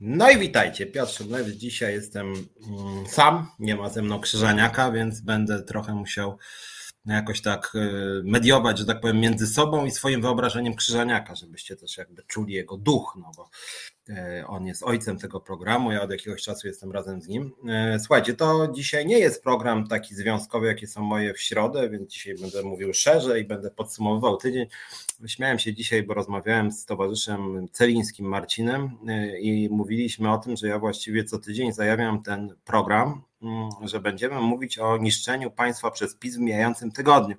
No 0.00 0.30
i 0.30 0.38
witajcie, 0.38 0.86
Piotr 0.86 1.12
Szymlewicz. 1.12 1.56
Dzisiaj 1.56 1.92
jestem 1.94 2.26
mm, 2.32 3.06
sam, 3.06 3.50
nie 3.58 3.76
ma 3.76 3.88
ze 3.88 4.02
mną 4.02 4.20
Krzyżaniaka, 4.20 4.92
więc 4.92 5.20
będę 5.20 5.62
trochę 5.62 5.94
musiał 5.94 6.38
jakoś 7.06 7.42
tak 7.42 7.72
y, 7.74 8.22
mediować, 8.24 8.78
że 8.78 8.86
tak 8.86 9.00
powiem, 9.00 9.20
między 9.20 9.46
sobą 9.46 9.84
i 9.84 9.90
swoim 9.90 10.22
wyobrażeniem 10.22 10.74
Krzyżaniaka, 10.74 11.34
żebyście 11.34 11.76
też 11.76 11.96
jakby 11.96 12.22
czuli 12.26 12.54
jego 12.54 12.76
duch, 12.76 13.18
no 13.20 13.30
bo 13.36 13.50
on 14.46 14.66
jest 14.66 14.82
ojcem 14.82 15.18
tego 15.18 15.40
programu, 15.40 15.92
ja 15.92 16.02
od 16.02 16.10
jakiegoś 16.10 16.42
czasu 16.42 16.66
jestem 16.66 16.92
razem 16.92 17.22
z 17.22 17.28
nim. 17.28 17.52
E, 17.68 17.98
słuchajcie, 17.98 18.34
to 18.34 18.68
dzisiaj 18.74 19.06
nie 19.06 19.18
jest 19.18 19.42
program 19.42 19.86
taki 19.86 20.14
związkowy, 20.14 20.66
jakie 20.66 20.86
są 20.86 21.02
moje 21.02 21.34
w 21.34 21.40
środę, 21.40 21.88
więc 21.90 22.10
dzisiaj 22.10 22.34
będę 22.34 22.62
mówił 22.62 22.94
szerzej, 22.94 23.44
będę 23.44 23.70
podsumowywał 23.70 24.36
tydzień. 24.36 24.66
Śmiałem 25.26 25.58
się 25.58 25.74
dzisiaj, 25.74 26.02
bo 26.02 26.14
rozmawiałem 26.14 26.72
z 26.72 26.84
towarzyszem 26.84 27.68
Celińskim 27.72 28.26
Marcinem 28.26 28.90
e, 29.08 29.38
i 29.38 29.68
mówiliśmy 29.70 30.32
o 30.32 30.38
tym, 30.38 30.56
że 30.56 30.68
ja 30.68 30.78
właściwie 30.78 31.24
co 31.24 31.38
tydzień 31.38 31.72
zajawiam 31.72 32.22
ten 32.22 32.54
program, 32.64 33.22
mm, 33.42 33.70
że 33.82 34.00
będziemy 34.00 34.40
mówić 34.40 34.78
o 34.78 34.96
niszczeniu 34.96 35.50
państwa 35.50 35.90
przez 35.90 36.14
PiS 36.14 36.36
w 36.36 36.40
mijającym 36.40 36.92
tygodniu. 36.92 37.36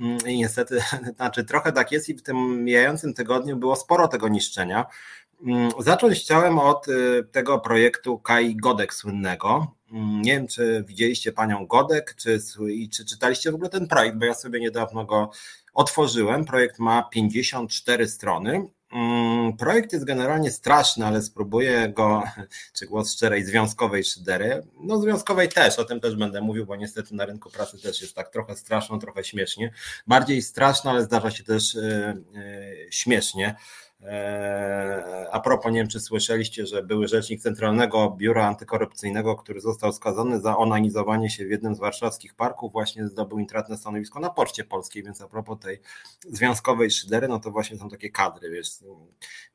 Mm, 0.00 0.18
I 0.26 0.38
niestety, 0.38 0.80
znaczy 1.16 1.44
trochę 1.44 1.72
tak 1.72 1.92
jest 1.92 2.08
i 2.08 2.14
w 2.14 2.22
tym 2.22 2.64
mijającym 2.64 3.14
tygodniu 3.14 3.56
było 3.56 3.76
sporo 3.76 4.08
tego 4.08 4.28
niszczenia. 4.28 4.86
Mm, 5.42 5.70
zacząć 5.78 6.20
chciałem 6.20 6.58
od 6.58 6.88
y, 6.88 7.24
tego 7.32 7.58
projektu 7.58 8.18
Kai 8.18 8.56
Godek 8.56 8.94
słynnego. 8.94 9.74
Mm, 9.92 10.22
nie 10.22 10.32
wiem, 10.32 10.46
czy 10.46 10.84
widzieliście 10.88 11.32
panią 11.32 11.66
Godek, 11.66 12.14
czy, 12.14 12.40
czy 12.92 13.04
czytaliście 13.04 13.52
w 13.52 13.54
ogóle 13.54 13.70
ten 13.70 13.88
projekt, 13.88 14.16
bo 14.16 14.24
ja 14.24 14.34
sobie 14.34 14.60
niedawno 14.60 15.04
go 15.04 15.30
otworzyłem. 15.74 16.44
Projekt 16.44 16.78
ma 16.78 17.02
54 17.02 18.08
strony. 18.08 18.68
Mm, 18.92 19.56
projekt 19.56 19.92
jest 19.92 20.04
generalnie 20.04 20.50
straszny, 20.50 21.06
ale 21.06 21.22
spróbuję 21.22 21.88
go, 21.88 22.22
czy 22.76 22.86
głos 22.86 23.12
szczerej 23.12 23.44
związkowej 23.44 24.04
szydery. 24.04 24.66
No 24.80 24.98
związkowej 24.98 25.48
też, 25.48 25.78
o 25.78 25.84
tym 25.84 26.00
też 26.00 26.16
będę 26.16 26.40
mówił, 26.40 26.66
bo 26.66 26.76
niestety 26.76 27.14
na 27.14 27.26
rynku 27.26 27.50
pracy 27.50 27.82
też 27.82 28.02
jest 28.02 28.14
tak 28.14 28.30
trochę 28.30 28.56
straszno, 28.56 28.98
trochę 28.98 29.24
śmiesznie. 29.24 29.72
Bardziej 30.06 30.42
straszno, 30.42 30.90
ale 30.90 31.02
zdarza 31.02 31.30
się 31.30 31.44
też 31.44 31.74
yy, 31.74 31.82
yy, 32.32 32.86
śmiesznie. 32.90 33.54
Eee, 34.06 35.26
a 35.32 35.40
propos, 35.40 35.72
nie 35.72 35.78
wiem 35.78 35.88
czy 35.88 36.00
słyszeliście, 36.00 36.66
że 36.66 36.82
były 36.82 37.08
rzecznik 37.08 37.42
Centralnego 37.42 38.10
Biura 38.10 38.46
Antykorupcyjnego, 38.46 39.36
który 39.36 39.60
został 39.60 39.92
skazany 39.92 40.40
za 40.40 40.56
onanizowanie 40.56 41.30
się 41.30 41.46
w 41.46 41.50
jednym 41.50 41.74
z 41.74 41.78
warszawskich 41.78 42.34
parków, 42.34 42.72
właśnie 42.72 43.06
zdobył 43.06 43.38
intratne 43.38 43.76
stanowisko 43.76 44.20
na 44.20 44.30
Poczcie 44.30 44.64
Polskiej, 44.64 45.02
więc 45.02 45.20
a 45.20 45.28
propos 45.28 45.58
tej 45.60 45.80
związkowej 46.28 46.90
szydery, 46.90 47.28
no 47.28 47.40
to 47.40 47.50
właśnie 47.50 47.78
są 47.78 47.88
takie 47.88 48.10
kadry, 48.10 48.50
wiesz, 48.50 48.68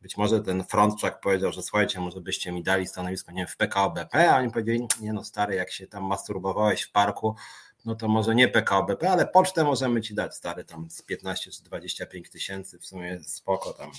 być 0.02 0.18
może 0.18 0.42
ten 0.42 0.64
Frontczak 0.64 1.22
powiedział, 1.22 1.52
że 1.52 1.62
słuchajcie, 1.62 2.00
może 2.00 2.22
byście 2.22 2.52
mi 2.52 2.64
dali 2.64 2.88
stanowisko, 2.88 3.32
nie 3.32 3.38
wiem, 3.38 3.48
w 3.48 3.58
PKO 3.58 3.90
BP, 3.90 4.32
a 4.32 4.38
oni 4.38 4.52
powiedzieli, 4.52 4.88
nie 5.02 5.14
no 5.14 5.24
stary, 5.24 5.56
jak 5.56 5.72
się 5.72 5.88
tam 5.88 6.04
masturbowałeś 6.04 6.82
w 6.82 6.92
parku, 6.92 7.36
no 7.86 7.96
to 7.96 8.08
może 8.08 8.36
nie 8.36 8.48
PKO 8.48 8.84
BP, 8.84 9.10
ale 9.10 9.28
pocztę 9.28 9.64
możemy 9.64 10.02
ci 10.02 10.14
dać 10.16 10.36
stary 10.36 10.64
tam 10.64 10.90
z 10.90 11.02
15 11.02 11.52
czy 11.52 11.64
25 11.64 12.30
tysięcy, 12.30 12.80
w 12.80 12.86
sumie 12.86 13.20
spoko 13.24 13.74
tam, 13.74 13.92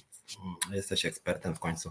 mm, 0.45 0.77
jesteś 0.77 1.05
ekspertem 1.05 1.55
w 1.55 1.59
końcu, 1.61 1.91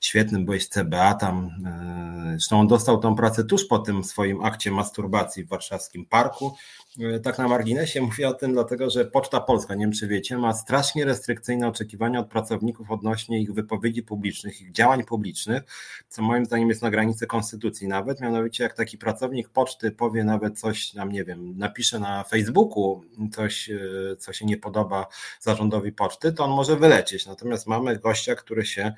świetnym 0.00 0.44
byłeś 0.44 0.66
w 0.66 0.68
CBA 0.68 1.14
tam, 1.14 1.50
e, 1.66 2.30
zresztą 2.30 2.60
on 2.60 2.66
dostał 2.68 2.98
tą 2.98 3.14
pracę 3.14 3.44
tuż 3.44 3.64
po 3.66 3.78
tym 3.78 4.04
swoim 4.04 4.44
akcie 4.44 4.70
masturbacji 4.70 5.44
w 5.44 5.48
warszawskim 5.48 6.06
parku, 6.06 6.54
e, 7.00 7.20
tak 7.20 7.38
na 7.38 7.48
marginesie 7.48 8.00
mówię 8.00 8.28
o 8.28 8.34
tym 8.34 8.52
dlatego, 8.52 8.90
że 8.90 9.04
Poczta 9.04 9.40
Polska, 9.40 9.74
nie 9.74 9.84
wiem 9.84 9.92
czy 9.92 10.08
wiecie, 10.08 10.38
ma 10.38 10.54
strasznie 10.54 11.04
restrykcyjne 11.04 11.68
oczekiwania 11.68 12.20
od 12.20 12.28
pracowników 12.28 12.90
odnośnie 12.90 13.40
ich 13.40 13.52
wypowiedzi 13.52 14.02
publicznych, 14.02 14.60
ich 14.60 14.72
działań 14.72 15.04
publicznych, 15.04 15.62
co 16.08 16.22
moim 16.22 16.46
zdaniem 16.46 16.68
jest 16.68 16.82
na 16.82 16.90
granicy 16.90 17.26
konstytucji 17.26 17.88
nawet, 17.88 18.20
mianowicie 18.20 18.64
jak 18.64 18.74
taki 18.74 18.98
pracownik 18.98 19.48
poczty 19.48 19.90
powie 19.90 20.24
nawet 20.24 20.60
coś, 20.60 20.94
nam 20.94 21.12
nie 21.12 21.24
wiem, 21.24 21.29
wiem, 21.30 21.58
napisze 21.58 21.98
na 21.98 22.24
Facebooku 22.24 23.04
coś, 23.32 23.70
e, 23.70 23.78
co 24.18 24.32
się 24.32 24.46
nie 24.46 24.56
podoba 24.56 25.06
zarządowi 25.40 25.92
poczty, 25.92 26.32
to 26.32 26.44
on 26.44 26.50
może 26.50 26.76
wylecieć. 26.76 27.26
Natomiast 27.26 27.66
mamy 27.66 27.98
gościa, 27.98 28.34
który 28.34 28.66
się 28.66 28.92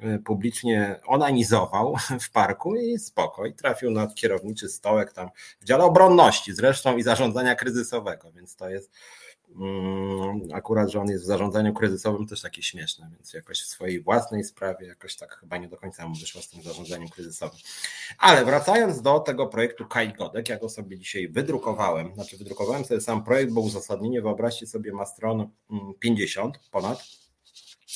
e, 0.00 0.18
publicznie 0.18 1.00
onanizował 1.06 1.96
w 2.20 2.30
parku 2.30 2.76
i 2.76 2.98
spoko, 2.98 3.42
trafił 3.56 3.90
na 3.90 4.06
kierowniczy 4.06 4.68
stołek 4.68 5.12
tam 5.12 5.28
w 5.60 5.64
dziale 5.64 5.84
obronności 5.84 6.54
zresztą 6.54 6.96
i 6.96 7.02
zarządzania 7.02 7.54
kryzysowego, 7.54 8.32
więc 8.32 8.56
to 8.56 8.70
jest 8.70 8.90
akurat, 10.54 10.90
że 10.90 11.00
on 11.00 11.08
jest 11.08 11.24
w 11.24 11.26
zarządzaniu 11.26 11.74
kryzysowym 11.74 12.26
też 12.26 12.42
takie 12.42 12.62
śmieszne, 12.62 13.10
więc 13.12 13.32
jakoś 13.32 13.62
w 13.62 13.66
swojej 13.66 14.02
własnej 14.02 14.44
sprawie 14.44 14.86
jakoś 14.86 15.16
tak 15.16 15.36
chyba 15.36 15.56
nie 15.56 15.68
do 15.68 15.76
końca 15.76 16.08
mu 16.08 16.14
wyszło 16.14 16.42
z 16.42 16.48
tym 16.48 16.62
zarządzaniem 16.62 17.08
kryzysowym. 17.08 17.58
Ale 18.18 18.44
wracając 18.44 19.02
do 19.02 19.20
tego 19.20 19.46
projektu 19.46 19.86
Kai 19.86 20.12
Godek, 20.12 20.48
ja 20.48 20.58
go 20.58 20.68
sobie 20.68 20.98
dzisiaj 20.98 21.28
wydrukowałem, 21.28 22.14
znaczy 22.14 22.36
wydrukowałem 22.36 22.84
sobie 22.84 23.00
sam 23.00 23.24
projekt, 23.24 23.52
bo 23.52 23.60
uzasadnienie, 23.60 24.22
wyobraźcie 24.22 24.66
sobie, 24.66 24.92
ma 24.92 25.06
stron 25.06 25.50
50 26.00 26.56
mm, 26.56 26.68
ponad, 26.70 27.19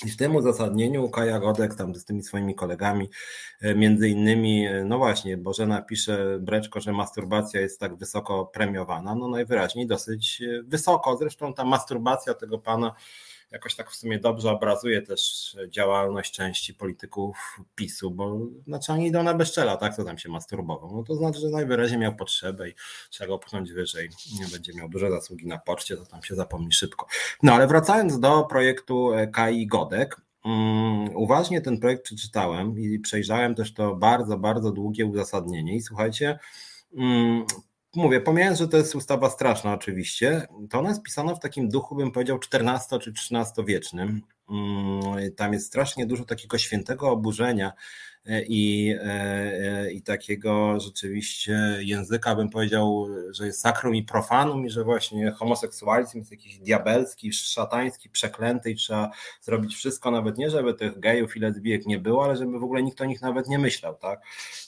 i 0.07 0.11
w 0.11 0.17
tym 0.17 0.37
uzasadnieniu 0.37 1.09
Kaja 1.09 1.39
Godek 1.39 1.75
tam 1.75 1.95
z 1.95 2.05
tymi 2.05 2.23
swoimi 2.23 2.55
kolegami, 2.55 3.11
e, 3.61 3.75
między 3.75 4.09
innymi, 4.09 4.67
e, 4.67 4.85
no 4.85 4.99
właśnie, 4.99 5.37
Bożena 5.37 5.83
pisze 5.83 6.39
Breczko, 6.41 6.81
że 6.81 6.93
masturbacja 6.93 7.61
jest 7.61 7.81
tak 7.81 7.97
wysoko 7.97 8.47
premiowana, 8.47 9.15
no 9.15 9.29
najwyraźniej 9.29 9.87
dosyć 9.87 10.43
e, 10.43 10.63
wysoko, 10.63 11.17
zresztą 11.17 11.55
ta 11.55 11.65
masturbacja 11.65 12.35
tego 12.35 12.59
pana 12.59 12.95
jakoś 13.55 13.75
tak 13.75 13.91
w 13.91 13.97
sumie 13.97 14.19
dobrze 14.19 14.51
obrazuje 14.51 15.03
też 15.03 15.57
działalność 15.69 16.33
części 16.33 16.75
polityków 16.75 17.59
PiSu, 17.75 18.11
bo 18.11 18.39
znaczy 18.67 18.93
oni 18.93 19.07
idą 19.07 19.23
na 19.23 19.35
bezczela, 19.35 19.77
tak, 19.77 19.97
co 19.97 20.05
tam 20.05 20.19
się 20.19 20.29
masturbował. 20.29 20.97
No 20.97 21.03
to 21.03 21.15
znaczy, 21.15 21.41
że 21.41 21.49
najwyraźniej 21.49 22.01
miał 22.01 22.17
potrzebę 22.17 22.69
i 22.69 22.75
trzeba 23.11 23.29
go 23.29 23.39
pchnąć 23.39 23.73
wyżej. 23.73 24.09
Nie 24.41 24.47
będzie 24.47 24.75
miał 24.75 24.89
duże 24.89 25.11
zasługi 25.11 25.47
na 25.47 25.59
poczcie, 25.59 25.97
to 25.97 26.07
tam 26.07 26.23
się 26.23 26.35
zapomni 26.35 26.73
szybko. 26.73 27.07
No 27.43 27.53
ale 27.53 27.67
wracając 27.67 28.21
do 28.21 28.43
projektu 28.43 29.11
KI 29.33 29.67
Godek, 29.67 30.21
um, 30.45 31.17
uważnie 31.17 31.61
ten 31.61 31.81
projekt 31.81 32.05
przeczytałem 32.05 32.79
i 32.79 32.99
przejrzałem 32.99 33.55
też 33.55 33.75
to 33.75 33.97
bardzo, 33.97 34.39
bardzo 34.39 34.73
długie 34.73 35.07
uzasadnienie 35.07 35.77
i 35.77 35.83
słuchajcie, 35.83 36.39
um, 36.93 37.45
mówię, 37.97 38.21
pomijając, 38.21 38.59
że 38.59 38.69
to 38.69 38.77
jest 38.77 38.95
ustawa 38.95 39.31
straszna 39.31 39.75
oczywiście, 39.75 40.47
to 40.71 40.79
ona 40.79 40.89
jest 40.89 41.03
pisana 41.03 41.35
w 41.35 41.41
takim 41.41 41.69
duchu, 41.69 41.97
bym 41.97 42.13
powiedział, 42.13 42.39
XIV 42.53 42.99
czy 43.01 43.11
XIII 43.11 43.67
wiecznym. 43.67 44.23
Mm, 44.51 45.33
tam 45.37 45.53
jest 45.53 45.67
strasznie 45.67 46.07
dużo 46.07 46.25
takiego 46.25 46.59
świętego 46.59 47.11
oburzenia 47.11 47.73
i, 48.27 48.95
e, 49.03 49.93
i 49.93 50.03
takiego 50.03 50.81
rzeczywiście 50.81 51.79
języka, 51.81 52.35
bym 52.35 52.51
powiedział, 52.51 53.07
że 53.31 53.47
jest 53.47 53.61
sakrum 53.61 53.95
i 53.95 54.03
profanum 54.03 54.67
i 54.67 54.71
że 54.71 54.85
właśnie 54.85 55.31
homoseksualizm 55.31 56.19
jest 56.19 56.31
jakiś 56.31 56.59
diabelski, 56.59 57.33
szatański, 57.33 58.11
przeklęty 58.11 58.71
i 58.71 58.75
trzeba 58.75 59.11
zrobić 59.41 59.75
wszystko, 59.75 60.11
nawet 60.11 60.39
nie, 60.39 60.51
żeby 60.51 60.75
tych 60.75 61.01
gejów 61.01 61.37
i 61.37 61.41
lesbijek 61.41 61.87
nie 61.87 61.99
było, 61.99 62.25
ale 62.25 62.37
żeby 62.37 62.59
w 62.59 62.65
ogóle 62.65 62.83
nikt 62.83 63.01
o 63.01 63.05
nich 63.05 63.23
nawet 63.23 63.49
nie 63.49 63.59
myślał, 63.59 63.95
tak? 63.95 64.21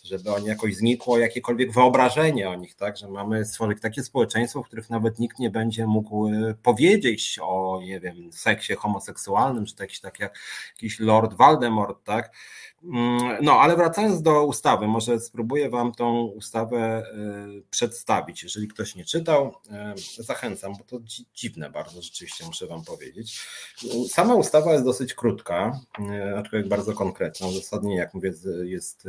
Żeby 0.05 0.31
oni 0.31 0.47
jakoś 0.47 0.77
znikło 0.77 1.19
jakiekolwiek 1.19 1.73
wyobrażenie 1.73 2.51
o 2.51 2.55
nich, 2.55 2.75
tak? 2.75 2.97
Że 2.97 3.09
mamy 3.09 3.45
stworzyć 3.45 3.81
takie 3.81 4.03
społeczeństwo, 4.03 4.63
w 4.63 4.67
których 4.67 4.91
nawet 4.91 5.19
nikt 5.19 5.39
nie 5.39 5.51
będzie 5.51 5.87
mógł 5.87 6.29
e, 6.29 6.55
powiedzieć 6.63 7.39
o, 7.43 7.81
nie 7.85 8.01
wiem, 8.01 8.33
seksie 8.33 8.75
homoseksualnym, 8.75 9.67
czy 9.67 9.75
jakiś 9.81 10.01
tak 10.01 10.21
jak 10.21 10.39
jakiś 10.75 11.01
Lord 11.01 11.35
Voldemort, 11.35 12.05
tak? 12.05 12.33
Mm, 12.93 13.45
no, 13.45 13.53
ale 13.53 13.77
wracając 13.77 14.23
do 14.23 14.47
ustawy, 14.47 14.87
może 14.87 15.21
spróbuję 15.21 15.71
Wam 15.71 15.93
tą 15.93 16.23
ustawę 16.23 16.79
e, 16.79 17.03
przedstawić. 17.71 18.43
Jeżeli 18.43 18.69
ktoś 18.69 18.95
nie 18.95 19.05
czytał, 19.05 19.55
e, 19.71 19.95
zachęcam, 20.19 20.73
bo 20.79 20.85
to 20.85 20.99
dziwne 21.35 21.71
bardzo, 21.71 22.03
rzeczywiście 22.03 22.47
muszę 22.47 22.67
Wam 22.67 22.85
powiedzieć. 22.85 23.41
Sama 24.09 24.35
ustawa 24.35 24.73
jest 24.73 24.85
dosyć 24.85 25.15
krótka, 25.15 25.81
e, 26.11 26.39
aczkolwiek 26.39 26.69
bardzo 26.69 26.93
konkretna. 26.93 27.47
Uzasadnienie, 27.47 27.97
jak 27.97 28.15
mówię, 28.15 28.33
jest 28.65 29.09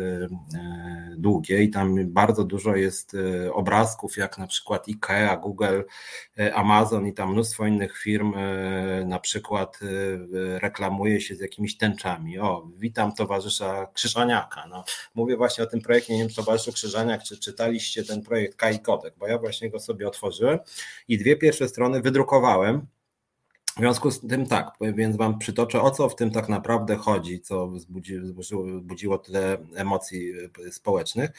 długie 1.18 1.64
i 1.64 1.70
tam 1.70 1.96
bardzo 2.08 2.44
dużo 2.44 2.76
jest 2.76 3.18
obrazków, 3.54 4.18
jak 4.18 4.38
na 4.38 4.48
przykład 4.48 4.88
IKEA, 4.88 5.38
Google, 5.42 5.82
Amazon 6.54 7.08
i 7.08 7.14
tam 7.14 7.32
mnóstwo 7.32 7.66
innych 7.66 7.98
firm 7.98 8.34
na 9.06 9.20
przykład 9.20 9.80
reklamuje 10.58 11.22
się 11.22 11.36
z 11.36 11.40
jakimiś 11.40 11.78
tęczami. 11.78 12.40
O, 12.40 12.70
witam 12.78 13.14
towarzysza 13.14 13.67
Krzyżaniaka. 13.94 14.68
No, 14.68 14.84
mówię 15.16 15.38
właśnie 15.38 15.64
o 15.64 15.68
tym 15.68 15.82
projekcie, 15.82 16.14
nie 16.14 16.20
wiem, 16.20 16.34
towarzyszu 16.34 16.74
Krzyżaniak, 16.74 17.24
czy 17.24 17.38
czytaliście 17.38 18.04
ten 18.04 18.22
projekt 18.22 18.56
Kai 18.56 18.80
bo 19.18 19.28
ja 19.28 19.38
właśnie 19.38 19.70
go 19.70 19.80
sobie 19.80 20.08
otworzyłem 20.08 20.60
i 21.08 21.18
dwie 21.18 21.36
pierwsze 21.36 21.68
strony 21.68 22.02
wydrukowałem. 22.02 22.88
W 23.78 23.80
związku 23.80 24.12
z 24.12 24.28
tym 24.28 24.46
tak, 24.46 24.72
więc 24.82 25.18
Wam 25.18 25.40
przytoczę, 25.40 25.82
o 25.82 25.92
co 25.92 26.10
w 26.10 26.16
tym 26.16 26.32
tak 26.32 26.50
naprawdę 26.50 26.96
chodzi, 26.96 27.42
co 27.42 27.68
wzbudziło, 27.68 28.22
wzbudziło 28.66 29.18
tyle 29.18 29.58
emocji 29.76 30.34
społecznych. 30.72 31.32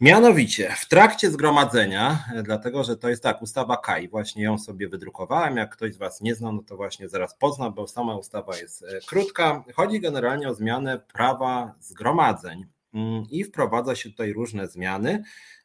Mianowicie, 0.00 0.74
w 0.78 0.88
trakcie 0.88 1.30
zgromadzenia, 1.30 2.24
dlatego 2.42 2.84
że 2.84 2.96
to 2.96 3.08
jest 3.08 3.22
tak, 3.22 3.42
ustawa 3.42 3.76
KAI, 3.76 4.08
właśnie 4.08 4.44
ją 4.44 4.58
sobie 4.58 4.88
wydrukowałem. 4.88 5.56
Jak 5.56 5.70
ktoś 5.70 5.94
z 5.94 5.96
Was 5.96 6.20
nie 6.20 6.34
zna, 6.34 6.52
no 6.52 6.62
to 6.62 6.76
właśnie 6.76 7.08
zaraz 7.08 7.34
pozna, 7.34 7.70
bo 7.70 7.88
sama 7.88 8.16
ustawa 8.16 8.56
jest 8.56 8.82
e, 8.82 9.00
krótka. 9.06 9.64
Chodzi 9.74 10.00
generalnie 10.00 10.48
o 10.48 10.54
zmianę 10.54 10.98
prawa 11.12 11.74
zgromadzeń 11.80 12.66
mm, 12.94 13.24
i 13.30 13.44
wprowadza 13.44 13.94
się 13.94 14.10
tutaj 14.10 14.32
różne 14.32 14.68
zmiany. 14.68 15.22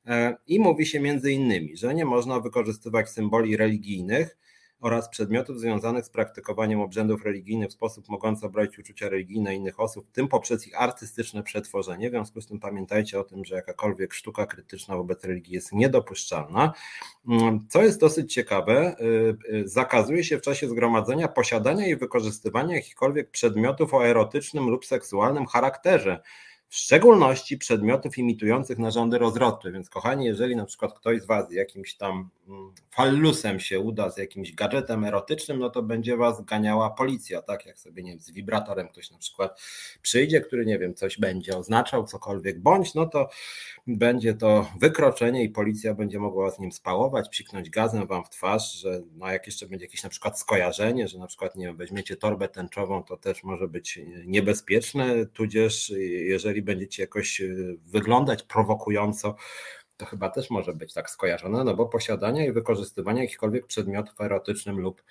E, 0.07 0.37
I 0.47 0.59
mówi 0.59 0.85
się 0.85 0.99
między 0.99 1.31
innymi, 1.31 1.77
że 1.77 1.93
nie 1.93 2.05
można 2.05 2.39
wykorzystywać 2.39 3.09
symboli 3.09 3.57
religijnych 3.57 4.37
oraz 4.81 5.09
przedmiotów 5.09 5.59
związanych 5.59 6.05
z 6.05 6.09
praktykowaniem 6.09 6.81
obrzędów 6.81 7.25
religijnych 7.25 7.69
w 7.69 7.73
sposób 7.73 8.09
mogący 8.09 8.45
obrazić 8.45 8.79
uczucia 8.79 9.09
religijne 9.09 9.55
innych 9.55 9.79
osób, 9.79 10.07
w 10.07 10.11
tym 10.11 10.27
poprzez 10.27 10.67
ich 10.67 10.81
artystyczne 10.81 11.43
przetworzenie. 11.43 12.09
W 12.09 12.11
związku 12.11 12.41
z 12.41 12.47
tym 12.47 12.59
pamiętajcie 12.59 13.19
o 13.19 13.23
tym, 13.23 13.45
że 13.45 13.55
jakakolwiek 13.55 14.13
sztuka 14.13 14.45
krytyczna 14.45 14.97
wobec 14.97 15.23
religii 15.23 15.53
jest 15.53 15.71
niedopuszczalna. 15.73 16.73
Mm, 17.27 17.67
co 17.69 17.83
jest 17.83 17.99
dosyć 17.99 18.33
ciekawe, 18.33 18.95
y, 18.99 19.55
y, 19.55 19.67
zakazuje 19.67 20.23
się 20.23 20.37
w 20.37 20.41
czasie 20.41 20.69
zgromadzenia 20.69 21.27
posiadania 21.27 21.87
i 21.87 21.95
wykorzystywania 21.95 22.75
jakichkolwiek 22.75 23.31
przedmiotów 23.31 23.93
o 23.93 24.07
erotycznym 24.07 24.69
lub 24.69 24.85
seksualnym 24.85 25.45
charakterze 25.45 26.21
w 26.71 26.75
szczególności 26.75 27.57
przedmiotów 27.57 28.17
imitujących 28.17 28.79
narządy 28.79 29.17
rozrodcze. 29.17 29.71
Więc, 29.71 29.89
kochani, 29.89 30.25
jeżeli 30.25 30.55
na 30.55 30.65
przykład 30.65 30.93
ktoś 30.93 31.21
z 31.21 31.25
Was 31.25 31.51
jakimś 31.51 31.95
tam 31.95 32.29
fallusem 32.91 33.59
się 33.59 33.79
uda, 33.79 34.09
z 34.09 34.17
jakimś 34.17 34.53
gadżetem 34.53 35.03
erotycznym, 35.03 35.59
no 35.59 35.69
to 35.69 35.83
będzie 35.83 36.17
Was 36.17 36.45
ganiała 36.45 36.89
policja, 36.89 37.41
tak? 37.41 37.65
Jak 37.65 37.79
sobie, 37.79 38.03
nie 38.03 38.11
wiem, 38.11 38.19
z 38.19 38.31
wibratorem 38.31 38.87
ktoś 38.87 39.11
na 39.11 39.17
przykład 39.17 39.61
przyjdzie, 40.01 40.41
który, 40.41 40.65
nie 40.65 40.79
wiem, 40.79 40.95
coś 40.95 41.19
będzie 41.19 41.57
oznaczał, 41.57 42.05
cokolwiek 42.05 42.59
bądź, 42.59 42.93
no 42.93 43.05
to 43.05 43.29
będzie 43.87 44.33
to 44.33 44.71
wykroczenie 44.79 45.43
i 45.43 45.49
policja 45.49 45.93
będzie 45.93 46.19
mogła 46.19 46.51
z 46.51 46.59
nim 46.59 46.71
spałować, 46.71 47.29
psiknąć 47.29 47.69
gazem 47.69 48.07
Wam 48.07 48.23
w 48.23 48.29
twarz, 48.29 48.73
że 48.73 49.01
no 49.13 49.31
jak 49.31 49.45
jeszcze 49.45 49.67
będzie 49.67 49.85
jakieś 49.85 50.03
na 50.03 50.09
przykład 50.09 50.39
skojarzenie, 50.39 51.07
że 51.07 51.19
na 51.19 51.27
przykład, 51.27 51.55
nie 51.55 51.65
wiem, 51.65 51.77
weźmiecie 51.77 52.15
torbę 52.15 52.47
tęczową, 52.47 53.03
to 53.03 53.17
też 53.17 53.43
może 53.43 53.67
być 53.67 53.99
niebezpieczne, 54.25 55.25
tudzież 55.25 55.93
jeżeli 56.09 56.61
będziecie 56.61 57.03
jakoś 57.03 57.41
e, 57.41 57.45
wyglądać 57.85 58.43
prowokująco, 58.43 59.35
to 60.01 60.05
chyba 60.05 60.29
też 60.29 60.49
może 60.49 60.73
być 60.73 60.93
tak 60.93 61.09
skojarzone, 61.09 61.63
no 61.63 61.75
bo 61.75 61.85
posiadania 61.85 62.45
i 62.45 62.51
wykorzystywania 62.51 63.21
jakichkolwiek 63.21 63.67
przedmiotów 63.67 64.15
w 64.15 64.21
erotycznym 64.21 64.79
lub 64.79 65.03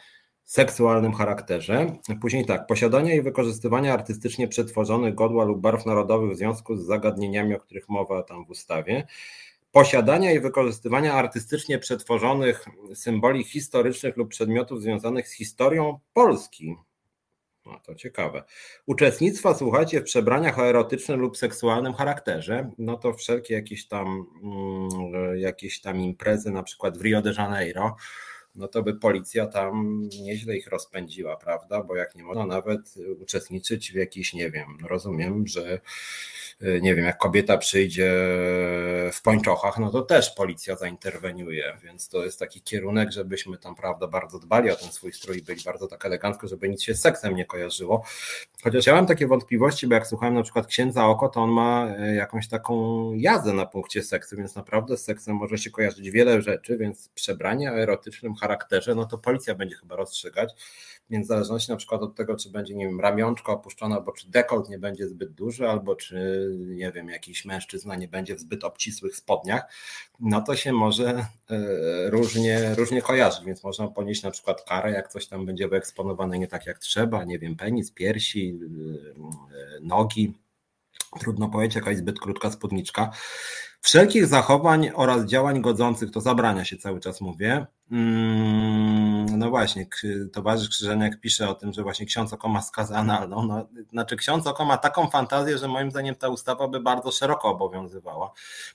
seksualnym 0.44 1.12
charakterze. 1.12 1.96
Później 2.20 2.46
tak, 2.46 2.66
posiadania 2.66 3.14
i 3.14 3.22
wykorzystywania 3.22 3.94
artystycznie 3.94 4.48
przetworzonych 4.48 5.14
godła 5.14 5.44
lub 5.44 5.60
barw 5.60 5.86
narodowych 5.86 6.30
w 6.30 6.36
związku 6.36 6.76
z 6.76 6.86
zagadnieniami, 6.86 7.54
o 7.54 7.60
których 7.60 7.88
mowa 7.88 8.22
tam 8.22 8.44
w 8.44 8.50
ustawie. 8.50 9.06
Posiadania 9.72 10.32
i 10.32 10.40
wykorzystywania 10.40 11.14
artystycznie 11.14 11.78
przetworzonych 11.78 12.66
symboli 12.94 13.44
historycznych 13.44 14.16
lub 14.16 14.28
przedmiotów 14.28 14.82
związanych 14.82 15.28
z 15.28 15.32
historią 15.32 15.98
Polski. 16.12 16.76
No 17.70 17.80
to 17.80 17.94
ciekawe. 17.94 18.42
Uczestnictwa, 18.86 19.54
słuchajcie, 19.54 20.00
w 20.00 20.04
przebraniach 20.04 20.58
o 20.58 20.68
erotycznym 20.68 21.20
lub 21.20 21.36
seksualnym 21.36 21.94
charakterze, 21.94 22.70
no 22.78 22.96
to 22.96 23.14
wszelkie 23.14 23.54
jakieś 23.54 23.86
tam, 23.88 24.26
mm, 24.42 25.38
jakieś 25.38 25.80
tam 25.80 26.00
imprezy, 26.00 26.50
na 26.50 26.62
przykład 26.62 26.98
w 26.98 27.02
Rio 27.02 27.22
de 27.22 27.32
Janeiro, 27.38 27.96
no 28.54 28.68
to 28.68 28.82
by 28.82 28.94
policja 28.94 29.46
tam 29.46 30.02
nieźle 30.22 30.56
ich 30.56 30.66
rozpędziła, 30.66 31.36
prawda? 31.36 31.82
Bo 31.82 31.96
jak 31.96 32.14
nie 32.14 32.24
można 32.24 32.46
nawet 32.46 32.94
uczestniczyć 33.20 33.92
w 33.92 33.94
jakiś, 33.94 34.34
nie 34.34 34.50
wiem, 34.50 34.78
rozumiem, 34.88 35.46
że 35.46 35.80
nie 36.80 36.94
wiem, 36.94 37.04
jak 37.04 37.18
kobieta 37.18 37.58
przyjdzie 37.58 38.12
w 39.12 39.20
pończochach, 39.24 39.78
no 39.78 39.90
to 39.90 40.02
też 40.02 40.30
policja 40.30 40.76
zainterweniuje, 40.76 41.76
więc 41.84 42.08
to 42.08 42.24
jest 42.24 42.38
taki 42.38 42.62
kierunek, 42.62 43.12
żebyśmy 43.12 43.58
tam, 43.58 43.74
prawda, 43.74 44.06
bardzo 44.06 44.38
dbali 44.38 44.70
o 44.70 44.76
ten 44.76 44.92
swój 44.92 45.12
strój 45.12 45.38
i 45.38 45.42
byli 45.42 45.62
bardzo 45.64 45.86
tak 45.86 46.06
elegancko, 46.06 46.48
żeby 46.48 46.68
nic 46.68 46.82
się 46.82 46.94
z 46.94 47.00
seksem 47.00 47.36
nie 47.36 47.44
kojarzyło. 47.44 48.04
Chociaż 48.62 48.86
ja 48.86 48.94
mam 48.94 49.06
takie 49.06 49.26
wątpliwości, 49.26 49.86
bo 49.86 49.94
jak 49.94 50.06
słuchałem 50.06 50.34
na 50.34 50.42
przykład 50.42 50.66
księdza 50.66 51.06
Oko, 51.06 51.28
to 51.28 51.40
on 51.40 51.50
ma 51.50 51.94
e, 51.98 52.14
jakąś 52.14 52.48
taką 52.48 53.12
jazdę 53.14 53.52
na 53.52 53.66
punkcie 53.66 54.02
seksu, 54.02 54.36
więc 54.36 54.54
naprawdę 54.54 54.96
z 54.96 55.04
seksem 55.04 55.36
może 55.36 55.58
się 55.58 55.70
kojarzyć 55.70 56.10
wiele 56.10 56.42
rzeczy, 56.42 56.78
więc 56.78 57.08
przebranie 57.08 57.72
o 57.72 57.74
erotycznym 57.74 58.34
charakterze, 58.34 58.94
no 58.94 59.04
to 59.04 59.18
policja 59.18 59.54
będzie 59.54 59.76
chyba 59.76 59.96
rozstrzygać, 59.96 60.54
więc 61.10 61.26
w 61.26 61.28
zależności 61.28 61.70
na 61.70 61.76
przykład 61.76 62.02
od 62.02 62.14
tego, 62.14 62.36
czy 62.36 62.50
będzie, 62.50 62.74
nie 62.74 62.86
wiem, 62.86 63.00
ramionczko 63.00 63.52
opuszczone, 63.52 63.94
albo 63.94 64.12
czy 64.12 64.30
dekolt 64.30 64.68
nie 64.68 64.78
będzie 64.78 65.08
zbyt 65.08 65.32
duży, 65.32 65.68
albo 65.68 65.96
czy 65.96 66.49
nie 66.58 66.92
wiem, 66.92 67.08
jakiś 67.08 67.44
mężczyzna 67.44 67.96
nie 67.96 68.08
będzie 68.08 68.34
w 68.34 68.40
zbyt 68.40 68.64
obcisłych 68.64 69.16
spodniach, 69.16 69.62
no 70.20 70.40
to 70.42 70.56
się 70.56 70.72
może 70.72 71.08
e, 71.08 71.26
różnie, 72.10 72.74
różnie 72.74 73.02
kojarzyć, 73.02 73.44
więc 73.44 73.64
można 73.64 73.88
ponieść 73.88 74.22
na 74.22 74.30
przykład 74.30 74.62
karę, 74.62 74.90
jak 74.90 75.08
coś 75.08 75.26
tam 75.26 75.46
będzie 75.46 75.68
wyeksponowane 75.68 76.38
nie 76.38 76.48
tak 76.48 76.66
jak 76.66 76.78
trzeba, 76.78 77.24
nie 77.24 77.38
wiem, 77.38 77.56
penis, 77.56 77.92
piersi, 77.92 78.58
e, 79.76 79.80
nogi, 79.80 80.32
trudno 81.18 81.48
powiedzieć, 81.48 81.76
jakaś 81.76 81.96
zbyt 81.96 82.20
krótka 82.20 82.50
spódniczka. 82.50 83.10
Wszelkich 83.82 84.26
zachowań 84.26 84.90
oraz 84.94 85.24
działań 85.24 85.60
godzących, 85.60 86.10
to 86.10 86.20
zabrania 86.20 86.64
się 86.64 86.76
cały 86.76 87.00
czas 87.00 87.20
mówię. 87.20 87.66
Mm, 87.90 89.38
no 89.38 89.50
właśnie, 89.50 89.86
towarzysz 90.32 90.68
Krzyżeniak 90.68 91.20
pisze 91.20 91.48
o 91.48 91.54
tym, 91.54 91.72
że 91.72 91.82
właśnie 91.82 92.06
ksiądz 92.06 92.32
oko 92.32 92.48
ma 92.48 92.62
skazę 92.62 92.96
analną. 92.96 93.46
No, 93.46 93.66
znaczy 93.90 94.16
ksiądz 94.16 94.46
oko 94.46 94.64
ma 94.64 94.76
taką 94.76 95.06
fantazję, 95.06 95.58
że 95.58 95.68
moim 95.68 95.90
zdaniem 95.90 96.14
ta 96.14 96.28
ustawa 96.28 96.68
by 96.68 96.80
bardzo 96.80 97.12
szeroko 97.12 97.48
obowiązywała. 97.48 98.32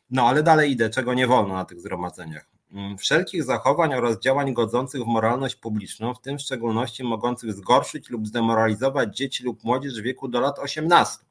No 0.09 0.27
ale 0.27 0.43
dalej 0.43 0.71
idę, 0.71 0.89
czego 0.89 1.13
nie 1.13 1.27
wolno 1.27 1.53
na 1.53 1.65
tych 1.65 1.81
zgromadzeniach. 1.81 2.45
Mm, 2.71 2.97
wszelkich 2.97 3.43
zachowań 3.43 3.93
oraz 3.93 4.19
działań 4.19 4.53
godzących 4.53 5.01
w 5.01 5.07
moralność 5.07 5.55
publiczną, 5.55 6.13
w 6.13 6.21
tym 6.21 6.37
w 6.37 6.41
szczególności 6.41 7.03
mogących 7.03 7.53
zgorszyć 7.53 8.09
lub 8.09 8.27
zdemoralizować 8.27 9.17
dzieci 9.17 9.43
lub 9.43 9.63
młodzież 9.63 10.01
w 10.01 10.03
wieku 10.03 10.27
do 10.27 10.39
lat 10.39 10.59
18 10.59 11.24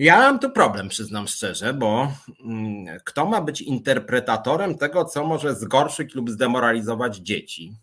ja 0.00 0.18
mam 0.18 0.38
tu 0.38 0.50
problem, 0.50 0.88
przyznam 0.88 1.28
szczerze, 1.28 1.74
bo 1.74 2.12
mm, 2.44 2.98
kto 3.04 3.26
ma 3.26 3.40
być 3.40 3.60
interpretatorem 3.60 4.78
tego, 4.78 5.04
co 5.04 5.24
może 5.24 5.54
zgorszyć 5.54 6.14
lub 6.14 6.30
zdemoralizować 6.30 7.16
dzieci? 7.16 7.76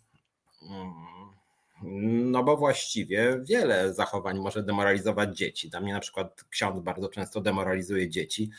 Mm, 1.81 2.31
no 2.31 2.43
bo 2.43 2.57
właściwie 2.57 3.39
wiele 3.43 3.93
zachowań 3.93 4.39
może 4.39 4.63
demoralizować 4.63 5.37
dzieci. 5.37 5.69
Dla 5.69 5.81
mnie 5.81 5.93
na 5.93 5.99
przykład 5.99 6.43
ksiądz 6.49 6.83
bardzo 6.83 7.09
często 7.09 7.41
demoralizuje 7.41 8.09
dzieci. 8.09 8.49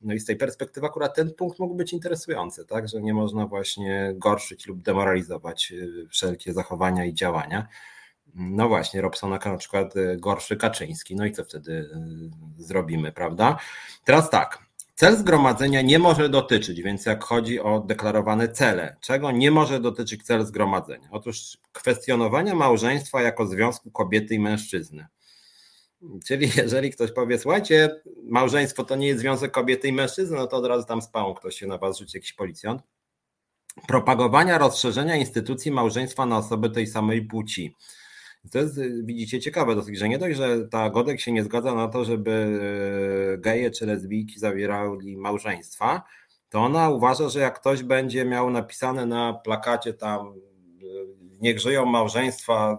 No 0.00 0.14
i 0.14 0.20
z 0.20 0.24
tej 0.24 0.36
perspektywy 0.36 0.86
akurat 0.86 1.14
ten 1.14 1.34
punkt 1.34 1.58
mógł 1.58 1.74
być 1.74 1.92
interesujący, 1.92 2.66
tak, 2.66 2.88
że 2.88 3.02
nie 3.02 3.14
można 3.14 3.46
właśnie 3.46 4.12
gorszyć 4.16 4.66
lub 4.66 4.82
demoralizować 4.82 5.72
y, 5.72 6.08
wszelkie 6.10 6.52
zachowania 6.52 7.04
i 7.04 7.14
działania. 7.14 7.68
No 8.36 8.68
właśnie, 8.68 9.00
Robsonaka 9.00 9.52
na 9.52 9.58
przykład 9.58 9.96
y, 9.96 10.16
gorszy 10.20 10.56
Kaczyński. 10.56 11.16
No 11.16 11.24
i 11.26 11.32
co 11.32 11.44
wtedy 11.44 11.72
y, 11.72 12.62
zrobimy, 12.62 13.12
prawda? 13.12 13.58
Teraz 14.04 14.30
tak. 14.30 14.66
Cel 14.94 15.16
zgromadzenia 15.16 15.82
nie 15.82 15.98
może 15.98 16.28
dotyczyć, 16.28 16.82
więc 16.82 17.06
jak 17.06 17.24
chodzi 17.24 17.60
o 17.60 17.80
deklarowane 17.80 18.48
cele, 18.48 18.96
czego 19.00 19.30
nie 19.30 19.50
może 19.50 19.80
dotyczyć 19.80 20.22
cel 20.22 20.46
zgromadzenia? 20.46 21.08
Otóż 21.10 21.58
kwestionowania 21.72 22.54
małżeństwa 22.54 23.22
jako 23.22 23.46
związku 23.46 23.90
kobiety 23.90 24.34
i 24.34 24.38
mężczyzny. 24.38 25.06
Czyli 26.26 26.50
jeżeli 26.62 26.90
ktoś 26.90 27.12
powie, 27.12 27.38
słuchajcie, 27.38 28.00
małżeństwo 28.24 28.84
to 28.84 28.96
nie 28.96 29.06
jest 29.06 29.20
związek 29.20 29.52
kobiety 29.52 29.88
i 29.88 29.92
mężczyzny, 29.92 30.36
no 30.36 30.46
to 30.46 30.56
od 30.56 30.66
razu 30.66 30.86
tam 30.86 31.02
spałą 31.02 31.34
ktoś 31.34 31.56
się 31.56 31.66
na 31.66 31.78
was 31.78 31.98
rzuci, 31.98 32.16
jakiś 32.16 32.32
policjant. 32.32 32.82
Propagowania 33.88 34.58
rozszerzenia 34.58 35.16
instytucji 35.16 35.70
małżeństwa 35.70 36.26
na 36.26 36.38
osoby 36.38 36.70
tej 36.70 36.86
samej 36.86 37.22
płci. 37.22 37.74
To 38.52 38.58
jest, 38.58 38.80
widzicie, 39.04 39.40
ciekawe 39.40 39.74
dosyć, 39.74 39.98
że 39.98 40.08
nie 40.08 40.18
dość, 40.18 40.36
że 40.36 40.68
ta 40.68 40.90
Godek 40.90 41.20
się 41.20 41.32
nie 41.32 41.44
zgadza 41.44 41.74
na 41.74 41.88
to, 41.88 42.04
żeby 42.04 42.60
e, 43.34 43.38
geje 43.38 43.70
czy 43.70 43.86
lesbijki 43.86 44.38
zawierali 44.38 45.16
małżeństwa, 45.16 46.02
to 46.48 46.60
ona 46.60 46.90
uważa, 46.90 47.28
że 47.28 47.40
jak 47.40 47.60
ktoś 47.60 47.82
będzie 47.82 48.24
miał 48.24 48.50
napisane 48.50 49.06
na 49.06 49.32
plakacie 49.34 49.94
tam 49.94 50.26
e, 50.26 50.32
niech 51.40 51.60
żyją 51.60 51.86
małżeństwa 51.86 52.78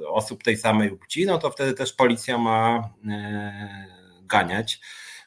e, 0.00 0.08
osób 0.08 0.42
tej 0.42 0.56
samej 0.56 0.90
płci, 0.90 1.26
no 1.26 1.38
to 1.38 1.50
wtedy 1.50 1.74
też 1.74 1.92
policja 1.92 2.38
ma 2.38 2.90
ganiać. 4.22 4.80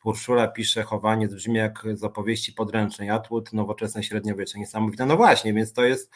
Urszula 0.04 0.48
pisze, 0.48 0.84
chowanie 0.84 1.28
brzmi 1.28 1.56
jak 1.56 1.84
z 1.94 2.04
opowieści 2.04 2.54
podręcznej, 2.54 3.10
Atwood, 3.10 3.54
nowoczesne 3.54 4.04
średniowiecze, 4.04 4.60
niesamowite. 4.60 5.06
No 5.06 5.18
właśnie, 5.18 5.54
więc 5.54 5.74
to 5.74 5.84
jest 5.84 6.12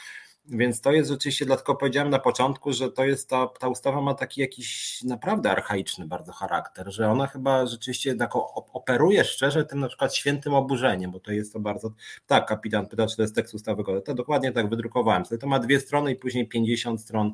więc 0.45 0.81
to 0.81 0.91
jest 0.91 1.09
rzeczywiście, 1.09 1.45
dlatego 1.45 1.75
powiedziałem 1.75 2.09
na 2.09 2.19
początku, 2.19 2.73
że 2.73 2.91
to 2.91 3.05
jest 3.05 3.29
ta, 3.29 3.47
ta 3.47 3.67
ustawa 3.67 4.01
ma 4.01 4.13
taki 4.13 4.41
jakiś 4.41 4.99
naprawdę 5.03 5.51
archaiczny 5.51 6.07
bardzo 6.07 6.31
charakter, 6.31 6.91
że 6.91 7.09
ona 7.09 7.27
chyba 7.27 7.65
rzeczywiście 7.65 8.09
jednak 8.09 8.31
operuje 8.73 9.23
szczerze 9.23 9.65
tym 9.65 9.79
na 9.79 9.87
przykład 9.87 10.15
świętym 10.15 10.53
oburzeniem, 10.53 11.11
bo 11.11 11.19
to 11.19 11.31
jest 11.31 11.53
to 11.53 11.59
bardzo, 11.59 11.91
tak, 12.27 12.45
kapitan 12.45 12.87
pyta, 12.87 13.07
czy 13.07 13.15
to 13.15 13.21
jest 13.21 13.35
tekst 13.35 13.53
ustawy, 13.53 13.83
to 14.05 14.13
dokładnie 14.13 14.51
tak 14.51 14.69
wydrukowałem 14.69 15.23
to 15.39 15.47
ma 15.47 15.59
dwie 15.59 15.79
strony 15.79 16.11
i 16.11 16.15
później 16.15 16.47
50 16.47 17.01
stron 17.01 17.33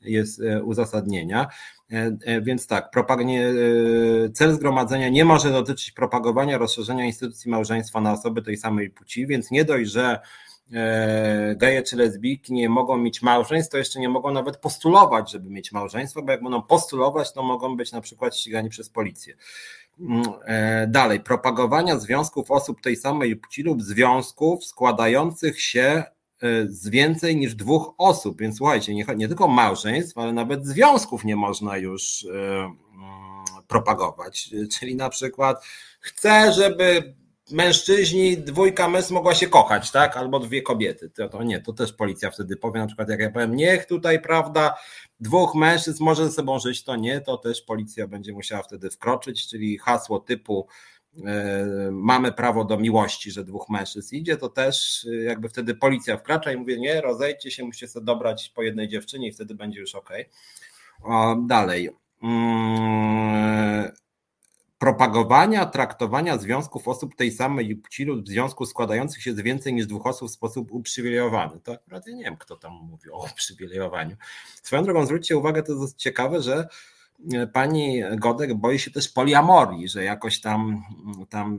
jest 0.00 0.40
e, 0.40 0.62
uzasadnienia. 0.62 1.48
Więc 2.42 2.66
tak, 2.66 2.90
cel 4.34 4.54
zgromadzenia 4.54 5.08
nie 5.08 5.24
może 5.24 5.50
dotyczyć 5.50 5.90
propagowania 5.90 6.58
rozszerzenia 6.58 7.04
instytucji 7.04 7.50
małżeństwa 7.50 8.00
na 8.00 8.12
osoby 8.12 8.42
tej 8.42 8.56
samej 8.56 8.90
płci, 8.90 9.26
więc 9.26 9.50
nie 9.50 9.64
dość, 9.64 9.90
że 9.90 10.20
geje 11.56 11.82
czy 11.82 11.96
lesbijki 11.96 12.52
nie 12.52 12.68
mogą 12.68 12.96
mieć 12.96 13.22
małżeństw, 13.22 13.72
to 13.72 13.78
jeszcze 13.78 14.00
nie 14.00 14.08
mogą 14.08 14.32
nawet 14.32 14.56
postulować, 14.56 15.30
żeby 15.30 15.50
mieć 15.50 15.72
małżeństwo, 15.72 16.22
bo 16.22 16.32
jak 16.32 16.42
będą 16.42 16.62
postulować, 16.62 17.32
to 17.32 17.42
mogą 17.42 17.76
być 17.76 17.92
na 17.92 18.00
przykład 18.00 18.36
ścigani 18.36 18.68
przez 18.68 18.90
policję. 18.90 19.36
Mm, 20.00 20.22
e, 20.44 20.86
dalej, 20.86 21.20
propagowania 21.20 21.98
związków 21.98 22.50
osób 22.50 22.80
tej 22.80 22.96
samej 22.96 23.36
płci 23.36 23.62
lub 23.62 23.82
związków 23.82 24.64
składających 24.64 25.62
się 25.62 25.80
e, 25.82 26.66
z 26.66 26.88
więcej 26.88 27.36
niż 27.36 27.54
dwóch 27.54 27.94
osób. 27.98 28.40
Więc 28.40 28.56
słuchajcie, 28.56 28.94
nie, 28.94 29.04
nie 29.16 29.28
tylko 29.28 29.48
małżeństw, 29.48 30.18
ale 30.18 30.32
nawet 30.32 30.66
związków 30.66 31.24
nie 31.24 31.36
można 31.36 31.76
już 31.76 32.24
e, 32.24 32.28
mm, 32.34 32.74
propagować. 33.68 34.50
Czyli 34.78 34.96
na 34.96 35.08
przykład 35.08 35.64
chcę, 36.00 36.52
żeby 36.52 37.14
mężczyźni, 37.50 38.36
dwójka 38.36 38.88
mężczyzn 38.88 39.14
mogła 39.14 39.34
się 39.34 39.46
kochać, 39.46 39.90
tak? 39.90 40.16
Albo 40.16 40.38
dwie 40.38 40.62
kobiety. 40.62 41.10
To, 41.10 41.28
to 41.28 41.42
nie, 41.42 41.60
to 41.60 41.72
też 41.72 41.92
policja 41.92 42.30
wtedy 42.30 42.56
powie, 42.56 42.80
na 42.80 42.86
przykład 42.86 43.08
jak 43.08 43.20
ja 43.20 43.30
powiem, 43.30 43.56
niech 43.56 43.86
tutaj, 43.86 44.20
prawda, 44.20 44.74
dwóch 45.20 45.54
mężczyzn 45.54 46.04
może 46.04 46.24
ze 46.26 46.32
sobą 46.32 46.58
żyć, 46.58 46.84
to 46.84 46.96
nie, 46.96 47.20
to 47.20 47.36
też 47.36 47.62
policja 47.62 48.06
będzie 48.06 48.32
musiała 48.32 48.62
wtedy 48.62 48.90
wkroczyć, 48.90 49.48
czyli 49.48 49.78
hasło 49.78 50.20
typu 50.20 50.66
e, 51.26 51.66
mamy 51.92 52.32
prawo 52.32 52.64
do 52.64 52.78
miłości, 52.78 53.30
że 53.30 53.44
dwóch 53.44 53.68
mężczyzn 53.68 54.16
idzie, 54.16 54.36
to 54.36 54.48
też 54.48 55.06
e, 55.12 55.14
jakby 55.14 55.48
wtedy 55.48 55.74
policja 55.74 56.16
wkracza 56.16 56.52
i 56.52 56.56
mówi, 56.56 56.80
nie, 56.80 57.00
rozejdźcie 57.00 57.50
się, 57.50 57.64
musicie 57.64 57.88
sobie 57.88 58.06
dobrać 58.06 58.52
po 58.54 58.62
jednej 58.62 58.88
dziewczynie 58.88 59.28
i 59.28 59.32
wtedy 59.32 59.54
będzie 59.54 59.80
już 59.80 59.94
ok. 59.94 60.10
O, 61.04 61.36
dalej. 61.46 61.90
Hmm 62.20 63.97
propagowania 64.78 65.66
traktowania 65.66 66.38
związków 66.38 66.88
osób 66.88 67.14
tej 67.16 67.32
samej 67.32 67.76
płci 67.76 68.04
lub 68.04 68.28
związku 68.28 68.66
składających 68.66 69.22
się 69.22 69.34
z 69.34 69.40
więcej 69.40 69.74
niż 69.74 69.86
dwóch 69.86 70.06
osób 70.06 70.28
w 70.28 70.32
sposób 70.32 70.72
uprzywilejowany. 70.72 71.60
To 71.60 71.72
akurat 71.72 72.06
nie 72.06 72.24
wiem, 72.24 72.36
kto 72.36 72.56
tam 72.56 72.72
mówi 72.72 73.10
o 73.10 73.24
uprzywilejowaniu. 73.32 74.16
Swoją 74.62 74.82
drogą 74.84 75.06
zwróćcie 75.06 75.36
uwagę, 75.36 75.62
to 75.62 75.72
jest 75.72 75.96
ciekawe, 75.96 76.42
że 76.42 76.68
pani 77.52 78.02
Godek 78.16 78.54
boi 78.54 78.78
się 78.78 78.90
też 78.90 79.08
poliamorii, 79.08 79.88
że 79.88 80.04
jakoś 80.04 80.40
tam, 80.40 80.82
tam 81.28 81.58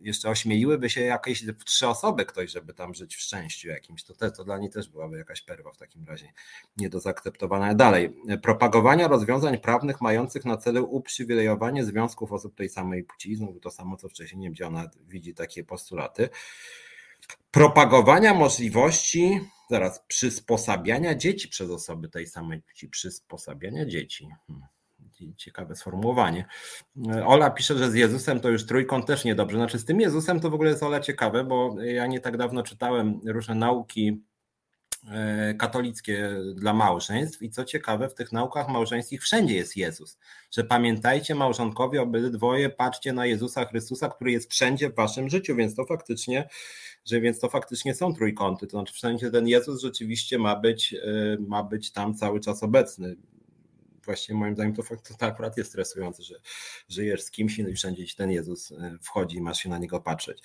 jeszcze 0.00 0.30
ośmieliłyby 0.30 0.90
się 0.90 1.00
jakieś 1.00 1.44
trzy 1.64 1.88
osoby 1.88 2.24
ktoś, 2.24 2.50
żeby 2.50 2.74
tam 2.74 2.94
żyć 2.94 3.16
w 3.16 3.20
szczęściu 3.20 3.68
jakimś. 3.68 4.04
To, 4.04 4.14
te, 4.14 4.30
to 4.30 4.44
dla 4.44 4.58
niej 4.58 4.70
też 4.70 4.88
byłaby 4.88 5.18
jakaś 5.18 5.42
perwa 5.42 5.72
w 5.72 5.76
takim 5.76 6.04
razie 6.04 6.32
nie 6.76 6.88
do 6.90 7.00
zaakceptowania. 7.00 7.74
Dalej, 7.74 8.16
propagowania 8.42 9.08
rozwiązań 9.08 9.58
prawnych 9.58 10.00
mających 10.00 10.44
na 10.44 10.56
celu 10.56 10.84
uprzywilejowanie 10.84 11.84
związków 11.84 12.32
osób 12.32 12.54
tej 12.54 12.68
samej 12.68 13.04
płci, 13.04 13.36
znowu 13.36 13.60
to 13.60 13.70
samo 13.70 13.96
co 13.96 14.08
wcześniej, 14.08 14.38
nie 14.38 14.46
wiem 14.46 14.52
gdzie 14.52 14.66
ona 14.66 14.90
widzi 15.08 15.34
takie 15.34 15.64
postulaty. 15.64 16.28
Propagowania 17.50 18.34
możliwości 18.34 19.40
zaraz 19.70 20.00
przysposabiania 20.08 21.14
dzieci 21.14 21.48
przez 21.48 21.70
osoby 21.70 22.08
tej 22.08 22.26
samej 22.26 22.62
płci, 22.62 22.88
przysposabiania 22.88 23.86
dzieci. 23.86 24.28
Hmm 24.46 24.77
ciekawe 25.36 25.76
sformułowanie. 25.76 26.44
Ola 27.26 27.50
pisze, 27.50 27.78
że 27.78 27.90
z 27.90 27.94
Jezusem 27.94 28.40
to 28.40 28.50
już 28.50 28.66
trójkąt 28.66 29.06
też 29.06 29.24
niedobrze. 29.24 29.56
Znaczy 29.56 29.78
z 29.78 29.84
tym 29.84 30.00
Jezusem 30.00 30.40
to 30.40 30.50
w 30.50 30.54
ogóle 30.54 30.70
jest 30.70 30.82
Ola 30.82 31.00
ciekawe, 31.00 31.44
bo 31.44 31.82
ja 31.82 32.06
nie 32.06 32.20
tak 32.20 32.36
dawno 32.36 32.62
czytałem 32.62 33.20
różne 33.24 33.54
nauki 33.54 34.22
e, 35.10 35.54
katolickie 35.54 36.30
dla 36.54 36.72
małżeństw. 36.72 37.42
I 37.42 37.50
co 37.50 37.64
ciekawe 37.64 38.08
w 38.08 38.14
tych 38.14 38.32
naukach 38.32 38.68
małżeńskich 38.68 39.22
wszędzie 39.22 39.54
jest 39.54 39.76
Jezus, 39.76 40.18
że 40.50 40.64
pamiętajcie 40.64 41.34
małżonkowie 41.34 42.02
obydwoje 42.02 42.70
patrzcie 42.70 43.12
na 43.12 43.26
Jezusa 43.26 43.64
Chrystusa, 43.64 44.08
który 44.08 44.32
jest 44.32 44.50
wszędzie 44.50 44.90
w 44.90 44.94
waszym 44.94 45.30
życiu, 45.30 45.56
więc 45.56 45.74
to 45.74 45.84
faktycznie 45.84 46.48
że 47.10 47.20
więc 47.20 47.40
to 47.40 47.48
faktycznie 47.48 47.94
są 47.94 48.14
trójkąty, 48.14 48.66
to 48.66 48.70
znaczy 48.70 48.94
wszędzie 48.94 49.30
ten 49.30 49.48
Jezus 49.48 49.82
rzeczywiście 49.82 50.38
ma 50.38 50.56
być, 50.56 50.94
e, 50.94 51.36
ma 51.40 51.62
być 51.62 51.92
tam 51.92 52.14
cały 52.14 52.40
czas 52.40 52.62
obecny 52.62 53.16
właśnie 54.08 54.34
moim 54.34 54.54
zdaniem 54.54 54.74
to, 54.74 54.82
fakt, 54.82 55.18
to 55.18 55.26
akurat 55.26 55.56
jest 55.56 55.70
stresujące, 55.70 56.22
że 56.22 56.34
żyjesz 56.88 57.22
z 57.22 57.30
kimś 57.30 57.58
i 57.58 57.72
wszędzie 57.72 58.06
ci 58.06 58.16
ten 58.16 58.30
Jezus 58.30 58.72
e, 58.72 58.98
wchodzi 59.02 59.36
i 59.36 59.40
masz 59.40 59.58
się 59.58 59.68
na 59.68 59.78
niego 59.78 60.00
patrzeć. 60.00 60.42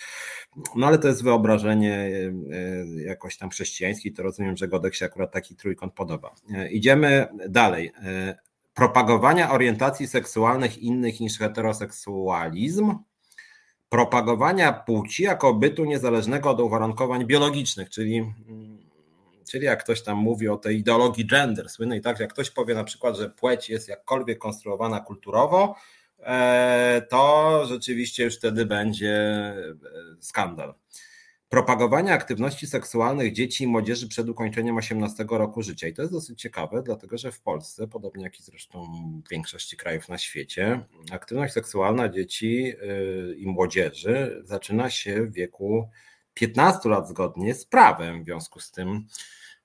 No 0.75 0.87
ale 0.87 0.97
to 0.97 1.07
jest 1.07 1.23
wyobrażenie 1.23 1.93
e, 1.93 2.09
e, 2.55 3.03
jakoś 3.03 3.37
tam 3.37 3.49
chrześcijańskie 3.49 4.11
to 4.11 4.23
rozumiem, 4.23 4.57
że 4.57 4.67
Godek 4.67 4.95
się 4.95 5.05
akurat 5.05 5.31
taki 5.31 5.55
trójkąt 5.55 5.93
podoba. 5.93 6.35
Idziemy 6.71 7.27
dalej. 7.49 7.91
Propagowania 8.73 9.51
orientacji 9.51 10.07
seksualnych 10.07 10.77
innych 10.77 11.19
niż 11.19 11.39
heteroseksualizm 11.39 12.95
propagowania 13.93 14.73
płci 14.73 15.23
jako 15.23 15.53
bytu 15.53 15.85
niezależnego 15.85 16.49
od 16.49 16.59
uwarunkowań 16.59 17.25
biologicznych, 17.25 17.89
czyli 17.89 18.17
mm, 18.17 18.72
Czyli 19.49 19.65
jak 19.65 19.83
ktoś 19.83 20.03
tam 20.03 20.17
mówi 20.17 20.49
o 20.49 20.57
tej 20.57 20.77
ideologii 20.77 21.25
gender 21.25 21.69
słynnej, 21.69 22.01
tak, 22.01 22.19
jak 22.19 22.33
ktoś 22.33 22.51
powie 22.51 22.75
na 22.75 22.83
przykład, 22.83 23.17
że 23.17 23.29
płeć 23.29 23.69
jest 23.69 23.87
jakkolwiek 23.87 24.39
konstruowana 24.39 24.99
kulturowo, 24.99 25.75
e, 26.19 27.01
to 27.09 27.65
rzeczywiście 27.65 28.23
już 28.23 28.37
wtedy 28.37 28.65
będzie 28.65 29.11
e, 29.11 29.53
skandal. 30.19 30.73
Propagowanie 31.53 32.13
aktywności 32.13 32.67
seksualnych 32.67 33.33
dzieci 33.33 33.63
i 33.63 33.67
młodzieży 33.67 34.07
przed 34.07 34.29
ukończeniem 34.29 34.77
18 34.77 35.25
roku 35.29 35.61
życia. 35.61 35.87
I 35.87 35.93
to 35.93 36.01
jest 36.01 36.13
dosyć 36.13 36.41
ciekawe, 36.41 36.83
dlatego 36.83 37.17
że 37.17 37.31
w 37.31 37.41
Polsce, 37.41 37.87
podobnie 37.87 38.23
jak 38.23 38.39
i 38.39 38.43
zresztą 38.43 38.85
w 39.25 39.29
większości 39.29 39.77
krajów 39.77 40.09
na 40.09 40.17
świecie, 40.17 40.79
aktywność 41.11 41.53
seksualna 41.53 42.09
dzieci 42.09 42.73
e, 42.81 43.33
i 43.33 43.47
młodzieży 43.47 44.41
zaczyna 44.43 44.89
się 44.89 45.21
w 45.25 45.33
wieku 45.33 45.89
15 46.33 46.89
lat 46.89 47.09
zgodnie 47.09 47.55
z 47.55 47.65
prawem. 47.65 48.21
W 48.23 48.25
związku 48.25 48.59
z 48.59 48.71
tym 48.71 49.07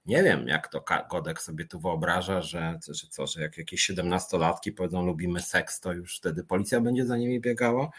nie 0.06 0.22
wiem, 0.22 0.48
jak 0.48 0.68
to 0.68 0.84
Godek 1.10 1.42
sobie 1.42 1.64
tu 1.64 1.80
wyobraża, 1.80 2.42
że, 2.42 2.78
że 2.88 3.06
co, 3.10 3.26
że 3.26 3.40
jak 3.40 3.58
jakieś 3.58 3.90
17-latki 3.90 4.72
powiedzą 4.72 5.06
lubimy 5.06 5.42
seks, 5.42 5.80
to 5.80 5.92
już 5.92 6.16
wtedy 6.16 6.44
policja 6.44 6.80
będzie 6.80 7.06
za 7.06 7.16
nimi 7.16 7.40
biegała. 7.40 7.90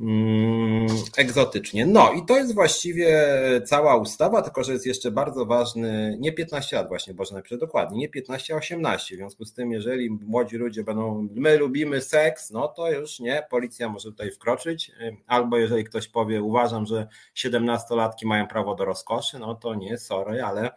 Mm, 0.00 0.86
egzotycznie. 1.16 1.86
No 1.86 2.12
i 2.12 2.26
to 2.26 2.36
jest 2.36 2.54
właściwie 2.54 3.30
cała 3.66 3.96
ustawa, 3.96 4.42
tylko 4.42 4.64
że 4.64 4.72
jest 4.72 4.86
jeszcze 4.86 5.10
bardzo 5.10 5.46
ważny, 5.46 6.16
nie 6.20 6.32
15 6.32 6.76
lat 6.76 6.88
właśnie, 6.88 7.14
Boże 7.14 7.34
napiszę 7.34 7.58
dokładnie, 7.58 7.98
nie 7.98 8.08
15, 8.08 8.54
a 8.54 8.56
18. 8.56 9.14
W 9.14 9.18
związku 9.18 9.44
z 9.44 9.54
tym, 9.54 9.72
jeżeli 9.72 10.10
młodzi 10.10 10.56
ludzie 10.56 10.84
będą, 10.84 11.28
my 11.34 11.56
lubimy 11.58 12.00
seks, 12.00 12.50
no 12.50 12.68
to 12.68 12.90
już 12.90 13.20
nie, 13.20 13.46
policja 13.50 13.88
może 13.88 14.10
tutaj 14.10 14.30
wkroczyć, 14.30 14.92
albo 15.26 15.58
jeżeli 15.58 15.84
ktoś 15.84 16.08
powie, 16.08 16.42
uważam, 16.42 16.86
że 16.86 17.08
17-latki 17.36 18.26
mają 18.26 18.46
prawo 18.46 18.74
do 18.74 18.84
rozkoszy, 18.84 19.38
no 19.38 19.54
to 19.54 19.74
nie, 19.74 19.98
sorry, 19.98 20.42
ale 20.42 20.70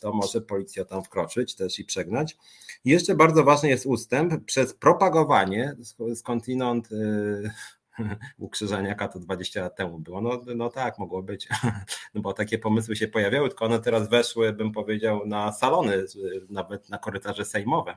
to 0.00 0.12
może 0.12 0.40
policja 0.40 0.84
tam 0.84 1.04
wkroczyć 1.04 1.54
też 1.54 1.78
i 1.78 1.84
przegnać. 1.84 2.36
I 2.84 2.90
jeszcze 2.90 3.14
bardzo 3.14 3.44
ważny 3.44 3.68
jest 3.68 3.86
ustęp 3.86 4.44
przez 4.44 4.74
propagowanie 4.74 5.76
skądinąd 6.14 6.90
yy, 6.90 7.50
u 8.38 8.48
Krzyżaniaka 8.48 9.08
to 9.08 9.18
20 9.18 9.60
lat 9.60 9.76
temu 9.76 9.98
było. 9.98 10.20
No, 10.20 10.40
no 10.56 10.70
tak, 10.70 10.98
mogło 10.98 11.22
być, 11.22 11.48
no 12.14 12.20
bo 12.20 12.32
takie 12.32 12.58
pomysły 12.58 12.96
się 12.96 13.08
pojawiały, 13.08 13.48
tylko 13.48 13.64
one 13.64 13.80
teraz 13.80 14.08
weszły, 14.08 14.52
bym 14.52 14.72
powiedział, 14.72 15.26
na 15.26 15.52
salony, 15.52 16.04
nawet 16.48 16.88
na 16.88 16.98
korytarze 16.98 17.44
sejmowe. 17.44 17.96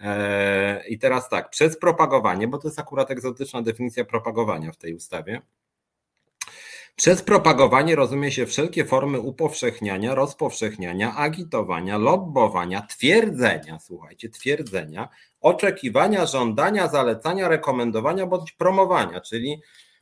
E, 0.00 0.82
I 0.88 0.98
teraz 0.98 1.28
tak, 1.28 1.50
przez 1.50 1.78
propagowanie, 1.78 2.48
bo 2.48 2.58
to 2.58 2.68
jest 2.68 2.78
akurat 2.78 3.10
egzotyczna 3.10 3.62
definicja 3.62 4.04
propagowania 4.04 4.72
w 4.72 4.76
tej 4.76 4.94
ustawie. 4.94 5.42
Przez 6.96 7.22
propagowanie 7.22 7.96
rozumie 7.96 8.32
się 8.32 8.46
wszelkie 8.46 8.84
formy 8.84 9.20
upowszechniania, 9.20 10.14
rozpowszechniania, 10.14 11.16
agitowania, 11.16 11.98
lobbowania, 11.98 12.82
twierdzenia, 12.82 13.78
słuchajcie, 13.78 14.28
twierdzenia, 14.28 15.08
oczekiwania, 15.40 16.26
żądania, 16.26 16.88
zalecania, 16.88 17.48
rekomendowania 17.48 18.26
bądź 18.26 18.52
promowania, 18.52 19.20
czyli 19.20 19.60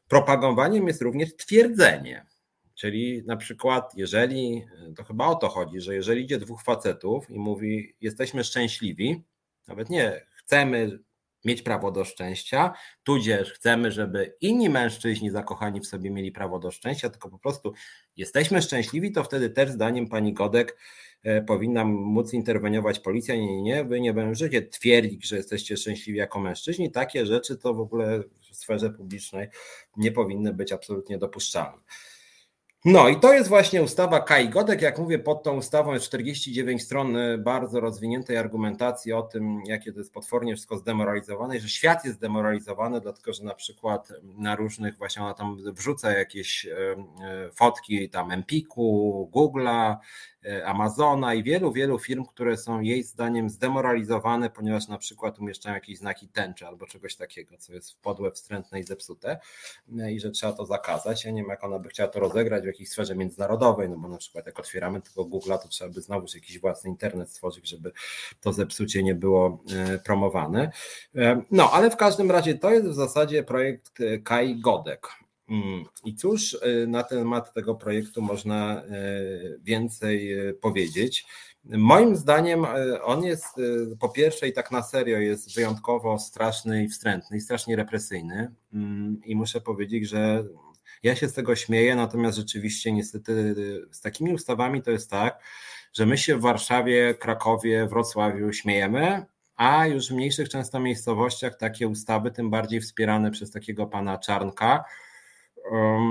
propagowaniem 0.09 0.87
jest 0.87 1.03
również 1.03 1.37
twierdzenie. 1.37 2.27
Czyli 2.75 3.23
na 3.27 3.37
przykład, 3.37 3.93
jeżeli, 3.97 4.65
to 4.97 5.05
chyba 5.05 5.27
o 5.27 5.35
to 5.35 5.49
chodzi, 5.49 5.81
że 5.81 5.95
jeżeli 5.95 6.25
idzie 6.25 6.39
dwóch 6.39 6.63
facetów 6.63 7.31
i 7.31 7.39
mówi, 7.39 7.95
jesteśmy 8.01 8.45
szczęśliwi, 8.45 9.23
nawet 9.69 9.91
nie 9.91 10.27
chcemy 10.37 10.99
mieć 11.45 11.63
prawo 11.63 11.91
do 11.91 12.05
szczęścia, 12.05 12.73
tudzież 13.03 13.53
chcemy, 13.53 13.93
żeby 13.93 14.37
inni 14.41 14.69
mężczyźni 14.69 15.31
zakochani 15.31 15.81
w 15.81 15.87
sobie 15.87 16.11
mieli 16.11 16.33
prawo 16.33 16.59
do 16.59 16.71
szczęścia, 16.71 17.11
tylko 17.11 17.31
po 17.31 17.39
prostu 17.39 17.73
jesteśmy 18.17 18.63
szczęśliwi, 18.63 19.13
to 19.13 19.25
wtedy 19.25 19.51
też 19.51 19.71
zdaniem 19.71 20.09
pani 20.09 20.35
Godek 20.35 20.77
e, 21.23 21.43
powinna 21.43 21.85
móc 21.85 22.33
interweniować 22.33 22.99
policja. 22.99 23.37
Nie, 23.37 23.47
nie, 23.47 23.63
nie, 23.63 23.85
wy 23.85 24.01
nie 24.01 24.15
będziecie 24.15 24.63
twierdzić, 24.63 25.29
że 25.29 25.37
jesteście 25.37 25.77
szczęśliwi 25.77 26.19
jako 26.19 26.41
mężczyźni. 26.41 26.91
Takie 26.91 27.27
rzeczy 27.27 27.57
to 27.57 27.75
w 27.75 27.81
ogóle 27.81 28.23
w 28.53 28.57
sferze 28.57 28.91
publicznej 28.91 29.49
nie 29.97 30.13
powinny 30.13 30.53
być 30.53 30.73
absolutnie 30.73 31.19
dopuszczalne. 31.19 31.83
No 32.85 33.09
i 33.09 33.21
to 33.21 33.33
jest 33.35 33.49
właśnie 33.49 33.83
ustawa 33.83 34.21
Kai 34.21 34.49
Godek. 34.49 34.83
Jak 34.83 34.99
mówię, 34.99 35.19
pod 35.19 35.43
tą 35.43 35.57
ustawą 35.57 35.93
jest 35.93 36.07
49 36.07 36.83
stron 36.83 37.17
y, 37.17 37.39
bardzo 37.39 37.81
rozwiniętej 37.81 38.37
argumentacji 38.37 39.13
o 39.13 39.23
tym, 39.23 39.63
jakie 39.67 39.93
to 39.93 39.99
jest 39.99 40.13
potwornie 40.13 40.55
wszystko 40.55 40.77
zdemoralizowane 40.77 41.57
i 41.57 41.61
że 41.61 41.69
świat 41.69 42.05
jest 42.05 42.17
zdemoralizowany, 42.17 43.01
dlatego 43.01 43.33
że 43.33 43.45
na 43.45 43.55
przykład 43.55 44.13
na 44.23 44.57
różnych 44.57 44.99
właśnie 44.99 45.23
ona 45.23 45.35
tam 45.35 45.57
wrzuca 45.73 46.13
jakieś 46.13 46.65
y, 46.65 46.71
y, 46.71 47.53
fotki 47.53 48.11
tam 48.11 48.31
Empiku, 48.31 49.31
Google'a, 49.35 49.97
Amazona 50.65 51.35
i 51.35 51.43
wielu, 51.43 51.73
wielu 51.73 51.99
firm, 51.99 52.25
które 52.25 52.57
są 52.57 52.81
jej 52.81 53.03
zdaniem 53.03 53.51
zdemoralizowane, 53.51 54.51
ponieważ 54.51 54.89
na 54.89 54.99
przykład 54.99 55.39
umieszczają 55.39 55.75
jakieś 55.75 55.99
znaki 55.99 56.29
tęczy 56.29 56.67
albo 56.67 56.87
czegoś 56.87 57.17
takiego, 57.17 57.57
co 57.59 57.73
jest 57.73 58.01
podłe, 58.01 58.31
wstrętne 58.31 58.81
i 58.81 58.85
zepsute 58.85 59.39
e, 59.99 60.13
i 60.13 60.21
że 60.21 60.31
trzeba 60.31 60.53
to 60.53 60.67
zakazać. 60.67 61.25
Ja 61.25 61.31
nie 61.31 61.43
wiem, 61.43 61.51
jak 61.51 61.65
ona 61.65 61.79
by 61.79 61.89
chciała 61.89 62.09
to 62.09 62.21
rozegrać 62.21 62.63
w 62.63 62.67
jakiejś 62.67 62.89
sferze 62.89 63.17
międzynarodowej, 63.17 63.89
no 63.89 63.97
bo 63.97 64.09
na 64.09 64.17
przykład 64.17 64.47
jak 64.47 64.59
otwieramy 64.59 65.01
tylko 65.01 65.23
Google'a, 65.23 65.59
to 65.59 65.69
trzeba 65.69 65.91
by 65.91 66.01
znowuż 66.01 66.35
jakiś 66.35 66.59
własny 66.59 66.91
internet 66.91 67.31
stworzyć, 67.31 67.69
żeby 67.69 67.93
to 68.41 68.53
zepsucie 68.53 69.03
nie 69.03 69.15
było 69.15 69.59
e, 69.73 69.99
promowane. 69.99 70.71
No, 71.51 71.71
ale 71.73 71.91
w 71.91 71.97
każdym 71.97 72.31
razie 72.31 72.55
to 72.55 72.71
jest 72.71 72.87
w 72.87 72.95
zasadzie 72.95 73.43
projekt 73.43 73.99
Kai 74.25 74.61
Godek. 74.61 75.09
Mm, 75.51 75.85
I 76.05 76.15
cóż 76.15 76.53
y, 76.53 76.87
na 76.89 77.03
temat 77.03 77.53
tego 77.53 77.75
projektu 77.75 78.23
można 78.23 78.83
y, 78.85 79.61
więcej 79.63 80.49
y, 80.49 80.55
powiedzieć? 80.55 81.27
Moim 81.65 82.17
zdaniem 82.17 82.67
on 83.03 83.25
jest 83.25 83.47
po 84.01 84.09
pierwsze 84.09 84.49
i 84.49 84.53
tak 84.53 84.71
na 84.71 84.83
serio 84.83 85.19
jest 85.19 85.55
wyjątkowo 85.55 86.19
straszny 86.19 86.85
i 86.85 86.89
wstrętny 86.89 87.37
i 87.37 87.41
strasznie 87.41 87.77
represyjny. 87.77 88.55
Mm, 88.73 89.21
I 89.25 89.37
muszę 89.37 89.61
powiedzieć, 89.61 90.09
że 90.09 90.45
ja 91.03 91.17
się 91.17 91.29
z 91.29 91.33
tego 91.33 91.57
śmieję, 91.57 91.97
natomiast 91.97 92.39
rzeczywiście 92.39 92.93
niestety 92.93 93.55
z 93.91 94.01
takimi 94.01 94.35
ustawami 94.35 94.83
to 94.83 94.91
jest 94.91 95.11
tak, 95.11 95.43
że 95.93 96.07
my 96.07 96.19
się 96.19 96.37
w 96.37 96.41
Warszawie, 96.41 97.15
Krakowie, 97.15 97.87
Wrocławiu 97.87 98.53
śmiejemy, 98.53 99.25
a 99.57 99.87
już 99.87 100.09
w 100.09 100.15
mniejszych 100.15 100.49
często 100.49 100.81
miejscowościach 100.81 101.57
takie 101.57 101.89
ustawy, 101.89 102.31
tym 102.31 102.51
bardziej 102.51 102.81
wspierane 102.81 103.31
przez 103.31 103.51
takiego 103.51 103.87
pana 103.87 104.19
Czarnka, 104.19 104.85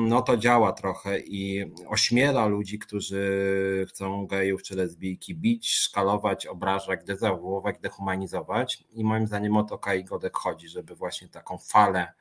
no 0.08 0.22
to 0.22 0.38
działa 0.38 0.74
trochę 0.74 1.20
i 1.20 1.72
ośmiela 1.88 2.46
ludzi, 2.46 2.80
którzy 2.80 3.86
chcą 3.90 4.28
gejów 4.28 4.64
czy 4.64 4.76
lesbijki 4.76 5.36
bić, 5.36 5.70
szkalować, 5.70 6.48
obrażać, 6.48 7.00
dezawuować, 7.06 7.76
dehumanizować. 7.82 8.84
I 8.92 9.04
moim 9.04 9.28
zdaniem 9.28 9.58
o 9.58 9.64
to 9.64 9.78
Kai 9.78 10.04
Godek 10.04 10.38
chodzi, 10.38 10.68
żeby 10.68 10.96
właśnie 10.96 11.28
taką 11.28 11.58
falę 11.58 12.14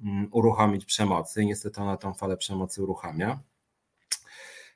mm, 0.00 0.28
uruchomić 0.32 0.84
przemocy. 0.84 1.44
Niestety 1.46 1.80
ona 1.80 1.96
tą 1.96 2.14
falę 2.14 2.36
przemocy 2.36 2.82
uruchamia. 2.82 3.40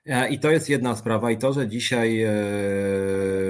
E, 0.07 0.29
I 0.29 0.39
to 0.39 0.51
jest 0.51 0.69
jedna 0.69 0.97
sprawa, 0.97 1.31
i 1.31 1.39
to, 1.39 1.53
że 1.53 1.69
dzisiaj 1.69 2.23
e, 2.23 2.33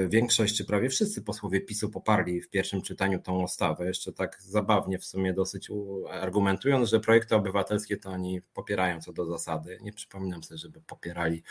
większość, 0.09 0.57
czy 0.57 0.65
prawie 0.65 0.89
wszyscy 0.89 1.23
posłowie 1.23 1.61
PiSu 1.61 1.91
poparli 1.91 2.41
w 2.41 2.51
pierwszym 2.51 2.83
czytaniu 2.83 3.19
tą 3.19 3.43
ustawę, 3.43 3.87
jeszcze 3.87 4.13
tak 4.13 4.43
zabawnie 4.43 4.99
w 4.99 5.05
sumie 5.05 5.33
dosyć 5.33 5.69
argumentując, 6.11 6.89
że 6.89 7.01
projekty 7.01 7.37
obywatelskie 7.37 7.97
to 7.97 8.11
oni 8.11 8.41
popierają 8.55 9.01
co 9.01 9.13
do 9.13 9.27
zasady. 9.27 9.79
Nie 9.83 9.93
przypominam 9.93 10.43
sobie, 10.43 10.59
żeby 10.59 10.81
popierali 10.81 11.43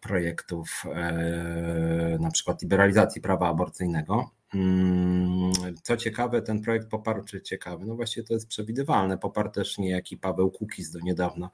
projektów 0.00 0.82
e, 0.94 2.18
na 2.20 2.30
przykład 2.30 2.62
liberalizacji 2.62 3.20
prawa 3.20 3.48
aborcyjnego. 3.48 4.30
Mm, 4.56 5.52
co 5.82 5.96
ciekawe, 5.96 6.42
ten 6.42 6.60
projekt 6.60 6.88
poparł, 6.88 7.24
czy 7.24 7.40
ciekawy, 7.40 7.86
no 7.86 7.94
właściwie 7.94 8.26
to 8.26 8.34
jest 8.34 8.48
przewidywalne, 8.48 9.18
poparł 9.18 9.50
też 9.50 9.78
niejaki 9.78 10.16
Paweł 10.16 10.50
Kukiz 10.50 10.90
do 10.90 11.00
niedawna 11.00 11.50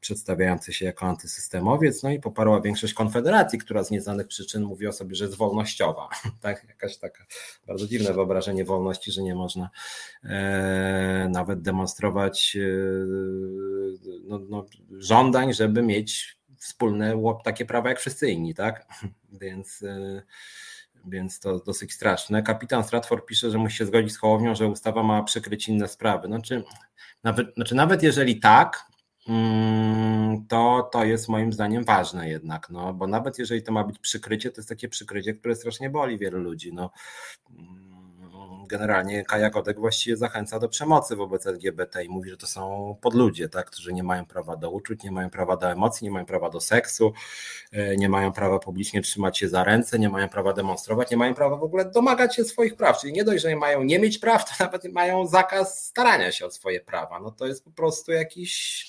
przedstawiający 0.00 0.72
się 0.72 0.84
jako 0.84 1.06
antysystemowiec, 1.06 2.02
no 2.02 2.10
i 2.10 2.20
poparła 2.20 2.60
większość 2.60 2.94
Konfederacji, 2.94 3.58
która 3.58 3.84
z 3.84 3.90
nieznanych 3.90 4.26
przyczyn 4.28 4.62
mówi 4.62 4.86
o 4.86 4.92
sobie, 4.92 5.14
że 5.14 5.24
jest 5.24 5.36
wolnościowa. 5.36 6.08
Tak, 6.40 6.64
jakaś 6.68 6.96
taka 6.96 7.26
bardzo 7.66 7.86
dziwne 7.86 8.12
wyobrażenie 8.12 8.64
wolności, 8.64 9.12
że 9.12 9.22
nie 9.22 9.34
można 9.34 9.70
e, 10.24 11.28
nawet 11.32 11.62
demonstrować 11.62 12.56
e, 12.56 12.68
no, 14.24 14.38
no, 14.48 14.66
żądań, 14.98 15.54
żeby 15.54 15.82
mieć 15.82 16.38
wspólne 16.58 17.22
takie 17.44 17.64
prawa 17.64 17.88
jak 17.88 17.98
wszyscy 17.98 18.30
inni, 18.30 18.54
tak? 18.54 18.86
Więc 19.40 19.82
e, 19.82 20.22
więc 21.06 21.40
to 21.40 21.58
dosyć 21.58 21.92
straszne. 21.92 22.42
Kapitan 22.42 22.84
Stratford 22.84 23.26
pisze, 23.26 23.50
że 23.50 23.58
musi 23.58 23.76
się 23.76 23.86
zgodzić 23.86 24.12
z 24.12 24.18
Hołownią, 24.18 24.54
że 24.54 24.66
ustawa 24.68 25.02
ma 25.02 25.22
przykryć 25.22 25.68
inne 25.68 25.88
sprawy. 25.88 26.26
Znaczy, 26.28 26.64
nawet, 27.24 27.54
znaczy 27.54 27.74
nawet 27.74 28.02
jeżeli 28.02 28.40
tak, 28.40 28.86
mm, 29.28 30.46
to 30.46 30.88
to 30.92 31.04
jest 31.04 31.28
moim 31.28 31.52
zdaniem 31.52 31.84
ważne 31.84 32.28
jednak, 32.28 32.70
no, 32.70 32.94
bo 32.94 33.06
nawet 33.06 33.38
jeżeli 33.38 33.62
to 33.62 33.72
ma 33.72 33.84
być 33.84 33.98
przykrycie, 33.98 34.50
to 34.50 34.60
jest 34.60 34.68
takie 34.68 34.88
przykrycie, 34.88 35.34
które 35.34 35.56
strasznie 35.56 35.90
boli 35.90 36.18
wielu 36.18 36.38
ludzi. 36.38 36.72
No 36.72 36.90
generalnie 38.66 39.24
Kaja 39.24 39.50
Godek 39.50 39.80
właściwie 39.80 40.16
zachęca 40.16 40.58
do 40.58 40.68
przemocy 40.68 41.16
wobec 41.16 41.46
LGBT 41.46 42.04
i 42.04 42.08
mówi, 42.08 42.30
że 42.30 42.36
to 42.36 42.46
są 42.46 42.96
podludzie, 43.00 43.48
tak, 43.48 43.70
którzy 43.70 43.92
nie 43.92 44.02
mają 44.02 44.26
prawa 44.26 44.56
do 44.56 44.70
uczuć, 44.70 45.02
nie 45.02 45.12
mają 45.12 45.30
prawa 45.30 45.56
do 45.56 45.70
emocji, 45.70 46.04
nie 46.04 46.10
mają 46.10 46.26
prawa 46.26 46.50
do 46.50 46.60
seksu, 46.60 47.12
e, 47.72 47.96
nie 47.96 48.08
mają 48.08 48.32
prawa 48.32 48.58
publicznie 48.58 49.02
trzymać 49.02 49.38
się 49.38 49.48
za 49.48 49.64
ręce, 49.64 49.98
nie 49.98 50.08
mają 50.08 50.28
prawa 50.28 50.52
demonstrować, 50.52 51.10
nie 51.10 51.16
mają 51.16 51.34
prawa 51.34 51.56
w 51.56 51.62
ogóle 51.62 51.84
domagać 51.84 52.36
się 52.36 52.44
swoich 52.44 52.76
praw. 52.76 53.00
Czyli 53.00 53.12
nie 53.12 53.24
dość, 53.24 53.42
że 53.42 53.56
mają 53.56 53.82
nie 53.82 53.98
mieć 53.98 54.18
praw, 54.18 54.44
to 54.44 54.64
nawet 54.64 54.92
mają 54.92 55.26
zakaz 55.26 55.86
starania 55.86 56.32
się 56.32 56.46
o 56.46 56.50
swoje 56.50 56.80
prawa. 56.80 57.20
No 57.20 57.30
to 57.30 57.46
jest 57.46 57.64
po 57.64 57.70
prostu 57.70 58.12
jakiś 58.12 58.86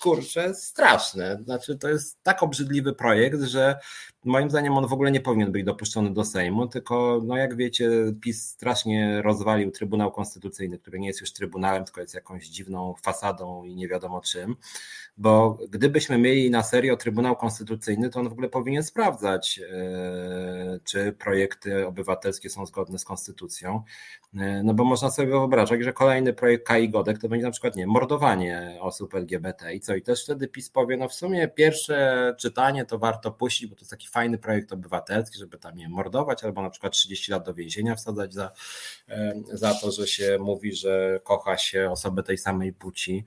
kurczę, 0.00 0.54
straszne. 0.54 1.38
Znaczy, 1.44 1.78
to 1.78 1.88
jest 1.88 2.22
tak 2.22 2.42
obrzydliwy 2.42 2.92
projekt, 2.92 3.42
że 3.42 3.78
moim 4.24 4.50
zdaniem 4.50 4.76
on 4.76 4.86
w 4.86 4.92
ogóle 4.92 5.10
nie 5.10 5.20
powinien 5.20 5.52
być 5.52 5.64
dopuszczony 5.64 6.12
do 6.12 6.24
Sejmu, 6.24 6.68
tylko, 6.68 7.20
no 7.24 7.36
jak 7.36 7.56
wiecie, 7.56 7.90
PiS 8.20 8.48
strasznie 8.48 9.22
rozwalił 9.22 9.70
Trybunał 9.70 10.12
Konstytucyjny, 10.12 10.78
który 10.78 10.98
nie 10.98 11.06
jest 11.06 11.20
już 11.20 11.32
Trybunałem, 11.32 11.84
tylko 11.84 12.00
jest 12.00 12.14
jakąś 12.14 12.48
dziwną 12.48 12.94
fasadą 13.02 13.64
i 13.64 13.74
nie 13.76 13.88
wiadomo 13.88 14.20
czym 14.20 14.56
bo 15.16 15.58
gdybyśmy 15.70 16.18
mieli 16.18 16.50
na 16.50 16.62
serio 16.62 16.96
Trybunał 16.96 17.36
Konstytucyjny, 17.36 18.10
to 18.10 18.20
on 18.20 18.28
w 18.28 18.32
ogóle 18.32 18.48
powinien 18.48 18.82
sprawdzać, 18.82 19.60
e, 19.72 20.80
czy 20.84 21.12
projekty 21.12 21.86
obywatelskie 21.86 22.50
są 22.50 22.66
zgodne 22.66 22.98
z 22.98 23.04
konstytucją. 23.04 23.82
E, 24.36 24.62
no 24.62 24.74
bo 24.74 24.84
można 24.84 25.10
sobie 25.10 25.28
wyobrażać, 25.28 25.84
że 25.84 25.92
kolejny 25.92 26.32
projekt 26.32 26.66
Kai 26.66 26.88
Godek 26.88 27.18
to 27.18 27.28
będzie 27.28 27.46
na 27.46 27.52
przykład 27.52 27.76
nie 27.76 27.86
mordowanie 27.86 28.78
osób 28.80 29.14
LGBT 29.14 29.74
i 29.74 29.80
co? 29.80 29.94
I 29.94 30.02
też 30.02 30.24
wtedy 30.24 30.48
PiS 30.48 30.70
powie, 30.70 30.96
no 30.96 31.08
w 31.08 31.14
sumie 31.14 31.48
pierwsze 31.48 32.34
czytanie 32.38 32.84
to 32.84 32.98
warto 32.98 33.30
puścić, 33.30 33.66
bo 33.66 33.76
to 33.76 33.80
jest 33.80 33.90
taki 33.90 34.08
fajny 34.14 34.38
projekt 34.38 34.72
obywatelski, 34.72 35.38
żeby 35.38 35.58
tam 35.58 35.76
nie 35.76 35.88
mordować, 35.88 36.44
albo 36.44 36.62
na 36.62 36.70
przykład 36.70 36.92
30 36.92 37.32
lat 37.32 37.46
do 37.46 37.54
więzienia 37.54 37.94
wsadzać 37.94 38.34
za, 38.34 38.50
e, 39.08 39.34
za 39.52 39.74
to, 39.74 39.92
że 39.92 40.06
się 40.06 40.38
mówi, 40.40 40.74
że 40.74 41.20
kocha 41.24 41.58
się 41.58 41.90
osobę 41.90 42.22
tej 42.22 42.38
samej 42.38 42.72
płci. 42.72 43.24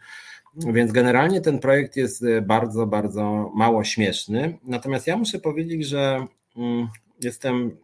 Więc 0.55 0.91
generalnie 0.91 1.41
ten 1.41 1.59
projekt 1.59 1.95
jest 1.95 2.23
e, 2.23 2.41
bardzo, 2.41 2.85
bardzo 2.85 3.51
mało 3.55 3.83
śmieszny. 3.83 4.57
Natomiast 4.63 5.07
ja 5.07 5.17
muszę 5.17 5.39
powiedzieć, 5.39 5.85
że 5.87 6.25
mm, 6.57 6.87
jestem, 7.21 7.77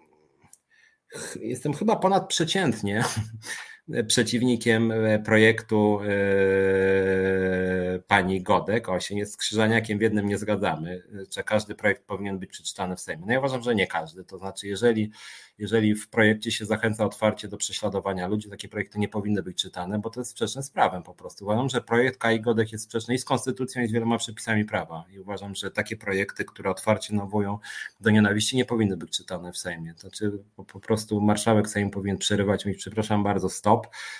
jestem 1.39 1.73
chyba 1.73 1.95
ponadprzeciętnie 1.95 3.03
przeciwnikiem 4.07 4.91
e, 4.91 5.19
projektu 5.19 5.99
e, 6.01 7.99
pani 7.99 8.41
Godek. 8.41 8.89
O, 8.89 8.99
się 8.99 9.15
nie 9.15 9.25
z 9.25 9.37
Krzyżaniakiem 9.37 9.99
w 9.99 10.01
jednym 10.01 10.27
nie 10.27 10.37
zgadzamy, 10.37 11.03
że 11.35 11.43
każdy 11.43 11.75
projekt 11.75 12.05
powinien 12.05 12.39
być 12.39 12.49
przeczytany 12.49 12.95
w 12.95 13.01
Sejmie. 13.01 13.23
No 13.25 13.33
ja 13.33 13.39
uważam, 13.39 13.61
że 13.61 13.75
nie 13.75 13.87
każdy. 13.87 14.23
To 14.23 14.37
znaczy, 14.37 14.67
jeżeli 14.67 15.11
jeżeli 15.57 15.95
w 15.95 16.09
projekcie 16.09 16.51
się 16.51 16.65
zachęca 16.65 17.05
otwarcie 17.05 17.47
do 17.47 17.57
prześladowania 17.57 18.27
ludzi, 18.27 18.49
takie 18.49 18.69
projekty 18.69 18.99
nie 18.99 19.07
powinny 19.07 19.43
być 19.43 19.57
czytane, 19.57 19.99
bo 19.99 20.09
to 20.09 20.21
jest 20.21 20.31
sprzeczne 20.31 20.63
z 20.63 20.69
prawem 20.69 21.03
po 21.03 21.13
prostu. 21.13 21.45
Uważam, 21.45 21.69
że 21.69 21.81
projekt 21.81 22.19
Kai 22.19 22.41
Godek 22.41 22.71
jest 22.71 22.83
sprzeczny 22.83 23.15
i 23.15 23.17
z 23.17 23.25
konstytucją 23.25 23.81
i 23.81 23.87
z 23.87 23.91
wieloma 23.91 24.17
przepisami 24.17 24.65
prawa 24.65 25.05
i 25.11 25.19
uważam, 25.19 25.55
że 25.55 25.71
takie 25.71 25.97
projekty, 25.97 26.45
które 26.45 26.69
otwarcie 26.69 27.15
nawołują 27.15 27.59
do 27.99 28.09
nienawiści 28.09 28.57
nie 28.57 28.65
powinny 28.65 28.97
być 28.97 29.17
czytane 29.17 29.51
w 29.51 29.57
Sejmie. 29.57 29.93
Znaczy 29.97 30.31
po, 30.55 30.65
po 30.65 30.79
prostu 30.79 31.21
marszałek 31.21 31.69
Sejm 31.69 31.91
powinien 31.91 32.17
przerywać 32.17 32.65
i 32.65 32.67
mówić 32.67 32.81
przepraszam 32.81 33.23
bardzo, 33.23 33.49
stop, 33.49 33.72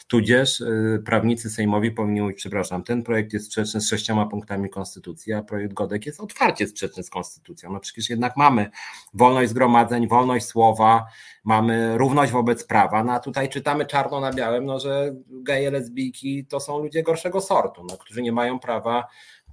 tudzież 0.08 0.60
yy, 0.60 1.02
prawnicy 1.06 1.50
sejmowi 1.50 1.92
powinni 1.92 2.22
mówić 2.22 2.38
przepraszam, 2.38 2.84
ten 2.84 3.04
projekt 3.04 3.34
jest 3.34 3.46
sprzeczny 3.46 3.82
z 3.82 3.88
sześcioma 3.88 4.26
punktami 4.26 4.70
konstytucji, 4.70 5.34
a 5.34 5.44
projekt 5.44 5.74
Godek 5.74 6.06
jest 6.06 6.20
otwarcie 6.20 6.68
sprzeczny 6.68 7.04
z 7.04 7.10
konstytucją. 7.10 7.72
No 7.72 7.80
przecież 7.80 8.10
jednak 8.10 8.38
mamy 8.38 8.70
wolność 9.14 9.50
zgromadzeń, 9.50 10.08
wolność 10.08 10.46
słowa, 10.46 11.06
mamy 11.44 11.98
równość 11.98 12.32
wobec 12.32 12.66
prawa, 12.66 13.04
no 13.04 13.14
a 13.14 13.20
tutaj 13.20 13.50
czytamy 13.50 13.86
czarno 13.86 14.20
na 14.20 14.34
białym, 14.34 14.66
no, 14.66 14.80
że 14.80 15.16
geje, 15.30 15.72
lesbijki 15.72 16.46
to 16.46 16.60
są 16.60 16.80
ludzie 16.80 17.04
gorszego 17.04 17.42
sortu, 17.42 17.86
no, 17.90 17.98
którzy 17.98 18.22
nie 18.22 18.32
mają 18.32 18.60
prawa 18.60 19.08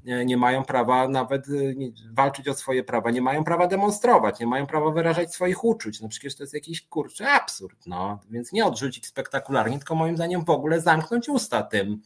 nie 0.04 0.36
mają 0.36 0.64
prawa 0.64 1.08
nawet 1.08 1.48
y, 1.48 1.76
walczyć 2.12 2.48
o 2.48 2.54
swoje 2.54 2.84
prawa, 2.84 3.10
nie 3.10 3.22
mają 3.22 3.44
prawa 3.44 3.66
demonstrować, 3.66 4.40
nie 4.40 4.46
mają 4.46 4.66
prawa 4.66 4.90
wyrażać 4.90 5.34
swoich 5.34 5.64
uczuć. 5.64 6.00
No 6.00 6.08
przecież 6.08 6.36
to 6.36 6.42
jest 6.42 6.54
jakiś 6.54 6.82
kurczę 6.82 7.30
absurd, 7.30 7.86
no. 7.86 8.20
Więc 8.30 8.52
nie 8.52 8.66
odrzucić 8.66 9.06
spektakularnie, 9.06 9.78
tylko 9.78 9.94
moim 9.94 10.16
zdaniem 10.16 10.44
w 10.44 10.50
ogóle 10.50 10.80
zamknąć 10.80 11.28
usta 11.28 11.62
tym 11.62 12.02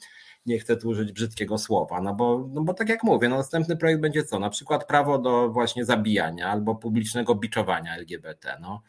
nie 0.46 0.58
chcę 0.58 0.76
tu 0.76 0.88
użyć 0.88 1.12
brzydkiego 1.12 1.58
słowa, 1.58 2.00
no 2.00 2.14
bo, 2.14 2.48
no 2.52 2.62
bo 2.62 2.74
tak 2.74 2.88
jak 2.88 3.02
mówię, 3.02 3.28
no 3.28 3.36
następny 3.36 3.76
projekt 3.76 4.00
będzie 4.00 4.24
co? 4.24 4.38
Na 4.38 4.50
przykład 4.50 4.86
prawo 4.86 5.18
do 5.18 5.50
właśnie 5.50 5.84
zabijania 5.84 6.48
albo 6.48 6.74
publicznego 6.74 7.34
biczowania 7.34 7.96
LGBT. 7.96 8.58
No. 8.60 8.82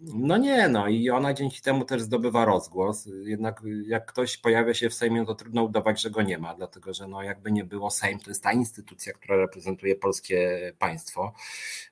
No 0.00 0.36
nie, 0.36 0.68
no 0.68 0.88
i 0.88 1.10
ona 1.10 1.34
dzięki 1.34 1.60
temu 1.60 1.84
też 1.84 2.02
zdobywa 2.02 2.44
rozgłos. 2.44 3.08
Jednak 3.24 3.62
jak 3.86 4.06
ktoś 4.06 4.36
pojawia 4.36 4.74
się 4.74 4.90
w 4.90 4.94
Sejmie, 4.94 5.26
to 5.26 5.34
trudno 5.34 5.62
udawać, 5.62 6.02
że 6.02 6.10
go 6.10 6.22
nie 6.22 6.38
ma, 6.38 6.54
dlatego 6.54 6.94
że 6.94 7.08
no 7.08 7.22
jakby 7.22 7.52
nie 7.52 7.64
było 7.64 7.90
Sejm, 7.90 8.18
to 8.18 8.30
jest 8.30 8.42
ta 8.42 8.52
instytucja, 8.52 9.12
która 9.12 9.36
reprezentuje 9.36 9.96
polskie 9.96 10.72
państwo. 10.78 11.32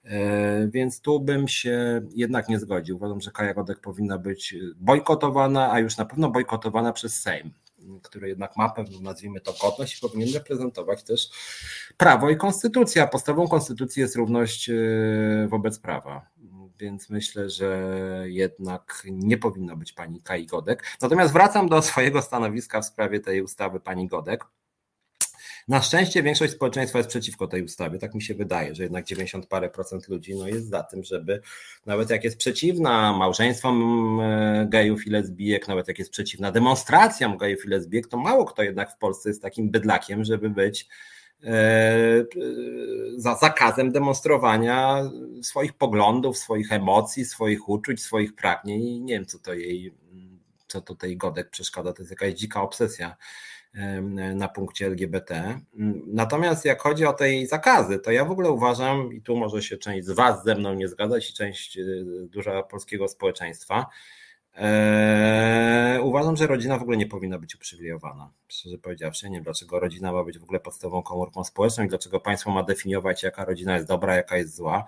E, 0.05 0.69
więc 0.69 1.01
tu 1.01 1.21
bym 1.21 1.49
się 1.49 2.03
jednak 2.15 2.49
nie 2.49 2.59
zgodził. 2.59 2.97
Uważam, 2.97 3.21
że 3.21 3.31
Kaja 3.31 3.55
Godek 3.55 3.81
powinna 3.81 4.19
być 4.19 4.55
bojkotowana, 4.77 5.73
a 5.73 5.81
już 5.81 5.97
na 5.97 6.05
pewno 6.05 6.31
bojkotowana 6.31 6.93
przez 6.93 7.21
Sejm 7.21 7.51
który 8.03 8.29
jednak 8.29 8.57
ma 8.57 8.69
pewną, 8.69 9.01
nazwijmy 9.01 9.41
to, 9.41 9.55
godność 9.63 9.99
i 9.99 10.01
powinien 10.01 10.35
reprezentować 10.35 11.03
też 11.03 11.31
prawo 11.97 12.31
i 12.31 12.37
konstytucja. 12.37 13.07
Podstawą 13.07 13.49
konstytucji 13.49 14.01
jest 14.01 14.17
równość 14.17 14.71
e, 14.71 14.75
wobec 15.49 15.79
prawa 15.79 16.27
więc 16.79 17.11
myślę, 17.11 17.51
że 17.51 17.99
jednak 18.25 19.03
nie 19.11 19.39
powinno 19.39 19.77
być 19.77 19.93
pani 19.93 20.23
Kai 20.23 20.47
Godek. 20.47 20.85
Natomiast 21.01 21.33
wracam 21.33 21.69
do 21.69 21.83
swojego 21.83 22.23
stanowiska 22.23 22.81
w 22.81 22.87
sprawie 22.87 23.21
tej 23.21 23.43
ustawy 23.43 23.81
pani 23.81 24.09
Godek. 24.09 24.45
Na 25.69 25.83
szczęście 25.83 26.23
większość 26.23 26.53
społeczeństwa 26.53 26.99
jest 26.99 27.11
przeciwko 27.11 27.47
tej 27.47 27.63
ustawie. 27.63 27.99
Tak 27.99 28.15
mi 28.15 28.23
się 28.23 28.35
wydaje, 28.35 28.75
że 28.75 28.83
jednak 28.83 29.05
90 29.05 29.47
parę 29.47 29.71
procent 29.71 30.09
ludzi 30.09 30.35
no 30.35 30.49
jest 30.49 30.69
za 30.69 30.83
tym, 30.83 31.05
żeby 31.05 31.41
nawet 31.87 32.11
jak 32.11 32.25
jest 32.25 32.37
przeciwna 32.37 33.13
małżeństwom 33.13 34.21
e, 34.21 34.67
gejów 34.71 35.07
i 35.07 35.11
lesbijek, 35.11 35.69
nawet 35.69 35.89
jak 35.89 35.99
jest 35.99 36.11
przeciwna 36.11 36.53
demonstracjom 36.53 37.39
gejów 37.39 37.65
i 37.65 37.69
lesbijek, 37.69 38.07
to 38.07 38.17
mało 38.17 38.45
kto 38.45 38.63
jednak 38.63 38.93
w 38.93 38.99
Polsce 38.99 39.29
jest 39.29 39.43
takim 39.43 39.71
bydlakiem, 39.71 40.25
żeby 40.25 40.51
być 40.51 40.89
za 43.17 43.35
zakazem 43.35 43.93
demonstrowania 43.93 45.11
swoich 45.43 45.73
poglądów, 45.73 46.39
swoich 46.39 46.73
emocji, 46.73 47.25
swoich 47.25 47.69
uczuć, 47.69 48.03
swoich 48.03 48.35
pragnień 48.35 49.01
nie 49.01 49.15
wiem, 49.15 49.27
co 49.27 49.39
to 49.39 49.55
jej, 49.55 49.95
co 50.67 50.81
to 50.81 50.95
tej 50.95 51.17
Godek 51.17 51.51
przeszkadza, 51.51 51.93
to 51.93 52.03
jest 52.03 52.11
jakaś 52.11 52.35
dzika 52.35 52.63
obsesja 52.63 53.17
na 54.35 54.49
punkcie 54.49 54.87
LGBT. 54.87 55.61
Natomiast 56.07 56.65
jak 56.65 56.83
chodzi 56.83 57.05
o 57.05 57.13
tej 57.13 57.47
zakazy, 57.47 57.99
to 57.99 58.11
ja 58.11 58.25
w 58.25 58.31
ogóle 58.31 58.51
uważam, 58.51 59.13
i 59.13 59.23
tu 59.23 59.37
może 59.37 59.63
się 59.63 59.77
część 59.77 60.07
z 60.07 60.11
Was 60.11 60.45
ze 60.45 60.55
mną 60.55 60.75
nie 60.75 60.89
zgadzać, 60.89 61.31
i 61.31 61.35
część 61.35 61.79
e, 61.79 61.83
duża 62.23 62.63
polskiego 62.63 63.09
społeczeństwa, 63.09 63.87
Eee, 64.57 66.01
uważam, 66.01 66.37
że 66.37 66.47
rodzina 66.47 66.79
w 66.79 66.83
ogóle 66.83 66.97
nie 66.97 67.07
powinna 67.07 67.39
być 67.39 67.55
uprzywilejowana. 67.55 68.31
Szczerze 68.49 68.79
powiedziawszy, 68.79 69.31
nie 69.31 69.37
wiem 69.37 69.45
dlaczego 69.45 69.81
rodzina 69.81 70.13
ma 70.13 70.25
być 70.25 70.39
w 70.39 70.43
ogóle 70.43 70.61
podstawową 70.61 71.03
komórką 71.03 71.45
społeczną 71.45 71.85
i 71.85 71.89
dlaczego 71.89 72.21
państwo 72.21 72.51
ma 72.51 72.63
definiować, 72.63 73.23
jaka 73.23 73.45
rodzina 73.45 73.75
jest 73.75 73.89
dobra, 73.89 74.17
jaka 74.17 74.37
jest 74.37 74.57
zła. 74.57 74.85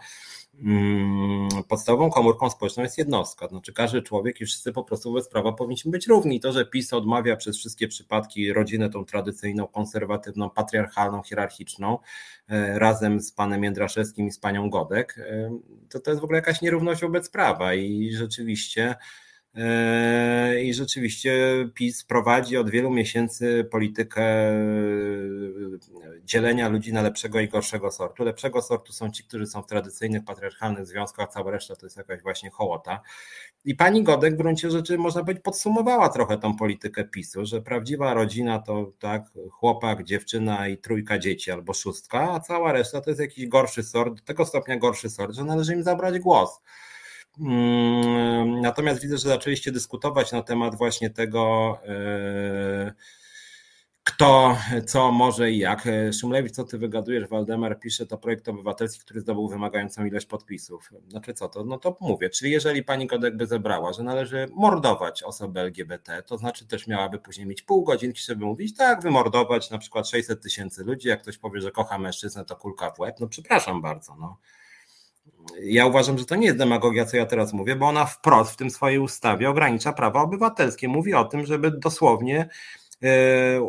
Mm, 0.62 1.48
podstawową 1.68 2.10
komórką 2.10 2.50
społeczną 2.50 2.82
jest 2.82 2.98
jednostka. 2.98 3.48
Znaczy 3.48 3.72
każdy 3.72 4.02
człowiek 4.02 4.40
i 4.40 4.46
wszyscy 4.46 4.72
po 4.72 4.84
prostu 4.84 5.12
wobec 5.12 5.28
prawa 5.28 5.52
powinniśmy 5.52 5.90
być 5.90 6.06
równi. 6.06 6.40
To, 6.40 6.52
że 6.52 6.66
PiS 6.66 6.92
odmawia 6.92 7.36
przez 7.36 7.56
wszystkie 7.58 7.88
przypadki 7.88 8.52
rodzinę 8.52 8.90
tą 8.90 9.04
tradycyjną, 9.04 9.66
konserwatywną, 9.66 10.50
patriarchalną, 10.50 11.22
hierarchiczną, 11.22 11.98
e, 12.48 12.78
razem 12.78 13.20
z 13.20 13.32
panem 13.32 13.64
Jędraszewskim 13.64 14.26
i 14.26 14.30
z 14.30 14.38
panią 14.38 14.70
Godek, 14.70 15.18
e, 15.18 15.58
to 15.88 16.00
to 16.00 16.10
jest 16.10 16.20
w 16.20 16.24
ogóle 16.24 16.38
jakaś 16.38 16.62
nierówność 16.62 17.00
wobec 17.00 17.30
prawa 17.30 17.74
i 17.74 18.12
rzeczywiście 18.12 18.96
I 20.62 20.74
rzeczywiście 20.74 21.32
PiS 21.74 22.04
prowadzi 22.04 22.56
od 22.56 22.70
wielu 22.70 22.90
miesięcy 22.90 23.68
politykę 23.70 24.22
e, 24.22 24.54
dzielenia 26.24 26.68
ludzi 26.68 26.92
na 26.92 27.02
lepszego 27.02 27.40
i 27.40 27.48
gorszego 27.48 27.90
sortu. 27.90 28.24
Lepszego 28.24 28.62
sortu 28.62 28.92
są 28.92 29.10
ci, 29.10 29.24
którzy 29.24 29.46
są 29.46 29.62
w 29.62 29.66
tradycyjnych, 29.66 30.24
patriarchalnych 30.24 30.86
związkach, 30.86 31.28
cała 31.28 31.50
reszta 31.50 31.76
to 31.76 31.86
jest 31.86 31.96
jakaś 31.96 32.22
właśnie 32.22 32.50
hołota. 32.50 33.00
I 33.64 33.74
pani 33.74 34.02
Godek 34.02 34.34
w 34.34 34.36
gruncie 34.36 34.70
rzeczy, 34.70 34.98
można 34.98 35.20
powiedzieć, 35.20 35.42
podsumowała 35.42 36.08
trochę 36.08 36.38
tą 36.38 36.56
politykę 36.56 37.04
PiSu, 37.04 37.46
że 37.46 37.62
prawdziwa 37.62 38.14
rodzina 38.14 38.58
to 38.58 38.92
tak 38.98 39.22
chłopak, 39.50 40.04
dziewczyna 40.04 40.68
i 40.68 40.78
trójka 40.78 41.18
dzieci 41.18 41.50
albo 41.50 41.72
szóstka, 41.74 42.32
a 42.32 42.40
cała 42.40 42.72
reszta 42.72 43.00
to 43.00 43.10
jest 43.10 43.20
jakiś 43.20 43.46
gorszy 43.46 43.82
sort, 43.82 44.14
do 44.14 44.22
tego 44.22 44.44
stopnia 44.44 44.76
gorszy 44.76 45.10
sort, 45.10 45.34
że 45.34 45.44
należy 45.44 45.72
im 45.74 45.82
zabrać 45.82 46.18
głos. 46.18 46.60
Mm, 47.40 48.60
natomiast 48.60 49.02
widzę, 49.02 49.18
że 49.18 49.28
zaczęliście 49.28 49.72
dyskutować 49.72 50.32
na 50.32 50.42
temat 50.42 50.74
właśnie 50.74 51.10
tego, 51.10 51.78
e, 51.88 52.92
kto, 54.08 54.56
co 54.86 55.12
może 55.12 55.50
i 55.50 55.58
jak. 55.58 55.88
Szumlewicz, 56.20 56.52
co 56.52 56.64
ty 56.64 56.78
wygadujesz? 56.78 57.28
Waldemar 57.28 57.80
pisze, 57.80 58.06
to 58.06 58.18
projekt 58.18 58.48
obywatelski, 58.48 59.00
który 59.00 59.20
zdobył 59.20 59.48
wymagającą 59.48 60.04
ilość 60.04 60.26
podpisów. 60.26 60.90
Znaczy 61.08 61.34
co 61.34 61.48
to? 61.48 61.64
No 61.64 61.78
to 61.78 61.96
mówię, 62.00 62.30
czyli 62.30 62.50
jeżeli 62.50 62.84
pani 62.84 63.06
Godek 63.06 63.36
by 63.36 63.46
zebrała, 63.46 63.92
że 63.92 64.02
należy 64.02 64.46
mordować 64.54 65.22
osoby 65.22 65.60
LGBT, 65.60 66.22
to 66.22 66.38
znaczy 66.38 66.66
też 66.66 66.86
miałaby 66.86 67.18
później 67.18 67.46
mieć 67.46 67.62
pół 67.62 67.84
godzinki, 67.84 68.22
żeby 68.22 68.44
mówić, 68.44 68.76
tak, 68.76 69.02
wymordować 69.02 69.70
na 69.70 69.78
przykład 69.78 70.08
600 70.08 70.42
tysięcy 70.42 70.84
ludzi, 70.84 71.08
jak 71.08 71.22
ktoś 71.22 71.38
powie, 71.38 71.60
że 71.60 71.70
kocha 71.70 71.98
mężczyznę, 71.98 72.44
to 72.44 72.56
kulka 72.56 72.90
w 72.90 72.98
łeb. 72.98 73.16
No 73.20 73.28
przepraszam 73.28 73.82
bardzo, 73.82 74.16
no 74.16 74.36
ja 75.62 75.86
uważam, 75.86 76.18
że 76.18 76.24
to 76.24 76.36
nie 76.36 76.46
jest 76.46 76.58
demagogia, 76.58 77.06
co 77.06 77.16
ja 77.16 77.26
teraz 77.26 77.52
mówię, 77.52 77.76
bo 77.76 77.86
ona 77.86 78.06
wprost 78.06 78.52
w 78.52 78.56
tym 78.56 78.70
swojej 78.70 78.98
ustawie 78.98 79.50
ogranicza 79.50 79.92
prawa 79.92 80.22
obywatelskie. 80.22 80.88
Mówi 80.88 81.14
o 81.14 81.24
tym, 81.24 81.46
żeby 81.46 81.70
dosłownie 81.70 82.48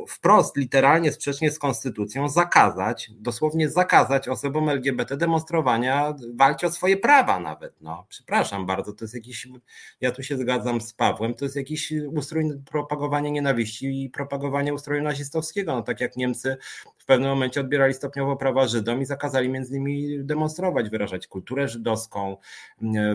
wprost, 0.08 0.58
literalnie, 0.58 1.12
sprzecznie 1.12 1.52
z 1.52 1.60
konstytucją, 1.60 2.30
zakazać, 2.30 3.12
dosłownie 3.16 3.70
zakazać 3.70 4.28
osobom 4.28 4.70
LGBT 4.70 5.18
demonstrowania, 5.18 6.14
walki 6.36 6.66
o 6.66 6.72
swoje 6.72 6.98
prawa 6.98 7.40
nawet. 7.40 7.74
No, 7.82 8.06
przepraszam 8.10 8.66
bardzo, 8.66 8.94
to 8.94 9.04
jest 9.04 9.16
jakiś, 9.16 9.48
ja 10.02 10.12
tu 10.12 10.24
się 10.24 10.38
zgadzam 10.38 10.82
z 10.82 10.94
Pawłem, 10.94 11.34
to 11.34 11.46
jest 11.46 11.56
jakiś 11.56 11.94
ustrój 12.16 12.44
propagowania 12.72 13.30
nienawiści 13.30 14.04
i 14.04 14.10
propagowania 14.10 14.74
ustroju 14.74 15.04
nazistowskiego. 15.04 15.76
No, 15.76 15.84
tak 15.84 16.02
jak 16.02 16.18
Niemcy 16.18 16.58
w 16.98 17.06
pewnym 17.06 17.30
momencie 17.30 17.62
odbierali 17.62 17.94
stopniowo 17.94 18.36
prawa 18.36 18.68
Żydom 18.68 19.02
i 19.02 19.06
zakazali 19.06 19.50
między 19.50 19.76
innymi 19.76 20.24
demonstrować, 20.24 20.90
wyrażać 20.90 21.28
kulturę 21.28 21.68
żydowską, 21.68 22.38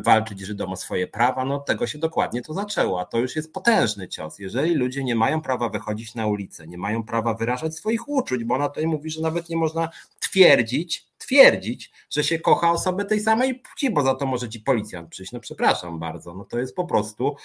walczyć 0.05 0.40
Żydom 0.40 0.72
o 0.72 0.77
swoje 0.77 1.07
prawa. 1.07 1.44
No, 1.44 1.59
tego 1.59 1.87
się 1.87 1.98
dokładnie 1.98 2.42
to 2.42 2.55
zaczęło, 2.55 3.00
a 3.00 3.05
to 3.05 3.18
już 3.18 3.37
jest 3.37 3.53
potężny 3.53 4.09
cios. 4.09 4.38
Jeżeli 4.38 4.74
ludzie 4.74 5.05
nie 5.05 5.14
mają 5.14 5.42
prawa 5.42 5.68
wychodzić 5.68 6.04
wychodzić 6.05 6.14
na 6.14 6.27
ulicę, 6.27 6.67
nie 6.67 6.79
mają 6.79 7.03
prawa 7.03 7.35
wyrażać 7.35 7.75
swoich 7.75 8.09
uczuć, 8.09 8.45
bo 8.45 8.55
ona 8.55 8.69
tutaj 8.69 8.87
mówi, 8.87 9.11
że 9.11 9.23
nawet 9.23 9.49
nie 9.49 9.57
można 9.57 9.88
twierdzić, 10.21 11.07
twierdzić, 11.19 11.93
że 12.11 12.25
się 12.25 12.38
kocha 12.38 12.71
osobę 12.71 13.05
tej 13.05 13.21
samej 13.21 13.55
płci, 13.55 13.90
bo 13.90 14.03
za 14.03 14.14
to 14.14 14.27
może 14.27 14.49
ci 14.49 14.61
policjant 14.61 15.09
przyjść. 15.09 15.33
No 15.33 15.40
przepraszam 15.40 15.99
bardzo, 15.99 16.35
no 16.35 16.45
to 16.45 16.59
jest 16.59 16.75
po 16.75 16.85
prostu 16.85 17.37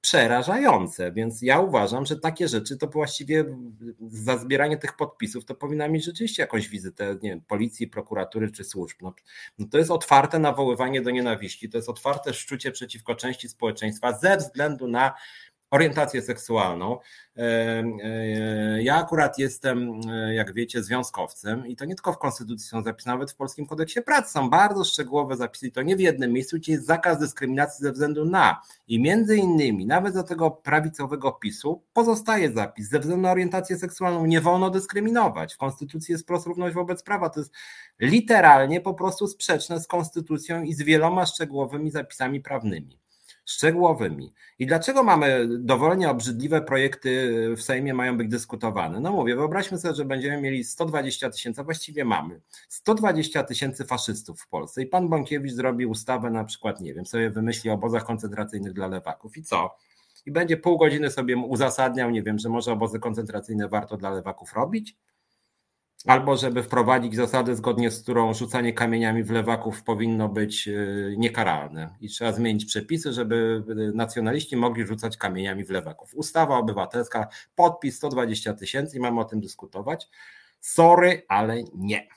przerażające, 0.00 1.12
więc 1.12 1.42
ja 1.42 1.60
uważam, 1.60 2.06
że 2.06 2.16
takie 2.16 2.48
rzeczy 2.48 2.76
to 2.76 2.86
właściwie 2.86 3.44
za 4.08 4.38
zbieranie 4.38 4.76
tych 4.76 4.96
podpisów 4.96 5.44
to 5.44 5.54
powinna 5.54 5.88
mieć 5.88 6.04
rzeczywiście 6.04 6.42
jakąś 6.42 6.68
wizytę 6.68 7.16
nie 7.22 7.30
wiem, 7.30 7.40
policji, 7.40 7.88
prokuratury 7.88 8.50
czy 8.50 8.64
służb. 8.64 8.96
No, 9.02 9.14
no 9.58 9.66
to 9.70 9.78
jest 9.78 9.90
otwarte 9.90 10.38
nawoływanie 10.38 11.02
do 11.02 11.10
nienawiści, 11.10 11.68
to 11.68 11.78
jest 11.78 11.88
otwarte 11.88 12.34
szczucie 12.34 12.72
przeciwko 12.72 13.14
części 13.14 13.48
społeczeństwa 13.48 14.18
ze 14.18 14.36
względu 14.36 14.88
na 14.88 15.14
orientację 15.74 16.22
seksualną. 16.22 16.98
E, 17.36 17.42
e, 18.02 18.82
ja 18.82 18.96
akurat 18.96 19.38
jestem, 19.38 20.00
e, 20.10 20.34
jak 20.34 20.54
wiecie, 20.54 20.82
związkowcem 20.82 21.66
i 21.66 21.76
to 21.76 21.84
nie 21.84 21.94
tylko 21.94 22.12
w 22.12 22.18
Konstytucji 22.18 22.68
są 22.68 22.82
zapisy, 22.82 23.08
nawet 23.08 23.32
w 23.32 23.36
Polskim 23.36 23.66
Kodeksie 23.66 24.02
Pracy 24.02 24.32
są 24.32 24.50
bardzo 24.50 24.84
szczegółowe 24.84 25.36
zapisy 25.36 25.70
to 25.70 25.82
nie 25.82 25.96
w 25.96 26.00
jednym 26.00 26.32
miejscu, 26.32 26.56
gdzie 26.56 26.72
jest 26.72 26.86
zakaz 26.86 27.18
dyskryminacji 27.18 27.82
ze 27.82 27.92
względu 27.92 28.24
na 28.24 28.60
i 28.88 29.02
między 29.02 29.36
innymi 29.36 29.86
nawet 29.86 30.14
za 30.14 30.22
tego 30.22 30.50
prawicowego 30.50 31.32
PiSu 31.32 31.82
pozostaje 31.92 32.52
zapis 32.52 32.88
ze 32.88 32.98
względu 32.98 33.22
na 33.22 33.30
orientację 33.30 33.78
seksualną 33.78 34.26
nie 34.26 34.40
wolno 34.40 34.70
dyskryminować. 34.70 35.54
W 35.54 35.58
Konstytucji 35.58 36.12
jest 36.12 36.24
wprost 36.24 36.46
równość 36.46 36.74
wobec 36.74 37.02
prawa. 37.02 37.30
To 37.30 37.40
jest 37.40 37.52
literalnie 38.00 38.80
po 38.80 38.94
prostu 38.94 39.28
sprzeczne 39.28 39.80
z 39.80 39.86
Konstytucją 39.86 40.62
i 40.62 40.74
z 40.74 40.82
wieloma 40.82 41.26
szczegółowymi 41.26 41.90
zapisami 41.90 42.40
prawnymi 42.40 43.03
szczegółowymi. 43.44 44.32
I 44.58 44.66
dlaczego 44.66 45.02
mamy 45.02 45.48
dowolnie 45.58 46.10
obrzydliwe 46.10 46.62
projekty 46.62 47.30
w 47.56 47.62
Sejmie 47.62 47.94
mają 47.94 48.16
być 48.16 48.28
dyskutowane? 48.28 49.00
No 49.00 49.12
mówię, 49.12 49.36
wyobraźmy 49.36 49.78
sobie, 49.78 49.94
że 49.94 50.04
będziemy 50.04 50.40
mieli 50.40 50.64
120 50.64 51.30
tysięcy, 51.30 51.64
właściwie 51.64 52.04
mamy 52.04 52.40
120 52.68 53.42
tysięcy 53.42 53.84
faszystów 53.84 54.40
w 54.40 54.48
Polsce 54.48 54.82
i 54.82 54.86
pan 54.86 55.08
Bąkiewicz 55.08 55.52
zrobi 55.52 55.86
ustawę 55.86 56.30
na 56.30 56.44
przykład, 56.44 56.80
nie 56.80 56.94
wiem, 56.94 57.06
sobie 57.06 57.30
wymyśli 57.30 57.70
o 57.70 57.74
obozach 57.74 58.04
koncentracyjnych 58.04 58.72
dla 58.72 58.86
lewaków 58.86 59.36
i 59.36 59.42
co? 59.42 59.76
I 60.26 60.30
będzie 60.30 60.56
pół 60.56 60.78
godziny 60.78 61.10
sobie 61.10 61.36
uzasadniał, 61.36 62.10
nie 62.10 62.22
wiem, 62.22 62.38
że 62.38 62.48
może 62.48 62.72
obozy 62.72 62.98
koncentracyjne 62.98 63.68
warto 63.68 63.96
dla 63.96 64.10
lewaków 64.10 64.52
robić? 64.52 64.96
Albo 66.06 66.36
żeby 66.36 66.62
wprowadzić 66.62 67.14
zasadę, 67.14 67.56
zgodnie 67.56 67.90
z 67.90 68.02
którą 68.02 68.34
rzucanie 68.34 68.72
kamieniami 68.72 69.24
w 69.24 69.30
lewaków 69.30 69.82
powinno 69.82 70.28
być 70.28 70.68
y, 70.68 71.14
niekaralne 71.18 71.96
i 72.00 72.08
trzeba 72.08 72.32
zmienić 72.32 72.64
przepisy, 72.64 73.12
żeby 73.12 73.64
nacjonaliści 73.94 74.56
mogli 74.56 74.86
rzucać 74.86 75.16
kamieniami 75.16 75.64
w 75.64 75.70
lewaków. 75.70 76.14
Ustawa 76.14 76.58
obywatelska, 76.58 77.28
podpis 77.54 77.96
120 77.96 78.54
tysięcy 78.54 78.96
i 78.96 79.00
mamy 79.00 79.20
o 79.20 79.24
tym 79.24 79.40
dyskutować. 79.40 80.08
Sorry, 80.60 81.22
ale 81.28 81.62
nie. 81.74 82.08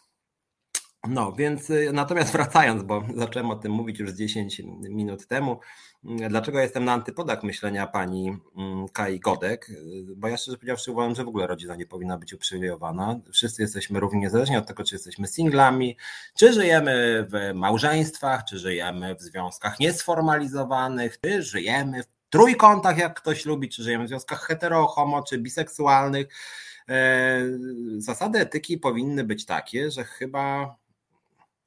No, 1.08 1.32
więc 1.32 1.70
y, 1.70 1.90
natomiast 1.94 2.32
wracając, 2.32 2.84
bo 2.84 3.04
zacząłem 3.16 3.52
o 3.52 3.56
tym 3.56 3.72
mówić 3.72 4.00
już 4.00 4.12
10 4.12 4.62
minut 4.90 5.28
temu, 5.28 5.60
dlaczego 6.04 6.60
jestem 6.60 6.86
na 6.86 6.94
antypodach 6.94 7.44
myślenia 7.44 7.88
pani 7.88 8.38
mm, 8.58 8.88
Kai 8.90 9.20
Godek? 9.20 9.72
Bo 10.16 10.28
ja 10.28 10.38
szczerze 10.38 10.58
powiedziawszy 10.58 10.92
uważam, 10.92 11.16
że 11.16 11.24
w 11.24 11.28
ogóle 11.28 11.48
rodzina 11.48 11.76
nie 11.76 11.86
powinna 11.86 12.18
być 12.18 12.34
uprzywilejowana. 12.34 13.20
Wszyscy 13.32 13.62
jesteśmy 13.62 14.00
równie 14.00 14.20
niezależnie 14.20 14.60
od 14.60 14.68
tego, 14.68 14.84
czy 14.84 14.96
jesteśmy 14.96 15.28
singlami, 15.28 15.98
czy 16.38 16.54
żyjemy 16.54 17.28
w 17.32 17.54
małżeństwach, 17.54 18.46
czy 18.46 18.58
żyjemy 18.58 19.16
w 19.16 19.22
związkach 19.22 19.80
niesformalizowanych, 19.80 21.20
czy 21.22 21.44
żyjemy 21.44 22.04
w 22.04 22.08
trójkątach, 22.30 22.98
jak 22.98 23.20
ktoś 23.20 23.46
lubi, 23.46 23.70
czy 23.70 23.84
żyjemy 23.84 24.06
w 24.06 24.08
związkach 24.08 24.42
hetero, 24.42 24.88
homo, 24.88 25.24
czy 25.24 25.38
biseksualnych. 25.38 26.28
E, 26.90 27.42
zasady 27.98 28.40
etyki 28.40 28.78
powinny 28.78 29.24
być 29.24 29.46
takie, 29.46 29.92
że 29.92 30.04
chyba 30.04 30.76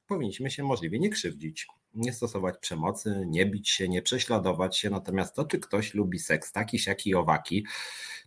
powinniśmy 0.07 0.51
się 0.51 0.63
możliwie 0.63 0.99
nie 0.99 1.09
krzywdzić, 1.09 1.67
nie 1.93 2.13
stosować 2.13 2.57
przemocy, 2.57 3.23
nie 3.27 3.45
bić 3.45 3.69
się, 3.69 3.89
nie 3.89 4.01
prześladować 4.01 4.77
się. 4.77 4.89
Natomiast 4.89 5.35
to, 5.35 5.45
czy 5.45 5.59
ktoś 5.59 5.93
lubi 5.93 6.19
seks 6.19 6.51
taki, 6.51 6.79
siaki, 6.79 7.15
owaki, 7.15 7.65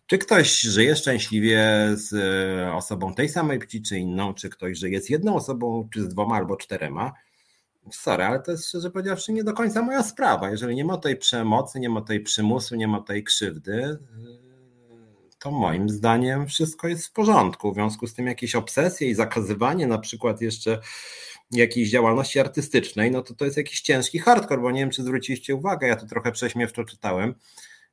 czy 0.05 0.17
ktoś 0.17 0.59
żyje 0.59 0.95
szczęśliwie 0.95 1.89
z 1.93 2.13
e, 2.13 2.73
osobą 2.73 3.13
tej 3.13 3.29
samej 3.29 3.59
płci, 3.59 3.81
czy 3.81 3.97
inną, 3.97 4.33
czy 4.33 4.49
ktoś 4.49 4.77
żyje 4.77 5.01
z 5.01 5.09
jedną 5.09 5.35
osobą, 5.35 5.89
czy 5.93 6.01
z 6.03 6.07
dwoma 6.07 6.35
albo 6.35 6.57
czterema, 6.57 7.13
sorry, 7.91 8.23
ale 8.23 8.39
to 8.39 8.51
jest 8.51 8.67
szczerze 8.67 8.91
powiedziawszy 8.91 9.33
nie 9.33 9.43
do 9.43 9.53
końca 9.53 9.81
moja 9.81 10.03
sprawa. 10.03 10.49
Jeżeli 10.49 10.75
nie 10.75 10.85
ma 10.85 10.97
tej 10.97 11.17
przemocy, 11.17 11.79
nie 11.79 11.89
ma 11.89 12.01
tej 12.01 12.19
przymusu, 12.19 12.75
nie 12.75 12.87
ma 12.87 13.01
tej 13.01 13.23
krzywdy, 13.23 13.97
to 15.39 15.51
moim 15.51 15.89
zdaniem 15.89 16.47
wszystko 16.47 16.87
jest 16.87 17.07
w 17.07 17.11
porządku. 17.11 17.71
W 17.71 17.75
związku 17.75 18.07
z 18.07 18.13
tym 18.13 18.27
jakieś 18.27 18.55
obsesje 18.55 19.09
i 19.09 19.15
zakazywanie 19.15 19.87
na 19.87 19.97
przykład 19.97 20.41
jeszcze 20.41 20.79
jakiejś 21.51 21.89
działalności 21.89 22.39
artystycznej, 22.39 23.11
no 23.11 23.21
to 23.21 23.33
to 23.33 23.45
jest 23.45 23.57
jakiś 23.57 23.81
ciężki 23.81 24.19
hardcore, 24.19 24.61
bo 24.61 24.71
nie 24.71 24.79
wiem, 24.79 24.89
czy 24.89 25.03
zwróciliście 25.03 25.55
uwagę, 25.55 25.87
ja 25.87 25.95
to 25.95 26.05
trochę 26.05 26.31
prześmiewczo 26.31 26.83
czytałem, 26.83 27.35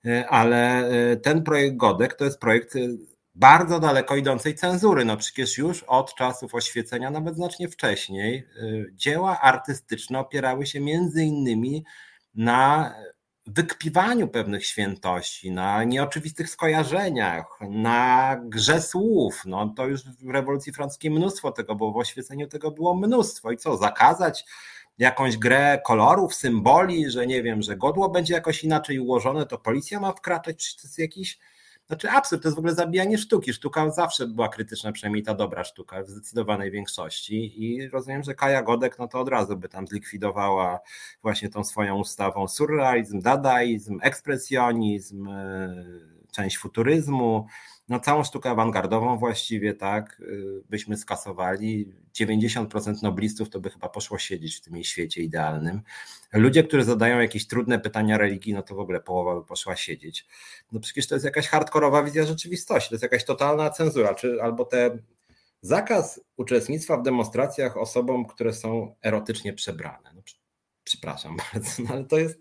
e, 0.06 0.28
ale 0.28 0.88
e, 0.88 1.16
ten 1.16 1.42
projekt 1.42 1.76
Godek 1.76 2.14
to 2.14 2.24
jest 2.24 2.38
projekt 2.38 2.76
e, 2.76 2.78
bardzo 3.34 3.80
daleko 3.80 4.16
idącej 4.16 4.54
cenzury. 4.54 5.04
No 5.04 5.16
przecież 5.16 5.58
już 5.58 5.82
od 5.82 6.14
czasów 6.14 6.54
oświecenia, 6.54 7.10
nawet 7.10 7.36
znacznie 7.36 7.68
wcześniej, 7.68 8.46
dzieła 8.92 9.40
artystyczne 9.40 10.18
opierały 10.18 10.66
się 10.66 10.80
między 10.80 11.24
innymi 11.24 11.84
na 12.34 12.94
wykpiwaniu 13.46 14.28
pewnych 14.28 14.66
świętości, 14.66 15.50
na 15.50 15.84
nieoczywistych 15.84 16.50
skojarzeniach, 16.50 17.58
na 17.60 18.36
grze 18.44 18.82
słów. 18.82 19.42
No 19.46 19.74
to 19.76 19.86
już 19.86 20.02
w 20.04 20.30
rewolucji 20.30 20.72
francuskiej 20.72 21.10
mnóstwo 21.10 21.52
tego 21.52 21.74
było, 21.74 21.92
w 21.92 21.96
oświeceniu 21.96 22.46
tego 22.46 22.70
było 22.70 22.94
mnóstwo. 22.94 23.52
I 23.52 23.56
co, 23.56 23.76
zakazać 23.76 24.44
jakąś 24.98 25.36
grę 25.36 25.80
kolorów, 25.86 26.34
symboli, 26.34 27.10
że 27.10 27.26
nie 27.26 27.42
wiem, 27.42 27.62
że 27.62 27.76
godło 27.76 28.08
będzie 28.08 28.34
jakoś 28.34 28.64
inaczej 28.64 28.98
ułożone, 28.98 29.46
to 29.46 29.58
policja 29.58 30.00
ma 30.00 30.12
wkraczać, 30.12 30.56
czy 30.56 30.76
to 30.76 30.82
jest 30.82 30.98
jakiś 30.98 31.38
znaczy 31.86 32.10
absurd, 32.10 32.42
to 32.42 32.48
jest 32.48 32.56
w 32.56 32.58
ogóle 32.58 32.74
zabijanie 32.74 33.18
sztuki. 33.18 33.52
Sztuka 33.52 33.90
zawsze 33.90 34.26
była 34.26 34.48
krytyczna, 34.48 34.92
przynajmniej 34.92 35.22
ta 35.22 35.34
dobra 35.34 35.64
sztuka 35.64 36.02
w 36.02 36.08
zdecydowanej 36.08 36.70
większości 36.70 37.64
i 37.64 37.88
rozumiem, 37.88 38.22
że 38.22 38.34
Kaja 38.34 38.62
Godek 38.62 38.98
no 38.98 39.08
to 39.08 39.20
od 39.20 39.28
razu 39.28 39.56
by 39.56 39.68
tam 39.68 39.86
zlikwidowała 39.86 40.80
właśnie 41.22 41.48
tą 41.48 41.64
swoją 41.64 41.96
ustawą 41.96 42.48
surrealizm, 42.48 43.20
dadaizm, 43.20 43.98
ekspresjonizm, 44.02 45.28
e, 45.28 45.84
część 46.32 46.58
futuryzmu, 46.58 47.46
no 47.88 48.00
całą 48.00 48.24
sztukę 48.24 48.50
awangardową 48.50 49.18
właściwie, 49.18 49.74
tak, 49.74 50.20
y, 50.20 50.62
byśmy 50.70 50.96
skasowali. 50.96 51.92
90% 52.14 53.02
noblistów 53.02 53.50
to 53.50 53.60
by 53.60 53.70
chyba 53.70 53.88
poszło 53.88 54.18
siedzieć 54.18 54.56
w 54.56 54.60
tym 54.60 54.74
jej 54.74 54.84
świecie 54.84 55.22
idealnym. 55.22 55.82
Ludzie, 56.32 56.64
którzy 56.64 56.84
zadają 56.84 57.20
jakieś 57.20 57.46
trudne 57.46 57.78
pytania 57.78 58.18
religii, 58.18 58.54
no 58.54 58.62
to 58.62 58.74
w 58.74 58.78
ogóle 58.78 59.00
połowa 59.00 59.40
by 59.40 59.46
poszła 59.46 59.76
siedzieć. 59.76 60.26
No 60.72 60.80
przecież 60.80 61.06
to 61.06 61.14
jest 61.14 61.24
jakaś 61.24 61.48
hardkorowa 61.48 62.02
wizja 62.02 62.24
rzeczywistości, 62.24 62.88
to 62.88 62.94
jest 62.94 63.02
jakaś 63.02 63.24
totalna 63.24 63.70
cenzura, 63.70 64.14
czy 64.14 64.42
albo 64.42 64.64
te 64.64 64.98
zakaz 65.62 66.20
uczestnictwa 66.36 66.96
w 66.96 67.02
demonstracjach 67.02 67.76
osobom, 67.76 68.26
które 68.26 68.52
są 68.52 68.94
erotycznie 69.02 69.52
przebrane. 69.52 70.12
No, 70.14 70.22
przepraszam 70.84 71.36
bardzo, 71.52 71.82
no 71.82 71.90
ale 71.90 72.04
to 72.04 72.18
jest 72.18 72.38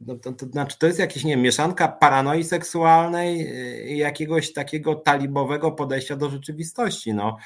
no 0.00 0.16
to, 0.18 0.32
to, 0.32 0.46
znaczy, 0.46 0.78
to 0.78 0.86
jest 0.86 0.98
jakieś, 0.98 1.24
nie 1.24 1.36
mieszanka 1.36 1.88
paranoi 1.88 2.44
seksualnej 2.44 3.50
i 3.92 3.98
jakiegoś 3.98 4.52
takiego 4.52 4.94
talibowego 4.94 5.72
podejścia 5.72 6.16
do 6.16 6.30
rzeczywistości, 6.30 7.14
no. 7.14 7.36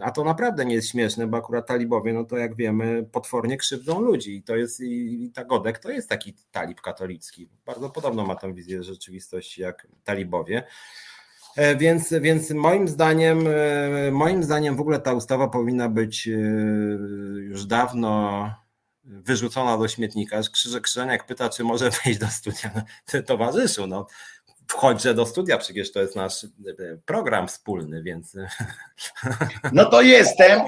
A 0.00 0.10
to 0.10 0.24
naprawdę 0.24 0.64
nie 0.64 0.74
jest 0.74 0.88
śmieszne, 0.88 1.26
bo 1.26 1.36
akurat 1.36 1.66
talibowie, 1.66 2.12
no 2.12 2.24
to 2.24 2.36
jak 2.36 2.54
wiemy, 2.54 3.08
potwornie 3.12 3.56
krzywdzą 3.56 4.00
ludzi 4.00 4.36
i 4.36 4.42
to 4.42 4.56
jest, 4.56 4.80
i 4.80 5.30
ta 5.34 5.44
Godek 5.44 5.78
to 5.78 5.90
jest 5.90 6.08
taki 6.08 6.34
talib 6.50 6.80
katolicki. 6.80 7.48
Bardzo 7.66 7.90
podobno 7.90 8.26
ma 8.26 8.36
tą 8.36 8.54
wizję 8.54 8.82
rzeczywistości 8.82 9.62
jak 9.62 9.86
talibowie. 10.04 10.62
E, 11.56 11.76
więc, 11.76 12.14
więc 12.20 12.50
moim 12.50 12.88
zdaniem, 12.88 13.44
e, 13.48 14.10
moim 14.10 14.42
zdaniem 14.42 14.76
w 14.76 14.80
ogóle 14.80 15.00
ta 15.00 15.14
ustawa 15.14 15.48
powinna 15.48 15.88
być 15.88 16.28
e, 16.28 16.30
już 17.40 17.66
dawno 17.66 18.65
wyrzucona 19.06 19.78
do 19.78 19.88
śmietnika. 19.88 20.40
Krzyże 20.52 20.80
Krzyżeniak 20.80 21.26
pyta, 21.26 21.48
czy 21.48 21.64
może 21.64 21.90
wejść 22.04 22.20
do 22.20 22.26
studia. 22.26 22.70
No, 23.14 23.22
towarzyszu, 23.22 23.86
no 23.86 24.06
wchodźże 24.68 25.14
do 25.14 25.26
studia, 25.26 25.58
przecież 25.58 25.92
to 25.92 26.00
jest 26.00 26.16
nasz 26.16 26.44
e, 26.44 26.48
program 27.06 27.48
wspólny, 27.48 28.02
więc... 28.02 28.36
No 29.72 29.84
to 29.84 30.02
jestem. 30.02 30.60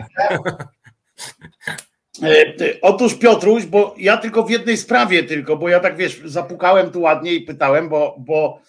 E, 2.23 2.55
otóż 2.83 3.15
Piotruś, 3.15 3.67
bo 3.67 3.95
ja 3.99 4.17
tylko 4.17 4.43
w 4.43 4.51
jednej 4.51 4.77
sprawie 4.77 5.23
tylko, 5.23 5.57
bo 5.57 5.69
ja 5.69 5.81
tak 5.81 5.97
wiesz, 5.97 6.23
zapukałem 6.25 6.91
tu 6.91 7.01
ładnie 7.01 7.35
i 7.35 7.41
pytałem, 7.41 7.89
bo, 7.89 8.17
bo 8.19 8.61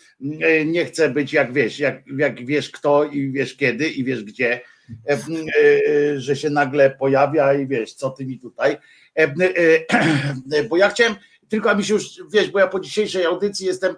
e, 0.41 0.65
nie 0.65 0.85
chcę 0.85 1.09
być 1.09 1.33
jak 1.33 1.53
wiesz, 1.53 1.79
jak, 1.79 2.03
jak 2.17 2.45
wiesz 2.45 2.69
kto 2.69 3.03
i 3.03 3.31
wiesz 3.31 3.55
kiedy 3.55 3.89
i 3.89 4.03
wiesz 4.03 4.23
gdzie, 4.23 4.61
że 6.17 6.35
się 6.35 6.49
nagle 6.49 6.89
pojawia 6.89 7.53
i 7.53 7.67
wiesz, 7.67 7.93
co 7.93 8.09
ty 8.09 8.25
mi 8.25 8.39
tutaj. 8.39 8.77
E, 9.17 9.23
e, 9.23 10.59
e, 10.59 10.63
bo 10.63 10.77
ja 10.77 10.89
chciałem, 10.89 11.15
tylko 11.49 11.71
aby 11.71 11.83
się 11.83 11.93
już, 11.93 12.23
wiesz, 12.33 12.51
bo 12.51 12.59
ja 12.59 12.67
po 12.67 12.79
dzisiejszej 12.79 13.25
audycji 13.25 13.65
jestem 13.65 13.95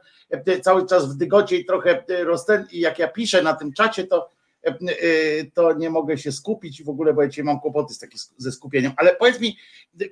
cały 0.61 0.87
czas 0.87 1.13
w 1.13 1.17
dygocie 1.17 1.57
i 1.57 1.65
trochę 1.65 2.03
rozten 2.23 2.67
i 2.71 2.79
jak 2.79 2.99
ja 2.99 3.07
piszę 3.07 3.41
na 3.41 3.53
tym 3.53 3.73
czacie, 3.73 4.07
to 4.07 4.29
to 5.53 5.73
nie 5.73 5.89
mogę 5.89 6.17
się 6.17 6.31
skupić 6.31 6.79
i 6.79 6.83
w 6.83 6.89
ogóle, 6.89 7.13
bo 7.13 7.21
ja 7.21 7.27
dzisiaj 7.27 7.45
mam 7.45 7.59
kłopoty 7.59 7.93
z 7.93 7.99
taki, 7.99 8.17
ze 8.37 8.51
skupieniem, 8.51 8.91
ale 8.97 9.15
powiedz 9.15 9.39
mi, 9.39 9.57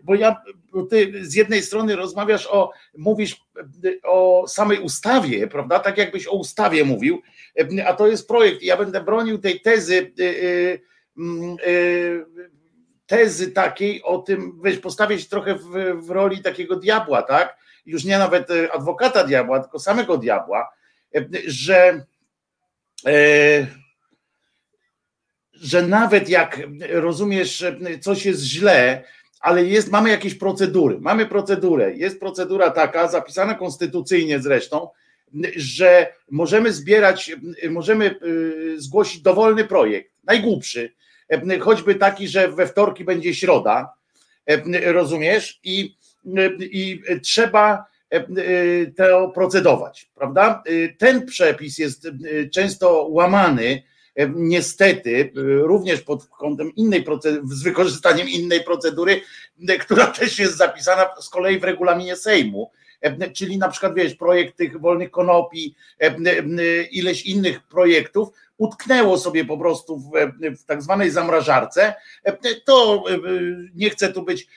bo 0.04 0.16
ja, 0.16 0.42
bo 0.74 0.84
ty 0.84 1.26
z 1.26 1.34
jednej 1.34 1.62
strony 1.62 1.96
rozmawiasz 1.96 2.48
o, 2.48 2.72
mówisz 2.98 3.42
o 4.04 4.46
samej 4.48 4.80
ustawie, 4.80 5.48
prawda, 5.48 5.80
tak 5.80 5.98
jakbyś 5.98 6.28
o 6.28 6.32
ustawie 6.32 6.86
mówił, 6.86 7.22
a 7.86 7.94
to 7.94 8.08
jest 8.08 8.28
projekt. 8.28 8.62
Ja 8.62 8.78
będę 8.78 9.04
bronił 9.04 9.38
tej 9.38 9.62
tezy 9.62 10.12
tezy 13.06 13.52
takiej 13.52 14.04
o 14.04 14.18
tym, 14.18 14.62
wiesz, 14.64 14.80
postawić 14.80 15.30
trochę 15.30 15.56
w, 15.56 15.70
w 16.06 16.10
roli 16.10 16.42
takiego 16.42 16.76
diabła, 16.76 17.22
tak? 17.22 17.58
Już 17.86 18.04
nie 18.04 18.18
nawet 18.18 18.48
adwokata 18.74 19.24
diabła, 19.24 19.60
tylko 19.60 19.80
samego 19.80 20.18
diabła, 20.18 20.70
że 21.48 22.06
e, 23.06 23.68
że 25.54 25.82
nawet 25.82 26.30
jak 26.30 26.62
rozumiesz, 26.90 27.66
coś 28.02 28.26
jest 28.26 28.42
źle, 28.44 29.04
ale 29.40 29.66
jest, 29.66 29.92
mamy 29.92 30.10
jakieś 30.10 30.36
procedury, 30.36 31.00
mamy 31.00 31.26
procedurę, 31.26 31.94
jest 31.94 32.20
procedura 32.20 32.72
taka, 32.72 33.08
zapisana 33.08 33.54
konstytucyjnie 33.54 34.40
zresztą, 34.40 34.90
że 35.56 36.14
możemy 36.32 36.74
zbierać, 36.74 37.32
możemy 37.70 38.16
zgłosić 38.78 39.22
dowolny 39.22 39.66
projekt, 39.66 40.12
najgłupszy, 40.24 40.92
E, 41.30 41.60
choćby 41.60 41.96
taki, 41.96 42.28
że 42.28 42.48
we 42.48 42.68
wtorki 42.68 43.04
będzie 43.04 43.36
środa, 43.36 43.94
e, 44.46 44.92
rozumiesz? 44.94 45.60
I, 45.64 45.96
i 46.60 47.02
trzeba 47.24 47.86
to 48.98 49.32
procedować, 49.36 50.12
prawda? 50.16 50.64
Ten 50.98 51.26
przepis 51.26 51.78
jest 51.78 52.08
często 52.54 53.08
łamany, 53.10 53.84
niestety, 54.36 55.32
również 55.62 56.02
pod 56.02 56.26
kątem 56.26 56.76
innej 56.76 57.04
procedury, 57.04 57.48
z 57.56 57.64
wykorzystaniem 57.64 58.30
innej 58.30 58.64
procedury, 58.64 59.22
która 59.80 60.08
też 60.08 60.40
jest 60.40 60.58
zapisana 60.58 61.10
z 61.22 61.30
kolei 61.30 61.60
w 61.60 61.64
regulaminie 61.64 62.16
Sejmu, 62.16 62.72
czyli 63.34 63.58
na 63.58 63.70
przykład 63.70 63.96
wiesz, 63.96 64.16
projekt 64.16 64.58
tych 64.58 64.82
wolnych 64.82 65.12
konopi, 65.12 65.76
ileś 66.92 67.26
innych 67.26 67.64
projektów, 67.64 68.30
utknęło 68.58 69.18
sobie 69.18 69.46
po 69.46 69.58
prostu 69.58 69.98
w, 69.98 70.12
w 70.60 70.64
tak 70.64 70.82
zwanej 70.82 71.12
zamrażarce, 71.12 71.94
to 72.66 73.04
nie 73.76 73.90
chcę 73.90 74.14
tu 74.14 74.24
być, 74.24 74.48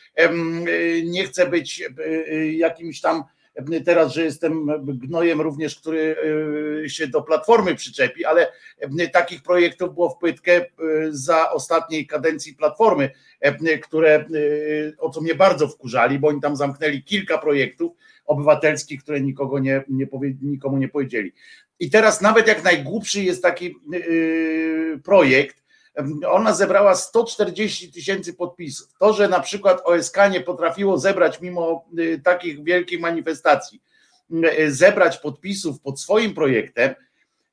nie 1.04 1.24
chcę 1.24 1.46
być 1.46 1.82
jakimś 2.56 3.00
tam 3.00 3.24
teraz, 3.84 4.12
że 4.12 4.24
jestem 4.24 4.66
gnojem 4.84 5.40
również, 5.40 5.76
który 5.76 6.16
e, 6.84 6.88
się 6.88 7.06
do 7.06 7.22
platformy 7.22 7.74
przyczepi, 7.74 8.24
ale 8.24 8.52
e, 8.98 9.08
takich 9.08 9.42
projektów 9.42 9.94
było 9.94 10.10
w 10.10 10.18
płytkę 10.18 10.52
e, 10.52 10.66
za 11.10 11.50
ostatniej 11.50 12.06
kadencji 12.06 12.54
platformy, 12.54 13.10
które 13.82 14.24
o 14.98 15.10
co 15.10 15.20
mnie 15.20 15.34
bardzo 15.34 15.68
wkurzali, 15.68 16.18
bo 16.18 16.28
oni 16.28 16.40
tam 16.40 16.56
zamknęli 16.56 17.02
kilka 17.02 17.38
projektów 17.38 17.92
obywatelskich, 18.24 19.02
które 19.02 19.20
nikogo 19.20 19.58
nie, 19.58 19.84
nie 19.88 20.06
powie, 20.06 20.34
nikomu 20.42 20.78
nie 20.78 20.88
powiedzieli. 20.88 21.32
I 21.80 21.90
teraz 21.90 22.20
nawet 22.20 22.48
jak 22.48 22.64
najgłupszy 22.64 23.22
jest 23.22 23.42
taki 23.42 23.76
projekt, 25.04 25.62
ona 26.28 26.54
zebrała 26.54 26.94
140 26.94 27.92
tysięcy 27.92 28.34
podpisów. 28.34 28.88
To, 28.98 29.12
że 29.12 29.28
na 29.28 29.40
przykład 29.40 29.80
OSK 29.84 30.16
nie 30.30 30.40
potrafiło 30.40 30.98
zebrać 30.98 31.40
mimo 31.40 31.84
y, 31.98 32.20
takich 32.24 32.64
wielkich 32.64 33.00
manifestacji, 33.00 33.82
y, 34.58 34.72
zebrać 34.72 35.18
podpisów 35.18 35.80
pod 35.80 36.00
swoim 36.00 36.34
projektem, 36.34 36.94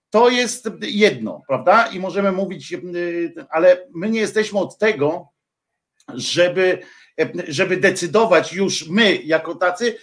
to 0.10 0.30
jest 0.30 0.70
jedno, 0.82 1.42
prawda? 1.48 1.88
I 1.88 2.00
możemy 2.00 2.32
mówić, 2.32 2.74
y, 2.74 3.34
ale 3.50 3.88
my 3.94 4.10
nie 4.10 4.20
jesteśmy 4.20 4.60
od 4.60 4.78
tego, 4.78 5.28
żeby, 6.14 6.80
żeby 7.48 7.78
decydować 7.78 8.54
już 8.54 8.88
my, 8.90 9.16
jako 9.16 9.56
tacy, 9.56 9.96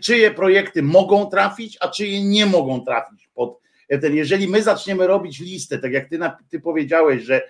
czyje 0.00 0.30
projekty 0.30 0.82
mogą 0.82 1.26
trafić, 1.26 1.76
a 1.80 1.88
czyje 1.88 2.24
nie 2.24 2.46
mogą 2.46 2.84
trafić 2.84 3.28
pod 3.34 3.58
ten. 4.00 4.16
Jeżeli 4.16 4.48
my 4.48 4.62
zaczniemy 4.62 5.06
robić 5.06 5.40
listę, 5.40 5.78
tak 5.78 5.92
jak 5.92 6.08
ty, 6.08 6.18
ty 6.50 6.60
powiedziałeś, 6.60 7.22
że 7.22 7.42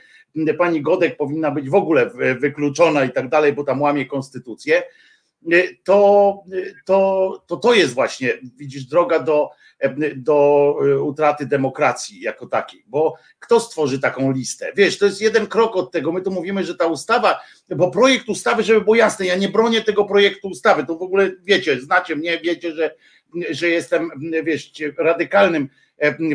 pani 0.58 0.82
Godek 0.82 1.16
powinna 1.16 1.50
być 1.50 1.70
w 1.70 1.74
ogóle 1.74 2.10
wykluczona 2.40 3.04
i 3.04 3.10
tak 3.10 3.28
dalej, 3.28 3.52
bo 3.52 3.64
tam 3.64 3.82
łamie 3.82 4.06
konstytucję, 4.06 4.82
to 5.84 6.44
to, 6.84 7.42
to, 7.46 7.56
to 7.56 7.74
jest 7.74 7.94
właśnie, 7.94 8.38
widzisz, 8.56 8.84
droga 8.84 9.18
do, 9.18 9.50
do 10.16 10.74
utraty 11.02 11.46
demokracji 11.46 12.20
jako 12.20 12.46
takiej, 12.46 12.84
bo 12.86 13.14
kto 13.38 13.60
stworzy 13.60 13.98
taką 13.98 14.32
listę? 14.32 14.72
Wiesz, 14.76 14.98
to 14.98 15.06
jest 15.06 15.20
jeden 15.20 15.46
krok 15.46 15.76
od 15.76 15.92
tego. 15.92 16.12
My 16.12 16.22
tu 16.22 16.30
mówimy, 16.30 16.64
że 16.64 16.74
ta 16.74 16.86
ustawa, 16.86 17.40
bo 17.76 17.90
projekt 17.90 18.28
ustawy, 18.28 18.62
żeby 18.62 18.80
było 18.80 18.96
jasne, 18.96 19.26
ja 19.26 19.36
nie 19.36 19.48
bronię 19.48 19.80
tego 19.80 20.04
projektu 20.04 20.48
ustawy, 20.48 20.86
to 20.86 20.96
w 20.96 21.02
ogóle 21.02 21.30
wiecie, 21.42 21.80
znacie 21.80 22.16
mnie, 22.16 22.40
wiecie, 22.40 22.72
że, 22.72 22.94
że 23.50 23.68
jestem, 23.68 24.10
wiesz, 24.44 24.72
radykalnym 24.98 25.68
E, 25.68 25.87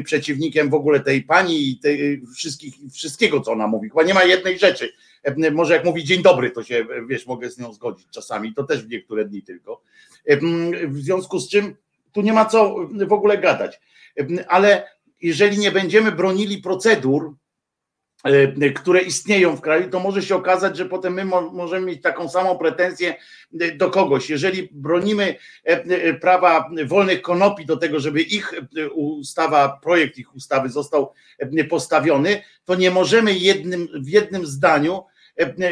przeciwnikiem 0.04 0.70
w 0.70 0.74
ogóle 0.74 1.00
tej 1.00 1.22
pani 1.22 1.70
i 1.70 1.78
tej, 1.78 2.22
wszystkich, 2.36 2.76
wszystkiego, 2.94 3.42
co 3.42 3.52
ona 3.52 3.68
mówi. 3.68 3.90
Chyba 3.90 4.04
nie 4.04 4.14
ma 4.14 4.24
jednej 4.24 4.60
rzeczy. 4.60 4.94
E, 5.24 5.52
może 5.52 5.74
jak 5.74 5.86
mówi 5.86 6.04
dzień 6.04 6.22
dobry, 6.22 6.52
to 6.52 6.64
się, 6.64 6.86
wiesz, 7.08 7.28
mogę 7.28 7.50
z 7.50 7.58
nią 7.58 7.74
zgodzić 7.74 8.08
czasami, 8.12 8.54
to 8.54 8.64
też 8.64 8.84
w 8.84 8.90
niektóre 8.90 9.26
dni 9.26 9.42
tylko. 9.42 9.82
E, 10.26 10.38
w 10.88 10.98
związku 10.98 11.40
z 11.40 11.50
czym 11.50 11.76
tu 12.12 12.22
nie 12.22 12.34
ma 12.34 12.46
co 12.46 12.76
w 13.08 13.14
ogóle 13.14 13.38
gadać. 13.38 13.82
Ale 14.48 14.88
jeżeli 15.22 15.58
nie 15.58 15.72
będziemy 15.72 16.12
bronili 16.12 16.58
procedur, 16.58 17.34
E, 17.34 17.43
które 18.76 19.02
istnieją 19.02 19.56
w 19.56 19.62
kraju, 19.62 19.90
to 19.90 20.00
może 20.00 20.22
się 20.22 20.36
okazać, 20.36 20.78
że 20.78 20.86
potem 20.86 21.14
my 21.14 21.26
możemy 21.26 21.86
mieć 21.86 22.02
taką 22.02 22.30
samą 22.30 22.58
pretensję 22.58 23.16
e, 23.60 23.72
do 23.72 23.90
kogoś. 23.90 24.30
Jeżeli 24.30 24.70
bronimy 24.72 25.36
e, 25.64 26.14
prawa 26.14 26.70
wolnych 26.86 27.22
konopi 27.22 27.66
do 27.66 27.78
tego, 27.78 28.00
żeby 28.00 28.22
ich 28.22 28.54
ustawa, 28.94 29.80
projekt 29.84 30.18
ich 30.18 30.36
ustawy 30.36 30.70
został 30.70 31.14
postawiony, 31.70 32.44
to 32.66 32.76
nie 32.76 32.92
możemy 32.92 33.34
jednym, 33.34 33.88
w 33.94 34.10
jednym 34.10 34.46
zdaniu 34.46 35.04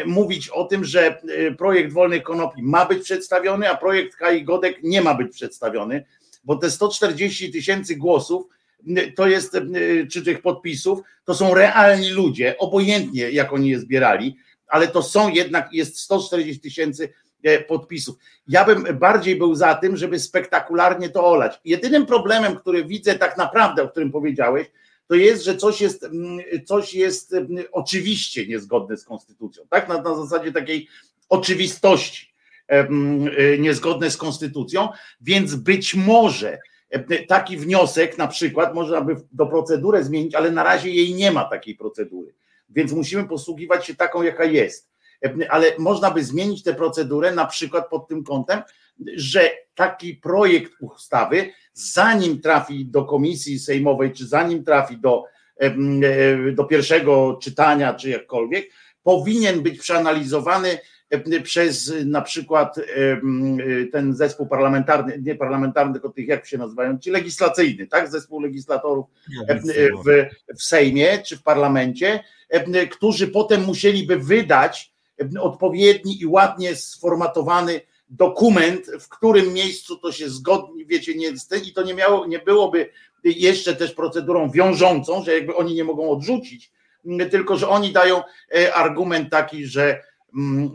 mówić 0.06 0.50
o 0.50 0.66
tym, 0.66 0.86
że 0.86 1.22
projekt 1.58 1.94
wolnych 1.94 2.24
konopi 2.24 2.64
ma 2.64 2.86
być 2.86 3.04
przedstawiony, 3.04 3.70
a 3.70 3.78
projekt 3.78 4.16
Kai 4.16 4.44
Godek 4.44 4.84
nie 4.84 5.02
ma 5.02 5.14
być 5.14 5.34
przedstawiony, 5.34 6.06
bo 6.44 6.56
te 6.56 6.72
140 6.72 7.52
tysięcy 7.52 7.96
głosów 7.96 8.48
to 9.16 9.28
jest, 9.28 9.56
e, 9.56 9.62
czy 10.12 10.22
tych 10.24 10.42
podpisów, 10.42 11.00
to 11.26 11.36
są 11.36 11.54
realni 11.54 12.10
ludzie, 12.10 12.58
obojętnie 12.58 13.32
jak 13.32 13.54
oni 13.54 13.70
je 13.70 13.80
zbierali, 13.80 14.38
ale 14.68 14.88
to 14.88 15.04
są 15.04 15.30
jednak, 15.30 15.74
jest 15.74 16.00
140 16.00 16.62
tysięcy 16.62 17.14
e, 17.44 17.60
podpisów. 17.60 18.16
Ja 18.48 18.66
bym 18.66 19.00
bardziej 19.00 19.36
był 19.36 19.56
za 19.56 19.76
tym, 19.76 19.98
żeby 19.98 20.20
spektakularnie 20.20 21.10
to 21.10 21.26
olać. 21.26 21.60
Jedynym 21.66 22.06
problemem, 22.06 22.56
który 22.56 22.86
widzę 22.86 23.16
tak 23.16 23.38
naprawdę, 23.38 23.84
o 23.84 23.90
którym 23.90 24.12
powiedziałeś, 24.12 24.68
to 25.08 25.16
jest, 25.16 25.44
że 25.44 25.58
coś 25.58 25.82
jest, 25.82 26.10
coś 26.66 26.94
jest 26.94 27.36
oczywiście 27.72 28.48
niezgodne 28.48 28.98
z 28.98 29.04
konstytucją, 29.04 29.64
tak? 29.70 29.90
Na, 29.90 30.02
na 30.02 30.16
zasadzie 30.16 30.52
takiej 30.52 30.88
oczywistości 31.30 32.34
e, 32.68 32.88
niezgodne 33.60 34.12
z 34.12 34.18
konstytucją, 34.18 34.90
więc 35.22 35.56
być 35.56 35.96
może 35.96 36.60
taki 37.28 37.58
wniosek 37.58 38.18
na 38.18 38.28
przykład 38.28 38.76
można 38.76 39.02
by 39.02 39.16
do 39.32 39.48
procedury 39.48 40.04
zmienić, 40.04 40.36
ale 40.36 40.52
na 40.52 40.64
razie 40.64 40.90
jej 40.90 41.14
nie 41.14 41.32
ma 41.32 41.44
takiej 41.44 41.76
procedury. 41.76 42.34
Więc 42.70 42.92
musimy 42.92 43.28
posługiwać 43.28 43.86
się 43.86 43.96
taką, 43.96 44.24
jaka 44.24 44.44
jest. 44.44 44.92
Ale 45.50 45.66
można 45.78 46.12
by 46.12 46.24
zmienić 46.24 46.64
tę 46.64 46.74
procedurę 46.74 47.32
na 47.32 47.46
przykład 47.46 47.90
pod 47.90 48.08
tym 48.08 48.24
kątem, 48.24 48.62
że 49.16 49.52
taki 49.76 50.16
projekt 50.16 50.72
ustawy, 50.82 51.50
zanim 51.74 52.42
trafi 52.42 52.86
do 52.86 53.06
komisji 53.06 53.60
sejmowej, 53.60 54.12
czy 54.12 54.28
zanim 54.28 54.64
trafi 54.64 54.98
do, 54.98 55.24
do 56.54 56.64
pierwszego 56.64 57.40
czytania, 57.42 57.94
czy 57.94 58.10
jakkolwiek, 58.10 58.70
powinien 59.04 59.62
być 59.62 59.80
przeanalizowany 59.80 60.78
E, 60.78 61.01
przez 61.44 61.94
na 62.06 62.22
przykład 62.22 62.78
e, 62.78 62.84
ten 63.92 64.16
zespół 64.16 64.48
parlamentarny, 64.48 65.22
nie 65.22 65.36
parlamentarny, 65.36 65.94
tylko 65.94 66.10
tych 66.10 66.28
jak 66.28 66.46
się 66.46 66.58
nazywają, 66.58 67.00
ci 67.00 67.12
legislacyjny, 67.12 67.88
tak? 67.88 68.12
Zespół 68.12 68.40
legislatorów 68.40 69.06
e, 69.48 69.56
w, 69.56 70.30
w 70.60 70.64
Sejmie 70.64 71.18
czy 71.26 71.38
w 71.38 71.44
parlamencie, 71.44 72.24
którzy 72.92 73.28
potem 73.28 73.64
musieliby 73.64 74.18
wydać 74.18 74.92
odpowiedni 75.40 76.22
i 76.22 76.26
ładnie 76.26 76.76
sformatowany 76.76 77.82
dokument, 78.10 78.86
w 79.00 79.10
którym 79.10 79.54
miejscu 79.54 79.98
to 79.98 80.12
się 80.12 80.30
zgodnie, 80.30 80.86
wiecie, 80.86 81.16
nie, 81.16 81.32
i 81.66 81.74
to 81.74 81.84
nie 81.84 81.94
miało, 81.94 82.26
nie 82.26 82.40
byłoby 82.40 82.90
jeszcze 83.24 83.76
też 83.76 83.92
procedurą 83.94 84.52
wiążącą, 84.52 85.24
że 85.24 85.34
jakby 85.34 85.56
oni 85.56 85.76
nie 85.76 85.84
mogą 85.84 86.10
odrzucić, 86.10 86.72
tylko 87.32 87.58
że 87.58 87.70
oni 87.70 87.92
dają 87.92 88.22
argument 88.74 89.30
taki, 89.30 89.66
że 89.66 90.02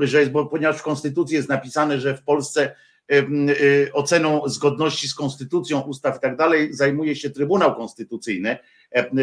że 0.00 0.20
jest, 0.20 0.32
bo 0.32 0.46
ponieważ 0.46 0.78
w 0.78 0.82
Konstytucji 0.82 1.36
jest 1.36 1.48
napisane, 1.48 2.00
że 2.00 2.16
w 2.16 2.22
Polsce 2.22 2.74
y, 3.12 3.90
oceną 3.92 4.48
zgodności 4.48 5.08
z 5.08 5.14
konstytucją, 5.14 5.80
ustaw 5.80 6.16
i 6.16 6.20
tak 6.20 6.36
dalej 6.36 6.74
zajmuje 6.74 7.16
się 7.16 7.30
Trybunał 7.30 7.74
Konstytucyjny. 7.74 8.58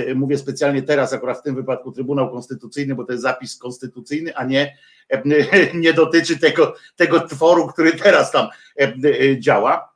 Y, 0.09 0.15
mówię 0.15 0.37
specjalnie 0.37 0.81
teraz, 0.81 1.13
akurat 1.13 1.39
w 1.39 1.43
tym 1.43 1.55
wypadku 1.55 1.91
Trybunał 1.91 2.31
Konstytucyjny, 2.31 2.95
bo 2.95 3.03
to 3.03 3.11
jest 3.11 3.23
zapis 3.23 3.57
konstytucyjny, 3.57 4.35
a 4.35 4.43
nie, 4.43 4.77
nie 5.73 5.93
dotyczy 5.93 6.39
tego, 6.39 6.75
tego 6.95 7.27
tworu, 7.27 7.67
który 7.67 7.91
teraz 7.91 8.31
tam 8.31 8.47
y, 9.05 9.37
działa. 9.39 9.93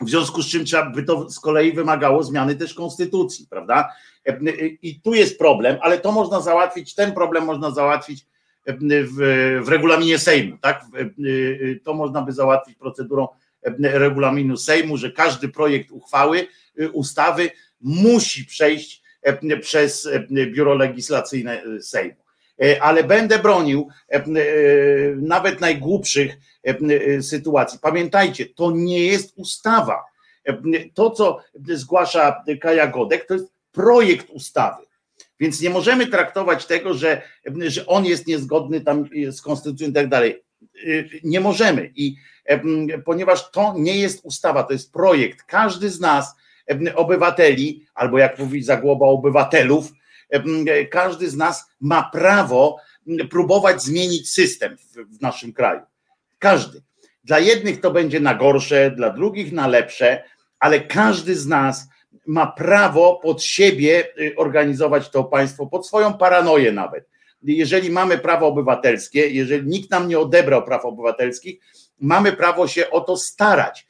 W 0.00 0.10
związku 0.10 0.42
z 0.42 0.46
czym 0.46 0.64
trzeba 0.64 0.90
by 0.90 1.02
to 1.02 1.30
z 1.30 1.40
kolei 1.40 1.72
wymagało 1.72 2.22
zmiany 2.22 2.56
też 2.56 2.74
konstytucji, 2.74 3.46
prawda? 3.50 3.92
I 4.82 5.00
tu 5.00 5.14
jest 5.14 5.38
problem, 5.38 5.78
ale 5.80 5.98
to 5.98 6.12
można 6.12 6.40
załatwić, 6.40 6.94
ten 6.94 7.12
problem 7.12 7.44
można 7.44 7.70
załatwić 7.70 8.26
w, 8.66 9.62
w 9.64 9.68
regulaminie 9.68 10.18
Sejmu. 10.18 10.58
Tak? 10.58 10.84
To 11.84 11.94
można 11.94 12.22
by 12.22 12.32
załatwić 12.32 12.76
procedurą 12.76 13.28
regulaminu 13.80 14.56
Sejmu, 14.56 14.96
że 14.96 15.12
każdy 15.12 15.48
projekt 15.48 15.90
uchwały, 15.90 16.46
ustawy 16.92 17.50
musi 17.80 18.44
przejść 18.44 19.02
przez 19.60 20.08
biuro 20.28 20.74
legislacyjne 20.74 21.62
Sejmu. 21.80 22.16
Ale 22.80 23.04
będę 23.04 23.38
bronił 23.38 23.88
nawet 25.16 25.60
najgłupszych 25.60 26.36
sytuacji. 27.20 27.78
Pamiętajcie, 27.82 28.46
to 28.46 28.70
nie 28.70 29.06
jest 29.06 29.32
ustawa. 29.36 30.04
To, 30.94 31.10
co 31.10 31.40
zgłasza 31.68 32.44
Kaja 32.60 32.86
Godek, 32.86 33.26
to 33.26 33.34
jest 33.34 33.52
projekt 33.72 34.30
ustawy. 34.30 34.85
Więc 35.40 35.60
nie 35.60 35.70
możemy 35.70 36.06
traktować 36.06 36.66
tego, 36.66 36.94
że, 36.94 37.22
że 37.66 37.86
on 37.86 38.04
jest 38.04 38.26
niezgodny 38.26 38.80
tam 38.80 39.08
z 39.30 39.42
konstytucją 39.42 39.88
i 39.88 39.92
tak 39.92 40.08
dalej. 40.08 40.44
Nie 41.24 41.40
możemy. 41.40 41.92
I 41.96 42.16
ponieważ 43.04 43.50
to 43.50 43.74
nie 43.76 43.98
jest 43.98 44.24
ustawa, 44.24 44.62
to 44.62 44.72
jest 44.72 44.92
projekt. 44.92 45.42
Każdy 45.42 45.90
z 45.90 46.00
nas, 46.00 46.34
obywateli, 46.94 47.86
albo 47.94 48.18
jak 48.18 48.38
mówi 48.38 48.62
Zagłoba, 48.62 49.06
obywatelów, 49.06 49.92
każdy 50.90 51.30
z 51.30 51.36
nas 51.36 51.70
ma 51.80 52.10
prawo 52.12 52.76
próbować 53.30 53.82
zmienić 53.82 54.30
system 54.30 54.76
w 54.96 55.22
naszym 55.22 55.52
kraju. 55.52 55.80
Każdy. 56.38 56.82
Dla 57.24 57.38
jednych 57.38 57.80
to 57.80 57.90
będzie 57.90 58.20
na 58.20 58.34
gorsze, 58.34 58.90
dla 58.90 59.10
drugich 59.10 59.52
na 59.52 59.66
lepsze, 59.66 60.24
ale 60.58 60.80
każdy 60.80 61.34
z 61.34 61.46
nas 61.46 61.88
ma 62.26 62.46
prawo 62.46 63.20
pod 63.22 63.42
siebie 63.42 64.04
y, 64.20 64.34
organizować 64.36 65.10
to 65.10 65.24
państwo, 65.24 65.66
pod 65.66 65.86
swoją 65.86 66.14
paranoję 66.14 66.72
nawet. 66.72 67.08
Jeżeli 67.42 67.90
mamy 67.90 68.18
prawo 68.18 68.46
obywatelskie, 68.46 69.28
jeżeli 69.28 69.68
nikt 69.68 69.90
nam 69.90 70.08
nie 70.08 70.18
odebrał 70.18 70.64
praw 70.64 70.84
obywatelskich, 70.84 71.60
mamy 72.00 72.32
prawo 72.32 72.68
się 72.68 72.90
o 72.90 73.00
to 73.00 73.16
starać. 73.16 73.86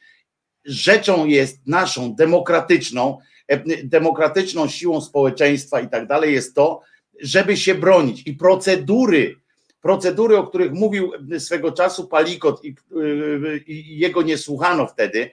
Rzeczą 0.64 1.26
jest 1.26 1.66
naszą 1.66 2.14
demokratyczną, 2.14 3.18
e, 3.48 3.60
demokratyczną 3.84 4.68
siłą 4.68 5.00
społeczeństwa 5.00 5.80
i 5.80 5.88
tak 5.88 6.06
dalej 6.06 6.34
jest 6.34 6.54
to, 6.54 6.80
żeby 7.20 7.56
się 7.56 7.74
bronić 7.74 8.26
i 8.26 8.34
procedury, 8.34 9.36
procedury, 9.80 10.36
o 10.36 10.46
których 10.46 10.72
mówił 10.72 11.12
swego 11.38 11.72
czasu 11.72 12.08
Palikot 12.08 12.64
i, 12.64 12.74
y, 12.96 13.64
i 13.66 13.98
jego 13.98 14.22
nie 14.22 14.38
słuchano 14.38 14.86
wtedy, 14.86 15.30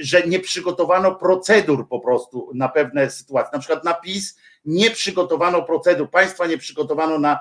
że 0.00 0.26
nie 0.26 0.40
przygotowano 0.40 1.14
procedur 1.14 1.88
po 1.88 2.00
prostu 2.00 2.50
na 2.54 2.68
pewne 2.68 3.10
sytuacje. 3.10 3.50
Na 3.52 3.58
przykład 3.58 3.84
na 3.84 3.94
PiS 3.94 4.38
nie 4.64 4.90
przygotowano 4.90 5.62
procedur, 5.62 6.10
państwa 6.10 6.46
nie 6.46 6.58
przygotowano 6.58 7.18
na, 7.18 7.40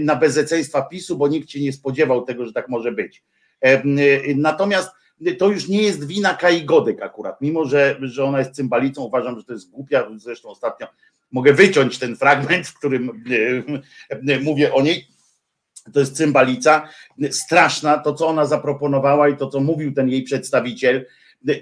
na 0.00 0.16
bezeceństwa 0.16 0.82
PiSu, 0.82 1.16
bo 1.16 1.28
nikt 1.28 1.50
się 1.50 1.60
nie 1.60 1.72
spodziewał 1.72 2.22
tego, 2.22 2.46
że 2.46 2.52
tak 2.52 2.68
może 2.68 2.92
być. 2.92 3.22
Natomiast 4.36 4.90
to 5.38 5.48
już 5.48 5.68
nie 5.68 5.82
jest 5.82 6.06
wina 6.06 6.34
Kai 6.34 6.64
Godek 6.64 7.02
akurat, 7.02 7.40
mimo 7.40 7.64
że, 7.64 7.98
że 8.00 8.24
ona 8.24 8.38
jest 8.38 8.50
cymbalicą, 8.50 9.02
uważam, 9.02 9.38
że 9.38 9.44
to 9.44 9.52
jest 9.52 9.70
głupia, 9.70 10.06
zresztą 10.16 10.48
ostatnio 10.48 10.86
mogę 11.32 11.52
wyciąć 11.52 11.98
ten 11.98 12.16
fragment, 12.16 12.66
w 12.66 12.78
którym 12.78 13.24
mówię 14.42 14.74
o 14.74 14.82
niej, 14.82 15.06
to 15.92 16.00
jest 16.00 16.16
cymbalica, 16.16 16.88
straszna, 17.30 17.98
to 17.98 18.14
co 18.14 18.26
ona 18.26 18.46
zaproponowała 18.46 19.28
i 19.28 19.36
to 19.36 19.48
co 19.48 19.60
mówił 19.60 19.94
ten 19.94 20.08
jej 20.08 20.22
przedstawiciel, 20.22 21.06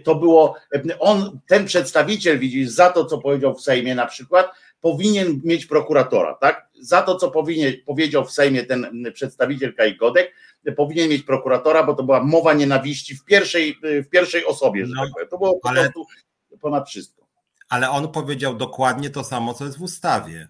to 0.05 0.15
było, 0.15 0.57
on, 0.99 1.39
ten 1.47 1.65
przedstawiciel, 1.65 2.39
widzisz, 2.39 2.69
za 2.69 2.91
to, 2.91 3.05
co 3.05 3.19
powiedział 3.19 3.55
w 3.55 3.63
Sejmie 3.63 3.95
na 3.95 4.07
przykład, 4.07 4.51
powinien 4.81 5.41
mieć 5.45 5.67
prokuratora, 5.67 6.35
tak? 6.35 6.69
Za 6.81 7.03
to, 7.03 7.17
co 7.17 7.31
powinien, 7.31 7.73
powiedział 7.87 8.25
w 8.25 8.33
Sejmie 8.33 8.65
ten 8.65 9.05
przedstawiciel 9.15 9.75
Kaj 9.75 9.97
Godek, 9.97 10.33
powinien 10.77 11.09
mieć 11.09 11.23
prokuratora, 11.23 11.83
bo 11.83 11.95
to 11.95 12.03
była 12.03 12.23
mowa 12.25 12.55
nienawiści 12.55 13.17
w 13.17 13.25
pierwszej, 13.25 13.79
w 13.83 14.09
pierwszej 14.09 14.45
osobie, 14.45 14.87
że 14.87 14.95
no, 14.95 15.03
tak 15.03 15.13
powiem. 15.13 15.29
To 15.29 15.39
było 15.39 15.61
po 15.61 15.69
ale, 15.69 15.83
prostu 15.83 16.07
ponad 16.61 16.89
wszystko. 16.89 17.27
Ale 17.69 17.91
on 17.91 18.09
powiedział 18.09 18.55
dokładnie 18.55 19.11
to 19.11 19.25
samo, 19.25 19.55
co 19.55 19.65
jest 19.65 19.79
w 19.79 19.83
ustawie 19.83 20.49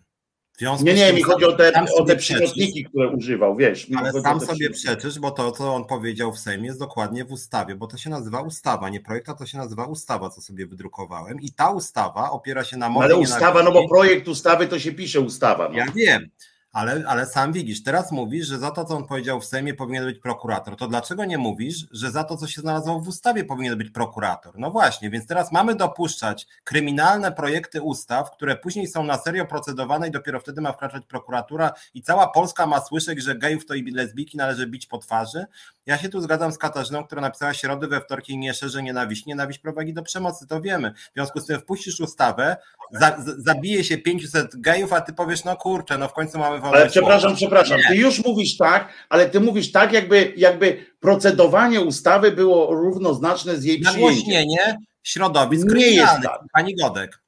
nie, 0.61 0.95
nie, 0.95 1.13
mi 1.13 1.23
chodzi 1.23 1.45
o 1.45 1.53
te, 1.53 1.73
o 1.97 2.05
te 2.05 2.17
przymiotniki, 2.17 2.85
które 2.85 3.09
używał, 3.09 3.57
wiesz. 3.57 3.87
Ale 3.97 4.13
sam 4.13 4.41
sobie 4.41 4.71
przeczysz, 4.71 5.19
bo 5.19 5.31
to, 5.31 5.53
co 5.53 5.75
on 5.75 5.85
powiedział 5.85 6.33
w 6.33 6.39
Sejmie, 6.39 6.67
jest 6.67 6.79
dokładnie 6.79 7.25
w 7.25 7.33
ustawie, 7.33 7.75
bo 7.75 7.87
to 7.87 7.97
się 7.97 8.11
nazywa 8.11 8.41
ustawa, 8.41 8.89
nie 8.89 9.01
projekt, 9.01 9.29
a 9.29 9.35
to 9.35 9.47
się 9.47 9.59
nazywa 9.59 9.87
ustawa, 9.87 10.31
co 10.31 10.41
sobie 10.41 10.67
wydrukowałem. 10.67 11.41
I 11.41 11.53
ta 11.53 11.71
ustawa 11.71 12.31
opiera 12.31 12.65
się 12.65 12.77
na 12.77 12.89
mowie. 12.89 13.05
Ale 13.05 13.17
ustawa, 13.17 13.63
no 13.63 13.73
bo 13.73 13.89
projekt 13.89 14.29
ustawy 14.29 14.67
to 14.67 14.79
się 14.79 14.93
pisze 14.93 15.21
ustawa. 15.21 15.69
No. 15.69 15.75
Ja 15.75 15.87
wiem. 15.95 16.31
Ale, 16.73 17.05
ale 17.07 17.27
sam 17.27 17.53
widzisz, 17.53 17.83
teraz 17.83 18.13
mówisz, 18.13 18.47
że 18.47 18.59
za 18.59 18.71
to, 18.71 18.85
co 18.85 18.97
on 18.97 19.07
powiedział 19.07 19.41
w 19.41 19.45
Sejmie, 19.45 19.75
powinien 19.75 20.05
być 20.05 20.19
prokurator. 20.19 20.77
To 20.77 20.89
dlaczego 20.89 21.25
nie 21.25 21.39
mówisz, 21.39 21.87
że 21.91 22.11
za 22.11 22.25
to, 22.25 22.37
co 22.37 22.47
się 22.47 22.61
znalazło 22.61 23.01
w 23.01 23.09
ustawie, 23.09 23.45
powinien 23.45 23.79
być 23.79 23.91
prokurator? 23.91 24.59
No 24.59 24.71
właśnie, 24.71 25.11
więc 25.11 25.27
teraz 25.27 25.53
mamy 25.53 25.75
dopuszczać 25.75 26.47
kryminalne 26.65 27.33
projekty 27.33 27.83
ustaw, 27.83 28.31
które 28.31 28.57
później 28.57 28.87
są 28.87 29.05
na 29.05 29.19
serio 29.19 29.47
procedowane 29.47 30.09
i 30.09 30.11
dopiero 30.11 30.41
wtedy 30.41 30.61
ma 30.61 30.73
wkraczać 30.73 31.07
prokuratura 31.07 31.73
i 31.95 32.03
cała 32.03 32.29
Polska 32.29 32.67
ma 32.67 32.81
słyszeć, 32.81 33.23
że 33.23 33.35
gejów 33.35 33.67
to 33.67 33.75
i 33.75 33.91
lesbijki 33.91 34.37
należy 34.37 34.67
bić 34.67 34.87
po 34.87 34.99
twarzy. 34.99 35.47
Ja 35.87 35.99
się 35.99 36.09
tu 36.09 36.21
zgadzam 36.21 36.53
z 36.53 36.59
Katarzyną, 36.59 37.05
która 37.05 37.23
napisała 37.23 37.55
środy 37.55 37.87
we 37.87 38.01
wtorki 38.01 38.39
nie 38.39 38.55
szerzy 38.55 38.83
nienawiść. 38.83 39.27
Nienawiść 39.27 39.59
prowadzi 39.59 39.93
do 39.93 40.03
przemocy, 40.03 40.47
to 40.47 40.61
wiemy. 40.61 40.93
W 40.93 41.15
związku 41.15 41.41
z 41.41 41.47
tym 41.47 41.61
wpuścisz 41.61 42.01
ustawę, 42.01 42.57
za, 42.93 43.17
zabije 43.39 43.85
się 43.85 43.99
500 43.99 44.61
gejów, 44.61 44.93
a 44.93 45.01
ty 45.01 45.13
powiesz, 45.13 45.45
no 45.45 45.57
kurczę, 45.57 45.99
no 45.99 46.09
w 46.09 46.13
końcu 46.13 46.39
mamy 46.39 46.61
Ale 46.63 46.89
przepraszam, 46.89 47.37
przepraszam, 47.37 47.79
ty 47.89 47.97
już 47.97 48.25
mówisz 48.25 48.57
tak, 48.57 48.89
ale 49.09 49.31
ty 49.31 49.41
mówisz 49.41 49.73
tak, 49.73 49.93
jakby, 49.93 50.33
jakby 50.37 50.87
procedowanie 51.01 51.81
ustawy 51.81 52.33
było 52.33 52.75
równoznaczne 52.75 53.57
z 53.57 53.65
jej 53.65 53.81
przyjęciem. 53.81 54.09
Nagłośnienie 54.09 54.79
środowisk 55.03 55.67
nie 55.75 55.87
jest 55.87 56.23
tak. 56.23 56.41
pani 56.53 56.77
Godek. 56.77 57.22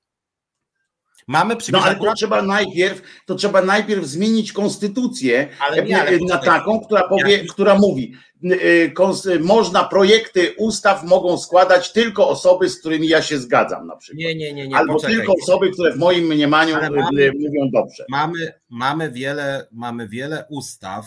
Mamy 1.27 1.57
No 1.73 1.83
ale 1.83 1.97
to 1.97 2.15
trzeba 2.15 2.43
najpierw, 2.43 3.03
to 3.27 3.35
trzeba 3.35 3.63
najpierw 3.63 4.05
zmienić 4.05 4.53
konstytucję 4.53 5.49
ale 5.61 5.85
nie, 5.85 6.01
ale 6.01 6.19
na 6.19 6.39
taką, 6.39 6.81
która 6.81 7.09
powie, 7.09 7.45
która 7.45 7.75
mówi, 7.75 8.15
y, 8.45 9.41
można 9.41 9.85
projekty 9.85 10.55
ustaw 10.59 11.05
mogą 11.05 11.39
składać 11.39 11.93
tylko 11.93 12.29
osoby, 12.29 12.71
z 12.71 12.81
którymi 12.81 13.09
ja 13.09 13.23
się 13.23 13.39
zgadzam 13.39 13.87
na 13.87 13.97
przykład. 13.97 14.19
Nie, 14.19 14.35
nie, 14.35 14.53
nie, 14.53 14.69
nie 14.69 14.77
Albo 14.77 14.95
poczekaj. 14.95 15.17
tylko 15.17 15.33
osoby, 15.43 15.71
które 15.71 15.93
w 15.93 15.97
moim 15.97 16.25
mniemaniu 16.25 16.77
y, 16.77 16.91
mamy, 16.91 17.33
mówią 17.33 17.71
dobrze. 17.73 18.05
Mamy, 18.09 18.53
mamy, 18.71 19.11
wiele, 19.11 19.67
mamy 19.73 20.09
wiele 20.09 20.45
ustaw, 20.51 21.07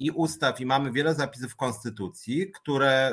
i 0.00 0.10
ustaw, 0.10 0.60
i 0.60 0.66
mamy 0.66 0.92
wiele 0.92 1.14
zapisów 1.14 1.52
w 1.52 1.56
Konstytucji, 1.56 2.52
które 2.52 3.12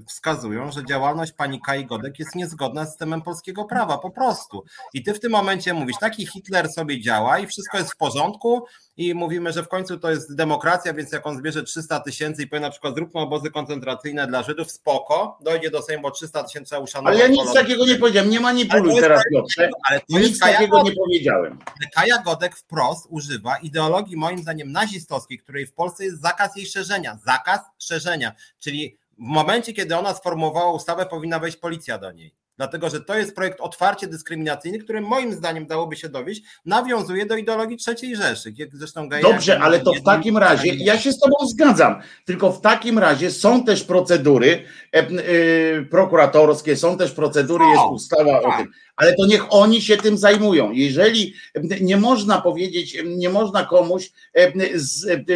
y, 0.00 0.04
wskazują, 0.06 0.72
że 0.72 0.84
działalność 0.84 1.32
pani 1.32 1.60
Kai 1.60 1.86
Godek 1.86 2.18
jest 2.18 2.34
niezgodna 2.34 2.84
z 2.84 2.88
systemem 2.88 3.22
polskiego 3.22 3.64
prawa, 3.64 3.98
po 3.98 4.10
prostu. 4.10 4.64
I 4.94 5.02
ty 5.02 5.14
w 5.14 5.20
tym 5.20 5.32
momencie 5.32 5.74
mówisz, 5.74 5.96
taki 6.00 6.26
Hitler 6.26 6.68
sobie 6.68 7.00
działa 7.00 7.38
i 7.38 7.46
wszystko 7.46 7.78
jest 7.78 7.92
w 7.92 7.96
porządku, 7.96 8.66
i 8.96 9.14
mówimy, 9.14 9.52
że 9.52 9.62
w 9.62 9.68
końcu 9.68 9.98
to 9.98 10.10
jest 10.10 10.34
demokracja, 10.34 10.94
więc 10.94 11.12
jak 11.12 11.26
on 11.26 11.38
zbierze 11.38 11.62
300 11.62 12.00
tysięcy 12.00 12.42
i 12.42 12.46
powie 12.46 12.60
na 12.60 12.70
przykład 12.70 12.94
zróbmy 12.94 13.20
obozy 13.20 13.50
koncentracyjne 13.50 14.26
dla 14.26 14.42
Żydów, 14.42 14.70
spoko, 14.70 15.38
dojdzie 15.40 15.70
do 15.70 15.82
Sejmu, 15.82 16.02
bo 16.02 16.10
300 16.10 16.42
tysięcy 16.44 16.78
uszanować. 16.78 17.14
Ale 17.14 17.22
ja 17.22 17.28
nic 17.28 17.52
takiego 17.52 17.86
nie 17.86 17.96
powiedziałem, 17.96 18.30
nie 18.30 18.40
manipuluj 18.40 19.00
teraz 19.00 19.22
Piotrze, 19.32 19.70
ale 19.90 20.00
to 20.00 20.18
nic 20.18 20.38
takiego 20.38 20.76
Godek. 20.76 20.94
nie 20.94 21.00
powiedziałem. 21.00 21.58
Kaja 21.94 22.18
Godek 22.18 22.56
wprost 22.56 23.06
używa 23.10 23.56
ideologii 23.56 24.16
moim 24.16 24.38
zdaniem 24.38 24.72
nazistowskiej, 24.72 25.38
której 25.38 25.66
w 25.66 25.72
Polsce 25.72 26.04
jest 26.04 26.20
zakaz 26.20 26.56
jej 26.56 26.66
szerzenia, 26.66 27.18
zakaz 27.26 27.60
szerzenia, 27.78 28.32
czyli 28.58 28.96
w 29.18 29.22
momencie, 29.22 29.72
kiedy 29.72 29.96
ona 29.96 30.14
sformułowała 30.14 30.72
ustawę, 30.72 31.06
powinna 31.06 31.38
wejść 31.38 31.56
policja 31.56 31.98
do 31.98 32.12
niej 32.12 32.34
dlatego 32.56 32.90
że 32.90 33.00
to 33.00 33.18
jest 33.18 33.34
projekt 33.34 33.60
otwarcie 33.60 34.06
dyskryminacyjny, 34.06 34.78
który 34.78 35.00
moim 35.00 35.32
zdaniem 35.32 35.66
dałoby 35.66 35.96
się 35.96 36.08
dowieść, 36.08 36.42
nawiązuje 36.64 37.26
do 37.26 37.36
ideologii 37.36 37.76
trzeciej 37.76 38.16
Rzeszy. 38.16 38.54
Zresztą 38.72 39.08
Dobrze, 39.22 39.60
ale 39.60 39.80
to 39.80 39.92
w 39.92 40.02
takim 40.02 40.38
razie, 40.38 40.74
ja 40.74 40.98
się 40.98 41.12
z 41.12 41.18
Tobą 41.18 41.36
zgadzam, 41.46 42.00
tylko 42.24 42.52
w 42.52 42.60
takim 42.60 42.98
razie 42.98 43.30
są 43.30 43.64
też 43.64 43.84
procedury 43.84 44.62
e, 44.94 44.98
e, 44.98 45.82
prokuratorskie, 45.82 46.76
są 46.76 46.98
też 46.98 47.12
procedury, 47.12 47.64
jest 47.64 47.84
ustawa 47.90 48.40
o 48.40 48.42
tak. 48.42 48.58
tym 48.58 48.72
ale 48.96 49.14
to 49.14 49.26
niech 49.26 49.54
oni 49.54 49.82
się 49.82 49.96
tym 49.96 50.18
zajmują. 50.18 50.70
Jeżeli 50.72 51.34
nie 51.80 51.96
można 51.96 52.40
powiedzieć, 52.40 52.98
nie 53.04 53.30
można 53.30 53.64
komuś, 53.64 54.10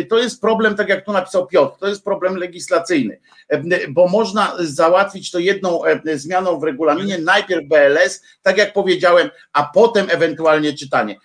to 0.09 0.19
jest 0.19 0.41
problem, 0.41 0.75
tak 0.75 0.89
jak 0.89 1.05
tu 1.05 1.13
napisał 1.13 1.47
Piotr, 1.47 1.79
to 1.79 1.89
jest 1.89 2.05
problem 2.05 2.37
legislacyjny, 2.37 3.21
bo 3.89 4.09
można 4.09 4.57
załatwić 4.59 5.31
to 5.31 5.39
jedną 5.39 5.81
zmianą 6.15 6.61
w 6.61 6.65
regulaminie, 6.65 7.19
najpierw 7.19 7.69
BLS, 7.69 8.23
tak 8.43 8.59
jak 8.59 8.73
powiedziałem, 8.73 9.31
a 9.53 9.71
potem 9.75 10.07
ewentualnie 10.11 10.73
czytanie. 10.73 11.17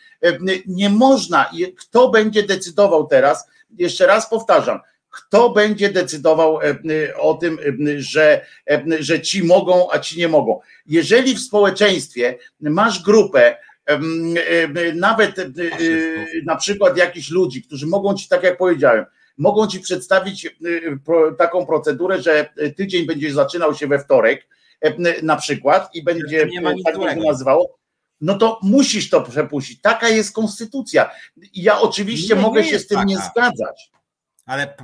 Nie 0.66 0.90
można, 0.90 1.52
kto 1.78 2.10
będzie 2.10 2.44
decydował 2.44 3.08
teraz, 3.08 3.48
jeszcze 3.78 4.08
raz 4.08 4.30
powtarzam, 4.30 4.80
kto 5.16 5.50
będzie 5.50 5.90
decydował 5.90 6.62
e, 6.62 6.64
e, 6.66 7.18
o 7.18 7.34
tym, 7.34 7.60
e, 7.60 8.02
że, 8.02 8.46
że 9.00 9.22
ci 9.22 9.44
mogą, 9.44 9.88
a 9.92 10.00
ci 10.00 10.20
nie 10.20 10.28
mogą. 10.28 10.60
Jeżeli 10.86 11.36
w 11.36 11.40
społeczeństwie 11.40 12.38
masz 12.60 13.04
grupę, 13.04 13.58
nawet 14.96 15.36
na 16.46 16.56
przykład 16.56 16.98
jakichś 16.98 17.30
ludzi, 17.30 17.64
którzy 17.64 17.88
mogą 17.88 18.16
ci, 18.16 18.28
tak 18.30 18.44
jak 18.44 18.58
powiedziałem, 18.58 19.06
mogą 19.38 19.68
ci 19.68 19.80
przedstawić 19.80 20.56
taką 21.38 21.66
procedurę, 21.66 22.22
że 22.22 22.50
tydzień 22.78 23.06
będzie 23.06 23.34
zaczynał 23.34 23.76
się 23.76 23.88
we 23.88 24.00
wtorek, 24.00 24.48
na 25.24 25.36
przykład, 25.36 25.96
i 25.96 26.04
będzie 26.04 26.48
tak 26.86 27.00
będzie 27.00 27.28
nazywało, 27.28 27.78
no 28.22 28.38
to 28.38 28.60
musisz 28.64 29.10
to 29.10 29.22
przepuścić. 29.22 29.82
Taka 29.82 30.10
jest 30.10 30.36
konstytucja. 30.36 31.12
Ja 31.54 31.82
oczywiście 31.82 32.36
nie, 32.36 32.42
mogę 32.42 32.62
nie 32.62 32.68
się 32.68 32.80
z 32.80 32.88
tym 32.88 32.98
taka. 32.98 33.10
nie 33.10 33.18
zgadzać. 33.18 33.92
Ale 34.46 34.76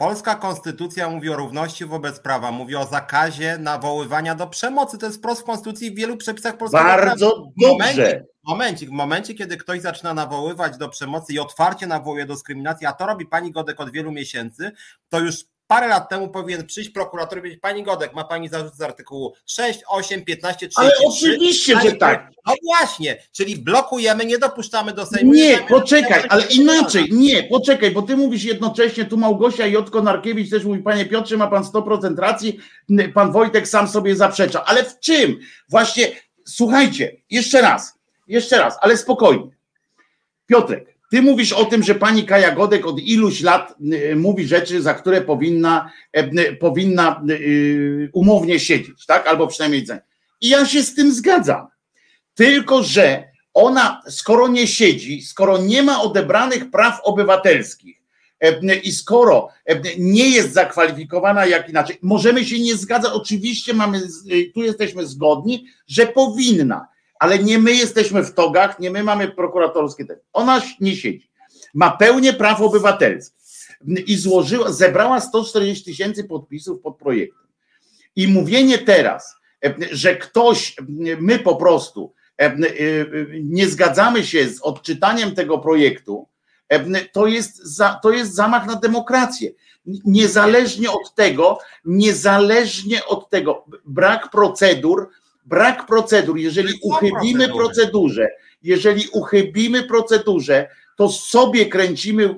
Polska 0.00 0.34
konstytucja 0.34 1.10
mówi 1.10 1.30
o 1.30 1.36
równości 1.36 1.84
wobec 1.84 2.20
prawa, 2.20 2.50
mówi 2.50 2.76
o 2.76 2.86
zakazie 2.86 3.58
nawoływania 3.58 4.34
do 4.34 4.46
przemocy. 4.46 4.98
To 4.98 5.06
jest 5.06 5.18
wprost 5.18 5.40
w 5.40 5.44
konstytucji 5.44 5.90
w 5.90 5.96
wielu 5.96 6.16
przepisach 6.16 6.56
polskiego 6.56 6.84
Bardzo 6.84 7.30
prawa. 7.30 7.46
dobrze. 7.56 8.24
Momencik, 8.42 8.88
w 8.88 8.92
momencie, 8.92 9.34
kiedy 9.34 9.56
ktoś 9.56 9.80
zaczyna 9.80 10.14
nawoływać 10.14 10.76
do 10.76 10.88
przemocy 10.88 11.32
i 11.32 11.38
otwarcie 11.38 11.86
nawołuje 11.86 12.26
do 12.26 12.34
dyskryminacji, 12.34 12.86
a 12.86 12.92
to 12.92 13.06
robi 13.06 13.26
pani 13.26 13.52
Godek 13.52 13.80
od 13.80 13.90
wielu 13.90 14.12
miesięcy, 14.12 14.72
to 15.08 15.18
już 15.18 15.44
parę 15.70 15.88
lat 15.88 16.08
temu 16.08 16.28
powinien 16.28 16.66
przyjść 16.66 16.90
prokurator 16.90 17.38
i 17.38 17.40
powiedzieć, 17.40 17.60
pani 17.60 17.82
Godek, 17.82 18.14
ma 18.14 18.24
pani 18.24 18.48
zarzut 18.48 18.74
z 18.74 18.80
artykułu 18.80 19.34
6, 19.46 19.80
8, 19.88 20.24
15, 20.24 20.68
33. 20.68 20.80
Ale 20.80 20.92
oczywiście, 21.08 21.80
że 21.80 21.92
tak. 21.92 22.30
No 22.46 22.54
właśnie, 22.64 23.22
czyli 23.32 23.56
blokujemy, 23.56 24.26
nie 24.26 24.38
dopuszczamy 24.38 24.92
do 24.92 25.06
Sejmu. 25.06 25.32
Nie, 25.32 25.58
poczekaj, 25.68 26.22
ale 26.28 26.46
inaczej, 26.46 27.08
nie, 27.12 27.42
poczekaj, 27.42 27.90
bo 27.90 28.02
ty 28.02 28.16
mówisz 28.16 28.44
jednocześnie, 28.44 29.04
tu 29.04 29.16
Małgosia 29.16 29.66
Jotko 29.66 30.02
Narkiewicz 30.02 30.50
też 30.50 30.64
mówi, 30.64 30.82
panie 30.82 31.06
Piotrze, 31.06 31.36
ma 31.36 31.46
pan 31.46 31.62
100% 31.62 32.18
racji, 32.18 32.60
pan 33.14 33.32
Wojtek 33.32 33.68
sam 33.68 33.88
sobie 33.88 34.16
zaprzecza, 34.16 34.64
ale 34.64 34.84
w 34.84 35.00
czym? 35.00 35.38
Właśnie, 35.68 36.12
słuchajcie, 36.46 37.16
jeszcze 37.30 37.60
raz, 37.60 37.98
jeszcze 38.26 38.58
raz, 38.58 38.78
ale 38.80 38.96
spokojnie. 38.96 39.50
Piotrek, 40.46 40.96
ty 41.10 41.22
mówisz 41.22 41.52
o 41.52 41.64
tym, 41.64 41.82
że 41.82 41.94
pani 41.94 42.24
Kaja 42.24 42.54
Godek 42.54 42.86
od 42.86 43.00
iluś 43.00 43.40
lat 43.40 43.74
y, 43.92 44.16
mówi 44.16 44.46
rzeczy, 44.46 44.82
za 44.82 44.94
które 44.94 45.20
powinna, 45.20 45.92
e, 46.12 46.52
powinna 46.52 47.22
y, 47.30 48.10
umownie 48.12 48.60
siedzieć, 48.60 49.06
tak? 49.06 49.26
Albo 49.26 49.46
przynajmniej. 49.46 49.86
I 50.40 50.48
ja 50.48 50.66
się 50.66 50.82
z 50.82 50.94
tym 50.94 51.12
zgadzam. 51.14 51.66
Tylko, 52.34 52.82
że 52.82 53.30
ona, 53.54 54.02
skoro 54.08 54.48
nie 54.48 54.66
siedzi, 54.66 55.22
skoro 55.22 55.58
nie 55.58 55.82
ma 55.82 56.02
odebranych 56.02 56.70
praw 56.70 57.00
obywatelskich 57.04 58.02
e, 58.40 58.76
i 58.76 58.92
skoro 58.92 59.48
e, 59.66 59.80
nie 59.98 60.28
jest 60.28 60.52
zakwalifikowana 60.52 61.46
jak 61.46 61.68
inaczej, 61.68 61.98
możemy 62.02 62.44
się 62.44 62.58
nie 62.58 62.76
zgadzać. 62.76 63.12
Oczywiście 63.12 63.74
mamy, 63.74 64.00
tu 64.54 64.62
jesteśmy 64.62 65.06
zgodni, 65.06 65.66
że 65.86 66.06
powinna 66.06 66.86
ale 67.20 67.38
nie 67.38 67.58
my 67.58 67.72
jesteśmy 67.72 68.24
w 68.24 68.34
togach, 68.34 68.78
nie 68.78 68.90
my 68.90 69.04
mamy 69.04 69.28
prokuratorskie. 69.28 70.06
Ona 70.32 70.62
nie 70.80 70.96
siedzi. 70.96 71.30
Ma 71.74 71.90
pełnię 71.90 72.32
praw 72.32 72.60
obywatelskich 72.60 73.40
i 74.06 74.16
złożyła, 74.16 74.72
zebrała 74.72 75.20
140 75.20 75.84
tysięcy 75.84 76.24
podpisów 76.24 76.80
pod 76.82 76.98
projektem. 76.98 77.46
I 78.16 78.28
mówienie 78.28 78.78
teraz, 78.78 79.36
że 79.90 80.16
ktoś, 80.16 80.76
my 81.20 81.38
po 81.38 81.56
prostu 81.56 82.12
nie 83.42 83.68
zgadzamy 83.68 84.24
się 84.24 84.48
z 84.48 84.60
odczytaniem 84.60 85.34
tego 85.34 85.58
projektu, 85.58 86.28
to 87.12 87.26
jest, 87.26 87.56
za, 87.56 88.00
to 88.02 88.10
jest 88.10 88.34
zamach 88.34 88.66
na 88.66 88.76
demokrację. 88.76 89.50
Niezależnie 90.04 90.90
od 90.90 91.14
tego, 91.14 91.58
niezależnie 91.84 93.06
od 93.06 93.30
tego, 93.30 93.64
brak 93.84 94.30
procedur 94.30 95.08
brak 95.50 95.86
procedur, 95.86 96.38
jeżeli 96.38 96.74
uchybimy 96.82 97.48
procedurze, 97.48 98.28
jeżeli 98.62 99.08
uchybimy 99.12 99.82
procedurze, 99.82 100.68
to 100.96 101.08
sobie 101.08 101.66
kręcimy 101.66 102.24
y, 102.24 102.28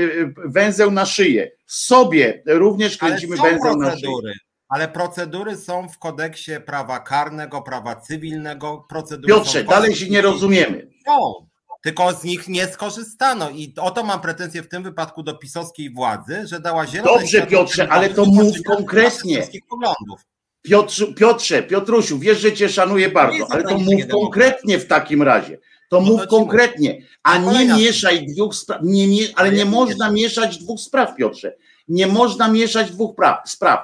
y, 0.00 0.34
węzeł 0.44 0.90
na 0.90 1.06
szyję. 1.06 1.50
Sobie 1.66 2.42
również 2.46 2.98
kręcimy 2.98 3.36
węzeł 3.36 3.76
na 3.76 3.96
szyję. 3.96 4.32
Ale 4.68 4.88
procedury 4.88 5.56
są 5.56 5.88
w 5.88 5.98
kodeksie 5.98 6.52
prawa 6.66 7.00
karnego, 7.00 7.62
prawa 7.62 7.96
cywilnego. 7.96 8.86
Procedury 8.88 9.34
Piotrze, 9.34 9.64
dalej 9.64 9.94
się 9.94 10.08
nie 10.08 10.22
rozumiemy. 10.22 10.88
Są, 11.06 11.46
tylko 11.82 12.12
z 12.12 12.24
nich 12.24 12.48
nie 12.48 12.66
skorzystano. 12.66 13.50
I 13.50 13.74
o 13.80 13.90
to 13.90 14.04
mam 14.04 14.20
pretensję 14.20 14.62
w 14.62 14.68
tym 14.68 14.82
wypadku 14.82 15.22
do 15.22 15.34
pisowskiej 15.34 15.90
władzy, 15.90 16.46
że 16.46 16.60
dała 16.60 16.86
zielone 16.86 17.18
Dobrze, 17.18 17.46
Piotrze, 17.46 17.88
ale 17.88 18.10
to 18.10 18.24
mów 18.24 18.62
konkretnie. 18.66 19.48
Poglądów. 19.68 20.31
Piotrze, 20.62 21.06
Piotrze, 21.06 21.62
Piotrusiu, 21.62 22.18
wiesz, 22.18 22.38
że 22.38 22.52
cię 22.52 22.68
szanuję 22.68 23.08
bardzo, 23.08 23.46
ale 23.50 23.62
to 23.62 23.78
mów 23.78 24.08
konkretnie 24.10 24.78
w 24.78 24.86
takim 24.86 25.22
razie. 25.22 25.58
To 25.88 26.00
no 26.00 26.06
mów 26.06 26.26
konkretnie, 26.26 27.02
a 27.22 27.38
nie 27.38 27.74
mieszaj 27.74 28.26
dwóch 28.26 28.54
spraw, 28.54 28.80
nie, 28.82 29.08
ale 29.34 29.52
nie 29.52 29.64
można 29.64 30.10
mieszać 30.10 30.58
dwóch 30.58 30.80
spraw, 30.80 31.16
Piotrze. 31.16 31.56
Nie 31.88 32.06
można 32.06 32.48
mieszać 32.48 32.90
dwóch 32.90 33.16
praw, 33.16 33.50
spraw. 33.50 33.80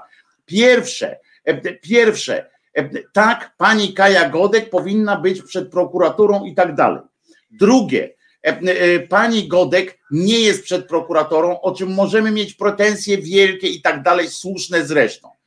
Pierwsze, 0.46 1.18
e, 1.44 1.74
pierwsze, 1.74 2.50
e, 2.74 2.88
tak, 3.12 3.54
pani 3.56 3.94
Kaja 3.94 4.28
Godek 4.28 4.70
powinna 4.70 5.16
być 5.16 5.42
przed 5.42 5.70
prokuraturą 5.70 6.44
i 6.44 6.54
tak 6.54 6.74
dalej. 6.74 7.02
Drugie, 7.50 8.14
e, 8.42 9.00
pani 9.00 9.48
Godek 9.48 9.98
nie 10.10 10.40
jest 10.40 10.62
przed 10.62 10.86
prokuratorą, 10.86 11.60
o 11.60 11.74
czym 11.74 11.94
możemy 11.94 12.30
mieć 12.30 12.54
pretensje 12.54 13.18
wielkie 13.18 13.68
i 13.68 13.82
tak 13.82 14.02
dalej, 14.02 14.28
słuszne 14.28 14.86
zresztą. 14.86 15.37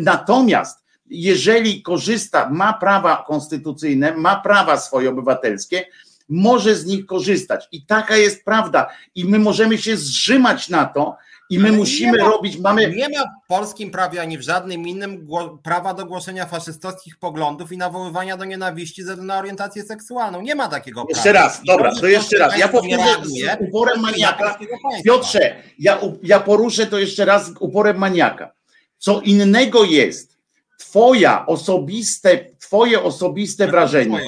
Natomiast 0.00 0.84
jeżeli 1.10 1.82
korzysta, 1.82 2.50
ma 2.50 2.72
prawa 2.72 3.24
konstytucyjne, 3.26 4.16
ma 4.16 4.40
prawa 4.40 4.76
swoje 4.76 5.10
obywatelskie, 5.10 5.84
może 6.28 6.74
z 6.74 6.86
nich 6.86 7.06
korzystać. 7.06 7.68
I 7.72 7.86
taka 7.86 8.16
jest 8.16 8.44
prawda. 8.44 8.88
I 9.14 9.24
my 9.24 9.38
możemy 9.38 9.78
się 9.78 9.96
zrzymać 9.96 10.68
na 10.68 10.84
to, 10.84 11.16
i 11.50 11.58
my 11.58 11.68
Ale 11.68 11.76
musimy 11.76 12.18
ma, 12.18 12.24
robić, 12.24 12.58
mamy. 12.58 12.94
Nie 12.96 13.08
ma 13.08 13.24
w 13.24 13.46
polskim 13.48 13.90
prawie 13.90 14.20
ani 14.20 14.38
w 14.38 14.42
żadnym 14.42 14.88
innym 14.88 15.28
prawa 15.62 15.94
do 15.94 16.06
głoszenia 16.06 16.46
faszystowskich 16.46 17.16
poglądów 17.16 17.72
i 17.72 17.78
nawoływania 17.78 18.36
do 18.36 18.44
nienawiści 18.44 19.02
ze 19.02 19.16
na 19.16 19.38
orientację 19.38 19.82
seksualną. 19.82 20.40
Nie 20.40 20.54
ma 20.54 20.68
takiego 20.68 21.04
prawa. 21.04 21.18
Jeszcze 21.18 21.32
raz, 21.32 21.60
dobra, 21.66 21.94
to 21.94 22.06
jeszcze 22.06 22.38
raz. 22.38 22.58
Ja 22.58 22.68
powtórzę 22.68 23.16
z 23.22 23.68
uporem 23.68 24.00
maniaka. 24.00 24.58
Piotrze, 25.04 25.56
ja, 25.78 25.98
ja 26.22 26.40
poruszę 26.40 26.86
to 26.86 26.98
jeszcze 26.98 27.24
raz 27.24 27.50
uporem 27.60 27.98
maniaka. 27.98 28.57
Co 28.98 29.20
innego 29.20 29.84
jest 29.84 30.38
twoja 30.78 31.46
osobiste, 31.46 32.44
twoje 32.58 33.02
osobiste 33.02 33.66
wrażenie. 33.66 34.22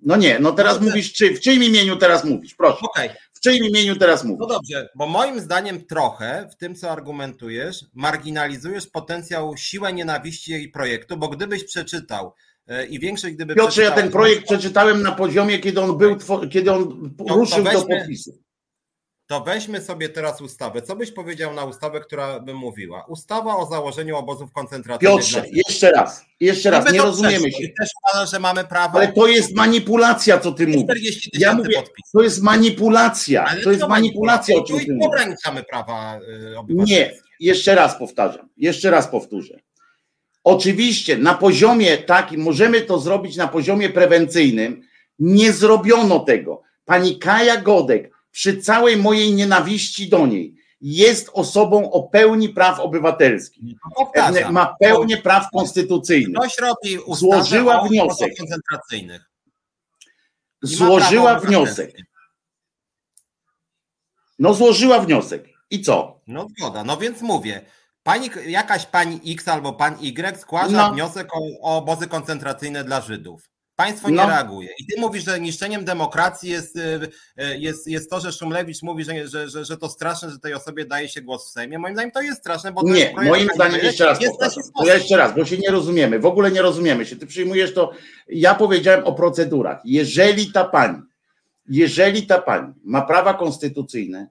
No 0.00 0.16
nie, 0.16 0.38
no 0.38 0.52
teraz 0.52 0.80
no, 0.80 0.86
mówisz, 0.86 1.12
czy, 1.12 1.34
w 1.34 1.40
czyim 1.40 1.62
imieniu 1.62 1.96
teraz 1.96 2.24
mówisz, 2.24 2.54
proszę. 2.54 2.78
Okay. 2.80 3.08
W 3.32 3.40
czyim 3.40 3.64
imieniu 3.64 3.96
teraz 3.96 4.24
mówisz? 4.24 4.40
No 4.40 4.46
dobrze, 4.46 4.88
bo 4.94 5.06
moim 5.06 5.40
zdaniem 5.40 5.84
trochę 5.84 6.48
w 6.52 6.56
tym, 6.56 6.74
co 6.74 6.90
argumentujesz, 6.90 7.84
marginalizujesz 7.94 8.86
potencjał, 8.86 9.56
siłę 9.56 9.92
nienawiści 9.92 10.52
jej 10.52 10.68
projektu, 10.68 11.16
bo 11.16 11.28
gdybyś 11.28 11.64
przeczytał 11.64 12.32
e, 12.66 12.86
i 12.86 12.98
większość 12.98 13.34
gdyby 13.34 13.54
Piotrze, 13.54 13.82
ja 13.82 13.90
ten 13.90 14.10
projekt 14.10 14.44
przeczytałem 14.44 15.02
na 15.02 15.12
poziomie, 15.12 15.58
kiedy 15.58 15.80
on 15.80 15.98
był, 15.98 16.16
kiedy 16.50 16.72
on 16.72 17.10
ruszył 17.28 17.64
do 17.64 17.82
podpisu 17.86 18.47
to 19.28 19.40
weźmy 19.40 19.80
sobie 19.80 20.08
teraz 20.08 20.40
ustawę. 20.40 20.82
Co 20.82 20.96
byś 20.96 21.12
powiedział 21.12 21.54
na 21.54 21.64
ustawę, 21.64 22.00
która 22.00 22.40
by 22.40 22.54
mówiła? 22.54 23.04
Ustawa 23.08 23.56
o 23.56 23.66
założeniu 23.66 24.16
obozów 24.16 24.52
koncentracyjnych. 24.52 25.18
Piotrze, 25.18 25.44
jeszcze 25.52 25.90
raz, 25.90 26.24
jeszcze 26.40 26.70
raz, 26.70 26.92
nie 26.92 27.02
rozumiemy 27.02 27.52
się. 27.52 27.68
Też 27.80 27.88
uważam, 28.04 28.26
że 28.26 28.40
mamy 28.40 28.64
prawo. 28.64 28.98
Ale 28.98 29.12
to 29.12 29.26
jest 29.26 29.54
manipulacja, 29.54 30.38
co 30.38 30.52
ty 30.52 30.66
mówisz. 30.66 31.30
Ja 31.32 31.54
mówię, 31.54 31.82
to 32.12 32.22
jest 32.22 32.42
manipulacja. 32.42 33.44
Ale 33.44 33.62
to 33.62 33.70
jest 33.70 33.88
manipulacja, 33.88 34.56
o 34.56 34.64
czym 34.64 34.78
ty 34.78 34.92
mówisz. 34.92 35.06
ograniczamy 35.06 35.64
prawa 35.64 36.20
obywatelskie. 36.56 36.94
Nie, 36.94 37.12
jeszcze 37.40 37.74
raz 37.74 37.98
powtarzam, 37.98 38.48
jeszcze 38.56 38.90
raz 38.90 39.08
powtórzę. 39.08 39.60
Oczywiście 40.44 41.18
na 41.18 41.34
poziomie 41.34 41.98
takim, 41.98 42.40
możemy 42.40 42.80
to 42.80 42.98
zrobić 42.98 43.36
na 43.36 43.48
poziomie 43.48 43.90
prewencyjnym. 43.90 44.82
Nie 45.18 45.52
zrobiono 45.52 46.20
tego. 46.20 46.62
Pani 46.84 47.18
Kaja 47.18 47.56
Godek 47.56 48.17
przy 48.38 48.56
całej 48.56 48.96
mojej 48.96 49.34
nienawiści 49.34 50.08
do 50.08 50.26
niej, 50.26 50.54
jest 50.80 51.30
osobą 51.32 51.90
o 51.92 52.02
pełni 52.02 52.48
praw 52.48 52.80
obywatelskich. 52.80 53.76
No 53.98 54.52
Ma 54.52 54.76
pełnię 54.80 55.16
praw 55.16 55.50
konstytucyjnych. 55.52 56.40
Ktoś 56.40 56.58
robi 56.58 56.98
Złożyła 57.14 57.88
wniosek. 57.88 58.32
koncentracyjnych. 58.38 59.30
Złożyła 60.62 61.40
wniosek. 61.40 61.96
No 64.38 64.54
złożyła 64.54 65.00
wniosek. 65.00 65.48
I 65.70 65.82
co? 65.82 66.20
No 66.26 66.46
zgoda. 66.58 66.84
No 66.84 66.96
więc 66.96 67.22
mówię. 67.22 67.64
Pani, 68.02 68.30
jakaś 68.46 68.86
pani 68.86 69.20
X 69.26 69.48
albo 69.48 69.72
pan 69.72 69.96
Y 70.00 70.40
składa 70.40 70.88
no. 70.88 70.92
wniosek 70.92 71.28
o, 71.34 71.38
o 71.62 71.76
obozy 71.78 72.06
koncentracyjne 72.06 72.84
dla 72.84 73.00
Żydów. 73.00 73.48
Państwo 73.78 74.10
nie 74.10 74.16
no. 74.16 74.26
reaguje. 74.26 74.68
I 74.78 74.86
ty 74.86 75.00
mówisz, 75.00 75.24
że 75.24 75.40
niszczeniem 75.40 75.84
demokracji 75.84 76.50
jest, 76.50 76.76
y, 76.76 76.80
y, 76.80 77.58
jest, 77.58 77.86
jest 77.86 78.10
to, 78.10 78.20
że 78.20 78.32
Szumlewicz 78.32 78.82
mówi, 78.82 79.04
że, 79.04 79.28
że, 79.28 79.48
że, 79.48 79.64
że 79.64 79.76
to 79.76 79.88
straszne, 79.88 80.30
że 80.30 80.38
tej 80.38 80.54
osobie 80.54 80.84
daje 80.84 81.08
się 81.08 81.22
głos 81.22 81.48
w 81.48 81.52
Sejmie. 81.52 81.78
Moim 81.78 81.94
zdaniem 81.94 82.10
to 82.10 82.22
jest 82.22 82.40
straszne, 82.40 82.72
bo 82.72 82.82
Nie, 82.82 83.14
moim 83.24 83.48
zdaniem 83.54 83.80
jeszcze 83.82 84.06
raz 84.06 84.18
to 84.78 84.86
jeszcze 84.86 85.16
raz, 85.16 85.34
bo 85.34 85.44
się 85.44 85.58
nie 85.58 85.70
rozumiemy. 85.70 86.18
W 86.18 86.26
ogóle 86.26 86.50
nie 86.50 86.62
rozumiemy 86.62 87.06
się. 87.06 87.16
Ty 87.16 87.26
przyjmujesz 87.26 87.74
to. 87.74 87.92
Ja 88.28 88.54
powiedziałem 88.54 89.04
o 89.04 89.12
procedurach. 89.12 89.80
Jeżeli 89.84 90.52
ta 90.52 90.64
pani, 90.64 91.02
jeżeli 91.68 92.26
ta 92.26 92.38
pani 92.38 92.72
ma 92.84 93.02
prawa 93.02 93.34
konstytucyjne 93.34 94.28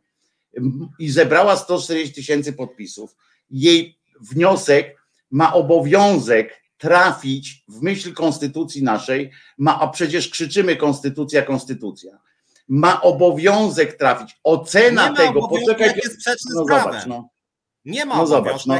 i 0.99 1.09
zebrała 1.09 1.55
140 1.55 2.13
tysięcy 2.13 2.53
podpisów, 2.53 3.15
jej 3.51 3.97
wniosek 4.21 4.97
ma 5.31 5.53
obowiązek 5.53 6.66
trafić 6.77 7.63
w 7.67 7.81
myśl 7.81 8.13
konstytucji 8.13 8.83
naszej, 8.83 9.31
ma, 9.57 9.79
a 9.79 9.87
przecież 9.87 10.29
krzyczymy 10.29 10.75
konstytucja, 10.75 11.41
konstytucja, 11.41 12.19
ma 12.67 13.01
obowiązek 13.01 13.97
trafić. 13.97 14.39
Ocena 14.43 15.13
tego, 15.13 15.47
poczekaj, 15.47 15.93
no 16.55 16.65
zobacz, 16.65 17.05
no. 17.05 17.29
Nie 17.85 18.05
ma 18.05 18.17
no 18.17 18.27
zobacz, 18.27 18.65
no. 18.65 18.79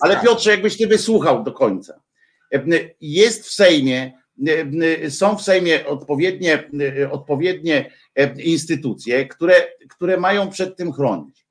ale 0.00 0.20
Piotrze, 0.20 0.50
jakbyś 0.50 0.76
ty 0.76 0.86
wysłuchał 0.86 1.42
do 1.42 1.52
końca. 1.52 2.00
Jest 3.00 3.46
w 3.46 3.50
Sejmie, 3.50 4.12
są 5.08 5.36
w 5.36 5.42
Sejmie 5.42 5.86
odpowiednie, 5.86 6.70
odpowiednie 7.10 7.90
instytucje, 8.44 9.26
które, 9.26 9.54
które 9.90 10.16
mają 10.16 10.50
przed 10.50 10.76
tym 10.76 10.92
chronić. 10.92 11.46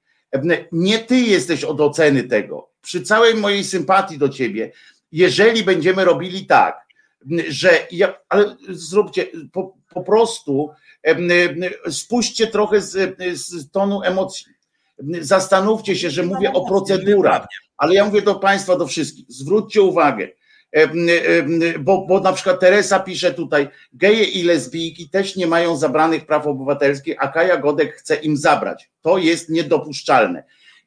Nie 0.72 1.00
ty 1.00 1.20
jesteś 1.20 1.64
od 1.64 1.82
oceny 1.82 2.24
tego. 2.24 2.72
Przy 2.82 3.02
całej 3.02 3.36
mojej 3.36 3.64
sympatii 3.64 4.18
do 4.18 4.30
ciebie, 4.30 4.72
jeżeli 5.12 5.64
będziemy 5.64 6.06
robili 6.06 6.46
tak, 6.46 6.82
że 7.48 7.88
ja, 7.92 8.14
ale 8.30 8.56
zróbcie 8.70 9.28
po, 9.52 9.76
po 9.94 10.04
prostu 10.04 10.70
spuśćcie 11.90 12.48
trochę 12.48 12.82
z, 12.82 13.20
z 13.34 13.72
tonu 13.72 14.02
emocji. 14.04 14.46
Zastanówcie 15.22 15.96
się, 15.96 16.10
że 16.10 16.24
mówię 16.24 16.54
o 16.54 16.68
procedurach, 16.68 17.48
ale 17.78 17.94
ja 17.94 18.06
mówię 18.06 18.22
do 18.22 18.36
Państwa, 18.36 18.78
do 18.78 18.88
wszystkich. 18.88 19.26
Zwróćcie 19.30 19.82
uwagę, 19.82 20.28
bo, 21.80 22.06
bo 22.06 22.20
na 22.20 22.34
przykład 22.34 22.60
Teresa 22.60 23.00
pisze 23.00 23.34
tutaj, 23.34 23.68
geje 23.94 24.24
i 24.24 24.44
lesbijki 24.44 25.10
też 25.10 25.36
nie 25.36 25.48
mają 25.48 25.78
zabranych 25.78 26.26
praw 26.26 26.48
obywatelskich, 26.48 27.16
a 27.20 27.28
Kaja 27.28 27.58
Godek 27.58 27.96
chce 27.96 28.16
im 28.16 28.38
zabrać. 28.38 28.90
To 29.02 29.18
jest 29.18 29.50
niedopuszczalne. 29.50 30.44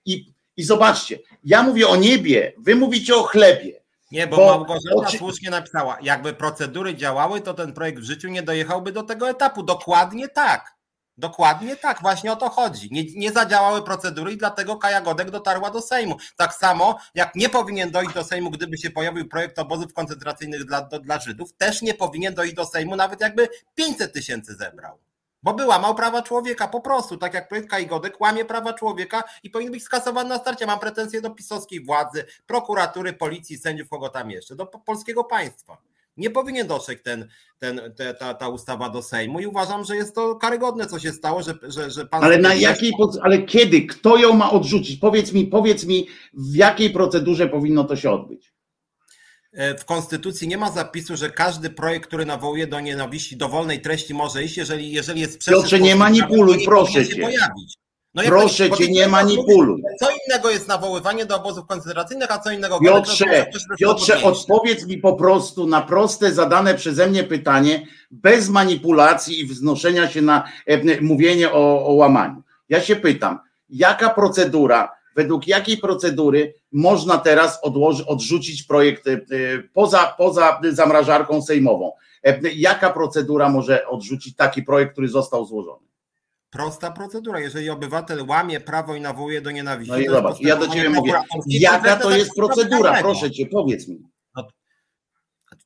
I, 0.06 0.26
i 0.56 0.62
zobaczcie, 0.62 1.18
ja 1.44 1.62
mówię 1.62 1.88
o 1.88 1.96
niebie, 1.96 2.52
wy 2.58 2.74
mówicie 2.74 3.16
o 3.16 3.22
chlebie. 3.22 3.83
Nie, 4.14 4.26
bo, 4.26 4.36
bo 4.36 4.46
Małgorzata 4.46 4.94
oczy... 4.96 5.18
słusznie 5.18 5.50
napisała, 5.50 5.98
jakby 6.02 6.32
procedury 6.32 6.94
działały, 6.94 7.40
to 7.40 7.54
ten 7.54 7.72
projekt 7.72 7.98
w 7.98 8.04
życiu 8.04 8.28
nie 8.28 8.42
dojechałby 8.42 8.92
do 8.92 9.02
tego 9.02 9.28
etapu. 9.28 9.62
Dokładnie 9.62 10.28
tak. 10.28 10.74
Dokładnie 11.18 11.76
tak, 11.76 12.02
właśnie 12.02 12.32
o 12.32 12.36
to 12.36 12.48
chodzi. 12.48 12.88
Nie, 12.92 13.04
nie 13.14 13.32
zadziałały 13.32 13.82
procedury 13.82 14.32
i 14.32 14.36
dlatego 14.36 14.76
Kaja 14.76 15.00
Godek 15.00 15.30
dotarła 15.30 15.70
do 15.70 15.80
Sejmu. 15.80 16.16
Tak 16.36 16.54
samo 16.54 16.98
jak 17.14 17.34
nie 17.34 17.48
powinien 17.48 17.90
dojść 17.90 18.14
do 18.14 18.24
Sejmu, 18.24 18.50
gdyby 18.50 18.78
się 18.78 18.90
pojawił 18.90 19.28
projekt 19.28 19.58
obozów 19.58 19.92
koncentracyjnych 19.92 20.64
dla, 20.64 20.82
do, 20.82 20.98
dla 20.98 21.20
Żydów, 21.20 21.52
też 21.52 21.82
nie 21.82 21.94
powinien 21.94 22.34
dojść 22.34 22.54
do 22.54 22.64
Sejmu, 22.64 22.96
nawet 22.96 23.20
jakby 23.20 23.48
500 23.74 24.12
tysięcy 24.12 24.54
zebrał. 24.54 24.98
Bo 25.44 25.54
by 25.54 25.66
łamał 25.66 25.94
prawa 25.94 26.22
człowieka 26.22 26.68
po 26.68 26.80
prostu, 26.80 27.16
tak 27.16 27.34
jak 27.34 27.48
projekt 27.48 27.70
Kai 27.70 27.86
Godek 27.86 28.20
łamie 28.20 28.44
prawa 28.44 28.72
człowieka 28.72 29.22
i 29.42 29.50
powinien 29.50 29.72
być 29.72 29.82
skasowany 29.82 30.28
na 30.28 30.38
starcie. 30.38 30.66
Mam 30.66 30.78
pretensje 30.78 31.20
do 31.20 31.30
pisowskiej 31.30 31.84
władzy, 31.84 32.24
prokuratury, 32.46 33.12
policji, 33.12 33.58
sędziów, 33.58 33.88
kogo 33.88 34.08
tam 34.08 34.30
jeszcze, 34.30 34.56
do 34.56 34.66
polskiego 34.66 35.24
państwa. 35.24 35.76
Nie 36.16 36.30
powinien 36.30 36.66
dotrzeć 36.66 36.98
ten, 37.02 37.28
ten, 37.58 37.80
te, 37.96 38.14
ta, 38.14 38.34
ta 38.34 38.48
ustawa 38.48 38.88
do 38.88 39.02
Sejmu 39.02 39.40
i 39.40 39.46
uważam, 39.46 39.84
że 39.84 39.96
jest 39.96 40.14
to 40.14 40.36
karygodne, 40.36 40.86
co 40.86 40.98
się 40.98 41.12
stało, 41.12 41.42
że, 41.42 41.54
że, 41.62 41.90
że 41.90 42.06
pan. 42.06 42.24
Ale 42.24 42.38
na 42.38 42.54
jakiej, 42.54 42.92
ale 43.22 43.42
kiedy? 43.42 43.82
Kto 43.82 44.16
ją 44.16 44.32
ma 44.32 44.50
odrzucić? 44.50 45.00
Powiedz 45.00 45.32
mi, 45.32 45.46
powiedz 45.46 45.84
mi, 45.84 46.06
w 46.34 46.54
jakiej 46.54 46.90
procedurze 46.90 47.48
powinno 47.48 47.84
to 47.84 47.96
się 47.96 48.10
odbyć? 48.10 48.53
E, 49.54 49.78
w 49.78 49.84
Konstytucji 49.84 50.48
nie 50.48 50.58
ma 50.58 50.70
zapisu, 50.70 51.16
że 51.16 51.30
każdy 51.30 51.70
projekt, 51.70 52.06
który 52.06 52.26
nawołuje 52.26 52.66
do 52.66 52.80
nienawiści, 52.80 53.36
dowolnej 53.36 53.80
treści 53.80 54.14
może 54.14 54.44
iść, 54.44 54.56
jeżeli, 54.56 54.92
jeżeli 54.92 55.20
jest 55.20 55.34
sprzeczny. 55.34 55.60
Piotrze, 55.60 55.80
nie 55.80 55.96
manipuluj, 55.96 56.64
proszę 56.64 57.06
cię. 57.06 57.22
Pojawić. 57.22 57.74
No 58.14 58.22
Proszę 58.22 58.70
cię, 58.70 58.88
nie 58.88 59.08
manipuluj. 59.08 59.82
Co 60.00 60.06
innego 60.26 60.50
jest 60.50 60.68
nawoływanie 60.68 61.26
do 61.26 61.36
obozów 61.36 61.66
koncentracyjnych, 61.66 62.30
a 62.30 62.38
co 62.38 62.50
innego... 62.50 62.80
Piotrze, 62.80 63.46
Piotrze 63.78 64.22
odpowiedz 64.22 64.86
mi 64.86 64.98
po 64.98 65.12
prostu 65.12 65.66
na 65.66 65.82
proste, 65.82 66.32
zadane 66.32 66.74
przeze 66.74 67.06
mnie 67.06 67.24
pytanie, 67.24 67.86
bez 68.10 68.48
manipulacji 68.48 69.40
i 69.40 69.46
wznoszenia 69.46 70.08
się 70.08 70.22
na 70.22 70.44
e, 70.66 71.00
mówienie 71.00 71.52
o, 71.52 71.86
o 71.86 71.92
łamaniu. 71.92 72.42
Ja 72.68 72.80
się 72.80 72.96
pytam, 72.96 73.38
jaka 73.68 74.10
procedura, 74.10 74.92
według 75.16 75.46
jakiej 75.46 75.76
procedury 75.76 76.54
można 76.72 77.18
teraz 77.18 77.58
odłoży, 77.62 78.06
odrzucić 78.06 78.62
projekt 78.62 79.06
e, 79.06 79.20
poza, 79.72 80.14
poza 80.18 80.60
zamrażarką 80.70 81.42
sejmową? 81.42 81.92
E, 82.24 82.40
jaka 82.54 82.90
procedura 82.90 83.48
może 83.48 83.86
odrzucić 83.86 84.36
taki 84.36 84.62
projekt, 84.62 84.92
który 84.92 85.08
został 85.08 85.44
złożony? 85.44 85.86
Prosta 86.50 86.90
procedura. 86.90 87.40
Jeżeli 87.40 87.70
obywatel 87.70 88.26
łamie 88.28 88.60
prawo 88.60 88.94
i 88.94 89.00
nawołuje 89.00 89.40
do 89.40 89.50
nienawiści. 89.50 89.92
No 89.92 89.98
i 89.98 90.08
zobacz, 90.08 90.40
ja 90.40 90.56
do 90.56 90.68
ciebie 90.68 90.90
mówię, 90.90 91.12
jaka 91.46 91.96
to 91.96 92.10
jest 92.10 92.34
procedura? 92.36 93.00
Proszę 93.00 93.30
cię, 93.30 93.46
powiedz 93.46 93.88
mi. 93.88 93.98
No, 94.36 94.46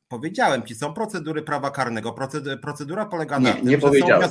powiedziałem 0.09 0.63
ci, 0.63 0.75
są 0.75 0.95
procedury 0.95 1.43
prawa 1.43 1.71
karnego. 1.71 2.15
Procedura 2.63 3.07
polega 3.07 3.41
na 3.41 3.49
nie, 3.49 3.55
tym, 3.55 3.69
nie 3.69 3.79
powiedziałem. 3.79 4.31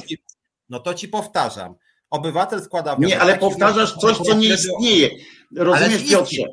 No 0.69 0.79
to 0.79 0.93
ci 0.93 1.07
powtarzam. 1.07 1.75
Obywatel 2.09 2.61
składa 2.61 2.95
wniosek. 2.95 3.17
Nie, 3.17 3.21
ale 3.21 3.37
powtarzasz 3.37 3.93
coś, 3.93 4.17
co 4.17 4.33
nie 4.33 4.49
istnieje. 4.49 5.09
Rozumiesz, 5.55 6.09
Piotrze? 6.09 6.43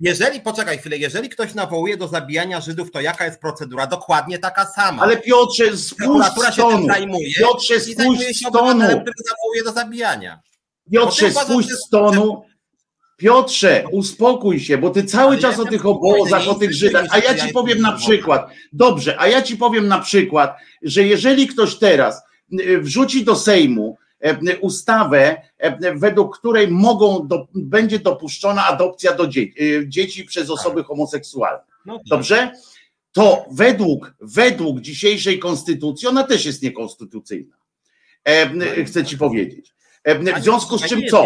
Jeżeli, 0.00 0.40
poczekaj 0.40 0.78
chwilę, 0.78 0.98
jeżeli 0.98 1.28
ktoś 1.28 1.54
nawołuje 1.54 1.96
do 1.96 2.08
zabijania 2.08 2.60
Żydów, 2.60 2.90
to 2.90 3.00
jaka 3.00 3.24
jest 3.24 3.40
procedura? 3.40 3.86
Dokładnie 3.86 4.38
taka 4.38 4.66
sama. 4.66 5.02
Ale 5.02 5.16
Piotrze, 5.16 5.76
spójrz 5.76 6.26
z 6.26 6.56
tonu. 6.56 6.86
Piotrze, 7.38 7.80
spójrz 7.80 8.20
z 8.20 8.42
tonu. 8.52 8.80
który 8.80 9.14
nawołuje 9.30 9.64
do 9.64 9.72
zabijania. 9.72 10.40
Piotrze, 10.92 11.30
spójrz 11.30 11.66
z 11.66 11.88
tonu. 11.88 12.42
Piotrze, 13.16 13.84
uspokój 13.92 14.60
się, 14.60 14.78
bo 14.78 14.90
ty 14.90 15.04
cały 15.04 15.32
Ale 15.32 15.38
czas 15.38 15.56
ja 15.56 15.62
o 15.62 15.66
tych 15.66 15.86
obozach, 15.86 16.48
o 16.48 16.54
tych 16.54 16.72
Żydach, 16.72 17.06
a 17.10 17.18
ja 17.18 17.34
ci 17.34 17.52
powiem 17.52 17.80
na 17.80 17.92
przykład, 17.92 18.50
dobrze, 18.72 19.20
a 19.20 19.28
ja 19.28 19.42
ci 19.42 19.56
powiem 19.56 19.88
na 19.88 19.98
przykład, 19.98 20.56
że 20.82 21.02
jeżeli 21.02 21.46
ktoś 21.46 21.76
teraz 21.76 22.22
y, 22.60 22.80
wrzuci 22.80 23.24
do 23.24 23.36
Sejmu 23.36 23.96
ustawę, 24.60 25.42
e, 25.58 25.94
według 25.94 26.38
której 26.38 26.68
mogą 26.68 27.28
do, 27.28 27.46
będzie 27.54 27.98
dopuszczona 27.98 28.66
adopcja 28.66 29.14
do 29.14 29.26
dzieci, 29.26 29.54
e, 29.62 29.88
dzieci 29.88 30.24
przez 30.24 30.50
osoby 30.50 30.84
homoseksualne. 30.84 31.64
No 31.86 31.98
tak. 31.98 32.06
Dobrze? 32.06 32.52
To 33.12 33.44
według, 33.52 34.14
według 34.20 34.80
dzisiejszej 34.80 35.38
konstytucji 35.38 36.08
ona 36.08 36.24
też 36.24 36.46
jest 36.46 36.62
niekonstytucyjna. 36.62 37.56
No 38.54 38.64
chcę 38.86 39.04
ci 39.04 39.18
powiedzieć. 39.18 39.74
W 40.06 40.42
związku 40.42 40.78
z 40.78 40.82
czym 40.82 41.00
co? 41.10 41.24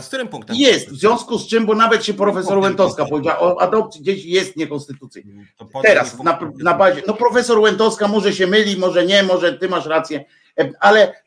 Z 0.00 0.06
którym 0.06 0.28
punktem? 0.28 0.56
Jest, 0.56 0.90
w 0.90 0.96
związku 0.96 1.38
z 1.38 1.46
czym, 1.46 1.66
bo 1.66 1.74
nawet 1.74 2.04
się 2.04 2.14
profesor 2.14 2.58
Łętowska 2.58 3.04
powiedziała 3.04 3.40
o 3.40 3.60
adopcji 3.60 4.02
dzieci 4.02 4.30
jest 4.30 4.56
niekonstytucyjna. 4.56 5.42
Teraz 5.82 6.18
na, 6.22 6.38
na 6.58 6.74
bazie, 6.74 7.02
no 7.06 7.14
profesor 7.14 7.58
Łętowska 7.58 8.08
może 8.08 8.32
się 8.32 8.46
myli, 8.46 8.76
może 8.76 9.06
nie, 9.06 9.22
może 9.22 9.52
ty 9.52 9.68
masz 9.68 9.86
rację, 9.86 10.24
ale 10.80 11.22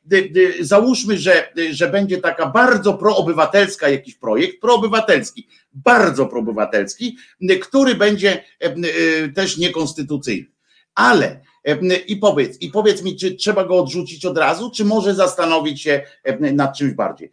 załóżmy, 0.60 1.18
że, 1.18 1.54
że 1.72 1.90
będzie 1.90 2.18
taka 2.18 2.46
bardzo 2.46 2.94
proobywatelska 2.94 3.90
jakiś 3.90 4.16
projekt, 4.16 4.62
proobywatelski, 4.62 5.48
bardzo 5.74 6.26
proobywatelski, 6.26 7.18
który 7.62 7.96
będzie 7.96 8.44
też 9.36 9.58
niekonstytucyjny. 9.58 10.48
Ale 10.96 11.40
i 12.08 12.18
powiedz, 12.18 12.62
i 12.62 12.70
powiedz 12.70 13.04
mi, 13.04 13.16
czy 13.16 13.36
trzeba 13.36 13.66
go 13.66 13.80
odrzucić 13.80 14.26
od 14.26 14.38
razu, 14.38 14.72
czy 14.72 14.86
może 14.86 15.16
zastanowić 15.16 15.82
się 15.82 16.02
nad 16.40 16.78
czymś 16.78 16.94
bardziej. 16.94 17.32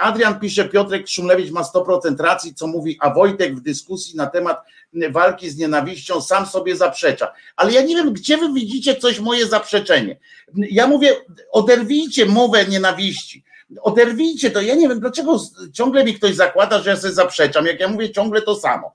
Adrian 0.00 0.40
pisze, 0.40 0.64
Piotrek 0.64 1.08
Szumlewicz 1.08 1.50
ma 1.50 1.62
100% 1.62 2.20
racji, 2.20 2.54
co 2.54 2.66
mówi, 2.66 2.96
a 3.00 3.14
Wojtek 3.14 3.56
w 3.56 3.60
dyskusji 3.60 4.16
na 4.16 4.26
temat 4.26 4.64
walki 5.10 5.50
z 5.50 5.56
nienawiścią 5.56 6.20
sam 6.20 6.46
sobie 6.46 6.76
zaprzecza. 6.76 7.32
Ale 7.56 7.72
ja 7.72 7.82
nie 7.82 7.96
wiem, 7.96 8.12
gdzie 8.12 8.36
wy 8.36 8.52
widzicie 8.52 8.96
coś 8.96 9.20
moje 9.20 9.46
zaprzeczenie. 9.46 10.18
Ja 10.54 10.86
mówię, 10.86 11.16
oderwijcie 11.52 12.26
mowę 12.26 12.66
nienawiści. 12.66 13.44
Oderwijcie 13.82 14.50
to. 14.50 14.60
Ja 14.60 14.74
nie 14.74 14.88
wiem, 14.88 15.00
dlaczego 15.00 15.40
ciągle 15.72 16.04
mi 16.04 16.14
ktoś 16.14 16.34
zakłada, 16.34 16.82
że 16.82 16.90
ja 16.90 16.96
sobie 16.96 17.14
zaprzeczam, 17.14 17.66
jak 17.66 17.80
ja 17.80 17.88
mówię 17.88 18.10
ciągle 18.10 18.42
to 18.42 18.56
samo. 18.56 18.92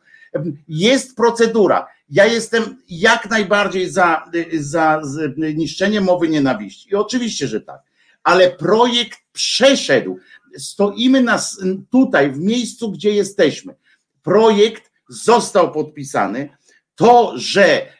Jest 0.67 1.15
procedura. 1.15 1.87
Ja 2.09 2.25
jestem 2.25 2.81
jak 2.89 3.29
najbardziej 3.29 3.89
za, 3.89 4.31
za 4.61 5.01
niszczenie 5.37 6.01
mowy 6.01 6.29
nienawiści. 6.29 6.89
I 6.89 6.95
oczywiście, 6.95 7.47
że 7.47 7.61
tak. 7.61 7.81
Ale 8.23 8.51
projekt 8.51 9.19
przeszedł. 9.33 10.19
Stoimy 10.57 11.21
nas 11.21 11.61
tutaj, 11.91 12.31
w 12.31 12.39
miejscu, 12.39 12.91
gdzie 12.91 13.11
jesteśmy. 13.11 13.75
Projekt 14.23 14.86
został 15.09 15.71
podpisany. 15.71 16.49
To, 16.95 17.33
że, 17.35 17.93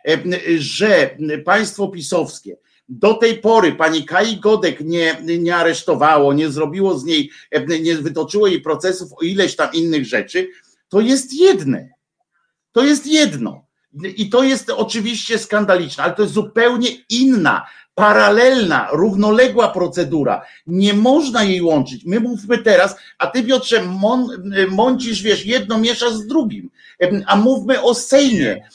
że 0.58 1.18
państwo 1.45 1.88
pisowskie 1.88 2.58
do 2.89 3.14
tej 3.14 3.38
pory 3.38 3.72
pani 3.72 4.05
Kai 4.05 4.39
Godek 4.39 4.82
nie, 4.82 5.18
nie 5.39 5.55
aresztowało, 5.55 6.34
nie 6.34 6.49
zrobiło 6.49 6.99
z 6.99 7.05
niej, 7.05 7.32
nie 7.82 7.95
wytoczyło 7.95 8.47
jej 8.47 8.62
procesów 8.62 9.14
o 9.14 9.22
ileś 9.22 9.55
tam 9.55 9.74
innych 9.74 10.05
rzeczy, 10.05 10.49
to 10.89 11.01
jest 11.01 11.34
jedne. 11.34 11.89
To 12.72 12.84
jest 12.84 13.08
jedno. 13.08 13.66
I 14.18 14.30
to 14.30 14.43
jest 14.43 14.70
oczywiście 14.70 15.38
skandaliczne, 15.39 16.03
ale 16.03 16.14
to 16.14 16.22
jest 16.22 16.34
zupełnie 16.34 16.89
inna, 17.10 17.66
paralelna, 17.98 18.88
równoległa 18.91 19.68
procedura. 19.70 20.45
Nie 20.68 20.93
można 20.93 21.43
jej 21.43 21.62
łączyć. 21.62 22.06
My 22.06 22.20
mówmy 22.20 22.58
teraz, 22.58 22.95
a 23.18 23.28
ty 23.28 23.43
Piotrze 23.43 23.84
mącisz, 24.70 25.22
wiesz, 25.22 25.45
jedno 25.45 25.78
mieszasz 25.78 26.14
z 26.14 26.28
drugim. 26.28 26.70
A 27.26 27.36
mówmy 27.36 27.82
o 27.82 27.93
Sejmie. 27.93 28.70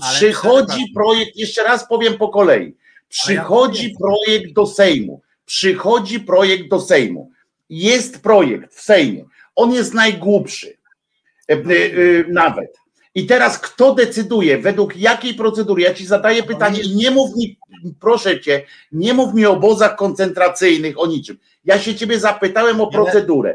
Przychodzi 0.00 0.92
projekt, 0.94 1.36
jeszcze 1.36 1.62
raz 1.62 1.88
powiem 1.88 2.18
po 2.18 2.28
kolei. 2.28 2.76
Przychodzi 3.08 3.94
projekt 4.00 4.52
do 4.52 4.66
Sejmu. 4.66 5.20
Przychodzi 5.44 6.20
projekt 6.20 6.70
do 6.70 6.80
Sejmu. 6.80 7.30
Jest 7.70 8.22
projekt 8.22 8.74
w 8.74 8.80
Sejmie. 8.80 9.24
On 9.54 9.72
jest 9.72 9.94
najgłupszy. 9.94 10.76
E, 11.48 11.52
e, 11.52 11.58
nawet 12.28 12.76
i 13.16 13.26
teraz 13.26 13.58
kto 13.58 13.94
decyduje, 13.94 14.58
według 14.58 14.96
jakiej 14.96 15.34
procedury? 15.34 15.82
Ja 15.82 15.94
ci 15.94 16.06
zadaję 16.06 16.42
pytanie 16.42 16.80
i 16.80 16.96
nie 16.96 17.10
mów 17.10 17.36
mi, 17.36 17.58
proszę 18.00 18.40
cię, 18.40 18.62
nie 18.92 19.14
mów 19.14 19.34
mi 19.34 19.46
o 19.46 19.52
obozach 19.52 19.96
koncentracyjnych, 19.96 21.00
o 21.00 21.06
niczym. 21.06 21.38
Ja 21.64 21.78
się 21.78 21.94
ciebie 21.94 22.20
zapytałem 22.20 22.80
o 22.80 22.86
procedurę. 22.86 23.54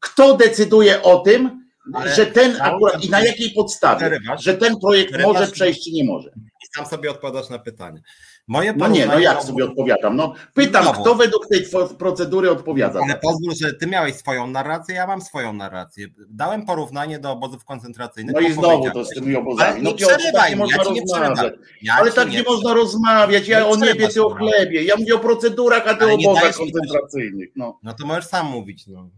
Kto 0.00 0.36
decyduje 0.36 1.02
o 1.02 1.18
tym, 1.18 1.64
ale 1.92 2.14
że 2.14 2.26
ten 2.26 2.56
akurat 2.60 3.04
i 3.04 3.10
na 3.10 3.24
jakiej 3.24 3.50
podstawie, 3.50 4.18
że 4.38 4.54
ten 4.54 4.74
projekt 4.80 5.22
może 5.22 5.46
przejść 5.46 5.84
czy 5.84 5.90
nie 5.90 6.04
może? 6.04 6.28
I 6.36 6.66
sam 6.76 6.86
sobie 6.86 7.10
odpowiadasz 7.10 7.50
na 7.50 7.58
pytanie. 7.58 8.02
Moje 8.48 8.72
no 8.76 8.88
nie, 8.88 9.06
no 9.06 9.18
jak 9.18 9.42
sobie 9.42 9.64
odpowiadam? 9.64 10.16
No 10.16 10.34
pytam, 10.54 10.82
Znowu. 10.82 11.02
kto 11.02 11.14
według 11.14 11.46
tej 11.48 11.64
procedury 11.98 12.50
odpowiada. 12.50 13.00
Ale 13.02 13.14
pozwól, 13.14 13.54
że 13.62 13.72
ty 13.72 13.86
miałeś 13.86 14.14
swoją 14.14 14.46
narrację, 14.46 14.94
ja 14.94 15.06
mam 15.06 15.20
swoją 15.20 15.52
narrację. 15.52 16.06
Dałem 16.28 16.66
porównanie 16.66 17.18
do 17.18 17.32
obozów 17.32 17.64
koncentracyjnych. 17.64 18.34
No 18.34 18.40
i 18.40 18.52
znowu 18.52 18.90
to 18.90 19.04
z 19.04 19.08
tymi 19.08 19.36
obozami. 19.36 19.82
No 19.82 19.92
Piotr, 19.92 20.32
tak 20.32 20.50
nie 20.50 20.56
można 20.56 20.76
ja 20.76 20.84
rozmawiać. 20.84 21.54
Ja 21.82 21.94
ale 21.94 22.12
tak 22.12 22.30
nie, 22.30 22.36
nie 22.36 22.42
można 22.42 22.74
rozmawiać. 22.74 23.48
Ja 23.48 23.66
o 23.66 23.76
niebie, 23.76 24.08
ty 24.08 24.24
o 24.24 24.34
chlebie. 24.34 24.82
Ja 24.82 24.96
mówię 24.96 25.14
o 25.14 25.18
procedurach, 25.18 25.88
a 25.88 25.94
ty 25.94 26.04
o 26.04 26.14
obozach 26.14 26.56
koncentracyjnych. 26.56 27.48
No. 27.56 27.78
no 27.82 27.94
to 27.94 28.06
możesz 28.06 28.26
sam 28.26 28.46
mówić. 28.46 28.86
No. 28.86 29.10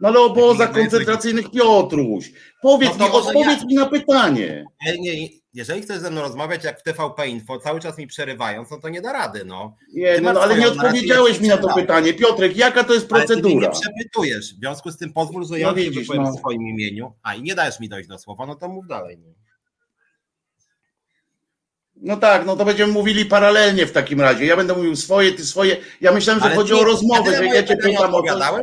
No 0.00 0.08
ale 0.08 0.20
obozach 0.20 0.72
koncentracyjnych 0.72 1.50
Piotruś. 1.50 2.32
Powiedz 2.62 2.98
no 2.98 3.08
mi, 3.08 3.14
odpowiedz 3.14 3.60
ja... 3.60 3.66
mi 3.66 3.74
na 3.74 3.86
pytanie. 3.86 4.64
Nie, 4.86 4.98
nie, 4.98 5.28
jeżeli 5.56 5.82
chcesz 5.82 5.98
ze 5.98 6.10
mną 6.10 6.20
rozmawiać 6.20 6.64
jak 6.64 6.80
w 6.80 6.82
TVP 6.82 7.28
Info, 7.28 7.58
cały 7.58 7.80
czas 7.80 7.98
mi 7.98 8.06
przerywając, 8.06 8.70
no 8.70 8.80
to 8.80 8.88
nie 8.88 9.00
da 9.00 9.12
rady, 9.12 9.44
no. 9.44 9.76
Nie, 9.92 10.20
no, 10.20 10.40
ale 10.40 10.58
nie 10.58 10.68
odpowiedziałeś 10.68 11.40
mi 11.40 11.48
na 11.48 11.56
to 11.56 11.74
pytanie. 11.74 12.14
Piotrek, 12.14 12.56
jaka 12.56 12.84
to 12.84 12.94
jest 12.94 13.08
procedura? 13.08 13.48
Ale 13.48 13.60
ty 13.60 13.66
nie 13.66 13.70
przepytujesz, 13.70 14.54
w 14.54 14.58
związku 14.58 14.90
z 14.90 14.98
tym 14.98 15.12
pozwól, 15.12 15.46
że 15.46 15.60
ja 15.60 15.72
no 15.72 15.78
się 15.78 15.90
wypowiem 15.90 16.22
no. 16.22 16.32
w 16.32 16.38
swoim 16.38 16.68
imieniu, 16.68 17.12
a 17.22 17.34
i 17.34 17.42
nie 17.42 17.54
dajesz 17.54 17.80
mi 17.80 17.88
dojść 17.88 18.08
do 18.08 18.18
słowa, 18.18 18.46
no 18.46 18.54
to 18.54 18.68
mów 18.68 18.86
dalej. 18.86 19.18
No. 19.18 19.32
No 21.96 22.16
tak, 22.16 22.46
no 22.46 22.56
to 22.56 22.64
będziemy 22.64 22.92
mówili 22.92 23.24
paralelnie 23.24 23.86
w 23.86 23.92
takim 23.92 24.20
razie. 24.20 24.46
Ja 24.46 24.56
będę 24.56 24.74
mówił 24.74 24.96
swoje, 24.96 25.32
ty 25.32 25.44
swoje. 25.44 25.76
Ja 26.00 26.12
myślałem, 26.12 26.42
że 26.42 26.46
ale 26.46 26.56
chodzi 26.56 26.72
o 26.72 26.84
rozmowę, 26.84 27.36
że 27.36 27.46
ja 27.46 27.62
cię 27.62 27.76
pytam 27.76 28.14
o 28.14 28.22
to. 28.22 28.60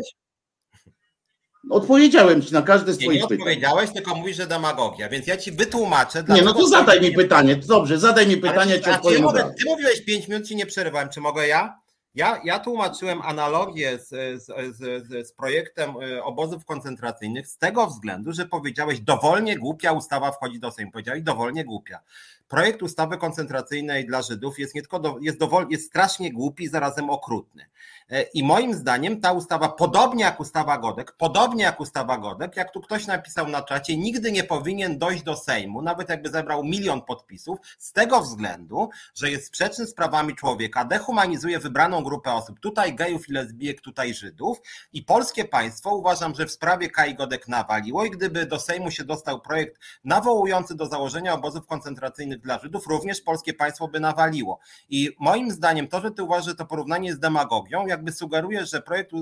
Odpowiedziałem 1.70 2.42
ci 2.42 2.54
na 2.54 2.62
każde 2.62 2.94
z 2.94 2.98
twoich 2.98 3.22
pytań. 3.22 3.38
Nie 3.38 3.44
odpowiedziałeś, 3.44 3.94
tylko 3.94 4.16
mówisz, 4.16 4.38
że 4.38 4.48
demagogia, 4.48 5.10
więc 5.10 5.28
ja 5.28 5.38
ci 5.38 5.52
wytłumaczę. 5.52 6.24
Nie, 6.30 6.42
no 6.42 6.54
to 6.54 6.68
zadaj 6.68 7.02
mi 7.02 7.12
pytanie. 7.12 7.56
Dobrze, 7.56 8.00
zadaj 8.00 8.28
mi 8.28 8.38
pytanie, 8.38 8.80
czy 8.80 8.92
odpowiem. 8.92 9.22
Mogę, 9.22 9.54
ty 9.60 9.66
mówiłeś 9.66 10.06
5 10.06 10.28
minut, 10.28 10.48
ci 10.48 10.56
nie 10.56 10.66
przerywałem. 10.66 11.10
Czy 11.10 11.22
mogę 11.22 11.48
ja? 11.48 11.84
Ja, 12.16 12.42
ja 12.44 12.60
tłumaczyłem 12.60 13.22
analogię 13.22 14.00
z, 14.00 14.10
z, 14.44 14.46
z, 14.78 15.28
z, 15.28 15.34
projektem 15.34 15.94
y, 16.02 16.24
obozów 16.24 16.66
koncentracyjnych 16.66 17.48
z 17.48 17.58
tego 17.58 17.88
względu, 17.88 18.34
że 18.34 18.46
powiedziałeś 18.46 19.00
dowolnie 19.00 19.58
głupia 19.58 19.92
ustawa 19.92 20.32
wchodzi 20.32 20.60
do 20.60 20.72
Sejmu. 20.72 20.92
Powiedziałeś 20.92 21.22
dowolnie 21.24 21.66
głupia. 21.66 22.00
Projekt 22.48 22.82
ustawy 22.82 23.18
koncentracyjnej 23.18 24.06
dla 24.06 24.22
Żydów 24.22 24.60
jest 24.60 24.76
nie 24.76 24.82
tylko 24.82 25.00
do, 25.00 25.18
jest, 25.22 25.38
dowol, 25.38 25.68
jest 25.70 25.88
strasznie 25.88 26.34
głupi, 26.34 26.68
zarazem 26.68 27.10
okrutny. 27.10 27.66
E, 28.10 28.22
I 28.22 28.44
moim 28.44 28.74
zdaniem 28.74 29.22
ta 29.22 29.32
ustawa, 29.32 29.70
podobnie 29.70 30.24
jak 30.24 30.40
ustawa 30.40 30.78
Godek, 30.78 31.12
podobnie 31.18 31.64
jak 31.64 31.80
ustawa 31.80 32.18
Godek, 32.18 32.58
jak 32.58 32.72
tu 32.72 32.82
ktoś 32.82 33.08
napisał 33.08 33.48
na 33.48 33.62
czacie, 33.62 33.98
nigdy 33.98 34.32
nie 34.32 34.44
powinien 34.44 34.98
dojść 34.98 35.24
do 35.24 35.36
Sejmu, 35.38 35.82
nawet 35.82 36.10
jakby 36.10 36.30
zebrał 36.30 36.64
milion 36.64 37.02
podpisów, 37.02 37.60
z 37.78 37.92
tego 37.92 38.22
względu, 38.22 38.90
że 39.16 39.32
jest 39.32 39.48
sprzeczny 39.48 39.88
z 39.88 39.94
prawami 39.94 40.36
człowieka, 40.36 40.86
dehumanizuje 40.86 41.60
wybraną 41.60 42.04
grupę 42.04 42.34
osób, 42.34 42.60
tutaj 42.60 42.96
gejów 42.96 43.30
i 43.30 43.32
lesbijek, 43.32 43.82
tutaj 43.82 44.14
Żydów. 44.14 44.58
I 44.94 45.04
polskie 45.04 45.46
państwo 45.46 45.96
uważam, 45.96 46.36
że 46.36 46.46
w 46.46 46.52
sprawie 46.52 46.90
Kai 46.90 47.16
Godek 47.16 47.48
nawaliło 47.48 48.06
i 48.06 48.12
gdyby 48.12 48.46
do 48.46 48.60
Sejmu 48.60 48.92
się 48.92 49.04
dostał 49.04 49.42
projekt 49.42 49.80
nawołujący 50.04 50.76
do 50.76 50.86
założenia 50.86 51.34
obozów 51.34 51.68
koncentracyjnych 51.68 52.33
dla 52.38 52.60
Żydów, 52.60 52.88
również 52.88 53.22
polskie 53.22 53.54
państwo 53.54 53.88
by 53.88 54.00
nawaliło. 54.00 54.60
I 54.90 55.16
moim 55.20 55.52
zdaniem 55.52 55.88
to, 55.88 56.02
że 56.02 56.12
ty 56.12 56.24
uważasz, 56.24 56.46
że 56.46 56.56
to 56.56 56.66
porównanie 56.66 57.08
jest 57.08 57.20
demagogią, 57.20 57.88
jakby 57.88 58.12
sugerujesz, 58.12 58.72
że 58.72 58.82
projekt 58.82 59.12
e, 59.14 59.18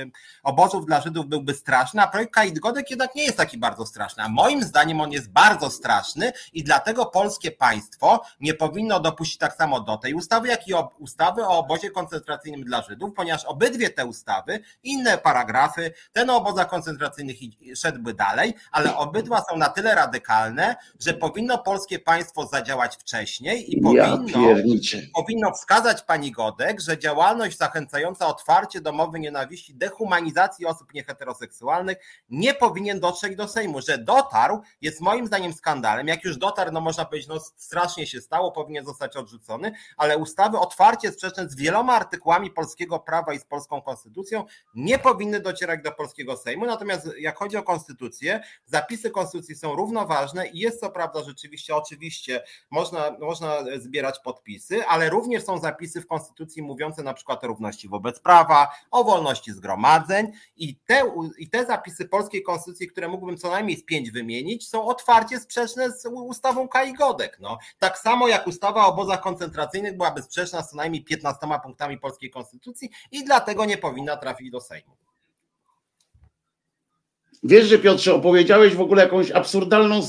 e, 0.00 0.06
obozów 0.42 0.86
dla 0.86 1.00
Żydów 1.00 1.26
byłby 1.26 1.54
straszny, 1.54 2.02
a 2.02 2.06
projekt 2.06 2.34
Kait 2.34 2.58
Godek 2.58 2.90
jednak 2.90 3.14
nie 3.14 3.24
jest 3.24 3.36
taki 3.36 3.58
bardzo 3.58 3.86
straszny. 3.86 4.22
A 4.22 4.28
moim 4.28 4.62
zdaniem 4.62 5.00
on 5.00 5.12
jest 5.12 5.30
bardzo 5.30 5.70
straszny 5.70 6.32
i 6.52 6.64
dlatego 6.64 7.06
polskie 7.06 7.50
państwo 7.50 8.22
nie 8.40 8.54
powinno 8.54 9.00
dopuścić 9.00 9.38
tak 9.38 9.54
samo 9.54 9.80
do 9.80 9.96
tej 9.96 10.14
ustawy, 10.14 10.48
jak 10.48 10.68
i 10.68 10.72
ustawy 10.98 11.42
o 11.42 11.58
obozie 11.58 11.90
koncentracyjnym 11.90 12.64
dla 12.64 12.82
Żydów, 12.82 13.10
ponieważ 13.16 13.44
obydwie 13.44 13.90
te 13.90 14.06
ustawy, 14.06 14.60
inne 14.82 15.18
paragrafy, 15.18 15.92
ten 16.12 16.30
o 16.30 16.36
obozach 16.36 16.68
koncentracyjnych 16.68 17.36
szedłby 17.76 18.14
dalej, 18.14 18.54
ale 18.72 18.96
obydwa 18.96 19.44
są 19.50 19.56
na 19.56 19.68
tyle 19.68 19.94
radykalne, 19.94 20.76
że 21.00 21.14
powinno 21.14 21.58
polskie 21.58 21.98
państwo 21.98 22.09
zadziałać 22.50 22.96
wcześniej 22.96 23.76
i 23.76 23.80
powinno, 23.80 24.48
ja 24.48 25.00
powinno 25.14 25.52
wskazać 25.52 26.02
pani 26.02 26.32
Godek, 26.32 26.80
że 26.80 26.98
działalność 26.98 27.58
za 27.58 27.70
zachęcająca 27.70 28.26
otwarcie 28.26 28.80
do 28.80 28.92
mowy 28.92 29.20
nienawiści, 29.20 29.74
dehumanizacji 29.74 30.66
osób 30.66 30.94
nieheteroseksualnych, 30.94 31.98
nie 32.30 32.54
powinien 32.54 33.00
dotrzeć 33.00 33.36
do 33.36 33.48
Sejmu. 33.48 33.80
Że 33.80 33.98
dotarł, 33.98 34.60
jest 34.80 35.00
moim 35.00 35.26
zdaniem 35.26 35.52
skandalem. 35.52 36.08
Jak 36.08 36.24
już 36.24 36.38
dotarł, 36.38 36.72
no 36.72 36.80
można 36.80 37.04
powiedzieć, 37.04 37.28
no 37.28 37.40
strasznie 37.56 38.06
się 38.06 38.20
stało, 38.20 38.52
powinien 38.52 38.84
zostać 38.84 39.16
odrzucony, 39.16 39.72
ale 39.96 40.18
ustawy 40.18 40.58
otwarcie 40.58 41.12
sprzeczne 41.12 41.48
z 41.48 41.56
wieloma 41.56 41.92
artykułami 41.92 42.50
polskiego 42.50 42.98
prawa 42.98 43.32
i 43.34 43.38
z 43.38 43.44
polską 43.44 43.82
konstytucją 43.82 44.44
nie 44.74 44.98
powinny 44.98 45.40
docierać 45.40 45.82
do 45.82 45.92
polskiego 45.92 46.36
Sejmu. 46.36 46.66
Natomiast 46.66 47.08
jak 47.18 47.38
chodzi 47.38 47.56
o 47.56 47.62
konstytucję, 47.62 48.40
zapisy 48.66 49.10
konstytucji 49.10 49.54
są 49.54 49.76
równoważne 49.76 50.48
i 50.48 50.58
jest 50.58 50.80
co 50.80 50.90
prawda 50.90 51.22
rzeczywiście, 51.22 51.76
oczywiście 51.76 51.99
można, 52.70 53.16
można 53.20 53.56
zbierać 53.78 54.18
podpisy, 54.24 54.86
ale 54.86 55.10
również 55.10 55.44
są 55.44 55.58
zapisy 55.58 56.00
w 56.00 56.06
konstytucji 56.06 56.62
mówiące 56.62 57.02
na 57.02 57.14
przykład 57.14 57.44
o 57.44 57.46
równości 57.46 57.88
wobec 57.88 58.20
prawa, 58.20 58.68
o 58.90 59.04
wolności 59.04 59.52
zgromadzeń 59.52 60.32
i 60.56 60.76
te, 60.76 61.02
i 61.38 61.50
te 61.50 61.66
zapisy 61.66 62.08
polskiej 62.08 62.42
konstytucji, 62.42 62.88
które 62.88 63.08
mógłbym 63.08 63.36
co 63.36 63.50
najmniej 63.50 63.76
z 63.76 63.84
pięć 63.84 64.10
wymienić, 64.10 64.68
są 64.68 64.86
otwarcie 64.86 65.40
sprzeczne 65.40 65.90
z 65.90 66.06
ustawą 66.06 66.68
Kai 66.68 66.94
Godek. 66.94 67.38
No. 67.40 67.58
Tak 67.78 67.98
samo 67.98 68.28
jak 68.28 68.46
ustawa 68.46 68.86
o 68.86 68.88
obozach 68.88 69.20
koncentracyjnych 69.20 69.96
byłaby 69.96 70.22
sprzeczna 70.22 70.62
z 70.62 70.70
co 70.70 70.76
najmniej 70.76 71.04
15 71.04 71.46
punktami 71.62 71.98
polskiej 71.98 72.30
konstytucji 72.30 72.90
i 73.10 73.24
dlatego 73.24 73.64
nie 73.64 73.78
powinna 73.78 74.16
trafić 74.16 74.50
do 74.50 74.60
Sejmu. 74.60 74.96
Wiesz, 77.42 77.66
że 77.66 77.78
Piotrze, 77.78 78.14
opowiedziałeś 78.14 78.74
w 78.74 78.80
ogóle 78.80 79.02
jakąś 79.02 79.30
absurdalną 79.30 80.00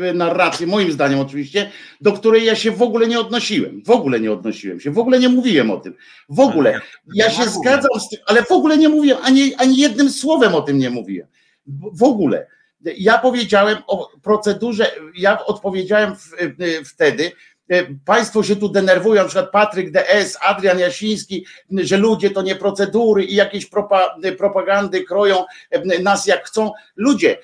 e, 0.00 0.12
narrację, 0.14 0.66
moim 0.66 0.92
zdaniem 0.92 1.18
oczywiście, 1.18 1.70
do 2.00 2.12
której 2.12 2.44
ja 2.44 2.56
się 2.56 2.70
w 2.70 2.82
ogóle 2.82 3.06
nie 3.08 3.20
odnosiłem. 3.20 3.82
W 3.84 3.90
ogóle 3.90 4.20
nie 4.20 4.32
odnosiłem 4.32 4.80
się, 4.80 4.90
w 4.90 4.98
ogóle 4.98 5.18
nie 5.18 5.28
mówiłem 5.28 5.70
o 5.70 5.76
tym. 5.76 5.94
W 6.28 6.40
ogóle. 6.40 6.80
Ja 7.14 7.30
się 7.30 7.48
zgadzam 7.48 8.00
z 8.00 8.08
tym, 8.08 8.20
ale 8.26 8.42
w 8.42 8.52
ogóle 8.52 8.78
nie 8.78 8.88
mówiłem, 8.88 9.18
ani, 9.22 9.54
ani 9.54 9.76
jednym 9.76 10.10
słowem 10.10 10.54
o 10.54 10.62
tym 10.62 10.78
nie 10.78 10.90
mówiłem. 10.90 11.28
W 11.92 12.02
ogóle. 12.02 12.46
Ja 12.98 13.18
powiedziałem 13.18 13.78
o 13.86 14.10
procedurze, 14.22 14.90
ja 15.16 15.44
odpowiedziałem 15.46 16.16
w, 16.16 16.34
wtedy, 16.84 17.32
państwo 18.04 18.42
się 18.42 18.56
tu 18.56 18.68
denerwują, 18.68 19.22
na 19.22 19.28
przykład 19.28 19.50
Patryk 19.50 19.90
DS, 19.90 20.38
Adrian 20.40 20.78
Jasiński, 20.78 21.46
że 21.70 21.96
ludzie 21.96 22.30
to 22.30 22.42
nie 22.42 22.56
procedury 22.56 23.24
i 23.24 23.34
jakieś 23.34 23.70
propagandy 24.38 25.04
kroją 25.04 25.44
e, 25.70 26.02
nas 26.02 26.26
jak 26.26 26.46
chcą. 26.46 26.72
Ludzie, 26.96 27.38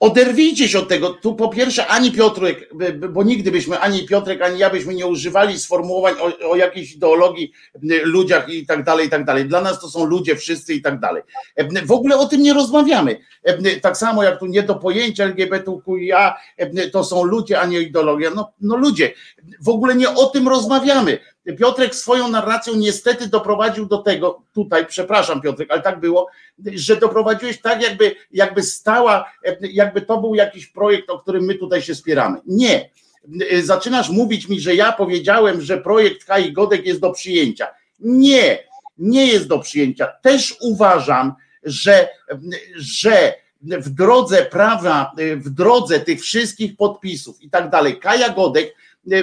Oderwijcie 0.00 0.68
się 0.68 0.78
od 0.78 0.88
tego. 0.88 1.10
Tu 1.10 1.34
po 1.34 1.48
pierwsze 1.48 1.86
ani 1.86 2.12
Piotrek, 2.12 2.70
bo 3.10 3.22
nigdy 3.22 3.50
byśmy, 3.50 3.78
ani 3.78 4.06
Piotrek, 4.06 4.42
ani 4.42 4.58
ja 4.58 4.70
byśmy 4.70 4.94
nie 4.94 5.06
używali 5.06 5.58
sformułowań 5.58 6.14
o, 6.20 6.50
o 6.50 6.56
jakiejś 6.56 6.94
ideologii, 6.94 7.52
ludziach 8.02 8.48
i 8.48 8.66
tak 8.66 8.84
dalej, 8.84 9.06
i 9.06 9.10
tak 9.10 9.24
dalej. 9.24 9.44
Dla 9.44 9.60
nas 9.60 9.80
to 9.80 9.88
są 9.88 10.04
ludzie 10.04 10.36
wszyscy 10.36 10.74
i 10.74 10.82
tak 10.82 11.00
dalej. 11.00 11.22
W 11.84 11.92
ogóle 11.92 12.16
o 12.16 12.26
tym 12.26 12.42
nie 12.42 12.54
rozmawiamy. 12.54 13.20
Tak 13.82 13.96
samo 13.96 14.22
jak 14.22 14.40
tu 14.40 14.46
nie 14.46 14.62
do 14.62 14.74
pojęcia 14.74 15.24
LGBTQIA, 15.24 16.34
to 16.92 17.04
są 17.04 17.24
ludzie, 17.24 17.60
a 17.60 17.66
nie 17.66 17.80
ideologia. 17.80 18.30
No, 18.34 18.52
no 18.60 18.76
ludzie, 18.76 19.12
w 19.60 19.68
ogóle 19.68 19.94
nie 19.94 20.10
o 20.10 20.26
tym 20.26 20.48
rozmawiamy. 20.48 21.18
Piotrek 21.52 21.94
swoją 21.94 22.28
narracją 22.28 22.74
niestety 22.76 23.28
doprowadził 23.28 23.86
do 23.86 23.98
tego, 23.98 24.42
tutaj, 24.54 24.86
przepraszam 24.86 25.40
Piotrek, 25.40 25.70
ale 25.70 25.82
tak 25.82 26.00
było, 26.00 26.28
że 26.74 26.96
doprowadziłeś 26.96 27.60
tak, 27.60 27.82
jakby, 27.82 28.16
jakby 28.32 28.62
stała, 28.62 29.32
jakby 29.60 30.02
to 30.02 30.20
był 30.20 30.34
jakiś 30.34 30.66
projekt, 30.66 31.10
o 31.10 31.18
którym 31.18 31.44
my 31.44 31.54
tutaj 31.54 31.82
się 31.82 31.94
spieramy. 31.94 32.38
Nie. 32.46 32.90
Zaczynasz 33.62 34.10
mówić 34.10 34.48
mi, 34.48 34.60
że 34.60 34.74
ja 34.74 34.92
powiedziałem, 34.92 35.60
że 35.60 35.78
projekt 35.78 36.24
Kai 36.24 36.52
Godek 36.52 36.86
jest 36.86 37.00
do 37.00 37.12
przyjęcia. 37.12 37.66
Nie, 38.00 38.58
nie 38.98 39.26
jest 39.26 39.46
do 39.46 39.58
przyjęcia. 39.58 40.06
Też 40.06 40.56
uważam, 40.60 41.34
że, 41.62 42.08
że 42.76 43.34
w 43.62 43.90
drodze 43.90 44.42
prawa, 44.44 45.12
w 45.36 45.50
drodze 45.50 46.00
tych 46.00 46.20
wszystkich 46.20 46.76
podpisów 46.76 47.42
i 47.42 47.50
tak 47.50 47.70
dalej, 47.70 47.98
Kaja 47.98 48.28
Godek, 48.28 48.74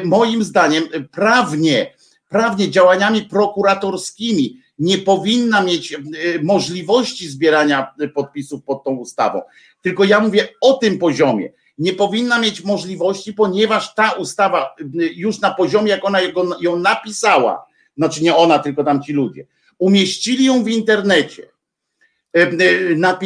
moim 0.03 0.43
zdaniem, 0.43 0.83
prawnie, 1.11 1.93
prawnie 2.33 2.71
działaniami 2.71 3.21
prokuratorskimi 3.21 4.61
nie 4.79 4.97
powinna 4.97 5.63
mieć 5.63 5.93
e, 5.93 5.97
możliwości 6.43 7.27
zbierania 7.27 7.93
podpisów 8.13 8.63
pod 8.63 8.83
tą 8.83 8.91
ustawą. 8.95 9.41
Tylko 9.81 10.03
ja 10.03 10.19
mówię 10.19 10.47
o 10.61 10.73
tym 10.73 10.99
poziomie. 10.99 11.51
Nie 11.77 11.93
powinna 11.93 12.39
mieć 12.39 12.63
możliwości, 12.63 13.33
ponieważ 13.33 13.95
ta 13.95 14.11
ustawa 14.11 14.75
e, 14.79 14.83
już 15.15 15.39
na 15.39 15.53
poziomie, 15.53 15.89
jak 15.89 16.05
ona 16.05 16.19
ją 16.61 16.79
napisała, 16.79 17.65
znaczy 17.97 18.23
nie 18.23 18.35
ona, 18.35 18.59
tylko 18.59 18.83
tam 18.83 19.03
ci 19.03 19.13
ludzie, 19.13 19.45
umieścili 19.77 20.45
ją 20.45 20.63
w 20.63 20.67
internecie. 20.67 21.47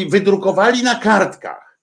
wydrukowali 0.10 0.84
na 0.84 0.95
kartkach. 0.95 1.80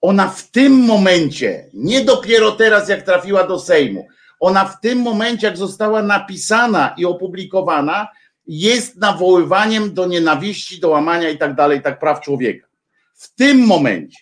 Ona 0.00 0.28
w 0.28 0.50
tym 0.50 0.72
momencie, 0.72 1.66
nie 1.74 2.04
dopiero 2.04 2.52
teraz, 2.52 2.88
jak 2.88 3.02
trafiła 3.02 3.46
do 3.46 3.58
Sejmu, 3.58 4.06
ona 4.40 4.64
w 4.64 4.80
tym 4.80 4.98
momencie, 4.98 5.46
jak 5.46 5.56
została 5.56 6.02
napisana 6.02 6.94
i 6.96 7.04
opublikowana, 7.04 8.08
jest 8.46 8.96
nawoływaniem 8.96 9.94
do 9.94 10.06
nienawiści, 10.06 10.80
do 10.80 10.88
łamania 10.88 11.30
i 11.30 11.38
tak 11.38 11.54
dalej, 11.54 11.82
tak 11.82 12.00
praw 12.00 12.20
człowieka. 12.20 12.66
W 13.14 13.34
tym 13.34 13.66
momencie. 13.66 14.18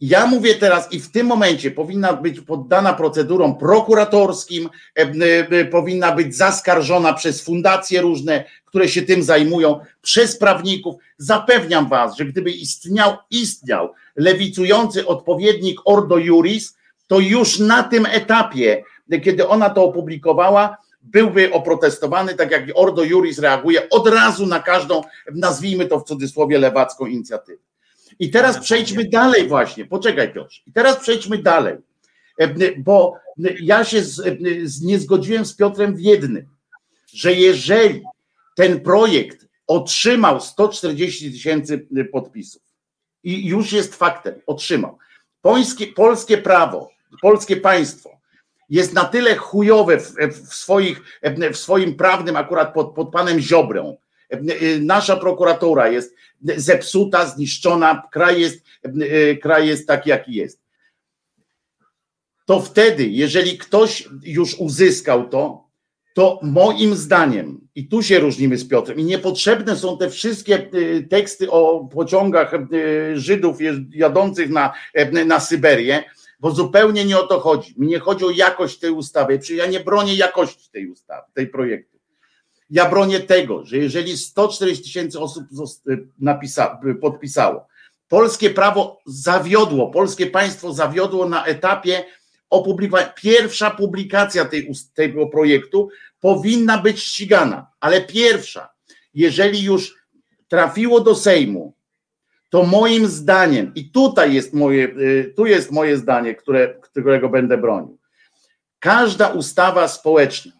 Ja 0.00 0.26
mówię 0.26 0.54
teraz 0.54 0.92
i 0.92 1.00
w 1.00 1.10
tym 1.10 1.26
momencie 1.26 1.70
powinna 1.70 2.12
być 2.12 2.40
poddana 2.40 2.92
procedurom 2.94 3.58
prokuratorskim, 3.58 4.68
e, 4.98 5.02
e, 5.50 5.64
powinna 5.64 6.12
być 6.12 6.36
zaskarżona 6.36 7.12
przez 7.12 7.44
fundacje 7.44 8.00
różne, 8.00 8.44
które 8.64 8.88
się 8.88 9.02
tym 9.02 9.22
zajmują, 9.22 9.80
przez 10.02 10.38
prawników. 10.38 10.94
Zapewniam 11.16 11.88
Was, 11.88 12.16
że 12.16 12.24
gdyby 12.24 12.50
istniał, 12.50 13.16
istniał 13.30 13.92
lewicujący 14.16 15.06
odpowiednik 15.06 15.80
Ordo 15.84 16.18
Juris, 16.18 16.76
to 17.06 17.18
już 17.20 17.58
na 17.58 17.82
tym 17.82 18.06
etapie, 18.06 18.82
kiedy 19.22 19.48
ona 19.48 19.70
to 19.70 19.84
opublikowała, 19.84 20.76
byłby 21.02 21.52
oprotestowany, 21.52 22.34
tak 22.34 22.50
jak 22.50 22.64
Ordo 22.74 23.04
Juris 23.04 23.38
reaguje 23.38 23.88
od 23.88 24.08
razu 24.08 24.46
na 24.46 24.60
każdą, 24.60 25.02
nazwijmy 25.34 25.86
to 25.86 26.00
w 26.00 26.04
cudzysłowie, 26.04 26.58
lewacką 26.58 27.06
inicjatywę. 27.06 27.62
I 28.18 28.30
teraz 28.30 28.58
przejdźmy 28.58 29.04
dalej 29.04 29.48
właśnie, 29.48 29.86
poczekaj 29.86 30.32
Piotr, 30.32 30.54
i 30.66 30.72
teraz 30.72 30.96
przejdźmy 30.96 31.38
dalej, 31.38 31.76
e, 32.38 32.48
bo 32.78 33.14
ja 33.60 33.84
się 33.84 34.02
z, 34.02 34.38
z, 34.64 34.82
nie 34.82 34.98
zgodziłem 34.98 35.44
z 35.44 35.56
Piotrem 35.56 35.96
w 35.96 36.00
jednym, 36.00 36.46
że 37.14 37.32
jeżeli 37.32 38.02
ten 38.56 38.80
projekt 38.80 39.46
otrzymał 39.66 40.40
140 40.40 41.32
tysięcy 41.32 41.86
podpisów 42.12 42.62
i 43.22 43.46
już 43.46 43.72
jest 43.72 43.94
faktem, 43.94 44.34
otrzymał, 44.46 44.98
polskie, 45.42 45.86
polskie 45.86 46.38
prawo, 46.38 46.90
polskie 47.22 47.56
państwo 47.56 48.17
jest 48.68 48.94
na 48.94 49.04
tyle 49.04 49.36
chujowe 49.36 50.00
w, 50.00 50.14
w, 50.32 50.54
swoich, 50.54 51.02
w 51.52 51.56
swoim 51.56 51.94
prawnym, 51.94 52.36
akurat 52.36 52.74
pod, 52.74 52.94
pod 52.94 53.10
panem 53.10 53.40
Ziobrą. 53.40 53.96
Nasza 54.80 55.16
prokuratura 55.16 55.88
jest 55.88 56.14
zepsuta, 56.40 57.26
zniszczona, 57.26 58.02
kraj 58.12 58.40
jest, 58.40 58.64
kraj 59.42 59.68
jest 59.68 59.86
taki, 59.86 60.10
jaki 60.10 60.34
jest. 60.34 60.60
To 62.46 62.60
wtedy, 62.60 63.08
jeżeli 63.08 63.58
ktoś 63.58 64.08
już 64.22 64.54
uzyskał 64.54 65.28
to, 65.28 65.68
to 66.14 66.40
moim 66.42 66.94
zdaniem, 66.96 67.68
i 67.74 67.88
tu 67.88 68.02
się 68.02 68.18
różnimy 68.18 68.58
z 68.58 68.68
Piotrem, 68.68 68.98
i 68.98 69.04
niepotrzebne 69.04 69.76
są 69.76 69.98
te 69.98 70.10
wszystkie 70.10 70.68
y, 70.74 71.06
teksty 71.10 71.50
o 71.50 71.88
pociągach 71.92 72.54
y, 72.54 73.12
Żydów 73.14 73.58
jadących 73.90 74.50
na, 74.50 74.72
na 75.26 75.40
Syberię, 75.40 76.04
bo 76.40 76.50
zupełnie 76.50 77.04
nie 77.04 77.18
o 77.18 77.26
to 77.26 77.40
chodzi. 77.40 77.74
Mi 77.76 77.86
nie 77.86 77.98
chodzi 77.98 78.24
o 78.24 78.30
jakość 78.30 78.78
tej 78.78 78.90
ustawy, 78.90 79.38
przecież 79.38 79.58
ja 79.58 79.66
nie 79.66 79.80
bronię 79.80 80.14
jakości 80.14 80.70
tej 80.70 80.90
ustawy, 80.90 81.22
tej 81.34 81.46
projektu. 81.46 81.98
Ja 82.70 82.90
bronię 82.90 83.20
tego, 83.20 83.64
że 83.64 83.76
jeżeli 83.76 84.16
140 84.16 84.84
tysięcy 84.84 85.20
osób 85.20 85.44
napisa, 86.18 86.80
podpisało, 87.00 87.66
polskie 88.08 88.50
prawo 88.50 89.00
zawiodło, 89.06 89.90
polskie 89.90 90.26
państwo 90.26 90.72
zawiodło 90.72 91.28
na 91.28 91.44
etapie 91.44 92.04
opublikowania. 92.50 93.12
Pierwsza 93.16 93.70
publikacja 93.70 94.44
tej, 94.44 94.70
tego 94.94 95.26
projektu 95.26 95.88
powinna 96.20 96.78
być 96.78 97.02
ścigana, 97.02 97.66
ale 97.80 98.00
pierwsza, 98.00 98.68
jeżeli 99.14 99.62
już 99.62 99.94
trafiło 100.48 101.00
do 101.00 101.14
Sejmu, 101.14 101.77
to 102.50 102.62
moim 102.62 103.06
zdaniem, 103.06 103.72
i 103.74 103.90
tutaj 103.90 104.34
jest 104.34 104.54
moje, 104.54 104.88
y, 104.88 105.32
tu 105.36 105.46
jest 105.46 105.70
moje 105.70 105.96
zdanie, 105.96 106.34
które, 106.34 106.74
którego 106.80 107.28
będę 107.28 107.58
bronił. 107.58 107.98
Każda 108.78 109.28
ustawa 109.28 109.88
społeczna, 109.88 110.52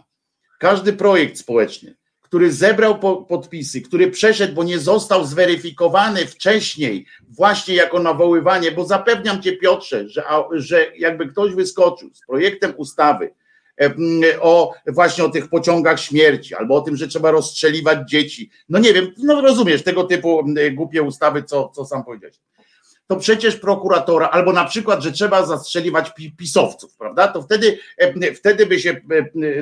każdy 0.59 0.93
projekt 0.93 1.39
społeczny, 1.39 1.97
który 2.21 2.53
zebrał 2.53 2.99
podpisy, 3.29 3.81
który 3.81 4.11
przeszedł, 4.11 4.55
bo 4.55 4.65
nie 4.65 4.79
został 4.79 5.25
zweryfikowany 5.25 6.27
wcześniej, 6.27 7.07
właśnie 7.29 7.75
jako 7.75 7.99
nawoływanie, 7.99 8.73
bo 8.73 8.85
zapewniam 8.85 9.43
Cię, 9.43 9.57
Piotrze, 9.57 10.09
że, 10.09 10.25
że 10.53 10.87
jakby 10.99 11.27
ktoś 11.27 11.55
wyskoczył 11.55 12.11
z 12.15 12.27
projektem 12.27 12.73
ustawy, 12.77 13.31
o 14.41 14.75
właśnie 14.87 15.25
o 15.25 15.29
tych 15.29 15.49
pociągach 15.49 16.01
śmierci, 16.01 16.55
albo 16.55 16.75
o 16.75 16.81
tym, 16.81 16.97
że 16.97 17.09
trzeba 17.09 17.31
rozstrzeliwać 17.31 18.11
dzieci. 18.11 18.51
No 18.69 18.79
nie 18.79 18.93
wiem, 18.93 19.13
no 19.19 19.41
rozumiesz, 19.41 19.83
tego 19.83 20.05
typu 20.05 20.45
głupie 20.73 21.03
ustawy, 21.03 21.43
co, 21.43 21.69
co 21.69 21.85
sam 21.85 22.05
powiedziałeś. 22.05 22.37
To 23.07 23.17
przecież 23.17 23.57
prokuratora, 23.57 24.29
albo 24.29 24.53
na 24.53 24.65
przykład, 24.65 25.03
że 25.03 25.13
trzeba 25.13 25.47
zastrzeliwać 25.47 26.13
pisowców, 26.37 26.97
prawda? 26.97 27.29
To 27.29 27.43
wtedy, 27.43 27.79
wtedy 28.37 28.67
by 28.67 28.81
się 28.81 29.01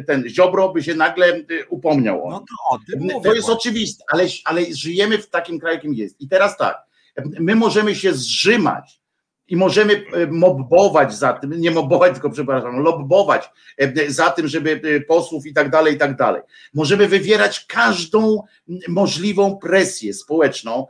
ten 0.07 0.29
Ziobro 0.29 0.69
by 0.69 0.83
się 0.83 0.95
nagle 0.95 1.41
upomniał. 1.69 2.23
No 2.31 2.39
to, 2.39 2.77
o 3.17 3.21
to 3.21 3.35
jest 3.35 3.49
oczywiste, 3.49 4.05
ale, 4.12 4.25
ale 4.45 4.62
żyjemy 4.75 5.19
w 5.19 5.31
takim 5.31 5.59
kraju, 5.59 5.77
jakim 5.77 5.95
jest. 5.95 6.21
I 6.21 6.29
teraz 6.29 6.57
tak, 6.57 6.83
my 7.25 7.55
możemy 7.55 7.95
się 7.95 8.14
zrzymać 8.14 9.01
i 9.49 9.57
możemy 9.57 9.92
e, 10.12 10.26
mobbować 10.26 11.14
za 11.14 11.32
tym, 11.32 11.61
nie 11.61 11.70
mobbować, 11.70 12.12
tylko 12.12 12.30
przepraszam, 12.30 12.80
lobbować 12.80 13.51
e, 13.78 14.11
za 14.11 14.30
tym, 14.30 14.49
żeby 14.49 14.80
e, 14.84 15.01
posłów 15.01 15.47
i 15.47 15.55
tak 15.55 15.70
dalej, 15.70 15.94
i 15.94 15.99
tak 15.99 16.16
dalej. 16.16 16.42
Możemy 16.74 17.09
wywierać 17.09 17.66
każdą 17.66 18.42
możliwą 18.88 19.59
presję 19.59 20.14
społeczną 20.14 20.86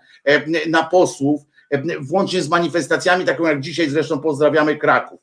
na 0.69 0.85
posłów, 0.85 1.43
włącznie 2.01 2.43
z 2.43 2.49
manifestacjami, 2.49 3.25
taką 3.25 3.45
jak 3.45 3.61
dzisiaj 3.61 3.91
zresztą 3.91 4.21
pozdrawiamy 4.21 4.77
Kraków, 4.77 5.21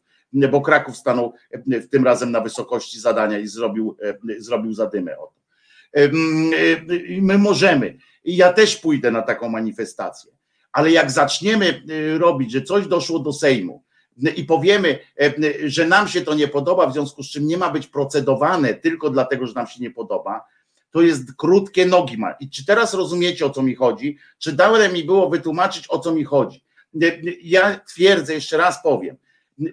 bo 0.52 0.62
Kraków 0.62 0.98
stanął 0.98 1.34
w 1.66 1.90
tym 1.90 2.04
razem 2.04 2.32
na 2.32 2.42
wysokości 2.42 3.00
zadania 3.00 3.40
i 3.40 3.48
zrobił, 3.48 3.98
zrobił 4.38 4.74
zadymę 4.74 5.18
o 5.18 5.22
to. 5.22 5.34
My 7.22 7.38
możemy. 7.38 7.98
I 8.24 8.36
ja 8.36 8.54
też 8.54 8.76
pójdę 8.76 9.12
na 9.12 9.22
taką 9.22 9.50
manifestację 9.50 10.32
ale 10.74 10.92
jak 10.92 11.12
zaczniemy 11.12 11.84
y, 11.90 12.18
robić, 12.18 12.52
że 12.52 12.62
coś 12.62 12.88
doszło 12.88 13.20
do 13.20 13.34
Sejmu 13.34 13.84
y, 14.28 14.30
i 14.30 14.44
powiemy, 14.44 15.00
y, 15.22 15.70
że 15.70 15.88
nam 15.88 16.08
się 16.08 16.22
to 16.22 16.34
nie 16.34 16.48
podoba, 16.48 16.88
w 16.88 16.94
związku 16.94 17.24
z 17.24 17.30
czym 17.30 17.48
nie 17.48 17.58
ma 17.58 17.70
być 17.70 17.88
procedowane 17.88 18.74
tylko 18.74 19.10
dlatego, 19.10 19.48
że 19.48 19.54
nam 19.54 19.68
się 19.68 19.82
nie 19.82 19.92
podoba, 19.92 20.46
to 20.92 21.02
jest 21.02 21.34
krótkie 21.38 21.86
nogi 21.86 22.18
ma. 22.18 22.32
I 22.32 22.50
czy 22.50 22.66
teraz 22.66 22.94
rozumiecie 22.94 23.46
o 23.46 23.50
co 23.50 23.64
mi 23.64 23.76
chodzi? 23.76 24.18
Czy 24.38 24.52
dane 24.52 24.90
mi 24.90 25.04
było 25.04 25.30
wytłumaczyć 25.30 25.86
o 25.90 26.00
co 26.00 26.12
mi 26.12 26.24
chodzi? 26.24 26.64
Ja 27.44 27.80
twierdzę, 27.80 28.34
jeszcze 28.34 28.58
raz 28.58 28.84
powiem, 28.84 29.18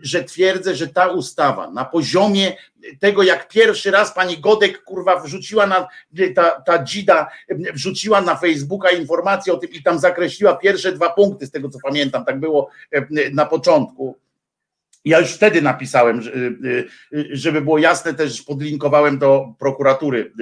że 0.02 0.24
twierdzę, 0.24 0.74
że 0.74 0.86
ta 0.88 1.06
ustawa 1.06 1.70
na 1.70 1.84
poziomie 1.84 2.56
tego, 3.00 3.22
jak 3.22 3.48
pierwszy 3.48 3.90
raz 3.90 4.14
pani 4.14 4.38
Godek 4.38 4.82
kurwa 4.82 5.20
wrzuciła 5.20 5.66
na 5.66 5.88
ta, 6.34 6.50
ta 6.50 6.84
dzida 6.84 7.30
wrzuciła 7.74 8.20
na 8.20 8.36
Facebooka 8.36 8.90
informację 8.90 9.52
o 9.52 9.56
tym 9.56 9.70
i 9.70 9.82
tam 9.82 9.98
zakreśliła 9.98 10.56
pierwsze 10.56 10.92
dwa 10.92 11.10
punkty 11.10 11.46
z 11.46 11.50
tego 11.50 11.68
co 11.68 11.78
pamiętam, 11.82 12.24
tak 12.24 12.40
było 12.40 12.70
e, 12.92 13.06
na 13.32 13.46
początku. 13.46 14.16
Ja 15.04 15.18
już 15.18 15.32
wtedy 15.32 15.62
napisałem, 15.62 16.18
e, 16.18 16.22
e, 16.22 17.24
żeby 17.30 17.60
było 17.60 17.78
jasne, 17.78 18.14
też 18.14 18.42
podlinkowałem 18.42 19.18
do 19.18 19.54
prokuratury 19.58 20.32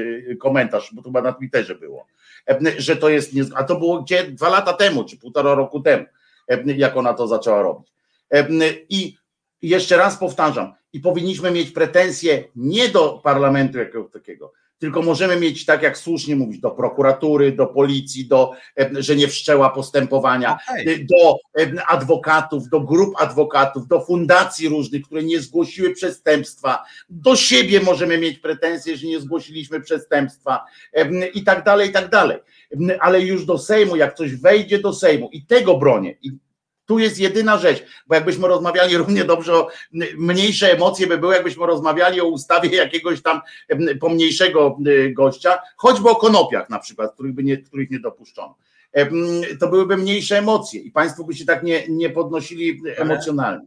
komentarz, 0.41 0.91
bo 0.93 1.03
to 1.03 1.09
chyba 1.09 1.23
na 1.23 1.33
Twitterze 1.33 1.75
było, 1.75 2.07
że 2.79 2.97
to 2.97 3.09
jest, 3.09 3.31
a 3.55 3.65
to 3.65 3.77
było 3.77 4.03
gdzie 4.03 4.25
dwa 4.25 4.49
lata 4.49 4.73
temu, 4.73 5.05
czy 5.05 5.19
półtora 5.19 5.55
roku 5.55 5.81
temu, 5.81 6.05
jak 6.65 6.97
ona 6.97 7.15
to 7.15 7.27
zaczęła 7.27 7.63
robić. 7.63 7.93
I 8.89 9.18
jeszcze 9.63 9.97
raz 9.97 10.17
powtarzam, 10.17 10.75
i 10.93 11.01
powinniśmy 11.01 11.51
mieć 11.51 11.71
pretensje 11.71 12.45
nie 12.57 12.89
do 12.89 13.21
parlamentu 13.25 13.79
jakiego 13.79 14.05
takiego, 14.05 14.53
tylko 14.79 15.03
możemy 15.03 15.41
mieć, 15.41 15.65
tak 15.65 15.83
jak 15.83 15.99
słusznie 15.99 16.37
mówić, 16.37 16.61
do 16.61 16.71
prokuratury, 16.71 17.53
do 17.53 17.67
policji, 17.67 18.29
do, 18.29 18.53
że 18.93 19.17
nie 19.17 19.29
wszczęła 19.29 19.71
postępowania, 19.71 20.59
okay. 20.71 21.07
do 21.11 21.37
adwokatów, 21.87 22.69
do 22.69 22.81
grup 22.81 23.15
adwokatów, 23.19 23.89
do 23.89 24.01
fundacji 24.01 24.69
różnych, 24.69 25.03
które 25.03 25.23
nie 25.23 25.41
zgłosiły 25.41 25.91
przestępstwa, 25.91 26.85
do 27.11 27.37
siebie 27.37 27.81
możemy 27.81 28.19
mieć 28.19 28.39
pretensje, 28.39 28.97
że 28.97 29.07
nie 29.07 29.21
zgłosiliśmy 29.21 29.81
przestępstwa 29.81 30.65
i 31.35 31.45
tak 31.45 31.65
dalej, 31.65 31.89
i 31.89 31.93
tak 31.93 32.11
dalej. 32.11 32.39
Ale 33.01 33.21
już 33.21 33.45
do 33.45 33.59
Sejmu, 33.59 33.97
jak 33.97 34.15
coś 34.15 34.35
wejdzie 34.35 34.79
do 34.79 34.93
Sejmu 34.93 35.29
i 35.33 35.47
tego 35.47 35.79
bronię, 35.79 36.15
i 36.23 36.31
tu 36.89 36.99
jest 36.99 37.19
jedyna 37.19 37.59
rzecz, 37.59 37.85
bo 38.07 38.15
jakbyśmy 38.15 38.49
rozmawiali 38.49 38.97
równie 38.97 39.25
dobrze, 39.25 39.55
o, 39.55 39.69
mniejsze 40.17 40.73
emocje 40.73 41.07
by 41.07 41.19
były, 41.19 41.35
jakbyśmy 41.35 41.67
rozmawiali 41.67 42.21
o 42.21 42.25
ustawie 42.25 42.77
jakiegoś 42.77 43.23
tam 43.23 43.41
pomniejszego 44.01 44.79
gościa, 45.13 45.59
choćby 45.77 46.09
o 46.09 46.17
konopiach 46.17 46.71
na 46.71 46.79
przykład, 46.79 47.15
których, 47.15 47.33
by 47.33 47.45
nie, 47.45 47.57
których 47.57 47.91
nie 47.91 48.01
dopuszczono. 48.01 48.57
To 49.61 49.69
byłyby 49.69 49.97
mniejsze 49.97 50.39
emocje 50.39 50.81
i 50.81 50.91
Państwo 50.91 51.25
by 51.25 51.35
się 51.35 51.45
tak 51.45 51.63
nie, 51.63 51.83
nie 51.89 52.11
podnosili 52.11 52.81
emocjonalnie. 52.97 53.67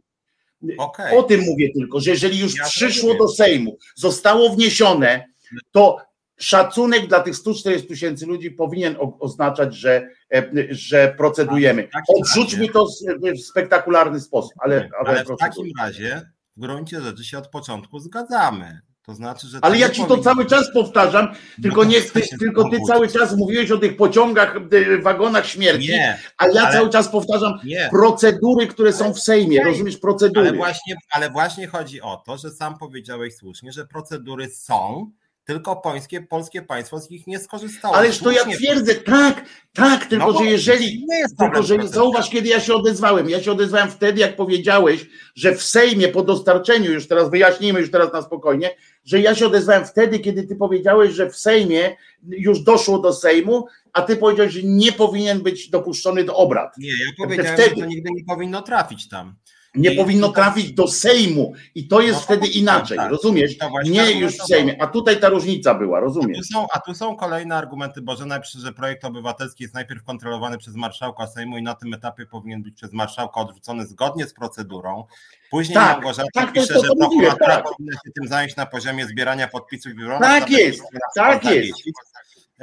Okay. 0.78 1.16
O 1.18 1.22
tym 1.22 1.40
mówię 1.40 1.72
tylko, 1.72 2.00
że 2.00 2.10
jeżeli 2.10 2.38
już 2.38 2.56
ja 2.56 2.64
przyszło 2.64 3.14
do 3.14 3.28
Sejmu, 3.28 3.78
zostało 3.94 4.50
wniesione, 4.50 5.24
to 5.70 5.96
szacunek 6.42 7.06
dla 7.06 7.20
tych 7.20 7.36
140 7.36 7.88
tysięcy 7.88 8.26
ludzi 8.26 8.50
powinien 8.50 8.96
oznaczać, 9.20 9.74
że, 9.74 10.08
e, 10.34 10.50
że 10.70 11.14
procedujemy. 11.18 11.88
Odrzućmy 12.08 12.68
to 12.68 12.86
w 12.86 13.40
spektakularny 13.40 14.20
sposób, 14.20 14.52
ale, 14.58 14.88
ale, 15.00 15.10
ale 15.10 15.24
w 15.24 15.36
takim 15.38 15.66
razie 15.78 16.22
w 16.56 16.60
gruncie 16.60 17.00
rzeczy 17.00 17.24
się 17.24 17.38
od 17.38 17.48
początku 17.48 17.98
zgadzamy. 17.98 18.80
To 19.06 19.14
znaczy, 19.14 19.46
że. 19.46 19.58
Ale 19.62 19.78
ja 19.78 19.90
ci 19.90 20.04
to 20.04 20.18
cały 20.18 20.46
czas 20.46 20.72
powtarzam, 20.74 21.28
tylko, 21.62 21.84
no 21.84 21.90
nie, 21.90 22.00
ty, 22.00 22.22
tylko 22.38 22.70
ty 22.70 22.78
cały 22.86 23.08
czas 23.08 23.36
mówiłeś 23.36 23.70
o 23.70 23.78
tych 23.78 23.96
pociągach, 23.96 24.56
wagonach 25.02 25.46
śmierci, 25.46 25.88
nie, 25.88 26.18
a 26.38 26.46
ja 26.46 26.62
ale, 26.62 26.72
cały 26.72 26.90
czas 26.90 27.08
powtarzam 27.08 27.58
nie. 27.64 27.88
procedury, 27.90 28.66
które 28.66 28.92
są 28.92 29.14
w 29.14 29.20
Sejmie, 29.20 29.64
rozumiesz, 29.64 29.96
procedury. 29.96 30.48
Ale 30.48 30.56
właśnie, 30.56 30.94
ale 31.10 31.30
właśnie 31.30 31.66
chodzi 31.66 32.00
o 32.00 32.22
to, 32.26 32.38
że 32.38 32.50
sam 32.50 32.78
powiedziałeś 32.78 33.36
słusznie, 33.36 33.72
że 33.72 33.86
procedury 33.86 34.50
są, 34.50 35.10
tylko 35.44 35.76
polskie, 35.76 36.20
polskie 36.20 36.62
państwo 36.62 37.00
z 37.00 37.10
nich 37.10 37.26
nie 37.26 37.38
skorzystało. 37.38 37.94
Ależ 37.96 38.18
to 38.18 38.30
ja 38.30 38.44
twierdzę, 38.44 38.94
tak, 38.94 39.44
tak, 39.72 40.06
tylko 40.06 40.32
no, 40.32 40.38
że 40.38 40.44
jeżeli, 40.44 41.06
tylko 41.38 41.62
że 41.62 41.88
zauważ, 41.88 42.30
kiedy 42.30 42.48
ja 42.48 42.60
się 42.60 42.74
odezwałem, 42.74 43.30
ja 43.30 43.42
się 43.42 43.52
odezwałem 43.52 43.90
wtedy, 43.90 44.20
jak 44.20 44.36
powiedziałeś, 44.36 45.06
że 45.34 45.54
w 45.54 45.62
Sejmie 45.62 46.08
po 46.08 46.22
dostarczeniu, 46.22 46.92
już 46.92 47.08
teraz 47.08 47.30
wyjaśnijmy, 47.30 47.80
już 47.80 47.90
teraz 47.90 48.12
na 48.12 48.22
spokojnie, 48.22 48.70
że 49.04 49.20
ja 49.20 49.34
się 49.34 49.46
odezwałem 49.46 49.84
wtedy, 49.84 50.18
kiedy 50.18 50.42
ty 50.42 50.56
powiedziałeś, 50.56 51.12
że 51.12 51.30
w 51.30 51.36
Sejmie 51.36 51.96
już 52.28 52.60
doszło 52.60 52.98
do 52.98 53.12
Sejmu, 53.12 53.66
a 53.92 54.02
ty 54.02 54.16
powiedziałeś, 54.16 54.52
że 54.52 54.60
nie 54.64 54.92
powinien 54.92 55.42
być 55.42 55.70
dopuszczony 55.70 56.24
do 56.24 56.36
obrad. 56.36 56.78
Nie, 56.78 56.90
ja 56.90 56.96
powiedziałem, 57.18 57.54
wtedy... 57.54 57.74
że 57.76 57.82
to 57.82 57.86
nigdy 57.86 58.10
nie 58.10 58.24
powinno 58.24 58.62
trafić 58.62 59.08
tam 59.08 59.34
nie 59.74 59.92
I 59.92 59.96
powinno 59.96 60.28
trafić 60.28 60.72
do 60.72 60.88
Sejmu 60.88 61.52
i 61.74 61.88
to 61.88 62.00
jest 62.00 62.18
no, 62.18 62.20
wtedy 62.20 62.46
inaczej, 62.46 62.96
tak, 62.96 63.10
rozumiesz? 63.10 63.56
Nie 63.84 64.12
już 64.12 64.32
w 64.32 64.46
Sejmie, 64.46 64.82
a 64.82 64.86
tutaj 64.86 65.20
ta 65.20 65.28
różnica 65.28 65.74
była, 65.74 66.00
rozumiesz? 66.00 66.38
A 66.38 66.40
tu 66.40 66.44
są, 66.44 66.66
a 66.72 66.80
tu 66.80 66.94
są 66.94 67.16
kolejne 67.16 67.56
argumenty, 67.56 68.02
Boże, 68.02 68.26
najpierw, 68.26 68.52
że 68.52 68.72
projekt 68.72 69.04
obywatelski 69.04 69.64
jest 69.64 69.74
najpierw 69.74 70.04
kontrolowany 70.04 70.58
przez 70.58 70.74
marszałka 70.74 71.26
Sejmu 71.26 71.58
i 71.58 71.62
na 71.62 71.74
tym 71.74 71.94
etapie 71.94 72.26
powinien 72.26 72.62
być 72.62 72.74
przez 72.74 72.92
marszałka 72.92 73.40
odrzucony 73.40 73.86
zgodnie 73.86 74.26
z 74.26 74.34
procedurą. 74.34 75.04
Później 75.50 75.74
tak, 75.74 75.92
Małgorzata 75.92 76.28
tak, 76.34 76.52
pisze, 76.52 76.74
to, 76.74 76.80
to, 76.80 76.86
że 76.86 76.92
prokuratura 76.98 77.56
tak. 77.56 77.64
powinna 77.64 77.92
się 77.92 78.12
tym 78.14 78.28
zająć 78.28 78.56
na 78.56 78.66
poziomie 78.66 79.06
zbierania 79.06 79.48
podpisów 79.48 79.92
i 79.92 79.96
Tak 80.20 80.50
jest, 80.50 80.82
tak 81.14 81.44
jest. 81.44 81.82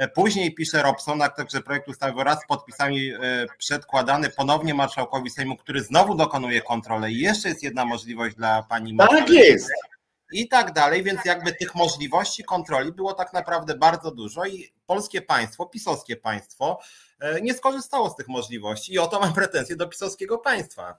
E, 0.00 0.08
później 0.08 0.54
pisze 0.54 0.82
Robson, 0.82 1.20
że 1.52 1.60
projekt 1.60 1.88
ustawy 1.88 2.12
wraz 2.12 2.38
z 2.42 2.46
podpisami 2.46 3.10
e, 3.10 3.18
przedkładany 3.58 4.30
ponownie 4.30 4.74
marszałkowi 4.74 5.30
Sejmu, 5.30 5.56
który 5.56 5.82
znowu 5.82 6.14
dokonuje 6.14 6.62
kontroli. 6.62 7.14
I 7.14 7.20
jeszcze 7.20 7.48
jest 7.48 7.62
jedna 7.62 7.84
możliwość 7.84 8.36
dla 8.36 8.62
pani 8.62 8.94
marszałek. 8.94 9.24
Tak 9.24 9.34
jest. 9.34 9.70
I 10.32 10.48
tak 10.48 10.72
dalej, 10.72 11.02
więc 11.02 11.24
jakby 11.24 11.52
tych 11.52 11.74
możliwości 11.74 12.44
kontroli 12.44 12.92
było 12.92 13.14
tak 13.14 13.32
naprawdę 13.32 13.74
bardzo 13.74 14.10
dużo 14.10 14.44
i 14.44 14.72
polskie 14.86 15.22
państwo, 15.22 15.66
pisowskie 15.66 16.16
państwo 16.16 16.80
e, 17.20 17.40
nie 17.40 17.54
skorzystało 17.54 18.10
z 18.10 18.16
tych 18.16 18.28
możliwości 18.28 18.92
i 18.92 18.98
o 18.98 19.06
to 19.06 19.20
mam 19.20 19.32
pretensje 19.32 19.76
do 19.76 19.88
pisowskiego 19.88 20.38
państwa. 20.38 20.96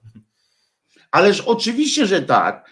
Ależ 1.12 1.42
oczywiście, 1.42 2.06
że 2.06 2.22
tak. 2.22 2.70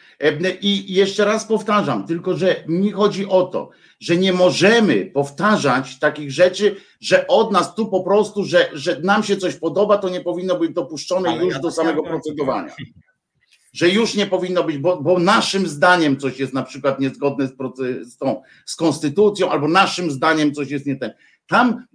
I 0.61 0.93
jeszcze 0.93 1.25
raz 1.25 1.45
powtarzam, 1.45 2.07
tylko 2.07 2.37
że 2.37 2.63
mi 2.67 2.91
chodzi 2.91 3.25
o 3.25 3.43
to, 3.43 3.69
że 3.99 4.17
nie 4.17 4.33
możemy 4.33 5.05
powtarzać 5.05 5.99
takich 5.99 6.31
rzeczy, 6.31 6.75
że 7.01 7.27
od 7.27 7.51
nas 7.51 7.75
tu 7.75 7.87
po 7.87 8.03
prostu, 8.03 8.43
że, 8.43 8.69
że 8.73 8.99
nam 8.99 9.23
się 9.23 9.37
coś 9.37 9.55
podoba, 9.55 9.97
to 9.97 10.09
nie 10.09 10.21
powinno 10.21 10.59
być 10.59 10.73
dopuszczone 10.73 11.29
Ale 11.29 11.45
już 11.45 11.53
ja 11.53 11.59
do 11.59 11.71
samego 11.71 12.03
procedowania. 12.03 12.75
Że 13.73 13.89
już 13.89 14.15
nie 14.15 14.25
powinno 14.25 14.63
być, 14.63 14.77
bo, 14.77 15.01
bo, 15.01 15.19
naszym 15.19 15.67
zdaniem 15.67 16.17
coś 16.17 16.39
jest 16.39 16.53
na 16.53 16.63
przykład 16.63 16.99
niezgodne 16.99 17.47
z, 17.47 17.53
z, 18.13 18.17
tą, 18.17 18.41
z 18.65 18.75
konstytucją, 18.75 19.49
albo 19.49 19.67
naszym 19.67 20.11
zdaniem 20.11 20.53
coś 20.53 20.69
jest 20.71 20.85
nie 20.85 20.95
ten. 20.95 21.13
Tam 21.49 21.85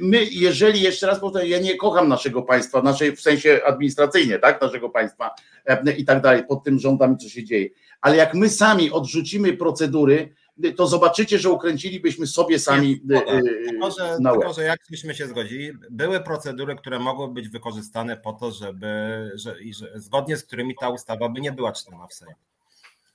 my, 0.00 0.24
jeżeli 0.24 0.80
jeszcze 0.80 1.06
raz 1.06 1.20
powtarzam, 1.20 1.48
ja 1.48 1.58
nie 1.58 1.76
kocham 1.76 2.08
naszego 2.08 2.42
państwa, 2.42 2.82
naszej 2.82 3.16
w 3.16 3.20
sensie 3.20 3.60
administracyjnie, 3.66 4.38
tak, 4.38 4.62
naszego 4.62 4.90
państwa 4.90 5.34
e, 5.66 5.92
i 5.92 6.04
tak 6.04 6.22
dalej, 6.22 6.46
pod 6.46 6.64
tym 6.64 6.78
rządami, 6.78 7.16
co 7.16 7.28
się 7.28 7.44
dzieje. 7.44 7.68
Ale 8.00 8.16
jak 8.16 8.34
my 8.34 8.48
sami 8.48 8.90
odrzucimy 8.90 9.52
procedury, 9.52 10.34
to 10.76 10.86
zobaczycie, 10.86 11.38
że 11.38 11.50
ukręcilibyśmy 11.50 12.26
sobie 12.26 12.58
sami 12.58 13.00
nie, 13.04 13.24
e, 13.26 13.42
tylko, 13.42 13.90
że, 13.90 14.16
na 14.20 14.32
tylko, 14.32 14.52
że 14.52 14.62
jakbyśmy 14.62 15.14
się 15.14 15.26
zgodzili, 15.26 15.72
były 15.90 16.20
procedury, 16.20 16.76
które 16.76 16.98
mogły 16.98 17.28
być 17.28 17.48
wykorzystane 17.48 18.16
po 18.16 18.32
to, 18.32 18.50
żeby, 18.50 19.30
że, 19.34 19.56
że 19.70 20.00
zgodnie 20.00 20.36
z 20.36 20.44
którymi 20.44 20.74
ta 20.80 20.88
ustawa 20.88 21.28
by 21.28 21.40
nie 21.40 21.52
była 21.52 21.72
czytana 21.72 22.06
w 22.06 22.14
Sejmie. 22.14 22.34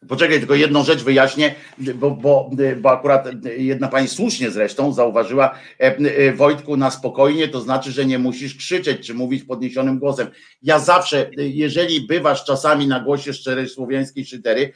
Poczekaj, 0.08 0.40
tylko 0.40 0.56
jedną 0.56 0.84
rzecz 0.84 1.04
wyjaśnię, 1.04 1.56
bo, 1.96 2.12
bo, 2.12 2.50
bo 2.82 2.92
akurat 2.92 3.28
jedna 3.58 3.88
pani 3.88 4.08
słusznie 4.08 4.52
zresztą 4.52 4.94
zauważyła, 4.94 5.56
e, 5.80 5.98
e, 5.98 6.34
Wojtku, 6.34 6.78
na 6.78 6.92
spokojnie, 6.92 7.48
to 7.48 7.62
znaczy, 7.62 7.92
że 7.92 8.06
nie 8.06 8.20
musisz 8.20 8.56
krzyczeć 8.56 9.08
czy 9.08 9.14
mówić 9.14 9.44
podniesionym 9.44 10.00
głosem. 10.00 10.28
Ja 10.62 10.80
zawsze, 10.80 11.30
jeżeli 11.38 12.02
bywasz 12.02 12.46
czasami 12.46 12.88
na 12.88 13.00
głosie 13.00 13.34
szczerej 13.34 13.70
słowiańskiej 13.70 14.26
szydery, 14.26 14.72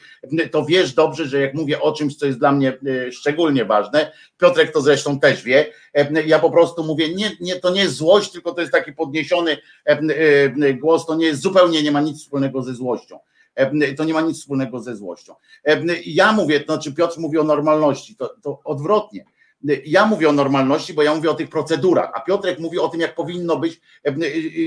to 0.50 0.64
wiesz 0.64 0.92
dobrze, 0.92 1.26
że 1.26 1.40
jak 1.40 1.54
mówię 1.54 1.80
o 1.80 1.92
czymś, 1.92 2.16
co 2.16 2.26
jest 2.26 2.38
dla 2.38 2.52
mnie 2.52 2.68
e, 2.68 3.12
szczególnie 3.12 3.64
ważne, 3.64 4.12
Piotrek 4.38 4.72
to 4.72 4.80
zresztą 4.80 5.20
też 5.20 5.42
wie, 5.42 5.66
ja 6.26 6.38
po 6.38 6.50
prostu 6.50 6.84
mówię, 6.84 7.14
nie, 7.14 7.30
nie, 7.40 7.56
to 7.56 7.70
nie 7.70 7.80
jest 7.80 7.94
złość, 7.94 8.32
tylko 8.32 8.52
to 8.52 8.60
jest 8.60 8.72
taki 8.72 8.92
podniesiony 8.92 9.56
głos, 10.80 11.06
to 11.06 11.14
nie 11.14 11.26
jest 11.26 11.40
zupełnie, 11.40 11.82
nie 11.82 11.92
ma 11.92 12.00
nic 12.00 12.22
wspólnego 12.22 12.62
ze 12.62 12.74
złością. 12.74 13.18
To 13.96 14.04
nie 14.04 14.14
ma 14.14 14.20
nic 14.20 14.38
wspólnego 14.40 14.80
ze 14.80 14.96
złością. 14.96 15.34
Ja 16.06 16.32
mówię, 16.32 16.60
to 16.60 16.72
znaczy 16.72 16.94
Piotr 16.94 17.18
mówi 17.18 17.38
o 17.38 17.44
normalności, 17.44 18.16
to, 18.16 18.34
to 18.42 18.60
odwrotnie. 18.64 19.24
Ja 19.84 20.06
mówię 20.06 20.28
o 20.28 20.32
normalności, 20.32 20.94
bo 20.94 21.02
ja 21.02 21.14
mówię 21.14 21.30
o 21.30 21.34
tych 21.34 21.48
procedurach, 21.48 22.10
a 22.14 22.20
Piotrek 22.20 22.58
mówi 22.58 22.78
o 22.78 22.88
tym, 22.88 23.00
jak 23.00 23.14
powinno 23.14 23.56
być, 23.56 23.80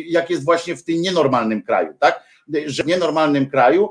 jak 0.08 0.30
jest 0.30 0.46
właśnie 0.46 0.76
w 0.76 0.84
tym 0.84 1.02
nienormalnym 1.02 1.62
kraju, 1.62 1.94
tak? 2.00 2.24
Że 2.66 2.84
w 2.84 2.88
nienormalnym 2.88 3.50
kraju 3.50 3.90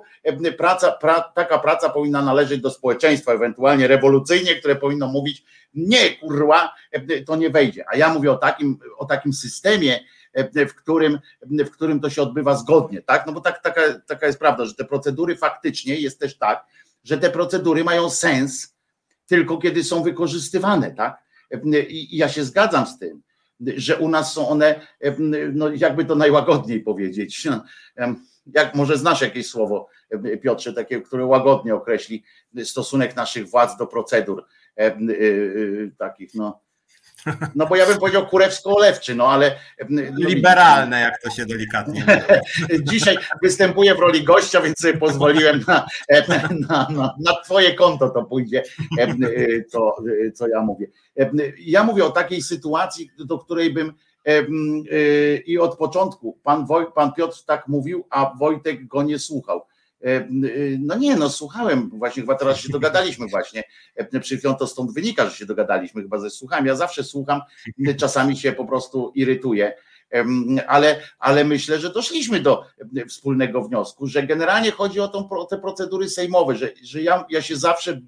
praca, 0.59 0.93
pra, 0.93 1.21
taka 1.21 1.59
praca 1.59 1.89
powinna 1.89 2.23
należeć 2.23 2.61
do 2.61 2.71
społeczeństwa, 2.71 3.33
ewentualnie 3.33 3.87
rewolucyjnie, 3.87 4.55
które 4.55 4.77
powinno 4.77 5.09
mówić, 5.09 5.45
nie 5.75 6.11
kurwa, 6.11 6.75
to 7.27 7.37
nie 7.37 7.51
wejdzie. 7.51 7.85
A 7.93 7.97
ja 7.97 8.15
mówię 8.15 8.33
o 8.33 8.37
takim, 8.37 8.79
o 8.99 9.05
takim 9.05 9.33
systemie, 9.33 10.01
w 10.69 10.75
którym, 10.75 11.19
w 11.43 11.71
którym 11.71 12.01
to 12.01 12.11
się 12.11 12.23
odbywa 12.23 12.57
zgodnie, 12.57 13.03
tak? 13.03 13.27
No 13.27 13.33
bo 13.33 13.41
tak, 13.41 13.63
taka, 13.63 13.81
taka 14.07 14.27
jest 14.27 14.39
prawda, 14.39 14.65
że 14.65 14.75
te 14.75 14.85
procedury 14.85 15.37
faktycznie 15.37 16.01
jest 16.01 16.21
też 16.21 16.39
tak, 16.39 16.67
że 17.05 17.19
te 17.19 17.31
procedury 17.31 17.85
mają 17.85 18.11
sens 18.11 18.77
tylko 19.27 19.59
kiedy 19.59 19.85
są 19.85 20.03
wykorzystywane, 20.03 20.91
tak? 20.95 21.23
I 21.89 22.17
ja 22.17 22.29
się 22.29 22.45
zgadzam 22.45 22.87
z 22.87 22.99
tym, 22.99 23.23
że 23.77 23.97
u 23.97 24.09
nas 24.09 24.33
są 24.33 24.49
one, 24.49 24.87
no 25.53 25.69
jakby 25.71 26.05
to 26.05 26.15
najłagodniej 26.15 26.81
powiedzieć, 26.81 27.49
jak 28.55 28.75
może 28.75 28.99
znasz 28.99 29.21
jakieś 29.21 29.47
słowo, 29.47 29.89
Piotrze, 30.43 30.73
takie, 30.73 31.01
które 31.01 31.27
łagodnie 31.27 31.75
określi 31.75 32.25
stosunek 32.65 33.17
naszych 33.17 33.49
władz 33.49 33.77
do 33.77 33.87
procedur 33.87 34.45
e, 34.79 34.87
e, 34.87 34.97
takich, 35.99 36.35
no 36.35 36.61
no 37.55 37.67
bo 37.67 37.77
ja 37.77 37.87
bym 37.87 37.99
powiedział 37.99 38.27
kurewsko-olewczy, 38.27 39.17
no 39.17 39.29
ale... 39.29 39.59
No, 39.89 40.03
Liberalne, 40.17 41.01
jak 41.01 41.23
to 41.23 41.31
się 41.31 41.47
delikatnie 41.47 42.05
Dzisiaj 42.93 43.19
występuję 43.43 43.95
w 43.95 43.99
roli 43.99 44.25
gościa, 44.25 44.61
więc 44.61 44.79
sobie 44.79 44.99
pozwoliłem 44.99 45.65
na, 45.69 45.87
na, 46.69 46.89
na, 46.91 47.15
na 47.19 47.33
twoje 47.45 47.75
konto 47.75 48.11
to 48.11 48.25
pójdzie, 48.25 48.63
to, 49.73 49.97
co 50.35 50.49
ja 50.49 50.61
mówię. 50.61 50.87
Ja 51.59 51.85
mówię 51.85 52.05
o 52.05 52.11
takiej 52.11 52.43
sytuacji, 52.43 53.11
do 53.19 53.39
której 53.39 53.73
bym 53.73 53.93
i 55.47 55.59
od 55.59 55.77
początku 55.77 56.39
pan, 56.43 56.67
Woj, 56.67 56.87
pan 56.95 57.13
Piotr 57.13 57.45
tak 57.47 57.69
mówił, 57.69 58.07
a 58.11 58.35
Wojtek 58.39 58.87
go 58.87 59.03
nie 59.03 59.19
słuchał. 59.19 59.63
E, 60.05 60.29
no 60.79 60.99
nie, 60.99 61.17
no 61.17 61.31
słuchałem 61.31 61.91
właśnie, 61.91 62.23
chyba 62.23 62.35
teraz 62.35 62.61
się 62.61 62.69
dogadaliśmy 62.69 63.27
właśnie, 63.27 63.65
e, 63.95 64.21
przy 64.21 64.39
chwilą 64.39 64.55
to 64.55 64.67
stąd 64.67 64.95
wynika, 64.95 65.27
że 65.31 65.37
się 65.37 65.47
dogadaliśmy 65.47 66.03
chyba 66.03 66.19
ze 66.19 66.31
słuchałem, 66.31 66.67
ja 66.67 66.77
zawsze 66.77 67.05
słucham, 67.05 67.41
czasami 67.97 68.37
się 68.37 68.53
po 68.53 68.65
prostu 68.65 69.13
irytuję, 69.15 69.75
ale, 70.67 71.01
ale 71.19 71.45
myślę, 71.45 71.79
że 71.79 71.93
doszliśmy 71.93 72.41
do 72.41 72.65
wspólnego 73.09 73.63
wniosku, 73.63 74.07
że 74.07 74.23
generalnie 74.23 74.71
chodzi 74.71 75.01
o 75.01 75.09
tą, 75.09 75.29
te 75.51 75.59
procedury 75.59 76.09
sejmowe, 76.09 76.57
że, 76.57 76.71
że 76.83 77.03
ja, 77.03 77.25
ja 77.31 77.43
się 77.43 77.57
zawsze 77.57 78.01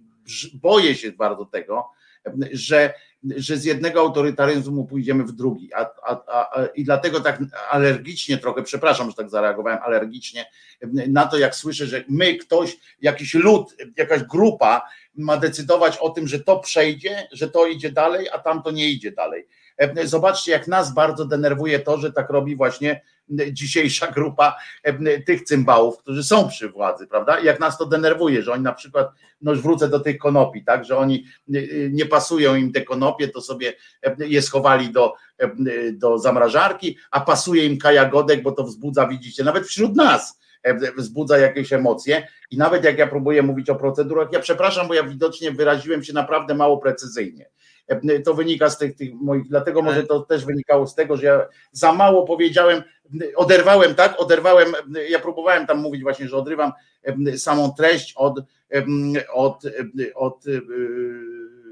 boję 0.54 0.94
się 0.94 1.12
bardzo 1.12 1.44
tego, 1.44 1.90
że 2.52 2.94
że 3.36 3.56
z 3.56 3.64
jednego 3.64 4.00
autorytaryzmu 4.00 4.84
pójdziemy 4.84 5.24
w 5.24 5.32
drugi. 5.32 5.74
A, 5.74 5.90
a, 6.06 6.24
a, 6.28 6.66
I 6.66 6.84
dlatego 6.84 7.20
tak 7.20 7.38
alergicznie 7.70 8.38
trochę, 8.38 8.62
przepraszam, 8.62 9.10
że 9.10 9.16
tak 9.16 9.30
zareagowałem 9.30 9.78
alergicznie 9.82 10.46
na 11.08 11.26
to, 11.26 11.38
jak 11.38 11.54
słyszę, 11.54 11.86
że 11.86 12.04
my, 12.08 12.34
ktoś, 12.34 12.76
jakiś 13.00 13.34
lud, 13.34 13.76
jakaś 13.96 14.22
grupa 14.22 14.88
ma 15.14 15.36
decydować 15.36 15.98
o 15.98 16.10
tym, 16.10 16.28
że 16.28 16.40
to 16.40 16.58
przejdzie, 16.58 17.28
że 17.32 17.50
to 17.50 17.66
idzie 17.66 17.92
dalej, 17.92 18.28
a 18.32 18.38
tamto 18.38 18.70
nie 18.70 18.90
idzie 18.90 19.12
dalej. 19.12 19.46
Zobaczcie, 20.04 20.52
jak 20.52 20.68
nas 20.68 20.94
bardzo 20.94 21.24
denerwuje 21.24 21.78
to, 21.78 21.98
że 21.98 22.12
tak 22.12 22.30
robi 22.30 22.56
właśnie 22.56 23.00
dzisiejsza 23.52 24.06
grupa 24.06 24.56
tych 25.26 25.42
cymbałów, 25.42 25.98
którzy 25.98 26.24
są 26.24 26.48
przy 26.48 26.68
władzy, 26.68 27.06
prawda? 27.06 27.40
Jak 27.40 27.60
nas 27.60 27.78
to 27.78 27.86
denerwuje, 27.86 28.42
że 28.42 28.52
oni 28.52 28.62
na 28.62 28.72
przykład, 28.72 29.10
no 29.40 29.52
już 29.52 29.60
wrócę 29.62 29.88
do 29.88 30.00
tych 30.00 30.18
konopi, 30.18 30.64
tak, 30.64 30.84
że 30.84 30.96
oni 30.96 31.24
nie 31.90 32.06
pasują 32.06 32.54
im 32.54 32.72
te 32.72 32.82
konopie, 32.82 33.28
to 33.28 33.40
sobie 33.40 33.72
je 34.18 34.42
schowali 34.42 34.92
do, 34.92 35.14
do 35.92 36.18
zamrażarki, 36.18 36.98
a 37.10 37.20
pasuje 37.20 37.66
im 37.66 37.78
kajagodek, 37.78 38.42
bo 38.42 38.52
to 38.52 38.64
wzbudza, 38.64 39.08
widzicie, 39.08 39.44
nawet 39.44 39.66
wśród 39.66 39.96
nas 39.96 40.40
wzbudza 40.96 41.38
jakieś 41.38 41.72
emocje 41.72 42.28
i 42.50 42.56
nawet 42.56 42.84
jak 42.84 42.98
ja 42.98 43.06
próbuję 43.06 43.42
mówić 43.42 43.70
o 43.70 43.74
procedurach, 43.74 44.28
ja 44.32 44.40
przepraszam, 44.40 44.88
bo 44.88 44.94
ja 44.94 45.04
widocznie 45.04 45.50
wyraziłem 45.50 46.04
się 46.04 46.12
naprawdę 46.12 46.54
mało 46.54 46.78
precyzyjnie. 46.78 47.46
To 48.24 48.34
wynika 48.34 48.70
z 48.70 48.78
tych, 48.78 48.96
tych 48.96 49.14
moich, 49.14 49.48
dlatego 49.48 49.82
może 49.82 50.02
to 50.02 50.20
też 50.20 50.44
wynikało 50.44 50.86
z 50.86 50.94
tego, 50.94 51.16
że 51.16 51.26
ja 51.26 51.46
za 51.72 51.92
mało 51.92 52.26
powiedziałem, 52.26 52.82
oderwałem, 53.36 53.94
tak, 53.94 54.20
oderwałem, 54.20 54.72
ja 55.08 55.18
próbowałem 55.18 55.66
tam 55.66 55.78
mówić 55.78 56.02
właśnie, 56.02 56.28
że 56.28 56.36
odrywam 56.36 56.72
samą 57.36 57.72
treść 57.72 58.12
od, 58.16 58.40
od, 59.34 59.62
od, 60.14 60.44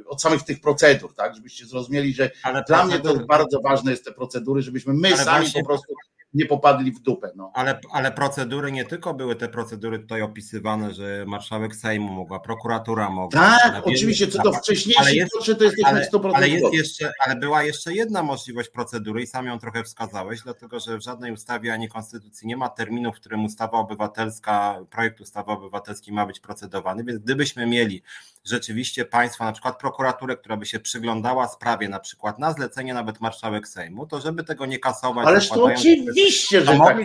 od 0.06 0.22
samych 0.22 0.42
tych 0.42 0.60
procedur, 0.60 1.14
tak, 1.14 1.34
żebyście 1.34 1.66
zrozumieli, 1.66 2.14
że 2.14 2.30
Ale 2.42 2.64
dla 2.68 2.86
mnie 2.86 2.98
to 2.98 3.14
bardzo 3.14 3.60
ważne 3.60 3.90
jest 3.90 4.04
te 4.04 4.12
procedury, 4.12 4.62
żebyśmy 4.62 4.94
my 4.94 5.16
sami 5.16 5.24
właśnie... 5.24 5.62
po 5.62 5.66
prostu 5.66 5.94
nie 6.34 6.46
popadli 6.46 6.92
w 6.92 7.00
dupę. 7.00 7.32
No. 7.36 7.50
Ale, 7.54 7.80
ale 7.92 8.12
procedury 8.12 8.72
nie 8.72 8.84
tylko 8.84 9.14
były 9.14 9.36
te 9.36 9.48
procedury 9.48 9.98
tutaj 9.98 10.22
opisywane, 10.22 10.94
że 10.94 11.24
marszałek 11.26 11.76
Sejmu 11.76 12.12
mogła, 12.12 12.40
prokuratura 12.40 13.10
mogła. 13.10 13.40
Tak, 13.40 13.86
oczywiście, 13.86 14.28
co 14.28 14.42
do 14.42 14.52
wcześniejszych 14.52 15.14
jest, 15.14 15.32
to 15.32 15.64
jesteśmy 15.64 15.88
ale, 15.88 16.08
100% 16.12 16.30
ale, 16.34 16.48
jest 16.48 16.74
jeszcze, 16.74 17.12
ale 17.26 17.36
była 17.36 17.62
jeszcze 17.62 17.94
jedna 17.94 18.22
możliwość 18.22 18.68
procedury 18.68 19.22
i 19.22 19.26
sam 19.26 19.46
ją 19.46 19.58
trochę 19.58 19.84
wskazałeś, 19.84 20.40
dlatego 20.42 20.80
że 20.80 20.98
w 20.98 21.02
żadnej 21.02 21.32
ustawie 21.32 21.72
ani 21.72 21.88
konstytucji 21.88 22.48
nie 22.48 22.56
ma 22.56 22.68
terminu, 22.68 23.12
w 23.12 23.16
którym 23.16 23.44
ustawa 23.44 23.78
obywatelska, 23.78 24.80
projekt 24.90 25.20
ustawy 25.20 25.52
obywatelskiej 25.52 26.14
ma 26.14 26.26
być 26.26 26.40
procedowany, 26.40 27.04
więc 27.04 27.22
gdybyśmy 27.22 27.66
mieli 27.66 28.02
rzeczywiście 28.44 29.04
państwa, 29.04 29.44
na 29.44 29.52
przykład 29.52 29.78
prokuraturę, 29.78 30.36
która 30.36 30.56
by 30.56 30.66
się 30.66 30.80
przyglądała 30.80 31.48
sprawie, 31.48 31.88
na 31.88 32.00
przykład 32.00 32.38
na 32.38 32.52
zlecenie 32.52 32.94
nawet 32.94 33.20
marszałek 33.20 33.68
Sejmu, 33.68 34.06
to 34.06 34.20
żeby 34.20 34.44
tego 34.44 34.66
nie 34.66 34.78
kasować. 34.78 35.26
Ależ 35.26 35.48
to 35.48 35.64
oczywiście, 35.64 36.60
że 36.60 36.78
tak, 36.78 36.96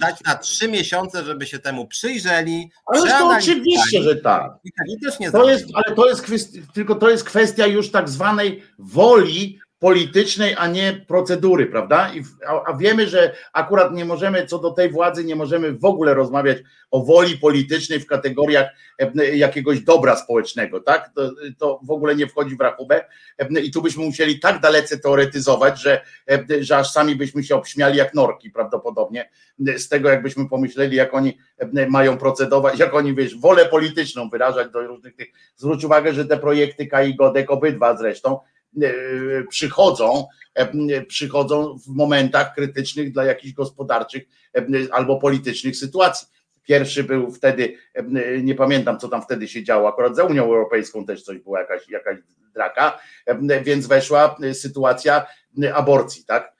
dać 0.00 0.16
na 0.26 0.34
trzy 0.34 0.68
miesiące, 0.68 1.24
żeby 1.24 1.46
się 1.46 1.58
temu 1.58 1.86
przyjrzeli. 1.86 2.70
Ale 2.86 3.10
to 3.10 3.28
oczywiście, 3.28 4.02
że 4.02 4.16
tak. 4.16 4.52
I 4.64 5.00
też 5.00 5.18
nie 5.18 5.30
to 5.30 5.50
jest, 5.50 5.66
ale 5.74 5.96
to 5.96 6.08
jest 6.08 6.22
kwestia, 6.22 6.60
tylko 6.74 6.94
to 6.94 7.10
jest 7.10 7.24
kwestia 7.24 7.66
już 7.66 7.90
tak 7.90 8.08
zwanej 8.08 8.62
woli 8.78 9.60
politycznej, 9.84 10.54
a 10.58 10.66
nie 10.66 11.04
procedury, 11.08 11.66
prawda? 11.66 12.14
I, 12.14 12.22
a, 12.46 12.62
a, 12.64 12.76
wiemy, 12.76 13.08
że 13.08 13.34
akurat 13.52 13.92
nie 13.92 14.04
możemy, 14.04 14.46
co 14.46 14.58
do 14.58 14.70
tej 14.70 14.90
władzy, 14.90 15.24
nie 15.24 15.36
możemy 15.36 15.72
w 15.72 15.84
ogóle 15.84 16.14
rozmawiać 16.14 16.58
o 16.90 17.04
woli 17.04 17.38
politycznej 17.38 18.00
w 18.00 18.06
kategoriach 18.06 18.66
e, 18.98 19.36
jakiegoś 19.36 19.80
dobra 19.80 20.16
społecznego, 20.16 20.80
tak? 20.80 21.10
To, 21.14 21.30
to 21.58 21.80
w 21.82 21.90
ogóle 21.90 22.16
nie 22.16 22.26
wchodzi 22.26 22.56
w 22.56 22.60
rachubę 22.60 23.04
e, 23.38 23.60
i 23.60 23.70
tu 23.70 23.82
byśmy 23.82 24.04
musieli 24.04 24.40
tak 24.40 24.60
dalece 24.60 24.98
teoretyzować, 24.98 25.82
że, 25.82 26.00
e, 26.30 26.44
że 26.60 26.76
aż 26.76 26.90
sami 26.90 27.16
byśmy 27.16 27.44
się 27.44 27.56
obśmiali 27.56 27.98
jak 27.98 28.14
norki 28.14 28.50
prawdopodobnie 28.50 29.30
z 29.58 29.88
tego, 29.88 30.08
jakbyśmy 30.08 30.48
pomyśleli, 30.48 30.96
jak 30.96 31.14
oni 31.14 31.38
mają 31.88 32.18
procedować, 32.18 32.78
jak 32.78 32.94
oni, 32.94 33.14
wiesz, 33.14 33.36
wolę 33.38 33.66
polityczną 33.66 34.28
wyrażać 34.28 34.72
do 34.72 34.86
różnych 34.86 35.16
tych. 35.16 35.28
Zwróć 35.56 35.84
uwagę, 35.84 36.12
że 36.12 36.24
te 36.24 36.36
projekty 36.36 36.86
Kai 36.86 37.14
Godek, 37.14 37.50
obydwa 37.50 37.96
zresztą, 37.96 38.38
E, 38.38 38.53
przychodzą, 39.48 40.26
e, 40.54 41.02
przychodzą 41.02 41.78
w 41.78 41.88
momentach 41.88 42.54
krytycznych 42.54 43.12
dla 43.12 43.24
jakichś 43.24 43.54
gospodarczych 43.54 44.22
e, 44.56 44.66
albo 44.92 45.16
politycznych 45.16 45.76
sytuacji. 45.76 46.28
Pierwszy 46.62 47.04
był 47.04 47.32
wtedy, 47.32 47.76
nie 48.42 48.54
pamiętam 48.54 48.98
co 48.98 49.08
tam 49.08 49.22
wtedy 49.22 49.48
się 49.48 49.64
działo, 49.64 49.88
akurat 49.88 50.16
za 50.16 50.24
Unią 50.24 50.44
Europejską 50.44 51.06
też 51.06 51.22
coś 51.22 51.38
była, 51.38 51.60
jakaś, 51.60 51.88
jakaś 51.88 52.18
draka, 52.54 53.00
więc 53.64 53.86
weszła 53.86 54.36
sytuacja 54.52 55.26
aborcji, 55.74 56.24
tak? 56.24 56.52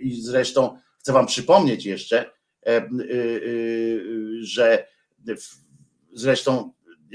I 0.00 0.20
zresztą 0.20 0.78
chcę 0.98 1.12
Wam 1.12 1.26
przypomnieć 1.26 1.86
jeszcze, 1.86 2.30
że 4.40 4.86
zresztą 6.12 6.72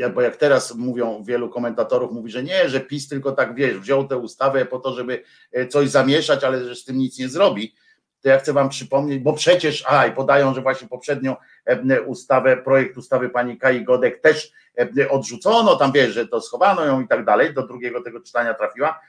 bo 0.07 0.21
jak 0.21 0.37
teraz 0.37 0.75
mówią 0.75 1.23
wielu 1.23 1.49
komentatorów, 1.49 2.11
mówi, 2.11 2.31
że 2.31 2.43
nie, 2.43 2.69
że 2.69 2.79
PiS 2.79 3.07
tylko 3.07 3.31
tak 3.31 3.55
wiesz, 3.55 3.77
wziął 3.77 4.07
tę 4.07 4.17
ustawę 4.17 4.65
po 4.65 4.79
to, 4.79 4.93
żeby 4.93 5.23
e, 5.51 5.67
coś 5.67 5.89
zamieszać, 5.89 6.43
ale 6.43 6.65
że 6.65 6.75
z 6.75 6.85
tym 6.85 6.97
nic 6.97 7.19
nie 7.19 7.29
zrobi. 7.29 7.75
To 8.21 8.29
ja 8.29 8.39
chcę 8.39 8.53
wam 8.53 8.69
przypomnieć, 8.69 9.19
bo 9.19 9.33
przecież, 9.33 9.83
a 9.87 10.05
i 10.07 10.11
podają, 10.11 10.53
że 10.53 10.61
właśnie 10.61 10.87
poprzednią 10.87 11.35
e, 11.65 12.01
ustawę, 12.01 12.57
projekt 12.57 12.97
ustawy 12.97 13.29
pani 13.29 13.57
Kai 13.57 13.83
Godek 13.83 14.21
też 14.21 14.51
e, 14.97 15.09
odrzucono, 15.09 15.75
tam 15.75 15.91
wiesz, 15.91 16.13
że 16.13 16.27
to 16.27 16.41
schowano 16.41 16.85
ją 16.85 17.01
i 17.01 17.07
tak 17.07 17.25
dalej, 17.25 17.53
do 17.53 17.67
drugiego 17.67 18.01
tego 18.01 18.19
czytania 18.19 18.53
trafiła. 18.53 18.99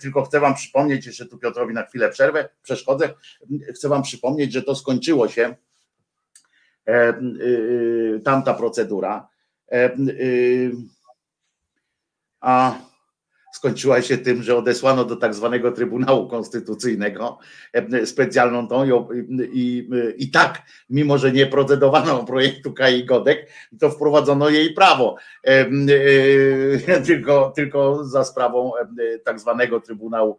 Tylko 0.00 0.22
chcę 0.22 0.40
wam 0.40 0.54
przypomnieć, 0.54 1.06
jeszcze 1.06 1.26
tu 1.26 1.38
Piotrowi 1.38 1.74
na 1.74 1.82
chwilę 1.82 2.08
przerwę, 2.08 2.48
przeszkodzę, 2.62 3.14
chcę 3.74 3.88
wam 3.88 4.02
przypomnieć, 4.02 4.52
że 4.52 4.62
to 4.62 4.74
skończyło 4.74 5.28
się 5.28 5.54
tamta 8.24 8.54
procedura 8.54 9.28
E, 9.28 9.28
y, 9.28 9.37
a 12.40 12.88
skończyła 13.58 14.02
się 14.02 14.18
tym, 14.18 14.42
że 14.42 14.56
odesłano 14.56 15.04
do 15.04 15.16
tak 15.16 15.34
zwanego 15.34 15.72
Trybunału 15.72 16.28
Konstytucyjnego 16.28 17.38
e, 17.72 18.06
specjalną 18.06 18.68
tą 18.68 18.84
i, 18.84 18.90
i, 19.52 19.88
i 20.16 20.30
tak, 20.30 20.62
mimo 20.90 21.18
że 21.18 21.32
nie 21.32 21.46
procedowano 21.46 22.24
projektu 22.24 22.72
Kai 22.72 23.04
Godek, 23.04 23.50
to 23.80 23.90
wprowadzono 23.90 24.48
jej 24.48 24.74
prawo, 24.74 25.16
e, 25.44 25.66
tylko, 27.06 27.52
tylko 27.56 28.04
za 28.04 28.24
sprawą 28.24 28.72
tak 29.24 29.40
zwanego 29.40 29.80
Trybunału 29.80 30.38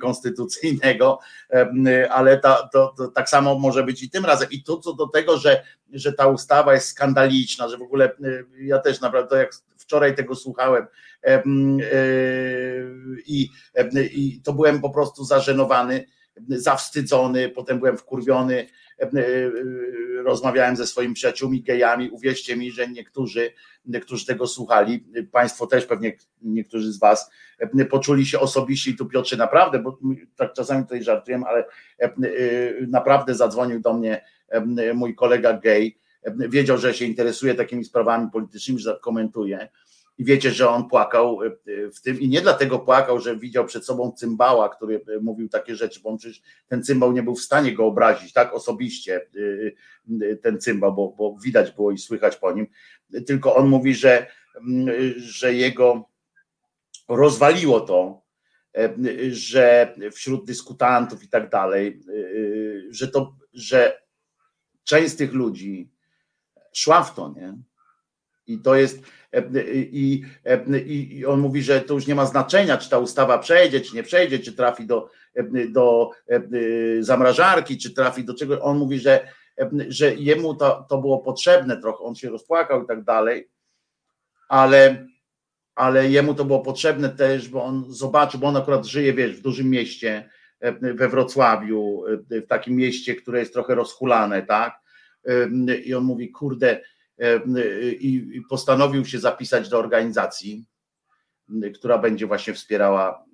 Konstytucyjnego, 0.00 1.18
ale 2.10 2.38
ta, 2.38 2.68
to, 2.72 2.94
to 2.96 3.08
tak 3.08 3.28
samo 3.28 3.58
może 3.58 3.84
być 3.84 4.02
i 4.02 4.10
tym 4.10 4.24
razem. 4.24 4.48
I 4.50 4.62
to 4.62 4.76
co 4.76 4.92
do 4.92 5.08
tego, 5.08 5.38
że, 5.38 5.62
że 5.92 6.12
ta 6.12 6.26
ustawa 6.26 6.74
jest 6.74 6.88
skandaliczna, 6.88 7.68
że 7.68 7.78
w 7.78 7.82
ogóle 7.82 8.10
ja 8.60 8.78
też 8.78 9.00
naprawdę, 9.00 9.38
jak 9.38 9.50
wczoraj 9.76 10.16
tego 10.16 10.34
słuchałem 10.34 10.86
i, 13.26 13.48
i 14.12 14.40
to 14.44 14.52
byłem 14.52 14.80
po 14.80 14.90
prostu 14.90 15.24
zażenowany, 15.24 16.06
zawstydzony, 16.48 17.48
potem 17.48 17.78
byłem 17.78 17.98
wkurwiony, 17.98 18.66
rozmawiałem 20.24 20.76
ze 20.76 20.86
swoimi 20.86 21.14
przyjaciółmi 21.14 21.62
gejami, 21.62 22.10
uwierzcie 22.10 22.56
mi, 22.56 22.70
że 22.70 22.88
niektórzy, 22.88 23.52
którzy 24.02 24.26
tego 24.26 24.46
słuchali, 24.46 25.04
Państwo 25.32 25.66
też 25.66 25.86
pewnie 25.86 26.16
niektórzy 26.42 26.92
z 26.92 26.98
Was 26.98 27.30
poczuli 27.90 28.26
się 28.26 28.40
osobiście 28.40 28.90
i 28.90 28.96
tu 28.96 29.06
Piotrze 29.06 29.36
naprawdę, 29.36 29.78
bo 29.78 29.98
tak 30.36 30.52
czasami 30.52 30.82
tutaj 30.82 31.02
żartuję, 31.02 31.42
ale 31.46 31.64
naprawdę 32.88 33.34
zadzwonił 33.34 33.80
do 33.80 33.92
mnie 33.92 34.24
mój 34.94 35.14
kolega 35.14 35.52
gej, 35.52 35.98
wiedział, 36.38 36.78
że 36.78 36.94
się 36.94 37.04
interesuje 37.04 37.54
takimi 37.54 37.84
sprawami 37.84 38.30
politycznymi, 38.32 38.80
że 38.80 38.98
komentuje 39.02 39.68
i 40.20 40.24
wiecie, 40.24 40.50
że 40.50 40.68
on 40.68 40.88
płakał 40.88 41.42
e, 41.42 41.50
w 41.90 42.00
tym 42.02 42.20
i 42.20 42.28
nie 42.28 42.40
dlatego 42.40 42.78
płakał, 42.78 43.20
że 43.20 43.36
widział 43.36 43.66
przed 43.66 43.86
sobą 43.86 44.12
cymbała, 44.12 44.68
który 44.68 45.04
e, 45.16 45.20
mówił 45.20 45.48
takie 45.48 45.76
rzeczy, 45.76 46.00
bo 46.00 46.16
przecież 46.16 46.42
ten 46.68 46.84
cymbał 46.84 47.12
nie 47.12 47.22
był 47.22 47.34
w 47.34 47.40
stanie 47.40 47.72
go 47.72 47.86
obrazić, 47.86 48.32
tak 48.32 48.54
osobiście 48.54 49.26
e, 50.20 50.36
ten 50.36 50.60
cymbał, 50.60 50.94
bo, 50.94 51.08
bo 51.08 51.36
widać 51.44 51.70
było 51.70 51.90
i 51.90 51.98
słychać 51.98 52.36
po 52.36 52.52
nim, 52.52 52.66
tylko 53.26 53.56
on 53.56 53.68
mówi, 53.68 53.94
że, 53.94 54.26
że 55.16 55.54
jego 55.54 56.08
rozwaliło 57.08 57.80
to, 57.80 58.22
że 59.30 59.94
wśród 60.12 60.46
dyskutantów 60.46 61.24
i 61.24 61.28
tak 61.28 61.50
dalej, 61.50 62.00
że 62.90 63.08
to, 63.08 63.36
że 63.52 64.02
część 64.84 65.12
z 65.12 65.16
tych 65.16 65.32
ludzi 65.32 65.90
szła 66.72 67.02
w 67.02 67.14
to, 67.14 67.34
nie? 67.36 67.69
I 68.52 68.58
to 68.58 68.74
jest, 68.74 69.02
i, 69.92 70.22
i, 70.86 71.18
i 71.18 71.26
on 71.26 71.40
mówi, 71.40 71.62
że 71.62 71.80
to 71.80 71.94
już 71.94 72.06
nie 72.06 72.14
ma 72.14 72.26
znaczenia, 72.26 72.78
czy 72.78 72.90
ta 72.90 72.98
ustawa 72.98 73.38
przejdzie, 73.38 73.80
czy 73.80 73.96
nie 73.96 74.02
przejdzie, 74.02 74.38
czy 74.38 74.52
trafi 74.52 74.86
do, 74.86 75.10
do 75.68 76.10
zamrażarki, 77.00 77.78
czy 77.78 77.94
trafi 77.94 78.24
do 78.24 78.34
czego. 78.34 78.60
On 78.62 78.78
mówi, 78.78 78.98
że, 78.98 79.28
że 79.88 80.14
jemu 80.14 80.54
to, 80.54 80.86
to 80.88 80.98
było 80.98 81.18
potrzebne 81.18 81.80
trochę, 81.80 82.04
on 82.04 82.14
się 82.14 82.30
rozpłakał 82.30 82.84
i 82.84 82.86
tak 82.86 83.04
dalej, 83.04 83.48
ale, 84.48 85.06
ale 85.74 86.10
jemu 86.10 86.34
to 86.34 86.44
było 86.44 86.60
potrzebne 86.60 87.08
też, 87.08 87.48
bo 87.48 87.64
on 87.64 87.84
zobaczył, 87.88 88.40
bo 88.40 88.46
on 88.46 88.56
akurat 88.56 88.86
żyje, 88.86 89.12
wiesz, 89.12 89.36
w 89.36 89.42
dużym 89.42 89.70
mieście, 89.70 90.30
we 90.94 91.08
Wrocławiu, 91.08 92.04
w 92.30 92.46
takim 92.46 92.76
mieście, 92.76 93.14
które 93.14 93.38
jest 93.38 93.52
trochę 93.52 93.74
rozhulane, 93.74 94.42
tak? 94.42 94.80
I 95.84 95.94
on 95.94 96.04
mówi, 96.04 96.30
kurde, 96.30 96.80
i 98.00 98.42
postanowił 98.48 99.04
się 99.04 99.18
zapisać 99.18 99.68
do 99.68 99.78
organizacji 99.78 100.64
która 101.74 101.98
będzie 101.98 102.26
właśnie 102.26 102.54
wspierała 102.54 103.24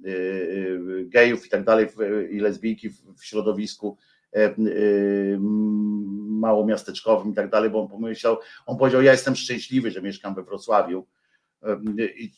gejów 1.04 1.46
i 1.46 1.48
tak 1.48 1.64
dalej, 1.64 1.88
i 2.30 2.40
lesbijki 2.40 2.90
w 2.90 3.24
środowisku 3.24 3.96
małomiasteczkowym 6.28 7.32
i 7.32 7.34
tak 7.34 7.50
dalej, 7.50 7.70
bo 7.70 7.82
on 7.82 7.88
pomyślał, 7.88 8.38
on 8.66 8.78
powiedział, 8.78 9.02
ja 9.02 9.12
jestem 9.12 9.36
szczęśliwy, 9.36 9.90
że 9.90 10.02
mieszkam 10.02 10.34
we 10.34 10.42
Wrocławiu 10.42 11.06
i, 11.96 12.32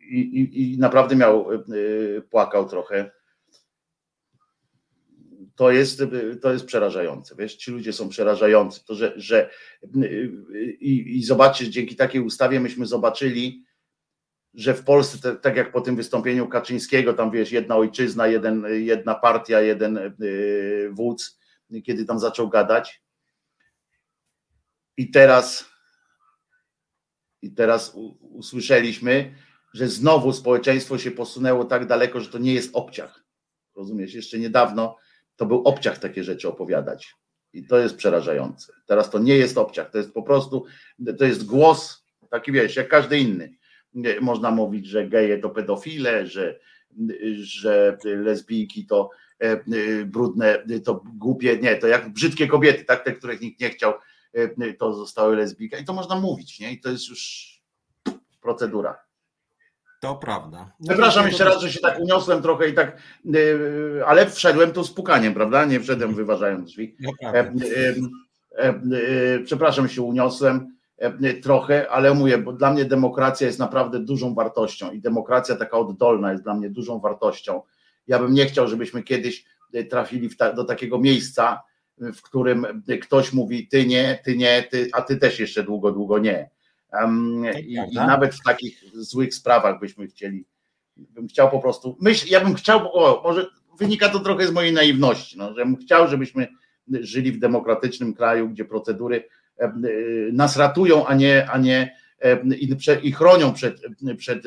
i, 0.00 0.18
i, 0.20 0.72
i 0.74 0.78
naprawdę 0.78 1.16
miał, 1.16 1.48
płakał 2.30 2.68
trochę 2.68 3.10
to 5.56 5.70
jest, 5.70 6.02
to 6.42 6.52
jest 6.52 6.64
przerażające. 6.64 7.34
Wiesz, 7.38 7.56
ci 7.56 7.70
ludzie 7.70 7.92
są 7.92 8.08
przerażający. 8.08 8.84
To, 8.84 8.94
że, 8.94 9.12
że 9.16 9.50
i, 10.80 11.18
i 11.18 11.24
zobaczcie, 11.24 11.70
dzięki 11.70 11.96
takiej 11.96 12.20
ustawie 12.20 12.60
myśmy 12.60 12.86
zobaczyli, 12.86 13.64
że 14.54 14.74
w 14.74 14.84
Polsce, 14.84 15.36
tak 15.36 15.56
jak 15.56 15.72
po 15.72 15.80
tym 15.80 15.96
wystąpieniu 15.96 16.48
Kaczyńskiego, 16.48 17.14
tam 17.14 17.30
wiesz, 17.30 17.52
jedna 17.52 17.76
ojczyzna, 17.76 18.26
jeden, 18.26 18.66
jedna 18.70 19.14
partia, 19.14 19.60
jeden 19.60 19.96
y, 20.22 20.90
wódz, 20.92 21.38
kiedy 21.84 22.04
tam 22.04 22.18
zaczął 22.18 22.48
gadać. 22.48 23.02
I 24.96 25.10
teraz, 25.10 25.70
i 27.42 27.52
teraz 27.52 27.92
usłyszeliśmy, 28.20 29.34
że 29.74 29.88
znowu 29.88 30.32
społeczeństwo 30.32 30.98
się 30.98 31.10
posunęło 31.10 31.64
tak 31.64 31.86
daleko, 31.86 32.20
że 32.20 32.28
to 32.28 32.38
nie 32.38 32.54
jest 32.54 32.76
obciach. 32.76 33.24
Rozumiesz? 33.74 34.14
Jeszcze 34.14 34.38
niedawno 34.38 34.96
to 35.36 35.46
był 35.46 35.62
obciach 35.62 35.98
takie 35.98 36.24
rzeczy 36.24 36.48
opowiadać. 36.48 37.14
I 37.52 37.66
to 37.66 37.78
jest 37.78 37.96
przerażające. 37.96 38.72
Teraz 38.86 39.10
to 39.10 39.18
nie 39.18 39.36
jest 39.36 39.58
obciach, 39.58 39.90
to 39.90 39.98
jest 39.98 40.12
po 40.12 40.22
prostu, 40.22 40.64
to 41.18 41.24
jest 41.24 41.46
głos, 41.46 42.04
taki 42.30 42.52
wiesz, 42.52 42.76
jak 42.76 42.88
każdy 42.88 43.18
inny. 43.18 43.56
Można 44.20 44.50
mówić, 44.50 44.86
że 44.86 45.08
geje 45.08 45.38
to 45.38 45.50
pedofile, 45.50 46.26
że, 46.26 46.58
że 47.32 47.98
lesbijki 48.04 48.86
to 48.86 49.10
e, 49.38 49.60
brudne, 50.06 50.64
to 50.84 51.04
głupie, 51.18 51.58
nie, 51.58 51.76
to 51.76 51.86
jak 51.86 52.12
brzydkie 52.12 52.46
kobiety, 52.46 52.84
tak, 52.84 53.04
te, 53.04 53.12
których 53.12 53.40
nikt 53.40 53.60
nie 53.60 53.70
chciał, 53.70 53.94
e, 54.32 54.72
to 54.72 54.94
zostały 54.94 55.36
lesbijki. 55.36 55.82
I 55.82 55.84
to 55.84 55.92
można 55.92 56.20
mówić, 56.20 56.60
nie? 56.60 56.72
I 56.72 56.80
to 56.80 56.90
jest 56.90 57.08
już 57.08 57.52
procedura. 58.40 59.05
To 60.06 60.14
prawda. 60.14 60.72
No 60.80 60.88
Przepraszam 60.88 61.26
jeszcze 61.26 61.44
raz, 61.44 61.60
że 61.60 61.72
się 61.72 61.80
tak 61.80 62.00
uniosłem 62.00 62.42
trochę 62.42 62.68
i 62.68 62.74
tak, 62.74 62.96
y, 63.34 64.00
ale 64.06 64.30
wszedłem 64.30 64.72
tu 64.72 64.84
z 64.84 64.90
pukaniem, 64.90 65.34
prawda? 65.34 65.64
Nie 65.64 65.80
wszedłem 65.80 66.14
wyważając 66.14 66.70
drzwi. 66.70 66.96
No 67.00 67.10
e, 67.22 67.38
e, 67.38 67.54
e, 68.58 68.74
przepraszam, 69.44 69.88
się 69.88 70.02
uniosłem 70.02 70.76
trochę, 71.42 71.90
ale 71.90 72.14
mówię, 72.14 72.38
bo 72.38 72.52
dla 72.52 72.72
mnie 72.72 72.84
demokracja 72.84 73.46
jest 73.46 73.58
naprawdę 73.58 73.98
dużą 73.98 74.34
wartością 74.34 74.90
i 74.90 75.00
demokracja 75.00 75.56
taka 75.56 75.78
oddolna 75.78 76.32
jest 76.32 76.44
dla 76.44 76.54
mnie 76.54 76.70
dużą 76.70 77.00
wartością. 77.00 77.62
Ja 78.06 78.18
bym 78.18 78.34
nie 78.34 78.46
chciał, 78.46 78.68
żebyśmy 78.68 79.02
kiedyś 79.02 79.44
trafili 79.90 80.36
ta, 80.36 80.52
do 80.52 80.64
takiego 80.64 80.98
miejsca, 80.98 81.62
w 81.98 82.22
którym 82.22 82.82
ktoś 83.02 83.32
mówi 83.32 83.68
ty 83.68 83.86
nie, 83.86 84.18
ty 84.24 84.36
nie, 84.36 84.62
ty, 84.70 84.88
a 84.92 85.02
ty 85.02 85.16
też 85.16 85.40
jeszcze 85.40 85.62
długo, 85.62 85.92
długo 85.92 86.18
nie. 86.18 86.50
I, 87.60 87.72
I, 87.72 87.94
nawet 87.94 88.34
w 88.34 88.42
takich 88.42 88.84
złych 88.94 89.34
sprawach 89.34 89.80
byśmy 89.80 90.06
chcieli, 90.06 90.44
bym 90.96 91.28
chciał 91.28 91.50
po 91.50 91.60
prostu, 91.60 91.96
myśl, 92.00 92.26
ja 92.30 92.40
bym 92.40 92.54
chciał, 92.54 92.90
o, 92.92 93.22
może 93.24 93.46
wynika 93.78 94.08
to 94.08 94.20
trochę 94.20 94.46
z 94.46 94.52
mojej 94.52 94.72
naiwności, 94.72 95.38
no, 95.38 95.54
że 95.54 95.64
bym 95.64 95.76
chciał, 95.76 96.08
żebyśmy 96.08 96.48
żyli 97.00 97.32
w 97.32 97.38
demokratycznym 97.38 98.14
kraju, 98.14 98.48
gdzie 98.48 98.64
procedury 98.64 99.28
nas 100.32 100.56
ratują, 100.56 101.06
a 101.06 101.14
nie, 101.14 101.50
a 101.50 101.58
nie 101.58 101.96
i, 102.58 102.76
i 103.02 103.12
chronią 103.12 103.52
przed, 103.52 103.80
przed, 104.18 104.42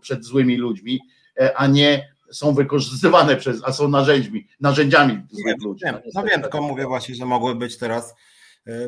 przed 0.00 0.24
złymi 0.24 0.56
ludźmi, 0.56 1.00
e, 1.40 1.56
a 1.56 1.66
nie 1.66 2.16
są 2.30 2.54
wykorzystywane 2.54 3.36
przez, 3.36 3.60
a 3.64 3.72
są 3.72 3.88
narzędziami, 3.88 4.46
narzędziami 4.60 5.22
złych 5.30 5.62
ludzi. 5.64 5.84
No, 5.92 6.00
no 6.14 6.22
wiem, 6.22 6.42
tylko 6.42 6.62
mówię 6.62 6.86
właśnie, 6.86 7.14
że 7.14 7.26
mogły 7.26 7.54
być 7.54 7.78
teraz 7.78 8.14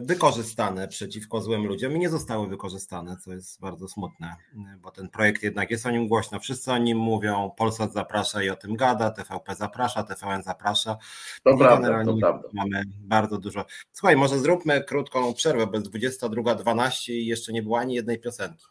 wykorzystane 0.00 0.88
przeciwko 0.88 1.40
złym 1.40 1.66
ludziom 1.66 1.96
i 1.96 1.98
nie 1.98 2.08
zostały 2.08 2.48
wykorzystane, 2.48 3.16
co 3.16 3.32
jest 3.32 3.60
bardzo 3.60 3.88
smutne, 3.88 4.36
e, 4.56 4.76
bo 4.82 4.90
ten 4.90 5.08
projekt 5.08 5.42
jednak 5.42 5.70
jest 5.70 5.86
o 5.86 5.90
nim 5.90 6.08
głośno, 6.08 6.40
wszyscy 6.40 6.72
o 6.72 6.78
nim 6.78 6.98
mówią, 6.98 7.50
Polsat 7.56 7.92
zaprasza 7.92 8.42
i 8.42 8.50
o 8.50 8.56
tym 8.56 8.76
gada, 8.76 9.10
TVP 9.10 9.54
zaprasza, 9.54 10.02
TVN 10.02 10.42
zaprasza. 10.42 10.96
To 11.44 11.50
I 11.50 11.58
prawda, 11.58 12.04
to 12.04 12.16
prawda. 12.16 12.48
Mamy 12.52 12.82
bardzo 13.00 13.38
dużo. 13.38 13.64
Słuchaj, 13.92 14.16
może 14.16 14.38
zróbmy 14.38 14.84
krótką 14.84 15.34
przerwę, 15.34 15.66
bez 15.66 15.82
22.12 15.82 17.12
i 17.12 17.26
jeszcze 17.26 17.52
nie 17.52 17.62
było 17.62 17.78
ani 17.78 17.94
jednej 17.94 18.18
piosenki. 18.18 18.64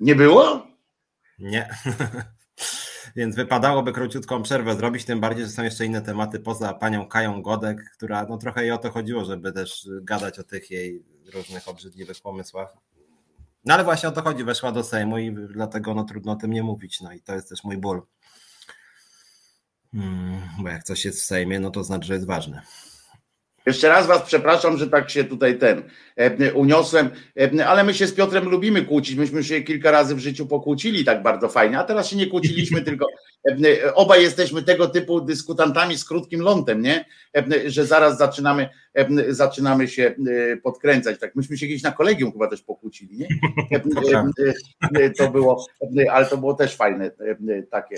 Nie 0.00 0.14
było? 0.14 0.66
Nie. 1.38 1.68
Więc 3.16 3.36
wypadałoby 3.36 3.92
króciutką 3.92 4.42
przerwę 4.42 4.76
zrobić, 4.76 5.04
tym 5.04 5.20
bardziej, 5.20 5.44
że 5.44 5.50
są 5.50 5.62
jeszcze 5.62 5.86
inne 5.86 6.02
tematy 6.02 6.40
poza 6.40 6.74
panią 6.74 7.08
Kają 7.08 7.42
Godek, 7.42 7.90
która 7.94 8.26
no 8.28 8.38
trochę 8.38 8.62
jej 8.62 8.70
o 8.70 8.78
to 8.78 8.90
chodziło, 8.90 9.24
żeby 9.24 9.52
też 9.52 9.88
gadać 10.02 10.38
o 10.38 10.44
tych 10.44 10.70
jej 10.70 11.04
różnych 11.34 11.68
obrzydliwych 11.68 12.20
pomysłach. 12.20 12.76
No 13.64 13.74
ale 13.74 13.84
właśnie 13.84 14.08
o 14.08 14.12
to 14.12 14.22
chodzi, 14.22 14.44
weszła 14.44 14.72
do 14.72 14.84
Sejmu 14.84 15.18
i 15.18 15.34
dlatego 15.48 15.94
no 15.94 16.04
trudno 16.04 16.32
o 16.32 16.36
tym 16.36 16.52
nie 16.52 16.62
mówić. 16.62 17.00
No 17.00 17.12
i 17.12 17.20
to 17.20 17.34
jest 17.34 17.48
też 17.48 17.64
mój 17.64 17.76
ból. 17.76 18.02
Hmm, 19.92 20.40
bo 20.58 20.68
jak 20.68 20.84
coś 20.84 21.04
jest 21.04 21.20
w 21.20 21.24
Sejmie, 21.24 21.60
no 21.60 21.70
to 21.70 21.84
znaczy, 21.84 22.06
że 22.06 22.14
jest 22.14 22.26
ważne. 22.26 22.62
Jeszcze 23.66 23.88
raz 23.88 24.06
Was 24.06 24.22
przepraszam, 24.22 24.78
że 24.78 24.88
tak 24.88 25.10
się 25.10 25.24
tutaj 25.24 25.58
ten 25.58 25.82
e, 26.16 26.54
uniosłem, 26.54 27.10
e, 27.58 27.66
ale 27.66 27.84
my 27.84 27.94
się 27.94 28.06
z 28.06 28.12
Piotrem 28.12 28.48
lubimy 28.48 28.82
kłócić. 28.82 29.16
Myśmy 29.16 29.44
się 29.44 29.62
kilka 29.62 29.90
razy 29.90 30.14
w 30.14 30.18
życiu 30.18 30.46
pokłócili 30.46 31.04
tak 31.04 31.22
bardzo 31.22 31.48
fajnie, 31.48 31.78
a 31.78 31.84
teraz 31.84 32.08
się 32.08 32.16
nie 32.16 32.26
kłóciliśmy, 32.26 32.82
tylko 32.88 33.06
e, 33.48 33.94
obaj 33.94 34.22
jesteśmy 34.22 34.62
tego 34.62 34.88
typu 34.88 35.20
dyskutantami 35.20 35.98
z 35.98 36.04
krótkim 36.04 36.40
lądem, 36.40 36.82
nie? 36.82 37.04
Że 37.66 37.86
zaraz 37.86 38.18
zaczynamy, 38.18 38.68
zaczynamy 39.28 39.88
się 39.88 40.14
podkręcać. 40.62 41.20
Tak, 41.20 41.34
myśmy 41.34 41.58
się 41.58 41.66
gdzieś 41.66 41.82
na 41.82 41.92
kolegium 41.92 42.32
chyba 42.32 42.48
też 42.48 42.62
pokłócili, 42.62 43.18
nie? 43.18 43.28
To 45.18 45.30
było, 45.30 45.66
ale 46.10 46.26
to 46.26 46.36
było 46.36 46.54
też 46.54 46.76
fajne, 46.76 47.10
takie 47.70 47.96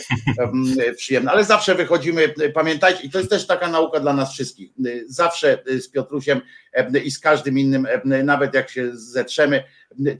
przyjemne. 0.97 1.31
Ale 1.31 1.45
zawsze 1.45 1.74
wychodzimy, 1.74 2.35
pamiętajcie, 2.55 3.03
i 3.03 3.11
to 3.11 3.19
jest 3.19 3.31
też 3.31 3.47
taka 3.47 3.69
nauka 3.69 4.01
dla 4.01 4.12
nas 4.12 4.32
wszystkich. 4.32 4.70
Zawsze 5.07 5.57
z 5.80 5.89
Piotrusiem 5.89 6.40
e, 6.72 6.98
i 6.98 7.10
z 7.10 7.18
każdym 7.18 7.59
innym, 7.59 7.86
e, 7.86 8.22
nawet 8.22 8.55
jak 8.55 8.70
się 8.70 8.90
zetrzemy, 8.93 9.64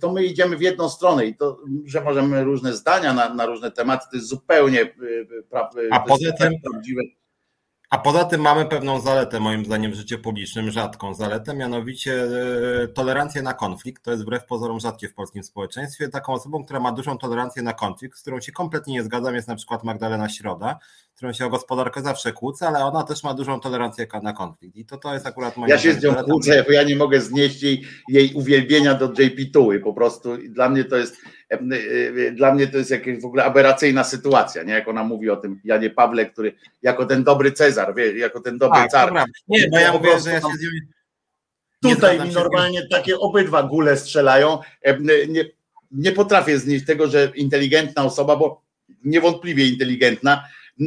to 0.01 0.13
my 0.13 0.25
idziemy 0.25 0.57
w 0.57 0.63
jedną 0.63 0.89
stronę 0.89 1.27
i 1.27 1.37
to, 1.37 1.61
że 1.85 2.01
możemy 2.01 2.45
różne 2.45 2.73
zdania 2.73 3.13
na, 3.13 3.35
na 3.35 3.47
różne 3.47 3.71
tematy, 3.71 4.07
to 4.11 4.17
jest 4.17 4.29
zupełnie 4.29 4.83
e, 4.83 4.87
A 5.91 6.01
poza 6.01 6.33
tym, 6.33 6.53
prawdziwe. 6.71 7.03
A 7.91 7.99
poza 7.99 8.25
tym 8.25 8.41
mamy 8.41 8.67
pewną 8.67 9.01
zaletę, 9.01 9.41
moim 9.41 9.65
zdaniem, 9.65 9.93
w 9.93 9.95
życiu 9.95 10.19
publicznym, 10.19 10.71
rzadką 10.71 11.15
zaletę, 11.15 11.55
mianowicie 11.55 12.29
tolerancję 12.95 13.43
na 13.43 13.55
konflikt. 13.55 14.05
To 14.05 14.11
jest 14.11 14.23
wbrew 14.23 14.45
pozorom 14.45 14.81
rzadkie 14.81 15.09
w 15.09 15.15
polskim 15.15 15.43
społeczeństwie. 15.43 16.09
Taką 16.09 16.33
osobą, 16.33 16.65
która 16.65 16.81
ma 16.81 16.93
dużą 16.93 17.19
tolerancję 17.19 17.63
na 17.63 17.73
konflikt, 17.73 18.19
z 18.19 18.23
którą 18.23 18.41
się 18.41 18.53
kompletnie 18.53 18.95
nie 18.95 19.03
zgadzam, 19.03 19.35
jest 19.35 19.49
na 19.49 19.57
przykład 19.57 19.85
Magdalena 19.85 20.29
Środa, 20.29 20.79
którą 21.19 21.33
się 21.33 21.47
o 21.47 21.51
gospodarkę 21.51 22.03
zawsze 22.03 22.33
kłócę, 22.33 22.69
ale 22.69 22.79
ona 22.79 23.03
też 23.03 23.23
ma 23.23 23.35
dużą 23.35 23.61
tolerancję 23.61 24.07
na 24.23 24.33
konflikt. 24.33 24.77
I 24.77 24.85
to, 24.85 24.97
to 24.97 25.15
jest 25.15 25.27
akurat 25.27 25.57
moja. 25.57 25.75
Ja 25.75 25.81
się 25.81 25.93
z 25.93 26.03
nią 26.03 26.15
kłócę, 26.15 26.65
bo 26.67 26.73
ja 26.73 26.83
nie 26.83 26.97
mogę 26.97 27.21
znieść 27.21 27.63
jej, 27.63 27.85
jej 28.09 28.35
uwielbienia 28.35 28.95
do 28.95 29.13
JP 29.19 29.53
Tuły. 29.53 29.81
Po 29.81 29.93
prostu 29.93 30.37
dla 30.49 30.69
mnie 30.69 30.85
to 30.85 30.97
jest 30.97 31.17
e, 31.51 31.59
e, 32.27 32.33
dla 32.33 32.55
mnie 32.55 32.67
to 32.67 32.79
jest 32.79 32.91
jakaś 32.91 33.21
w 33.21 33.25
ogóle 33.25 33.45
aberracyjna 33.45 34.05
sytuacja, 34.05 34.63
nie? 34.63 34.73
Jak 34.73 34.89
ona 34.89 35.05
mówi 35.05 35.31
o 35.31 35.37
tym 35.37 35.61
Janie 35.65 35.91
Pawle, 35.91 36.27
który 36.27 36.55
jako 36.83 37.07
ten 37.07 37.25
dobry 37.25 37.53
Cezar, 37.53 37.95
wie, 37.95 38.19
jako 38.19 38.41
ten 38.41 38.59
dobry 38.59 38.81
tak, 38.81 38.91
car. 38.91 39.13
Nie, 39.49 39.69
bo 39.69 39.79
ja 39.79 39.93
mówię, 39.93 40.21
że 40.21 40.31
ja 40.31 40.41
się 40.41 40.47
z 40.47 40.63
nią 40.63 41.91
Tutaj 41.93 42.21
mi 42.21 42.35
normalnie 42.35 42.89
takie 42.89 43.19
obydwa 43.19 43.63
gule 43.63 43.97
strzelają. 43.97 44.59
E, 44.83 44.99
nie, 45.29 45.45
nie 45.91 46.13
potrafię 46.13 46.59
znieść 46.59 46.87
tego, 46.87 47.07
że 47.07 47.33
inteligentna 47.35 48.05
osoba, 48.05 48.37
bo 48.37 48.63
niewątpliwie 49.05 49.69
inteligentna, 49.69 50.45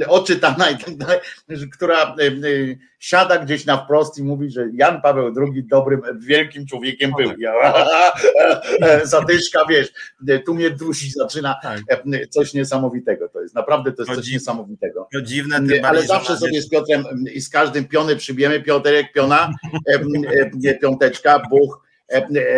oczytana 0.08 0.70
i 0.70 0.78
tak 0.78 0.98
dalej, 0.98 1.20
która 1.74 2.04
e, 2.04 2.28
e, 2.28 2.32
siada 3.00 3.38
gdzieś 3.38 3.66
na 3.66 3.78
wprost 3.78 4.18
i 4.18 4.24
mówi, 4.24 4.50
że 4.50 4.68
Jan 4.74 5.02
Paweł 5.02 5.34
II 5.38 5.64
dobrym, 5.64 6.02
wielkim 6.20 6.66
człowiekiem 6.66 7.12
był. 7.18 7.32
Ja, 7.38 7.54
e, 8.82 9.08
zadyszka, 9.08 9.66
wiesz, 9.70 9.94
tu 10.46 10.54
mnie 10.54 10.70
dusi 10.70 11.12
zaczyna 11.12 11.56
tak. 11.64 11.80
coś 12.30 12.54
niesamowitego. 12.54 13.30
To 13.30 13.42
jest 13.42 13.56
naprawdę 13.56 13.92
to 13.92 14.04
jest 14.04 14.16
coś 14.16 14.32
niesamowitego. 14.32 15.08
To 15.14 15.22
dziwne, 15.22 15.60
ale 15.84 16.04
zawsze 16.04 16.38
sobie 16.38 16.62
z 16.62 16.70
Piotrem 16.70 17.06
i 17.34 17.42
z 17.42 17.50
każdym 17.50 17.86
piony 17.86 18.16
przybijemy, 18.16 18.62
Piotrek, 18.62 19.14
piona, 19.14 19.52
piąteczka, 20.82 21.42
buch 21.50 21.82
E, 21.82 21.84
e, 21.84 21.91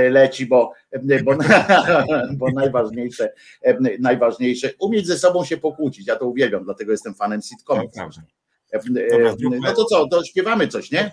leci, 0.10 0.46
bo, 0.46 0.72
e, 0.92 1.24
bo, 1.24 1.38
bo 2.40 2.52
najważniejsze, 2.52 3.34
najważniejsze, 4.00 4.70
umieć 4.80 5.08
ze 5.08 5.18
sobą 5.18 5.46
się 5.46 5.58
pokłócić. 5.58 6.08
Ja 6.08 6.16
to 6.16 6.28
uwielbiam, 6.28 6.64
dlatego 6.64 6.92
jestem 6.92 7.16
fanem 7.16 7.42
sitcomu. 7.42 7.90
No 9.62 9.74
to 9.74 9.86
co, 9.86 10.08
to 10.08 10.24
śpiewamy 10.24 10.68
coś, 10.68 10.92
nie? 10.92 11.12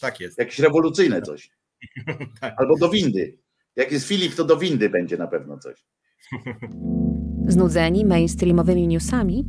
Tak 0.00 0.20
jest. 0.20 0.38
Jakieś 0.38 0.58
rewolucyjne 0.58 1.22
coś. 1.22 1.50
Tak. 2.40 2.54
Albo 2.56 2.76
do 2.76 2.88
windy. 2.88 3.38
Jak 3.76 3.92
jest 3.92 4.08
Filip, 4.08 4.34
to 4.34 4.44
do 4.44 4.56
windy 4.56 4.90
będzie 4.90 5.16
na 5.16 5.26
pewno 5.26 5.58
coś. 5.58 5.84
Znudzeni 7.46 8.04
mainstreamowymi 8.04 8.88
newsami? 8.88 9.44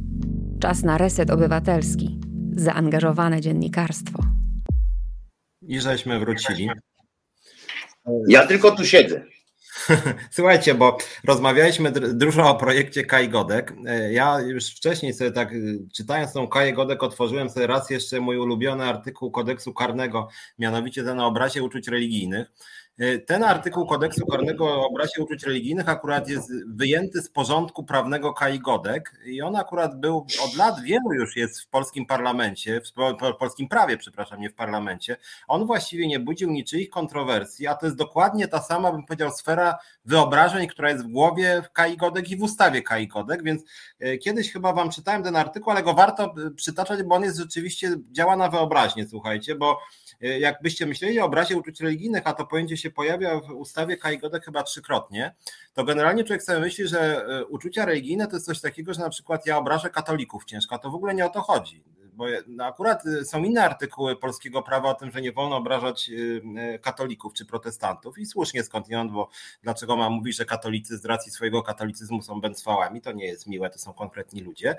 Czas 0.59 0.83
na 0.83 0.97
reset 0.97 1.29
obywatelski, 1.29 2.19
zaangażowane 2.55 3.41
dziennikarstwo. 3.41 4.23
I 5.61 5.79
żeśmy 5.79 6.19
wrócili. 6.19 6.69
Ja 8.27 8.47
tylko 8.47 8.71
tu 8.71 8.85
siedzę. 8.85 9.25
Słuchajcie, 10.31 10.75
bo 10.75 10.97
rozmawialiśmy 11.27 11.91
dużo 11.91 12.49
o 12.49 12.55
projekcie 12.55 13.05
Kai 13.05 13.29
Godek. 13.29 13.73
E, 13.85 14.13
ja 14.13 14.39
już 14.39 14.67
wcześniej 14.67 15.13
sobie 15.13 15.31
tak, 15.31 15.53
y, 15.53 15.79
czytając 15.93 16.33
tą 16.33 16.47
Kai 16.47 16.73
Godek, 16.73 17.03
otworzyłem 17.03 17.49
sobie 17.49 17.67
raz 17.67 17.89
jeszcze 17.89 18.19
mój 18.19 18.37
ulubiony 18.37 18.83
artykuł 18.83 19.31
kodeksu 19.31 19.73
karnego, 19.73 20.27
mianowicie 20.59 21.03
ten 21.03 21.19
o 21.19 21.27
obrazie 21.27 21.63
uczuć 21.63 21.87
religijnych. 21.87 22.51
E, 22.99 23.19
ten 23.19 23.43
artykuł 23.43 23.85
kodeksu 23.85 24.25
karnego 24.25 24.65
o 24.65 24.87
obrazie 24.87 25.23
uczuć 25.23 25.43
religijnych 25.43 25.89
akurat 25.89 26.29
jest 26.29 26.51
wyjęty 26.67 27.21
z 27.21 27.29
porządku 27.29 27.83
prawnego 27.83 28.33
Kai 28.33 28.59
Godek 28.59 29.19
i 29.25 29.41
on 29.41 29.55
akurat 29.55 29.99
był 29.99 30.17
od 30.17 30.55
lat 30.55 30.81
wielu 30.81 31.13
już 31.13 31.35
jest 31.35 31.61
w 31.61 31.67
polskim 31.67 32.05
parlamencie, 32.05 32.81
w 32.81 33.37
polskim 33.39 33.67
prawie, 33.67 33.97
przepraszam, 33.97 34.41
nie 34.41 34.49
w 34.49 34.53
parlamencie. 34.53 35.17
On 35.47 35.65
właściwie 35.65 36.07
nie 36.07 36.19
budził 36.19 36.51
niczyich 36.51 36.89
kontrowersji, 36.89 37.67
a 37.67 37.75
to 37.75 37.85
jest 37.85 37.97
dokładnie 37.97 38.47
ta 38.47 38.61
sama, 38.61 38.91
bym 38.91 39.05
powiedział, 39.05 39.31
sfera 39.31 39.77
wyobrażeń, 40.05 40.67
która 40.67 40.89
jest 40.89 41.03
w 41.03 41.11
głowie 41.11 41.61
Kai 41.73 41.97
Godek 41.97 42.29
i 42.29 42.37
w 42.37 42.43
ustawie 42.43 42.81
Kai 42.81 43.07
Godek, 43.07 43.43
więc 43.43 43.63
e, 43.99 44.17
kiedyś 44.17 44.51
chyba 44.51 44.73
wam 44.73 44.89
czytałem 44.89 45.23
ten 45.23 45.35
artykuł, 45.35 45.71
ale 45.71 45.83
go 45.83 45.93
warto 45.93 46.23
e, 46.23 46.51
przytaczać, 46.51 47.03
bo 47.03 47.15
on 47.15 47.23
jest 47.23 47.37
rzeczywiście, 47.37 47.95
działa 48.11 48.35
na 48.35 48.49
wyobraźnię, 48.49 49.07
słuchajcie, 49.07 49.55
bo 49.55 49.79
jakbyście 50.23 50.85
myśleli 50.85 51.19
o 51.19 51.25
obrazie 51.25 51.57
uczuć 51.57 51.81
religijnych, 51.81 52.21
a 52.25 52.33
to 52.33 52.45
pojęcie 52.45 52.77
się 52.77 52.91
pojawia 52.91 53.39
w 53.39 53.49
ustawie 53.49 53.97
Kai 53.97 54.19
chyba 54.45 54.63
trzykrotnie, 54.63 55.33
to 55.73 55.83
generalnie 55.83 56.23
człowiek 56.23 56.43
sobie 56.43 56.59
myśli, 56.59 56.87
że 56.87 57.25
e, 57.25 57.45
uczucia 57.45 57.85
religijne 57.85 58.27
to 58.27 58.35
jest 58.35 58.45
coś 58.45 58.61
takiego, 58.61 58.93
że 58.93 59.01
na 59.01 59.09
przykład 59.09 59.45
ja 59.45 59.57
obrażę 59.57 59.89
katolików 59.89 60.45
ciężko, 60.45 60.77
to 60.77 60.91
w 60.91 60.95
ogóle 60.95 61.15
nie 61.15 61.25
o 61.25 61.29
to 61.29 61.41
chodzi 61.41 61.83
bo 62.15 62.25
no 62.47 62.65
akurat 62.65 63.05
y, 63.05 63.25
są 63.25 63.43
inne 63.43 63.63
artykuły 63.63 64.15
polskiego 64.15 64.61
prawa 64.61 64.89
o 64.89 64.93
tym, 64.93 65.11
że 65.11 65.21
nie 65.21 65.31
wolno 65.31 65.55
obrażać 65.55 66.09
y, 66.09 66.41
y, 66.75 66.79
katolików 66.79 67.33
czy 67.33 67.45
protestantów. 67.45 68.17
I 68.17 68.25
słusznie 68.25 68.63
skądinąd, 68.63 69.11
bo 69.11 69.29
dlaczego 69.63 69.95
mam 69.95 70.13
mówić, 70.13 70.37
że 70.37 70.45
katolicy 70.45 70.97
z 70.97 71.05
racji 71.05 71.31
swojego 71.31 71.63
katolicyzmu 71.63 72.21
są 72.21 72.41
bęcwałami, 72.41 73.01
to 73.01 73.11
nie 73.11 73.25
jest 73.25 73.47
miłe, 73.47 73.69
to 73.69 73.79
są 73.79 73.93
konkretni 73.93 74.41
ludzie. 74.41 74.75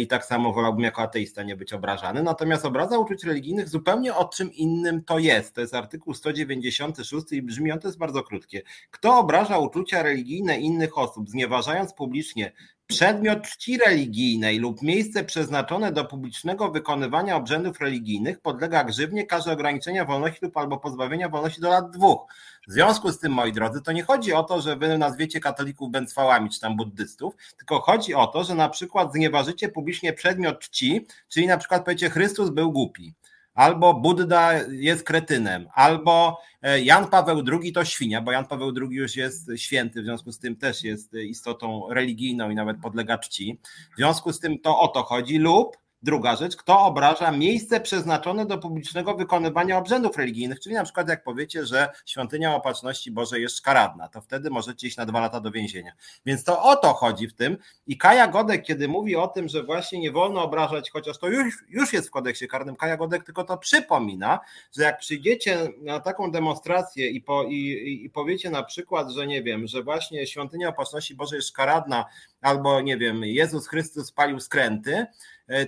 I 0.00 0.06
tak 0.06 0.24
samo 0.24 0.52
wolałbym 0.52 0.84
jako 0.84 1.02
ateista 1.02 1.42
nie 1.42 1.56
być 1.56 1.72
obrażany, 1.72 2.22
natomiast 2.22 2.64
obraza 2.64 2.98
uczuć 2.98 3.24
religijnych 3.24 3.68
zupełnie 3.68 4.14
o 4.14 4.28
czym 4.28 4.52
innym 4.52 5.04
to 5.04 5.18
jest, 5.18 5.54
to 5.54 5.60
jest 5.60 5.74
artykuł 5.74 6.14
196 6.14 7.32
i 7.32 7.42
brzmi 7.42 7.72
on, 7.72 7.80
to 7.80 7.88
jest 7.88 7.98
bardzo 7.98 8.22
krótkie. 8.22 8.62
Kto 8.90 9.18
obraża 9.18 9.58
uczucia 9.58 10.02
religijne 10.02 10.60
innych 10.60 10.98
osób, 10.98 11.30
znieważając 11.30 11.94
publicznie 11.94 12.52
przedmiot 12.94 13.42
czci 13.42 13.78
religijnej 13.78 14.58
lub 14.58 14.82
miejsce 14.82 15.24
przeznaczone 15.24 15.92
do 15.92 16.04
publicznego 16.04 16.70
wykonywania 16.70 17.36
obrzędów 17.36 17.80
religijnych 17.80 18.40
podlega 18.40 18.84
grzywnie, 18.84 19.26
karze 19.26 19.52
ograniczenia 19.52 20.04
wolności 20.04 20.38
lub 20.42 20.56
albo 20.56 20.78
pozbawienia 20.78 21.28
wolności 21.28 21.60
do 21.60 21.68
lat 21.68 21.90
dwóch. 21.90 22.26
W 22.68 22.72
związku 22.72 23.12
z 23.12 23.18
tym, 23.18 23.32
moi 23.32 23.52
drodzy, 23.52 23.82
to 23.82 23.92
nie 23.92 24.02
chodzi 24.02 24.32
o 24.32 24.42
to, 24.42 24.60
że 24.60 24.76
wy 24.76 24.98
nazwiecie 24.98 25.40
katolików 25.40 25.90
bęcwałami 25.90 26.50
czy 26.50 26.60
tam 26.60 26.76
buddystów, 26.76 27.34
tylko 27.56 27.80
chodzi 27.80 28.14
o 28.14 28.26
to, 28.26 28.44
że 28.44 28.54
na 28.54 28.68
przykład 28.68 29.12
znieważycie 29.12 29.68
publicznie 29.68 30.12
przedmiot 30.12 30.58
czci, 30.58 31.06
czyli 31.28 31.46
na 31.46 31.58
przykład 31.58 31.84
powiecie 31.84 32.10
Chrystus 32.10 32.50
był 32.50 32.72
głupi 32.72 33.14
albo 33.54 33.94
Budda 33.94 34.52
jest 34.68 35.04
kretynem, 35.04 35.68
albo 35.74 36.40
e, 36.62 36.80
Jan 36.80 37.10
Paweł 37.10 37.42
II 37.62 37.72
to 37.72 37.84
świnia, 37.84 38.22
bo 38.22 38.32
Jan 38.32 38.46
Paweł 38.46 38.72
II 38.80 38.96
już 38.96 39.16
jest 39.16 39.50
święty, 39.56 40.02
w 40.02 40.04
związku 40.04 40.32
z 40.32 40.38
tym 40.38 40.56
też 40.56 40.84
jest 40.84 41.14
istotą 41.14 41.88
religijną 41.90 42.50
i 42.50 42.54
nawet 42.54 42.80
podlega 42.82 43.18
czci. 43.18 43.60
W 43.94 43.96
związku 43.96 44.32
z 44.32 44.40
tym 44.40 44.58
to 44.58 44.80
o 44.80 44.88
to 44.88 45.02
chodzi, 45.02 45.38
lub 45.38 45.83
Druga 46.04 46.36
rzecz, 46.36 46.56
kto 46.56 46.80
obraża 46.80 47.30
miejsce 47.30 47.80
przeznaczone 47.80 48.46
do 48.46 48.58
publicznego 48.58 49.14
wykonywania 49.14 49.78
obrzędów 49.78 50.16
religijnych, 50.16 50.60
czyli 50.60 50.74
na 50.74 50.84
przykład 50.84 51.08
jak 51.08 51.24
powiecie, 51.24 51.66
że 51.66 51.88
świątynia 52.06 52.54
opatrzności 52.54 53.10
Bożej 53.10 53.42
jest 53.42 53.56
szkaradna, 53.56 54.08
to 54.08 54.20
wtedy 54.20 54.50
możecie 54.50 54.86
iść 54.86 54.96
na 54.96 55.06
dwa 55.06 55.20
lata 55.20 55.40
do 55.40 55.50
więzienia. 55.50 55.92
Więc 56.26 56.44
to 56.44 56.62
o 56.62 56.76
to 56.76 56.94
chodzi 56.94 57.28
w 57.28 57.34
tym. 57.34 57.56
I 57.86 57.98
Kaja 57.98 58.28
Godek, 58.28 58.62
kiedy 58.62 58.88
mówi 58.88 59.16
o 59.16 59.28
tym, 59.28 59.48
że 59.48 59.62
właśnie 59.62 60.00
nie 60.00 60.10
wolno 60.10 60.42
obrażać, 60.42 60.90
chociaż 60.90 61.18
to 61.18 61.28
już, 61.28 61.64
już 61.68 61.92
jest 61.92 62.08
w 62.08 62.10
kodeksie 62.10 62.48
karnym, 62.48 62.76
Kaja 62.76 62.96
Godek 62.96 63.24
tylko 63.24 63.44
to 63.44 63.58
przypomina, 63.58 64.40
że 64.76 64.82
jak 64.82 64.98
przyjdziecie 64.98 65.68
na 65.82 66.00
taką 66.00 66.30
demonstrację 66.30 67.08
i, 67.08 67.20
po, 67.20 67.44
i, 67.44 68.00
i 68.04 68.10
powiecie 68.10 68.50
na 68.50 68.62
przykład, 68.62 69.10
że 69.10 69.26
nie 69.26 69.42
wiem, 69.42 69.66
że 69.66 69.82
właśnie 69.82 70.26
świątynia 70.26 70.68
opatrzności 70.68 71.14
Bożej 71.14 71.36
jest 71.36 71.48
szkaradna, 71.48 72.04
albo 72.40 72.80
nie 72.80 72.96
wiem, 72.96 73.24
Jezus 73.24 73.68
Chrystus 73.68 74.12
palił 74.12 74.40
skręty, 74.40 75.06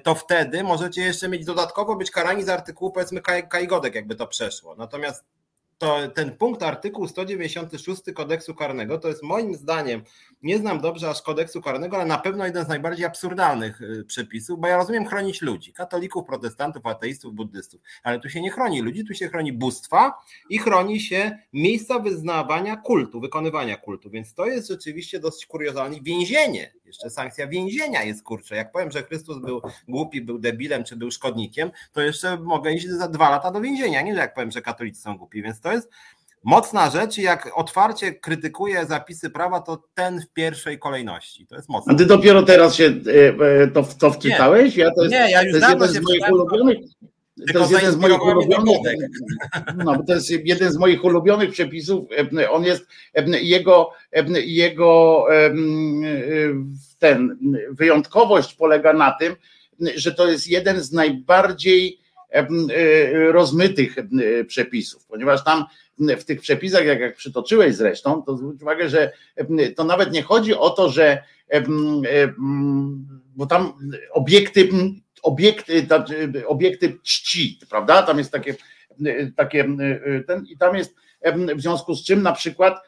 to 0.02 0.14
wtedy 0.14 0.62
możecie 0.62 1.02
jeszcze 1.02 1.28
mieć 1.28 1.44
dodatkowo 1.44 1.96
być 1.96 2.10
karani 2.10 2.44
z 2.44 2.48
artykułu 2.48 2.90
powiedzmy 2.90 3.20
Kajgodek, 3.48 3.94
jakby 3.94 4.14
to 4.14 4.26
przeszło. 4.26 4.74
Natomiast 4.74 5.24
to 5.78 6.08
ten 6.14 6.36
punkt 6.36 6.62
artykuł 6.62 7.08
196 7.08 8.02
kodeksu 8.14 8.54
karnego 8.54 8.98
to 8.98 9.08
jest 9.08 9.22
moim 9.22 9.54
zdaniem, 9.54 10.02
nie 10.42 10.58
znam 10.58 10.80
dobrze 10.80 11.10
aż 11.10 11.22
kodeksu 11.22 11.62
karnego, 11.62 11.96
ale 11.96 12.06
na 12.06 12.18
pewno 12.18 12.46
jeden 12.46 12.64
z 12.64 12.68
najbardziej 12.68 13.06
absurdalnych 13.06 13.82
y, 13.82 14.04
przepisów, 14.04 14.60
bo 14.60 14.68
ja 14.68 14.76
rozumiem 14.76 15.06
chronić 15.06 15.42
ludzi, 15.42 15.72
katolików, 15.72 16.26
protestantów, 16.26 16.86
ateistów, 16.86 17.34
buddystów, 17.34 17.80
ale 18.02 18.20
tu 18.20 18.28
się 18.28 18.40
nie 18.40 18.50
chroni 18.50 18.82
ludzi, 18.82 19.04
tu 19.04 19.14
się 19.14 19.28
chroni 19.28 19.52
bóstwa 19.52 20.12
i 20.50 20.58
chroni 20.58 21.00
się 21.00 21.38
miejsca 21.52 21.98
wyznawania 21.98 22.76
kultu, 22.76 23.20
wykonywania 23.20 23.76
kultu, 23.76 24.10
więc 24.10 24.34
to 24.34 24.46
jest 24.46 24.68
rzeczywiście 24.68 25.20
dosyć 25.20 25.46
kuriozalne. 25.46 25.96
Więzienie, 26.02 26.72
jeszcze 26.84 27.10
sankcja 27.10 27.46
więzienia 27.46 28.02
jest 28.02 28.22
kurczę. 28.22 28.56
Jak 28.56 28.72
powiem, 28.72 28.90
że 28.90 29.02
Chrystus 29.02 29.38
był 29.38 29.62
głupi, 29.88 30.20
był 30.20 30.38
debilem 30.38 30.84
czy 30.84 30.96
był 30.96 31.10
szkodnikiem, 31.10 31.70
to 31.92 32.02
jeszcze 32.02 32.38
mogę 32.38 32.72
iść 32.72 32.88
za 32.88 33.08
dwa 33.08 33.30
lata 33.30 33.50
do 33.50 33.60
więzienia, 33.60 34.02
nie 34.02 34.14
że 34.14 34.20
jak 34.20 34.34
powiem, 34.34 34.50
że 34.50 34.62
katolicy 34.62 35.02
są 35.02 35.18
głupi, 35.18 35.42
więc 35.42 35.60
to 35.66 35.72
jest 35.72 35.90
mocna 36.44 36.90
rzecz 36.90 37.18
i 37.18 37.22
jak 37.22 37.50
otwarcie 37.54 38.12
krytykuje 38.12 38.86
zapisy 38.86 39.30
prawa, 39.30 39.60
to 39.60 39.82
ten 39.94 40.20
w 40.20 40.28
pierwszej 40.32 40.78
kolejności. 40.78 41.46
To 41.46 41.56
jest 41.56 41.68
mocne. 41.68 41.92
A 41.92 41.96
ty 41.96 42.06
dopiero 42.06 42.42
teraz 42.42 42.74
się 42.74 42.84
e, 42.84 43.62
e, 43.62 43.66
to, 43.66 43.82
to 43.98 44.10
wczytałeś? 44.10 44.76
Nie, 44.76 44.82
ja, 44.82 44.90
to 44.94 45.02
jest, 45.02 45.12
nie, 45.12 45.30
ja 45.30 45.42
już 45.42 45.60
to 45.60 45.84
jest 45.84 45.94
jeden 45.94 46.02
z 46.02 46.06
moich 46.06 46.32
ulubionych. 46.32 46.78
To 47.52 47.58
jest 47.58 47.70
jeden 47.70 47.92
z 47.92 47.96
moich 47.96 48.22
ulubionych. 48.22 48.78
No, 49.84 50.02
to 50.06 50.14
jest 50.14 50.30
jeden 50.30 50.72
z 50.72 50.76
moich 50.76 51.04
ulubionych 51.04 51.50
przepisów. 51.50 52.08
E, 52.38 52.50
on 52.50 52.64
jest 52.64 52.86
jego, 53.42 53.90
jego 54.44 55.24
ten 56.98 57.38
wyjątkowość 57.70 58.54
polega 58.54 58.92
na 58.92 59.16
tym, 59.20 59.36
że 59.94 60.14
to 60.14 60.28
jest 60.28 60.48
jeden 60.48 60.80
z 60.80 60.92
najbardziej 60.92 62.05
rozmytych 63.30 63.96
przepisów, 64.46 65.06
ponieważ 65.06 65.44
tam 65.44 65.64
w 65.98 66.24
tych 66.24 66.40
przepisach, 66.40 66.86
jak, 66.86 67.00
jak 67.00 67.16
przytoczyłeś 67.16 67.74
zresztą, 67.74 68.22
to 68.22 68.36
zwróć 68.36 68.62
uwagę, 68.62 68.88
że 68.88 69.12
to 69.76 69.84
nawet 69.84 70.12
nie 70.12 70.22
chodzi 70.22 70.54
o 70.54 70.70
to, 70.70 70.88
że 70.88 71.22
bo 73.36 73.46
tam 73.46 73.72
obiekty, 74.12 74.68
obiekty, 75.22 75.86
obiekty 76.46 76.98
czci, 77.02 77.60
prawda? 77.70 78.02
Tam 78.02 78.18
jest 78.18 78.32
takie, 78.32 78.54
takie 79.36 79.68
ten, 80.26 80.46
i 80.46 80.58
tam 80.58 80.76
jest 80.76 80.94
w 81.56 81.60
związku 81.60 81.94
z 81.94 82.04
czym 82.04 82.22
na 82.22 82.32
przykład 82.32 82.80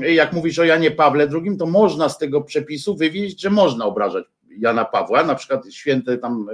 jak 0.00 0.32
mówisz 0.32 0.58
o 0.58 0.64
Janie 0.64 0.90
Pawle 0.90 1.28
II, 1.32 1.56
to 1.58 1.66
można 1.66 2.08
z 2.08 2.18
tego 2.18 2.40
przepisu 2.42 2.96
wywieźć, 2.96 3.40
że 3.40 3.50
można 3.50 3.84
obrażać 3.84 4.24
Jana 4.58 4.84
Pawła, 4.84 5.24
na 5.24 5.34
przykład 5.34 5.62
święte 5.72 6.18
tam 6.18 6.46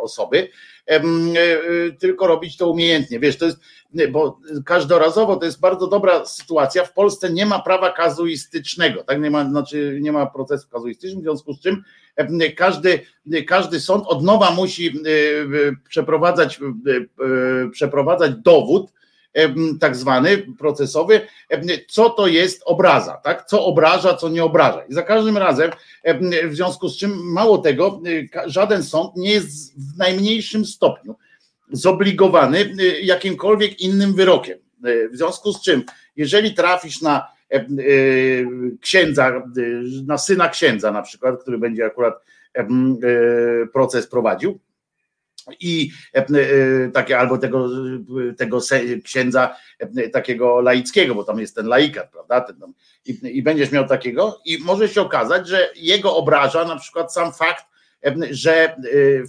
osoby, 0.00 0.48
e, 0.88 0.94
e, 0.94 1.02
tylko 1.98 2.26
robić 2.26 2.56
to 2.56 2.70
umiejętnie. 2.70 3.20
Wiesz, 3.20 3.38
to 3.38 3.46
jest, 3.46 3.58
bo 4.12 4.38
każdorazowo 4.64 5.36
to 5.36 5.44
jest 5.44 5.60
bardzo 5.60 5.86
dobra 5.86 6.26
sytuacja. 6.26 6.84
W 6.84 6.92
Polsce 6.92 7.30
nie 7.30 7.46
ma 7.46 7.58
prawa 7.58 7.92
kazuistycznego, 7.92 9.04
tak? 9.04 9.20
Nie 9.20 9.30
ma, 9.30 9.50
znaczy 9.50 9.98
nie 10.02 10.12
ma 10.12 10.26
procesu 10.26 10.68
kazuistycznego, 10.68 11.20
w 11.20 11.24
związku 11.24 11.52
z 11.52 11.60
czym 11.60 11.82
każdy, 12.56 13.00
każdy 13.46 13.80
sąd 13.80 14.04
od 14.06 14.24
nowa 14.24 14.50
musi 14.50 14.88
e, 14.88 14.92
przeprowadzać, 15.88 16.60
przeprowadzać 17.72 18.32
dowód, 18.34 18.92
tak 19.80 19.96
zwany 19.96 20.38
procesowy, 20.58 21.20
co 21.88 22.10
to 22.10 22.26
jest 22.26 22.62
obraza, 22.64 23.12
tak? 23.12 23.44
Co 23.46 23.64
obraża, 23.64 24.14
co 24.14 24.28
nie 24.28 24.44
obraża. 24.44 24.84
I 24.84 24.94
za 24.94 25.02
każdym 25.02 25.36
razem, 25.36 25.70
w 26.44 26.54
związku 26.54 26.88
z 26.88 26.98
czym, 26.98 27.32
mało 27.32 27.58
tego, 27.58 28.00
y, 28.06 28.28
żaden 28.46 28.82
sąd 28.82 29.16
nie 29.16 29.32
jest 29.32 29.74
w 29.94 29.98
najmniejszym 29.98 30.64
stopniu 30.64 31.16
zobligowany 31.72 32.58
y, 32.58 33.00
jakimkolwiek 33.00 33.80
innym 33.80 34.14
wyrokiem. 34.14 34.58
Y, 34.86 35.08
w 35.12 35.16
związku 35.16 35.52
z 35.52 35.62
czym, 35.62 35.84
jeżeli 36.16 36.54
trafisz 36.54 37.02
na 37.02 37.26
księdza, 38.80 39.42
na 40.06 40.18
syna 40.18 40.48
księdza 40.48 40.92
na 40.92 41.02
przykład, 41.02 41.42
który 41.42 41.58
będzie 41.58 41.86
akurat 41.86 42.14
proces 43.72 44.06
prowadził, 44.06 44.58
i 45.60 45.90
takie 46.92 47.18
albo 47.18 47.38
tego, 47.38 47.68
tego 48.38 48.58
księdza 49.04 49.56
takiego 50.12 50.60
laickiego, 50.60 51.14
bo 51.14 51.24
tam 51.24 51.40
jest 51.40 51.54
ten 51.54 51.66
laikat, 51.66 52.10
prawda? 52.10 52.40
Ten, 52.40 52.56
i, 53.06 53.18
I 53.36 53.42
będziesz 53.42 53.72
miał 53.72 53.86
takiego, 53.86 54.40
i 54.44 54.58
może 54.58 54.88
się 54.88 55.00
okazać, 55.00 55.48
że 55.48 55.70
jego 55.76 56.16
obraża 56.16 56.64
na 56.64 56.76
przykład 56.76 57.12
sam 57.12 57.32
fakt, 57.32 57.64
że 58.30 58.76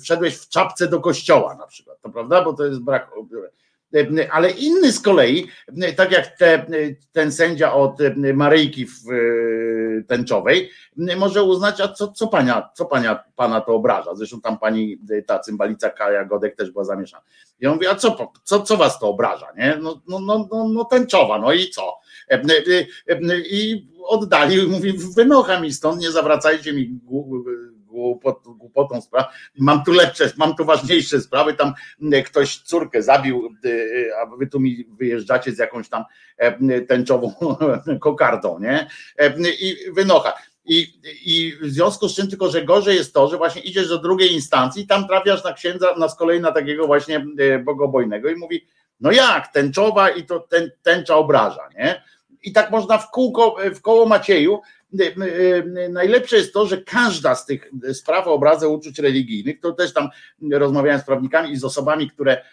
wszedłeś 0.03 0.38
w 0.38 0.49
czapce 0.49 0.88
do 0.88 0.99
kościoła 0.99 1.56
na 1.56 1.68
przykład, 1.68 2.02
to 2.02 2.10
prawda? 2.10 2.43
Bo 2.43 2.53
to 2.53 2.65
jest 2.65 2.80
brak 2.80 3.11
ale 4.31 4.51
inny 4.51 4.91
z 4.91 4.99
kolei, 4.99 5.47
tak 5.95 6.11
jak 6.11 6.38
te, 6.38 6.65
ten 7.11 7.31
sędzia 7.31 7.73
od 7.73 7.97
Maryjki 8.34 8.88
tęczowej, 10.07 10.69
może 11.18 11.43
uznać, 11.43 11.81
a 11.81 11.88
co, 11.88 12.07
co, 12.07 12.27
pania, 12.27 12.69
co 12.73 12.85
pania, 12.85 13.23
pana 13.35 13.61
to 13.61 13.76
obraża. 13.76 14.15
Zresztą 14.15 14.41
tam 14.41 14.59
pani 14.59 14.99
ta 15.27 15.39
cymbalica 15.39 15.89
Kaja 15.89 16.26
Godek 16.26 16.55
też 16.55 16.72
była 16.72 16.84
zamieszana. 16.84 17.23
Ja 17.59 17.73
mówię, 17.73 17.89
a 17.89 17.95
co, 17.95 18.31
co, 18.43 18.61
co 18.61 18.77
was 18.77 18.99
to 18.99 19.09
obraża? 19.09 19.47
Nie? 19.57 19.77
No, 19.81 20.01
no, 20.07 20.19
no, 20.19 20.47
no, 20.51 20.68
no 20.68 20.85
tęczowa, 20.85 21.39
no 21.39 21.53
i 21.53 21.69
co? 21.69 21.97
I 23.51 23.88
oddali, 24.03 24.68
mówi, 24.68 24.93
wynocha 25.15 25.59
mi 25.59 25.73
stąd, 25.73 26.01
nie 26.01 26.11
zawracajcie 26.11 26.73
mi 26.73 26.99
głupot, 27.91 28.43
głupotą 28.57 29.01
spraw. 29.01 29.26
Mam 29.59 29.84
tu 29.84 29.91
lepsze, 29.91 30.31
mam 30.38 30.55
tu 30.55 30.65
ważniejsze 30.65 31.22
sprawy. 31.22 31.53
Tam 31.53 31.73
e, 32.11 32.23
ktoś 32.23 32.57
córkę 32.57 33.03
zabił, 33.03 33.55
e, 33.65 33.69
a 34.18 34.35
wy 34.38 34.47
tu 34.47 34.59
mi 34.59 34.85
wyjeżdżacie 34.99 35.51
z 35.51 35.57
jakąś 35.57 35.89
tam 35.89 36.03
e, 36.38 36.81
tęczową 36.81 37.34
kokardą, 38.01 38.59
nie? 38.59 38.88
I 39.61 39.77
wynocha. 39.91 40.34
I, 40.65 40.93
I 41.26 41.53
w 41.61 41.69
związku 41.69 42.09
z 42.09 42.15
czym 42.15 42.27
tylko, 42.27 42.49
że 42.49 42.65
gorzej 42.65 42.95
jest 42.95 43.13
to, 43.13 43.27
że 43.27 43.38
właśnie 43.38 43.61
idziesz 43.61 43.89
do 43.89 43.97
drugiej 43.97 44.34
instancji, 44.34 44.88
tam 44.88 45.07
trafiasz 45.07 45.43
na 45.43 45.53
księdza, 45.53 45.95
na 45.97 46.09
z 46.09 46.15
kolei 46.15 46.39
na 46.39 46.51
takiego 46.51 46.88
właśnie 46.88 47.26
bogobojnego 47.63 48.30
i 48.30 48.35
mówi, 48.35 48.68
no 48.99 49.11
jak, 49.11 49.47
tęczowa 49.47 50.09
i 50.09 50.23
to 50.23 50.39
ten, 50.39 50.72
tęcza 50.81 51.15
obraża, 51.15 51.69
nie? 51.77 52.03
I 52.43 52.53
tak 52.53 52.72
można 52.72 52.97
w 52.97 53.11
kółko, 53.11 53.55
w 53.76 53.81
koło 53.81 54.05
Macieju 54.05 54.61
Y, 54.61 54.81
y, 54.81 54.81
najlepsze 55.89 56.38
jest 56.38 56.53
to, 56.53 56.68
że 56.68 56.77
każda 56.77 57.35
z 57.35 57.45
tych 57.45 57.72
spraw 57.93 58.27
o 58.27 58.34
obrazę 58.34 58.68
uczuć 58.68 58.99
religijnych, 58.99 59.59
to 59.59 59.72
też 59.72 59.93
tam 59.93 60.09
rozmawiałem 60.51 61.01
z 61.01 61.03
prawnikami 61.03 61.51
i 61.51 61.57
z 61.57 61.63
osobami, 61.63 62.09
które 62.09 62.45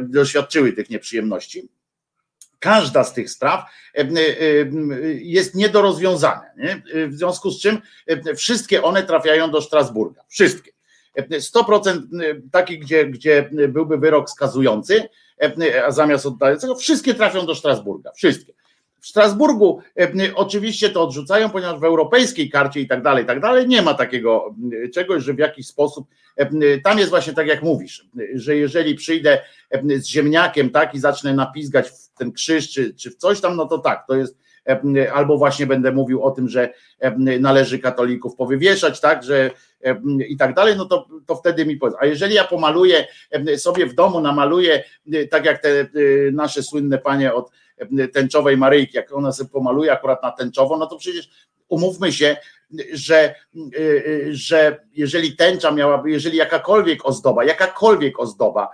doświadczyły 0.00 0.72
tych 0.72 0.90
nieprzyjemności, 0.90 1.68
każda 2.58 3.04
z 3.04 3.14
tych 3.14 3.30
spraw 3.30 3.70
y, 3.98 5.20
jest 5.22 5.54
nie 5.54 5.68
do 5.68 5.82
rozwiązania. 5.82 6.50
Nie? 6.56 6.82
W 7.08 7.14
związku 7.14 7.50
z 7.50 7.60
czym 7.60 7.78
wszystkie 8.36 8.82
one 8.82 9.02
trafiają 9.02 9.50
do 9.50 9.62
Strasburga. 9.62 10.22
Wszystkie. 10.28 10.70
100% 11.18 12.02
takich, 12.52 12.80
gdzie, 12.80 13.06
gdzie 13.06 13.50
byłby 13.68 13.98
wyrok 13.98 14.30
skazujący, 14.30 15.08
a 15.86 15.90
zamiast 15.90 16.26
oddającego, 16.26 16.74
wszystkie 16.74 17.14
trafią 17.14 17.46
do 17.46 17.54
Strasburga. 17.54 18.12
Wszystkie. 18.12 18.52
W 19.00 19.06
Strasburgu 19.06 19.80
e, 19.98 20.34
oczywiście 20.34 20.90
to 20.90 21.02
odrzucają, 21.02 21.50
ponieważ 21.50 21.80
w 21.80 21.84
europejskiej 21.84 22.50
karcie 22.50 22.80
i 22.80 22.88
tak 22.88 23.02
dalej, 23.02 23.24
i 23.24 23.26
tak 23.26 23.40
dalej 23.40 23.68
nie 23.68 23.82
ma 23.82 23.94
takiego 23.94 24.54
czegoś, 24.94 25.22
że 25.22 25.34
w 25.34 25.38
jakiś 25.38 25.66
sposób 25.66 26.08
e, 26.36 26.78
tam 26.78 26.98
jest 26.98 27.10
właśnie 27.10 27.32
tak 27.32 27.46
jak 27.46 27.62
mówisz, 27.62 28.08
że 28.34 28.56
jeżeli 28.56 28.94
przyjdę 28.94 29.38
z 29.96 30.06
ziemniakiem 30.06 30.70
tak 30.70 30.94
i 30.94 30.98
zacznę 30.98 31.34
napizgać 31.34 31.88
w 31.88 32.18
ten 32.18 32.32
krzyż 32.32 32.70
czy, 32.70 32.94
czy 32.94 33.10
w 33.10 33.16
coś 33.16 33.40
tam, 33.40 33.56
no 33.56 33.66
to 33.66 33.78
tak, 33.78 34.06
to 34.06 34.14
jest 34.14 34.40
albo 35.12 35.38
właśnie 35.38 35.66
będę 35.66 35.92
mówił 35.92 36.22
o 36.22 36.30
tym, 36.30 36.48
że 36.48 36.72
należy 37.40 37.78
katolików 37.78 38.36
powywieszać, 38.36 39.00
tak, 39.00 39.22
że 39.22 39.50
i 40.28 40.36
tak 40.36 40.54
dalej, 40.54 40.74
no 40.76 40.84
to, 40.84 41.06
to 41.26 41.36
wtedy 41.36 41.66
mi 41.66 41.76
powiedz. 41.76 41.96
A 42.00 42.06
jeżeli 42.06 42.34
ja 42.34 42.44
pomaluję 42.44 43.06
sobie 43.56 43.86
w 43.86 43.94
domu, 43.94 44.20
namaluję, 44.20 44.84
tak 45.30 45.44
jak 45.44 45.62
te 45.62 45.68
nasze 46.32 46.62
słynne 46.62 46.98
panie 46.98 47.34
od 47.34 47.50
tęczowej 48.12 48.56
Maryjki, 48.56 48.96
jak 48.96 49.12
ona 49.12 49.32
sobie 49.32 49.50
pomaluje 49.50 49.92
akurat 49.92 50.22
na 50.22 50.30
tęczowo, 50.30 50.76
no 50.78 50.86
to 50.86 50.96
przecież 50.96 51.28
umówmy 51.68 52.12
się, 52.12 52.36
że, 52.92 53.34
że 54.30 54.86
jeżeli 54.92 55.36
tęcza 55.36 55.70
miałaby, 55.70 56.10
jeżeli 56.10 56.36
jakakolwiek 56.36 57.06
ozdoba, 57.06 57.44
jakakolwiek 57.44 58.20
ozdoba 58.20 58.68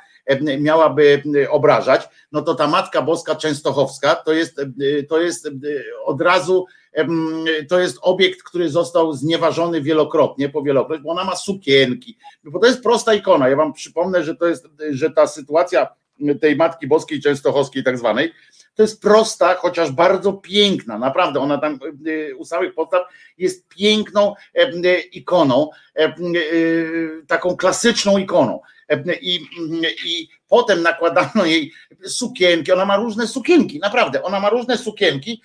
miałaby 0.59 1.23
obrażać, 1.51 2.09
no 2.33 2.43
to 2.43 2.55
ta 2.55 2.67
Matka 2.67 3.03
Boska 3.03 3.35
Częstochowska 3.35 4.15
to 4.15 4.33
jest, 4.33 4.61
to 5.09 5.21
jest 5.21 5.51
od 6.05 6.21
razu 6.21 6.67
to 7.69 7.81
jest 7.81 7.99
obiekt, 8.03 8.43
który 8.43 8.71
został 8.71 9.13
znieważony 9.13 9.83
wielokrotnie, 9.83 10.49
po 10.49 10.63
wielokroć, 10.63 11.03
bo 11.03 11.11
ona 11.11 11.25
ma 11.25 11.37
sukienki, 11.37 12.19
bo 12.45 12.59
to 12.59 12.67
jest 12.67 12.83
prosta 12.83 13.15
ikona. 13.15 13.49
Ja 13.49 13.57
wam 13.57 13.73
przypomnę, 13.73 14.25
że 14.25 14.37
to 14.37 14.47
jest, 14.47 14.67
że 14.91 15.11
ta 15.11 15.27
sytuacja 15.27 15.89
tej 16.41 16.57
Matki 16.57 16.87
Boskiej 16.87 17.21
Częstochowskiej 17.21 17.85
tak 17.85 17.99
zwanej, 17.99 18.33
to 18.77 18.83
jest 18.83 19.03
prosta, 19.03 19.55
chociaż 19.55 19.91
bardzo 19.91 20.33
piękna, 20.33 20.99
naprawdę, 20.99 21.41
ona 21.41 21.59
tam 21.59 21.79
u 22.37 22.45
samych 22.45 22.75
podstaw 22.75 23.03
jest 23.39 23.69
piękną 23.69 24.35
ikoną, 25.13 25.71
taką 27.27 27.57
klasyczną 27.57 28.19
ikoną. 28.19 28.61
I, 29.21 29.41
I 30.07 30.29
potem 30.49 30.83
nakładano 30.83 31.45
jej 31.45 31.73
sukienki, 32.07 32.73
ona 32.73 32.85
ma 32.85 32.97
różne 32.97 33.27
sukienki, 33.27 33.79
naprawdę, 33.79 34.23
ona 34.23 34.41
ma 34.41 34.51
różne 34.51 34.79
sukienki, 34.79 35.43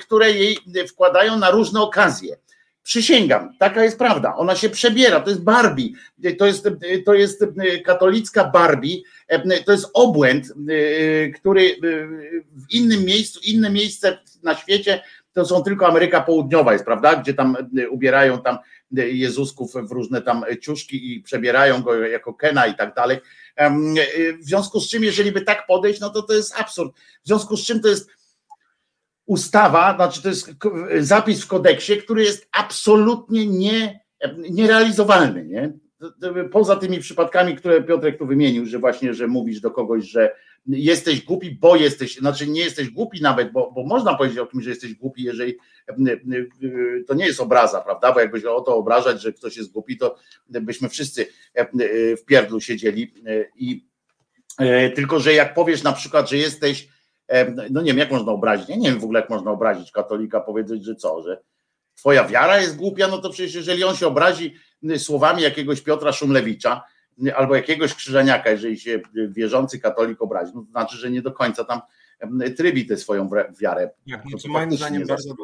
które 0.00 0.32
jej 0.32 0.58
wkładają 0.88 1.38
na 1.38 1.50
różne 1.50 1.80
okazje. 1.80 2.36
Przysięgam, 2.84 3.56
taka 3.58 3.84
jest 3.84 3.98
prawda. 3.98 4.36
Ona 4.36 4.56
się 4.56 4.70
przebiera, 4.70 5.20
to 5.20 5.30
jest 5.30 5.42
Barbie, 5.42 5.88
to 6.38 6.46
jest, 6.46 6.68
to 7.06 7.14
jest 7.14 7.44
katolicka 7.84 8.44
Barbie, 8.44 8.96
to 9.66 9.72
jest 9.72 9.90
obłęd, 9.94 10.52
który 11.34 11.76
w 12.52 12.74
innym 12.74 13.04
miejscu, 13.04 13.40
inne 13.44 13.70
miejsce 13.70 14.18
na 14.42 14.54
świecie 14.54 15.02
to 15.32 15.44
są 15.44 15.62
tylko 15.62 15.86
Ameryka 15.86 16.20
Południowa 16.20 16.72
jest, 16.72 16.84
prawda, 16.84 17.16
gdzie 17.16 17.34
tam 17.34 17.56
ubierają 17.90 18.42
tam 18.42 18.58
Jezusków 18.92 19.72
w 19.74 19.92
różne 19.92 20.22
tam 20.22 20.44
ciuszki 20.60 21.14
i 21.14 21.20
przebierają 21.20 21.82
go 21.82 21.94
jako 21.94 22.34
Kena 22.34 22.66
i 22.66 22.74
tak 22.74 22.94
dalej. 22.94 23.18
W 24.40 24.44
związku 24.44 24.80
z 24.80 24.90
czym, 24.90 25.04
jeżeli 25.04 25.32
by 25.32 25.40
tak 25.40 25.66
podejść, 25.66 26.00
no 26.00 26.10
to 26.10 26.22
to 26.22 26.32
jest 26.32 26.60
absurd. 26.60 26.96
W 27.24 27.26
związku 27.26 27.56
z 27.56 27.66
czym 27.66 27.80
to 27.80 27.88
jest 27.88 28.10
ustawa, 29.26 29.94
znaczy 29.96 30.22
to 30.22 30.28
jest 30.28 30.50
zapis 31.00 31.44
w 31.44 31.46
kodeksie, 31.46 31.96
który 31.96 32.24
jest 32.24 32.48
absolutnie 32.52 33.46
nie, 33.46 34.00
nierealizowalny, 34.50 35.44
nie? 35.44 35.72
Poza 36.52 36.76
tymi 36.76 37.00
przypadkami, 37.00 37.56
które 37.56 37.82
Piotrek 37.82 38.18
tu 38.18 38.26
wymienił, 38.26 38.66
że 38.66 38.78
właśnie, 38.78 39.14
że 39.14 39.26
mówisz 39.26 39.60
do 39.60 39.70
kogoś, 39.70 40.04
że 40.04 40.36
jesteś 40.66 41.24
głupi, 41.24 41.58
bo 41.60 41.76
jesteś, 41.76 42.16
znaczy 42.16 42.46
nie 42.46 42.60
jesteś 42.60 42.90
głupi 42.90 43.22
nawet, 43.22 43.52
bo, 43.52 43.72
bo 43.72 43.84
można 43.84 44.14
powiedzieć 44.14 44.38
o 44.38 44.46
kimś, 44.46 44.64
że 44.64 44.70
jesteś 44.70 44.94
głupi, 44.94 45.22
jeżeli 45.22 45.54
to 47.06 47.14
nie 47.14 47.26
jest 47.26 47.40
obraza, 47.40 47.80
prawda? 47.80 48.12
Bo 48.12 48.20
jakbyś 48.20 48.44
o 48.44 48.60
to 48.60 48.76
obrażać, 48.76 49.22
że 49.22 49.32
ktoś 49.32 49.56
jest 49.56 49.72
głupi, 49.72 49.96
to 49.96 50.16
byśmy 50.48 50.88
wszyscy 50.88 51.26
w 52.18 52.24
pierdlu 52.26 52.60
siedzieli 52.60 53.14
i 53.56 53.86
e, 54.58 54.90
tylko, 54.90 55.20
że 55.20 55.34
jak 55.34 55.54
powiesz 55.54 55.82
na 55.82 55.92
przykład, 55.92 56.30
że 56.30 56.36
jesteś 56.36 56.88
no 57.70 57.82
nie 57.82 57.90
wiem, 57.90 57.98
jak 57.98 58.10
można 58.10 58.32
obrazić, 58.32 58.68
ja 58.68 58.76
nie 58.76 58.90
wiem 58.90 59.00
w 59.00 59.04
ogóle, 59.04 59.20
jak 59.20 59.30
można 59.30 59.50
obrazić 59.50 59.92
katolika, 59.92 60.40
powiedzieć, 60.40 60.84
że 60.84 60.94
co, 60.94 61.22
że 61.22 61.42
twoja 61.94 62.24
wiara 62.24 62.60
jest 62.60 62.76
głupia, 62.76 63.08
no 63.08 63.18
to 63.18 63.30
przecież 63.30 63.54
jeżeli 63.54 63.84
on 63.84 63.96
się 63.96 64.06
obrazi 64.06 64.54
słowami 64.98 65.42
jakiegoś 65.42 65.80
Piotra 65.80 66.12
Szumlewicza, 66.12 66.82
albo 67.36 67.54
jakiegoś 67.54 67.94
krzyżeniaka, 67.94 68.50
jeżeli 68.50 68.78
się 68.78 69.00
wierzący 69.28 69.78
katolik 69.78 70.22
obrazi, 70.22 70.52
no 70.54 70.62
to 70.62 70.70
znaczy, 70.70 70.96
że 70.96 71.10
nie 71.10 71.22
do 71.22 71.32
końca 71.32 71.64
tam 71.64 71.80
trybi 72.56 72.86
tę 72.86 72.96
swoją 72.96 73.30
wiarę. 73.60 73.90
Jak, 74.06 74.24
no 74.24 74.52
moim 74.52 74.72
zdaniem 74.72 75.06
bardzo, 75.06 75.34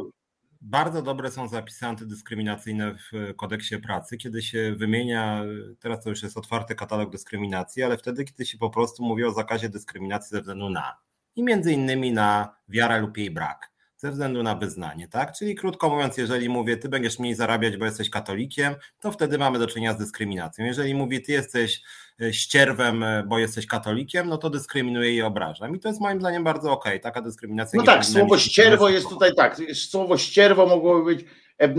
bardzo 0.60 1.02
dobre 1.02 1.30
są 1.30 1.48
zapisy 1.48 1.86
antydyskryminacyjne 1.86 2.94
w 2.94 3.34
kodeksie 3.36 3.78
pracy, 3.78 4.16
kiedy 4.16 4.42
się 4.42 4.74
wymienia, 4.76 5.44
teraz 5.80 6.04
to 6.04 6.10
już 6.10 6.22
jest 6.22 6.36
otwarty 6.36 6.74
katalog 6.74 7.10
dyskryminacji, 7.10 7.82
ale 7.82 7.98
wtedy, 7.98 8.24
kiedy 8.24 8.46
się 8.46 8.58
po 8.58 8.70
prostu 8.70 9.02
mówi 9.02 9.24
o 9.24 9.32
zakazie 9.32 9.68
dyskryminacji 9.68 10.30
ze 10.30 10.40
względu 10.40 10.70
na 10.70 10.96
i 11.40 11.42
między 11.42 11.72
innymi 11.72 12.12
na 12.12 12.56
wiarę 12.68 13.00
lub 13.00 13.16
jej 13.16 13.30
brak, 13.30 13.70
ze 13.96 14.10
względu 14.10 14.42
na 14.42 14.54
wyznanie, 14.54 15.08
tak? 15.08 15.32
Czyli 15.32 15.54
krótko 15.54 15.90
mówiąc, 15.90 16.16
jeżeli 16.16 16.48
mówię, 16.48 16.76
ty 16.76 16.88
będziesz 16.88 17.18
mniej 17.18 17.34
zarabiać, 17.34 17.76
bo 17.76 17.84
jesteś 17.84 18.10
katolikiem, 18.10 18.74
to 19.00 19.12
wtedy 19.12 19.38
mamy 19.38 19.58
do 19.58 19.66
czynienia 19.66 19.92
z 19.92 19.98
dyskryminacją. 19.98 20.64
Jeżeli 20.64 20.94
mówię, 20.94 21.20
ty 21.20 21.32
jesteś 21.32 21.82
e, 22.22 22.32
ścierwem, 22.32 23.02
e, 23.02 23.24
bo 23.26 23.38
jesteś 23.38 23.66
katolikiem, 23.66 24.28
no 24.28 24.38
to 24.38 24.50
dyskryminuję 24.50 25.14
i 25.14 25.22
obrażam. 25.22 25.76
I 25.76 25.78
to 25.78 25.88
jest 25.88 26.00
moim 26.00 26.20
zdaniem 26.20 26.44
bardzo 26.44 26.72
okej, 26.72 26.92
okay. 26.92 27.00
taka 27.00 27.22
dyskryminacja. 27.22 27.78
No 27.78 27.86
tak, 27.86 28.04
słowo 28.04 28.38
ścierwo 28.38 28.88
jest 28.88 29.08
tutaj 29.08 29.34
tak, 29.34 29.56
słowo 29.74 30.18
ścierwo 30.18 30.66
mogłoby 30.66 31.14
być, 31.14 31.24
e, 31.58 31.78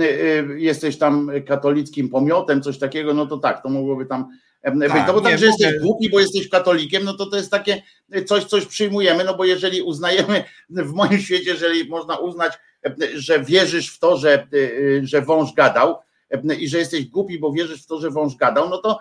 jesteś 0.58 0.98
tam 0.98 1.32
katolickim 1.48 2.10
pomiotem, 2.10 2.62
coś 2.62 2.80
takiego, 2.80 3.14
no 3.14 3.26
to 3.26 3.38
tak, 3.38 3.64
to 3.64 3.70
mogłoby 3.70 4.06
tam 4.06 4.28
tak, 4.64 5.08
no 5.08 5.14
bo 5.14 5.22
tak, 5.22 5.38
że 5.38 5.46
jesteś 5.46 5.80
głupi, 5.80 6.10
bo 6.10 6.20
jesteś 6.20 6.50
katolikiem, 6.50 7.04
no 7.04 7.14
to 7.14 7.26
to 7.26 7.38
jest 7.38 7.52
takie 7.52 7.82
coś, 8.26 8.44
coś 8.44 8.66
przyjmujemy, 8.66 9.24
no 9.24 9.38
bo 9.38 9.46
jeżeli 9.46 9.82
uznajemy 9.82 10.44
w 10.70 10.94
moim 10.94 11.20
świecie, 11.20 11.52
jeżeli 11.52 11.90
można 11.90 12.18
uznać, 12.18 12.54
że 13.14 13.44
wierzysz 13.44 13.90
w 13.90 14.00
to, 14.00 14.18
że, 14.18 14.48
że 15.04 15.22
wąż 15.22 15.54
gadał 15.54 15.96
i 16.60 16.68
że 16.68 16.78
jesteś 16.78 17.06
głupi, 17.06 17.40
bo 17.40 17.52
wierzysz 17.52 17.84
w 17.84 17.88
to, 17.88 18.00
że 18.00 18.10
wąż 18.10 18.36
gadał, 18.36 18.70
no 18.70 18.78
to 18.78 19.00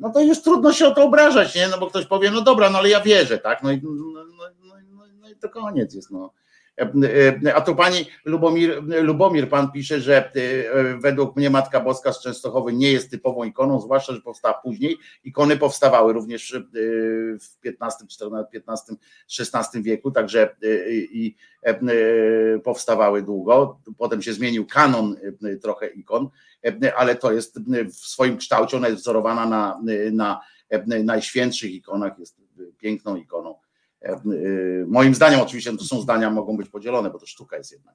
no 0.00 0.10
to 0.10 0.20
już 0.20 0.42
trudno 0.42 0.72
się 0.72 0.86
o 0.86 0.94
to 0.94 1.04
obrażać, 1.04 1.54
nie? 1.54 1.68
No 1.68 1.78
bo 1.78 1.86
ktoś 1.86 2.06
powie, 2.06 2.30
no 2.30 2.40
dobra, 2.40 2.70
no 2.70 2.78
ale 2.78 2.88
ja 2.88 3.00
wierzę, 3.00 3.38
tak? 3.38 3.62
No 3.62 3.72
i, 3.72 3.80
no, 3.82 3.90
no, 3.90 4.24
no, 4.24 4.74
no, 4.92 5.04
no 5.20 5.30
i 5.30 5.36
to 5.36 5.48
koniec 5.48 5.94
jest, 5.94 6.10
no. 6.10 6.32
A 7.54 7.60
tu 7.60 7.76
pani 7.76 8.06
Lubomir, 8.24 8.82
Lubomir, 9.02 9.48
pan 9.48 9.72
pisze, 9.72 10.00
że 10.00 10.32
według 11.02 11.36
mnie 11.36 11.50
Matka 11.50 11.80
Boska 11.80 12.12
z 12.12 12.22
Częstochowy 12.22 12.72
nie 12.72 12.92
jest 12.92 13.10
typową 13.10 13.44
ikoną, 13.44 13.80
zwłaszcza, 13.80 14.12
że 14.12 14.20
powstała 14.20 14.54
później. 14.54 14.98
Ikony 15.24 15.56
powstawały 15.56 16.12
również 16.12 16.56
w 17.40 17.66
XV, 17.66 18.06
XV, 18.52 18.96
XVI 19.40 19.82
wieku, 19.82 20.10
także 20.10 20.56
i 20.90 21.34
powstawały 22.64 23.22
długo. 23.22 23.80
Potem 23.98 24.22
się 24.22 24.32
zmienił 24.32 24.66
kanon 24.66 25.16
trochę 25.62 25.86
ikon, 25.86 26.28
ale 26.96 27.14
to 27.14 27.32
jest 27.32 27.60
w 27.84 27.94
swoim 27.94 28.36
kształcie, 28.36 28.76
ona 28.76 28.88
jest 28.88 29.00
wzorowana 29.00 29.46
na, 29.46 29.80
na 30.12 30.40
najświętszych 31.04 31.70
ikonach, 31.70 32.18
jest 32.18 32.36
piękną 32.78 33.16
ikoną 33.16 33.54
E, 33.54 33.54
e, 33.54 33.69
moim 34.86 35.14
zdaniem, 35.14 35.40
oczywiście, 35.40 35.76
to 35.76 35.84
są 35.84 36.00
zdania, 36.00 36.30
mogą 36.30 36.56
być 36.56 36.68
podzielone, 36.68 37.10
bo 37.10 37.18
to 37.18 37.26
sztuka 37.26 37.56
jest 37.56 37.72
jednak. 37.72 37.94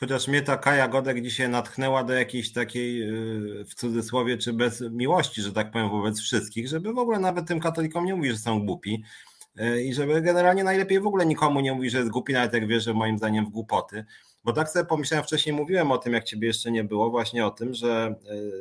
Chociaż 0.00 0.28
mnie 0.28 0.42
ta 0.42 0.56
Kaja 0.56 0.88
Godek 0.88 1.22
dzisiaj 1.22 1.48
natchnęła 1.48 2.04
do 2.04 2.12
jakiejś 2.12 2.52
takiej, 2.52 3.02
e, 3.02 3.12
w 3.64 3.74
cudzysłowie, 3.74 4.38
czy 4.38 4.52
bez 4.52 4.80
miłości, 4.80 5.42
że 5.42 5.52
tak 5.52 5.70
powiem, 5.70 5.90
wobec 5.90 6.20
wszystkich, 6.20 6.68
żeby 6.68 6.92
w 6.92 6.98
ogóle 6.98 7.18
nawet 7.18 7.48
tym 7.48 7.60
katolikom 7.60 8.04
nie 8.04 8.14
mówić, 8.14 8.32
że 8.32 8.38
są 8.38 8.66
głupi 8.66 9.04
i 9.84 9.94
żeby 9.94 10.22
generalnie 10.22 10.64
najlepiej 10.64 11.00
w 11.00 11.06
ogóle 11.06 11.26
nikomu 11.26 11.60
nie 11.60 11.72
mówić, 11.72 11.92
że 11.92 11.98
jest 11.98 12.10
głupi, 12.10 12.32
nawet 12.32 12.52
jak 12.52 12.66
wierzy 12.66 12.94
moim 12.94 13.18
zdaniem 13.18 13.46
w 13.46 13.48
głupoty. 13.48 14.04
Bo 14.44 14.52
tak 14.52 14.70
sobie 14.70 14.84
pomyślałem, 14.84 15.24
wcześniej 15.24 15.56
mówiłem 15.56 15.92
o 15.92 15.98
tym, 15.98 16.12
jak 16.12 16.24
ciebie 16.24 16.48
jeszcze 16.48 16.70
nie 16.70 16.84
było, 16.84 17.10
właśnie 17.10 17.46
o 17.46 17.50
tym, 17.50 17.74
że 17.74 18.14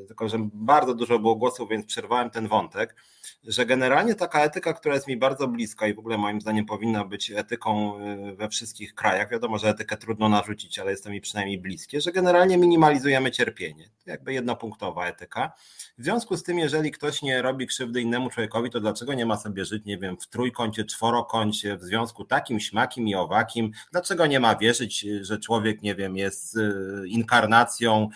tylko, 0.07 0.29
że 0.29 0.49
bardzo 0.53 0.93
dużo 0.93 1.19
było 1.19 1.35
głosów, 1.35 1.69
więc 1.69 1.85
przerwałem 1.85 2.29
ten 2.29 2.47
wątek 2.47 2.95
że 3.43 3.65
generalnie 3.65 4.15
taka 4.15 4.43
etyka, 4.43 4.73
która 4.73 4.95
jest 4.95 5.07
mi 5.07 5.18
bardzo 5.18 5.48
bliska 5.48 5.88
i 5.88 5.93
w 5.93 5.99
ogóle 5.99 6.18
moim 6.18 6.41
zdaniem 6.41 6.65
powinna 6.65 7.06
być 7.06 7.31
etyką 7.31 7.99
y, 8.30 8.35
we 8.35 8.49
wszystkich 8.49 8.95
krajach, 8.95 9.30
wiadomo, 9.30 9.57
że 9.57 9.69
etykę 9.69 9.98
trudno 9.98 10.30
narzucić, 10.30 10.80
ale 10.80 10.91
jest 10.91 11.03
to 11.03 11.10
mi 11.10 11.22
przynajmniej 11.22 11.57
bliskie, 11.57 12.02
że 12.02 12.11
generalnie 12.11 12.57
minimalizujemy 12.57 13.31
cierpienie. 13.31 13.89
To 14.06 14.11
jakby 14.11 14.34
jednopunktowa 14.34 15.07
etyka. 15.07 15.52
W 15.98 16.03
związku 16.03 16.38
z 16.38 16.43
tym, 16.43 16.60
jeżeli 16.60 16.91
ktoś 16.91 17.22
nie 17.22 17.41
robi 17.41 17.68
krzywdy 17.68 18.02
innemu 18.02 18.30
człowiekowi, 18.30 18.69
to 18.69 18.80
dlaczego 18.80 19.14
nie 19.14 19.26
ma 19.26 19.38
sobie 19.38 19.65
żyć, 19.65 19.85
nie 19.85 19.98
wiem, 19.98 20.18
w 20.18 20.27
trójkącie, 20.27 20.85
czworokącie, 20.85 21.77
w 21.77 21.84
związku 21.84 22.26
takim, 22.26 22.60
śmakim 22.60 23.07
i 23.07 23.15
owakim? 23.15 23.72
Dlaczego 23.91 24.26
nie 24.26 24.39
ma 24.39 24.56
wierzyć, 24.56 25.06
że 25.22 25.39
człowiek, 25.39 25.81
nie 25.81 25.95
wiem, 25.95 26.18
jest 26.18 26.57
y, 26.57 26.73
inkarnacją 27.07 28.10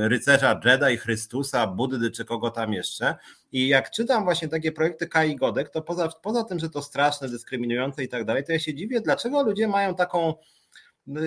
rycerza 0.00 0.60
Jedi, 0.64 0.96
Chrystusa, 0.96 1.66
Buddy 1.66 2.10
czy 2.10 2.24
kogo 2.24 2.50
tam 2.50 2.72
jeszcze. 2.72 3.14
I 3.56 3.68
jak 3.68 3.90
czytam 3.90 4.24
właśnie 4.24 4.48
takie 4.48 4.72
projekty 4.72 5.08
Kai 5.08 5.36
Godek, 5.36 5.70
to 5.70 5.82
poza, 5.82 6.08
poza 6.22 6.44
tym, 6.44 6.58
że 6.58 6.70
to 6.70 6.82
straszne, 6.82 7.28
dyskryminujące 7.28 8.04
i 8.04 8.08
tak 8.08 8.24
dalej, 8.24 8.44
to 8.44 8.52
ja 8.52 8.58
się 8.58 8.74
dziwię, 8.74 9.00
dlaczego 9.00 9.42
ludzie 9.42 9.68
mają 9.68 9.94
taką 9.94 10.34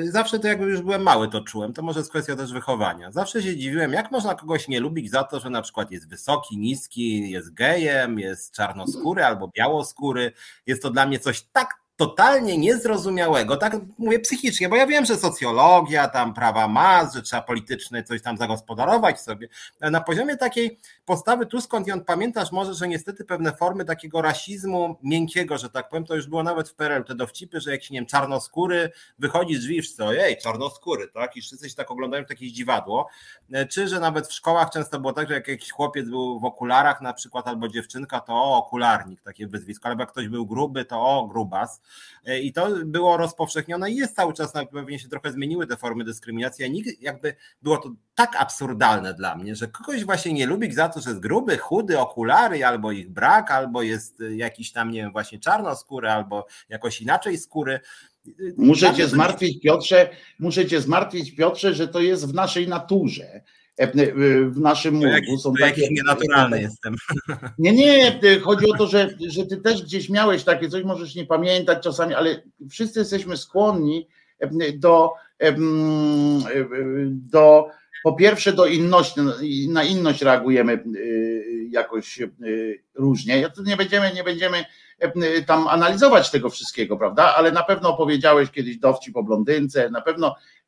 Zawsze 0.03 0.39
to 0.39 0.47
jakby 0.47 0.65
już 0.65 0.81
byłem 0.81 1.03
mały, 1.03 1.29
to 1.29 1.41
czułem. 1.41 1.73
To 1.73 1.81
może 1.81 1.99
jest 1.99 2.09
kwestia 2.09 2.35
też 2.35 2.53
wychowania. 2.53 3.11
Zawsze 3.11 3.41
się 3.41 3.57
dziwiłem, 3.57 3.93
jak 3.93 4.11
można 4.11 4.35
kogoś 4.35 4.67
nie 4.67 4.79
lubić 4.79 5.11
za 5.11 5.23
to, 5.23 5.39
że 5.39 5.49
na 5.49 5.61
przykład 5.61 5.91
jest 5.91 6.09
wysoki, 6.09 6.57
niski, 6.57 7.31
jest 7.31 7.53
gejem, 7.53 8.19
jest 8.19 8.55
czarnoskóry 8.55 9.23
albo 9.23 9.47
białoskóry. 9.47 10.31
Jest 10.65 10.81
to 10.81 10.89
dla 10.89 11.05
mnie 11.05 11.19
coś 11.19 11.41
tak 11.41 11.69
totalnie 11.99 12.57
niezrozumiałego, 12.57 13.57
tak 13.57 13.75
mówię 13.97 14.19
psychicznie, 14.19 14.69
bo 14.69 14.75
ja 14.75 14.87
wiem, 14.87 15.05
że 15.05 15.17
socjologia, 15.17 16.07
tam 16.07 16.33
prawa 16.33 16.67
mas, 16.67 17.13
że 17.13 17.21
trzeba 17.21 17.41
polityczne 17.41 18.03
coś 18.03 18.21
tam 18.21 18.37
zagospodarować 18.37 19.21
sobie. 19.21 19.47
Na 19.81 20.01
poziomie 20.01 20.37
takiej 20.37 20.79
postawy 21.05 21.45
tu 21.45 21.61
skąd 21.61 21.87
ją 21.87 22.01
pamiętasz 22.01 22.51
może, 22.51 22.73
że 22.73 22.87
niestety 22.87 23.25
pewne 23.25 23.51
formy 23.51 23.85
takiego 23.85 24.21
rasizmu 24.21 24.97
miękkiego, 25.03 25.57
że 25.57 25.69
tak 25.69 25.89
powiem, 25.89 26.05
to 26.05 26.15
już 26.15 26.27
było 26.27 26.43
nawet 26.43 26.69
w 26.69 26.75
PRL, 26.75 27.03
te 27.03 27.15
dowcipy, 27.15 27.61
że 27.61 27.71
jakiś, 27.71 27.89
nie 27.89 27.99
wiem, 27.99 28.05
czarnoskóry 28.05 28.91
wychodzi 29.19 29.55
z 29.55 29.59
drzwi 29.59 29.81
wszyscy, 29.81 30.03
ojej, 30.03 30.37
czarnoskóry, 30.37 31.07
tak? 31.07 31.37
I 31.37 31.41
wszyscy 31.41 31.69
się 31.69 31.75
tak 31.75 31.91
oglądają 31.91 32.25
w 32.25 32.29
jakieś 32.29 32.51
dziwadło. 32.51 33.07
Czy, 33.69 33.87
że 33.87 33.99
nawet 33.99 34.27
w 34.27 34.33
szkołach 34.33 34.69
często 34.69 34.99
było 34.99 35.13
tak, 35.13 35.27
że 35.27 35.33
jak 35.33 35.47
jakiś 35.47 35.71
chłopiec 35.71 36.09
był 36.09 36.39
w 36.39 36.45
okularach 36.45 37.01
na 37.01 37.13
przykład, 37.13 37.47
albo 37.47 37.67
dziewczynka, 37.67 38.19
to 38.19 38.33
o, 38.33 38.57
okularnik, 38.57 39.21
takie 39.21 39.47
wyzwisko, 39.47 39.89
albo 39.89 40.01
jak 40.01 40.11
ktoś 40.11 40.27
był 40.27 40.45
gruby, 40.45 40.85
to 40.85 41.01
o, 41.01 41.27
grubas. 41.27 41.81
E, 42.25 42.39
I 42.39 42.53
to 42.53 42.69
było 42.85 43.17
rozpowszechnione 43.17 43.91
i 43.91 43.95
jest 43.95 44.15
cały 44.15 44.33
czas, 44.33 44.53
pewnie 44.71 44.99
się 44.99 45.09
trochę 45.09 45.31
zmieniły 45.31 45.67
te 45.67 45.77
formy 45.77 46.03
dyskryminacji, 46.03 46.65
a 46.65 46.67
nikt 46.67 47.01
jakby 47.01 47.35
było 47.61 47.77
to 47.77 47.91
tak 48.15 48.35
absurdalne 48.39 49.13
dla 49.13 49.35
mnie, 49.35 49.55
że 49.55 49.67
kogoś 49.67 50.05
właśnie 50.05 50.33
nie 50.33 50.47
lubi 50.47 50.73
za 50.73 50.89
to, 50.89 51.01
że 51.01 51.09
jest 51.09 51.21
gruby, 51.21 51.57
chudy, 51.57 51.99
okulary, 51.99 52.65
albo 52.65 52.91
ich 52.91 53.09
brak, 53.09 53.51
albo 53.51 53.81
jest 53.81 54.23
jakiś 54.35 54.71
tam, 54.71 54.91
nie 54.91 55.01
wiem, 55.01 55.11
właśnie 55.11 55.39
czarnoskóry, 55.39 56.09
albo 56.09 56.47
jakoś 56.69 57.01
inaczej 57.01 57.37
skóry. 57.37 57.79
Muszę 58.57 58.95
cię 58.95 59.07
zmartwić, 59.07 59.61
Piotrze, 59.61 60.09
muszę 60.39 60.65
cię 60.65 60.81
zmartwić, 60.81 61.35
Piotrze, 61.35 61.73
że 61.73 61.87
to 61.87 61.99
jest 61.99 62.31
w 62.31 62.33
naszej 62.33 62.67
naturze 62.67 63.23
E, 63.33 63.35
e, 63.35 63.58
w 64.49 64.59
naszym 64.59 64.95
mózgu 64.95 65.37
są 65.37 65.53
to 65.53 65.59
takie. 65.59 65.89
nienaturalny 65.91 66.61
jestem. 66.61 66.95
Nie, 67.59 67.71
nie, 67.71 68.19
chodzi 68.41 68.71
o 68.71 68.77
to, 68.77 68.87
że, 68.87 69.09
że 69.27 69.45
ty 69.45 69.57
też 69.57 69.83
gdzieś 69.83 70.09
miałeś 70.09 70.43
takie 70.43 70.69
coś, 70.69 70.83
możesz 70.83 71.15
nie 71.15 71.25
pamiętać 71.25 71.83
czasami, 71.83 72.13
ale 72.13 72.41
wszyscy 72.69 72.99
jesteśmy 72.99 73.37
skłonni 73.37 74.07
e, 74.39 74.49
do, 74.73 75.13
do 77.11 77.67
po 78.03 78.13
pierwsze 78.13 78.53
do 78.53 78.65
inności, 78.65 79.19
na 79.69 79.83
inność 79.83 80.21
reagujemy 80.21 80.83
jakoś 81.69 82.19
różnie. 82.95 83.39
Ja 83.39 83.49
tu 83.49 83.63
nie 83.63 83.77
będziemy, 83.77 84.13
nie 84.13 84.23
będziemy 84.23 84.65
E, 84.99 85.41
tam 85.41 85.67
analizować 85.67 86.31
tego 86.31 86.49
wszystkiego, 86.49 86.97
prawda? 86.97 87.35
Ale 87.35 87.51
na 87.51 87.63
pewno 87.63 87.89
opowiedziałeś 87.89 88.51
kiedyś 88.51 88.77
dowcip 88.77 89.17
o 89.17 89.23
blondynce, 89.23 89.89
na 89.89 90.01
pewno 90.01 90.27
e, 90.27 90.31
e, 90.31 90.58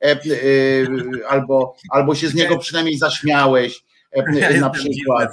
albo, 1.30 1.76
albo 1.90 2.16
się 2.16 2.28
z 2.28 2.34
niego 2.34 2.58
przynajmniej 2.58 2.98
zaśmiałeś. 2.98 3.84
Ja 4.34 4.60
na 4.60 4.70
przykład. 4.70 5.30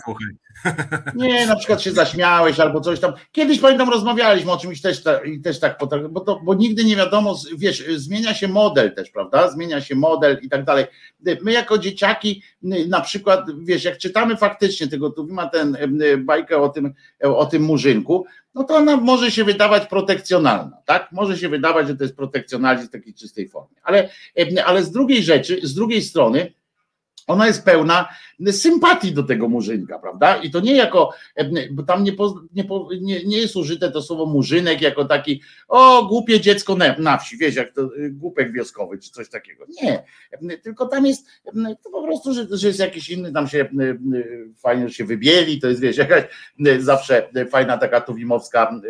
Nie, 1.14 1.46
na 1.46 1.56
przykład 1.56 1.82
się 1.82 1.92
zaśmiałeś 1.92 2.60
albo 2.60 2.80
coś 2.80 3.00
tam. 3.00 3.12
Kiedyś 3.32 3.60
pamiętam, 3.60 3.90
rozmawialiśmy 3.90 4.52
o 4.52 4.58
czymś 4.58 4.80
też, 4.80 5.02
i 5.24 5.40
też 5.40 5.60
tak, 5.60 5.78
bo, 6.10 6.20
to, 6.20 6.40
bo 6.44 6.54
nigdy 6.54 6.84
nie 6.84 6.96
wiadomo, 6.96 7.36
wiesz, 7.56 7.84
zmienia 7.96 8.34
się 8.34 8.48
model 8.48 8.94
też, 8.94 9.10
prawda? 9.10 9.50
Zmienia 9.50 9.80
się 9.80 9.94
model 9.94 10.38
i 10.42 10.48
tak 10.48 10.64
dalej. 10.64 10.84
My 11.42 11.52
jako 11.52 11.78
dzieciaki, 11.78 12.42
na 12.88 13.00
przykład, 13.00 13.46
wiesz, 13.58 13.84
jak 13.84 13.98
czytamy 13.98 14.36
faktycznie 14.36 14.88
tego, 14.88 15.10
tu 15.10 15.26
ma 15.26 15.46
ten 15.46 15.76
bajkę 16.18 16.58
o 16.58 16.68
tym, 16.68 16.94
o 17.22 17.46
tym 17.46 17.62
murzynku, 17.62 18.26
no 18.58 18.64
to 18.64 18.74
ona 18.74 18.96
może 18.96 19.30
się 19.30 19.44
wydawać 19.44 19.86
protekcjonalna, 19.86 20.76
tak? 20.84 21.12
Może 21.12 21.38
się 21.38 21.48
wydawać, 21.48 21.88
że 21.88 21.96
to 21.96 22.04
jest 22.04 22.16
protekcjonalizm 22.16 22.88
w 22.88 22.90
takiej 22.90 23.14
czystej 23.14 23.48
formie. 23.48 23.76
Ale, 23.82 24.08
ale 24.64 24.82
z 24.82 24.90
drugiej 24.90 25.22
rzeczy, 25.22 25.60
z 25.62 25.74
drugiej 25.74 26.02
strony, 26.02 26.52
ona 27.28 27.46
jest 27.46 27.64
pełna 27.64 28.08
sympatii 28.50 29.12
do 29.12 29.22
tego 29.22 29.48
murzynka, 29.48 29.98
prawda? 29.98 30.36
I 30.36 30.50
to 30.50 30.60
nie 30.60 30.76
jako, 30.76 31.14
bo 31.70 31.82
tam 31.82 32.04
nie, 32.04 32.12
nie, 33.00 33.24
nie, 33.24 33.38
jest 33.38 33.56
użyte 33.56 33.90
to 33.90 34.02
słowo 34.02 34.26
murzynek 34.26 34.80
jako 34.82 35.04
taki, 35.04 35.42
o 35.68 36.06
głupie 36.06 36.40
dziecko 36.40 36.76
na, 36.98 37.18
wsi, 37.18 37.36
wiesz, 37.36 37.54
jak 37.54 37.72
to 37.72 37.96
y, 37.96 38.10
głupek 38.10 38.52
wioskowy 38.52 38.98
czy 38.98 39.10
coś 39.10 39.28
takiego. 39.28 39.64
Nie, 39.82 40.04
tylko 40.62 40.86
tam 40.86 41.06
jest 41.06 41.26
to 41.84 41.90
po 41.90 42.02
prostu, 42.02 42.34
że, 42.34 42.46
że 42.50 42.66
jest 42.66 42.80
jakiś 42.80 43.10
inny, 43.10 43.32
tam 43.32 43.48
się 43.48 43.68
fajnie 44.56 44.90
się 44.90 45.04
wybieli, 45.04 45.60
to 45.60 45.68
jest, 45.68 45.80
wiesz, 45.80 45.96
jakaś 45.96 46.24
zawsze 46.78 47.30
fajna 47.50 47.78
taka 47.78 48.00
tuwimowska, 48.00 48.80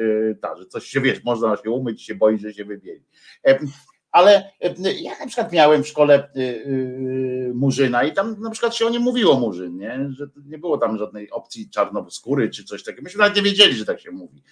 ta, 0.40 0.56
że 0.56 0.66
coś 0.66 0.84
się, 0.84 1.00
wiesz, 1.00 1.24
można 1.24 1.56
się 1.56 1.70
umyć, 1.70 2.02
się 2.02 2.14
boi, 2.14 2.38
że 2.38 2.54
się 2.54 2.64
wybieli 2.64 3.02
ale 4.18 4.52
e, 4.60 4.92
ja 4.92 5.18
na 5.20 5.26
przykład 5.26 5.52
miałem 5.52 5.84
w 5.84 5.88
szkole 5.88 6.14
e, 6.14 6.40
e, 6.40 6.58
Murzyna 7.54 8.04
i 8.04 8.12
tam 8.12 8.40
na 8.40 8.50
przykład 8.50 8.74
się 8.74 8.86
o 8.86 8.90
nim 8.90 9.02
mówiło 9.02 9.40
Murzyn, 9.40 9.76
nie? 9.76 10.08
że 10.10 10.26
nie 10.46 10.58
było 10.58 10.78
tam 10.78 10.98
żadnej 10.98 11.30
opcji 11.30 11.70
czarnoskóry 11.70 12.50
czy 12.50 12.64
coś 12.64 12.84
takiego. 12.84 13.02
Myśmy 13.02 13.18
nawet 13.18 13.36
nie 13.36 13.42
wiedzieli, 13.42 13.74
że 13.74 13.84
tak 13.84 14.00
się 14.00 14.10
mówi 14.10 14.42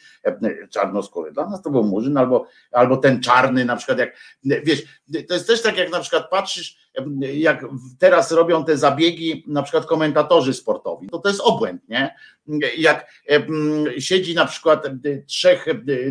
czarnoskóry. 0.71 1.33
Dla 1.33 1.49
nas 1.49 1.63
to 1.63 1.71
był 1.71 1.85
Murzyn 1.85 2.17
albo, 2.17 2.47
albo 2.73 2.97
ten 2.97 3.21
czarny 3.21 3.65
na 3.65 3.77
przykład 3.77 3.99
jak, 3.99 4.17
wiesz, 4.45 4.83
to 5.29 5.35
jest 5.35 5.47
też 5.47 5.63
tak 5.63 5.77
jak 5.77 5.91
na 5.91 6.01
przykład 6.01 6.31
patrzysz, 6.31 6.91
jak 7.35 7.65
teraz 7.99 8.33
robią 8.33 8.65
te 8.65 8.77
zabiegi 8.77 9.45
na 9.47 9.63
przykład 9.63 9.87
komentatorzy 9.87 10.55
sportowi, 10.55 11.09
to 11.09 11.19
to 11.19 11.29
jest 11.29 11.41
obłęd, 11.41 11.89
nie? 11.89 12.15
Jak 12.79 13.25
siedzi 13.99 14.35
na 14.35 14.47
przykład 14.47 14.87
trzech, 15.27 15.67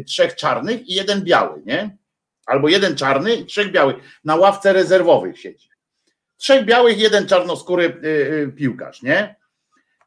trzech 0.05 0.35
czarnych 0.35 0.87
i 0.89 0.93
jeden 0.93 1.23
biały, 1.23 1.61
nie? 1.65 1.97
Albo 2.45 2.69
jeden 2.69 2.95
czarny 2.95 3.45
trzech 3.45 3.71
białych 3.71 3.95
na 4.23 4.35
ławce 4.35 4.73
rezerwowych 4.73 5.39
siedzi. 5.39 5.69
Trzech 6.37 6.65
białych, 6.65 6.99
jeden 6.99 7.27
czarnoskóry 7.27 7.85
y, 7.85 8.07
y, 8.07 8.51
piłkarz, 8.55 9.01
nie? 9.01 9.35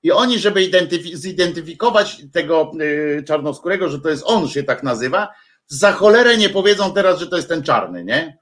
I 0.02 0.12
oni, 0.12 0.38
żeby 0.38 0.70
zidentyfikować 1.14 2.22
tego 2.32 2.72
y, 2.80 3.22
czarnoskórego, 3.26 3.88
że 3.88 4.00
to 4.00 4.08
jest 4.08 4.22
on, 4.26 4.48
się 4.48 4.62
tak 4.62 4.82
nazywa, 4.82 5.28
za 5.66 5.92
cholerę 5.92 6.36
nie 6.36 6.48
powiedzą 6.48 6.94
teraz, 6.94 7.20
że 7.20 7.26
to 7.26 7.36
jest 7.36 7.48
ten 7.48 7.62
czarny, 7.62 8.04
nie? 8.04 8.38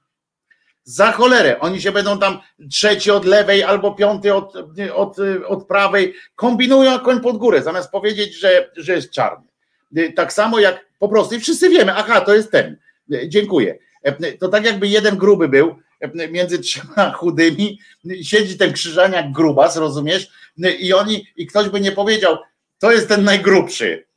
Za 0.83 1.11
cholerę. 1.11 1.59
Oni 1.59 1.81
się 1.81 1.91
będą 1.91 2.19
tam 2.19 2.39
trzeci 2.71 3.11
od 3.11 3.25
lewej 3.25 3.63
albo 3.63 3.91
piąty 3.95 4.33
od, 4.33 4.53
od, 4.95 5.17
od 5.47 5.67
prawej. 5.67 6.13
Kombinują 6.35 6.99
koń 6.99 7.21
pod 7.21 7.37
górę, 7.37 7.61
zamiast 7.61 7.91
powiedzieć, 7.91 8.39
że, 8.39 8.71
że 8.75 8.93
jest 8.93 9.11
czarny. 9.11 9.47
Tak 10.15 10.33
samo 10.33 10.59
jak 10.59 10.85
po 10.99 11.09
prostu 11.09 11.35
i 11.35 11.39
wszyscy 11.39 11.69
wiemy, 11.69 11.93
aha, 11.93 12.21
to 12.21 12.33
jest 12.33 12.51
ten. 12.51 12.77
Dziękuję. 13.27 13.79
To 14.39 14.47
tak 14.47 14.65
jakby 14.65 14.87
jeden 14.87 15.17
gruby 15.17 15.49
był 15.49 15.75
między 16.31 16.59
trzema 16.59 17.11
chudymi, 17.19 17.79
siedzi 18.21 18.57
ten 18.57 18.73
krzyżaniak 18.73 19.31
grubas, 19.31 19.77
rozumiesz? 19.77 20.31
I 20.79 20.93
oni, 20.93 21.27
i 21.35 21.47
ktoś 21.47 21.69
by 21.69 21.81
nie 21.81 21.91
powiedział, 21.91 22.37
to 22.79 22.91
jest 22.91 23.07
ten 23.07 23.23
najgrubszy 23.23 24.07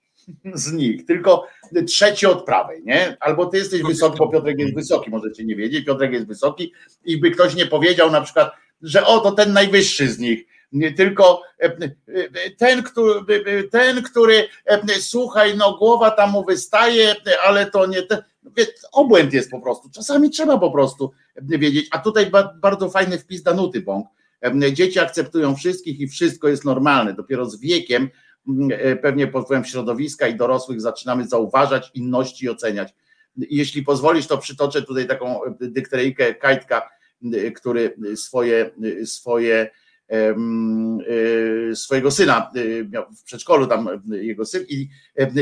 z 0.55 0.73
nich, 0.73 1.07
tylko 1.07 1.47
trzeci 1.87 2.27
od 2.27 2.45
prawej, 2.45 2.83
nie? 2.85 3.17
Albo 3.21 3.47
ty 3.47 3.59
jesteś 3.59 3.83
wysoki, 3.83 4.19
bo 4.19 4.29
Piotrek 4.29 4.59
jest 4.59 4.75
wysoki, 4.75 5.11
możecie 5.11 5.45
nie 5.45 5.57
wiedzieć, 5.57 5.87
Piotrek 5.87 6.13
jest 6.13 6.27
wysoki 6.27 6.73
i 7.05 7.17
by 7.19 7.31
ktoś 7.31 7.55
nie 7.55 7.67
powiedział 7.67 8.11
na 8.11 8.21
przykład, 8.21 8.53
że 8.83 9.07
o, 9.07 9.21
to 9.21 9.33
ten 9.33 9.53
najwyższy 9.53 10.09
z 10.09 10.19
nich, 10.19 10.47
nie 10.73 10.93
tylko 10.93 11.43
e, 11.61 11.65
e, 11.65 12.51
ten, 12.59 12.83
który, 12.83 13.21
e, 13.47 13.63
ten, 13.63 14.03
który 14.03 14.49
słuchaj, 15.01 15.57
no 15.57 15.77
głowa 15.79 16.11
tam 16.11 16.31
mu 16.31 16.45
wystaje, 16.45 17.17
ale 17.45 17.71
to 17.71 17.87
nie 17.87 18.03
ten, 18.03 18.19
obłęd 18.93 19.33
jest 19.33 19.51
po 19.51 19.61
prostu. 19.61 19.91
Czasami 19.91 20.31
trzeba 20.31 20.59
po 20.59 20.71
prostu 20.71 21.11
wiedzieć, 21.37 21.89
a 21.91 21.99
tutaj 21.99 22.31
bardzo 22.63 22.91
fajny 22.91 23.19
wpis 23.19 23.43
Danuty 23.43 23.81
Bąk. 23.81 24.07
Dzieci 24.73 24.99
akceptują 24.99 25.57
wszystkich 25.57 26.01
i 26.01 26.09
wszystko 26.09 26.49
jest 26.49 26.65
normalne. 26.65 27.15
Dopiero 27.15 27.51
z 27.51 27.61
wiekiem 27.61 28.11
E, 28.73 28.97
pewnie 28.97 29.27
pod 29.27 29.45
wpływem 29.45 29.65
środowiska 29.65 30.29
i 30.29 30.37
dorosłych 30.37 30.81
zaczynamy 30.81 31.29
zauważać 31.29 31.91
inności 31.95 32.45
i 32.45 32.49
oceniać. 32.49 32.95
Jeśli 33.37 33.83
pozwolisz, 33.83 34.27
to 34.27 34.39
przytoczę 34.39 34.83
tutaj 34.83 35.07
taką 35.07 35.41
dykteryjkę 35.61 36.35
Kajtka, 36.35 36.91
który 37.55 37.97
swoje, 38.15 38.71
swoje 39.05 39.71
swojego 41.75 42.11
syna 42.11 42.51
miał 42.91 43.05
w 43.15 43.23
przedszkolu 43.23 43.67
tam 43.67 43.89
jego 44.11 44.45
syn 44.45 44.65
i 44.69 44.89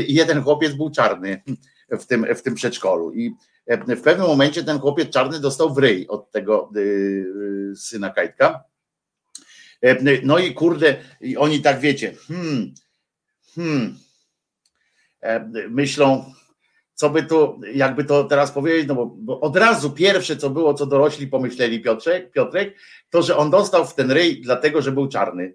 jeden 0.07 0.41
chłopiec 0.41 0.73
był 0.73 0.89
czarny 0.89 1.41
w 1.99 2.05
tym, 2.05 2.25
w 2.35 2.41
tym 2.41 2.55
przedszkolu 2.55 3.13
i 3.13 3.33
w 3.87 4.01
pewnym 4.01 4.27
momencie 4.27 4.63
ten 4.63 4.79
chłopiec 4.79 5.09
czarny 5.09 5.39
dostał 5.39 5.73
w 5.73 5.77
ryj 5.77 6.07
od 6.07 6.31
tego 6.31 6.71
syna 7.75 8.09
Kajtka 8.09 8.63
no 10.23 10.39
i 10.39 10.53
kurde 10.53 10.95
i 11.21 11.37
oni 11.37 11.61
tak 11.61 11.79
wiecie 11.79 12.13
hmm, 12.27 12.73
hmm, 13.55 13.97
e, 15.21 15.49
myślą, 15.69 16.33
co 16.93 17.09
by 17.09 17.23
tu, 17.23 17.61
jakby 17.73 18.03
to 18.03 18.23
teraz 18.23 18.51
powiedzieć, 18.51 18.87
no 18.87 18.95
bo, 18.95 19.05
bo, 19.05 19.39
od 19.39 19.57
razu 19.57 19.91
pierwsze, 19.91 20.37
co 20.37 20.49
było, 20.49 20.73
co 20.73 20.85
dorośli 20.85 21.27
pomyśleli 21.27 21.81
Piotrek, 21.81 22.31
Piotrek, 22.31 22.75
to, 23.09 23.21
że 23.21 23.37
on 23.37 23.49
dostał 23.49 23.85
w 23.85 23.95
ten 23.95 24.11
ryj 24.11 24.41
dlatego, 24.41 24.81
że 24.81 24.91
był 24.91 25.07
czarny. 25.07 25.53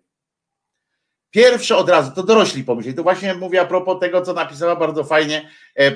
Pierwsze 1.35 1.77
od 1.77 1.89
razu, 1.89 2.12
to 2.15 2.23
dorośli 2.23 2.65
pomyśleli. 2.65 2.97
To 2.97 3.02
właśnie 3.02 3.35
mówię 3.35 3.61
a 3.61 3.65
propos 3.65 4.01
tego, 4.01 4.23
co 4.23 4.32
napisała 4.32 4.77
bardzo 4.77 5.05
fajnie 5.05 5.51
e, 5.77 5.81
e, 5.81 5.94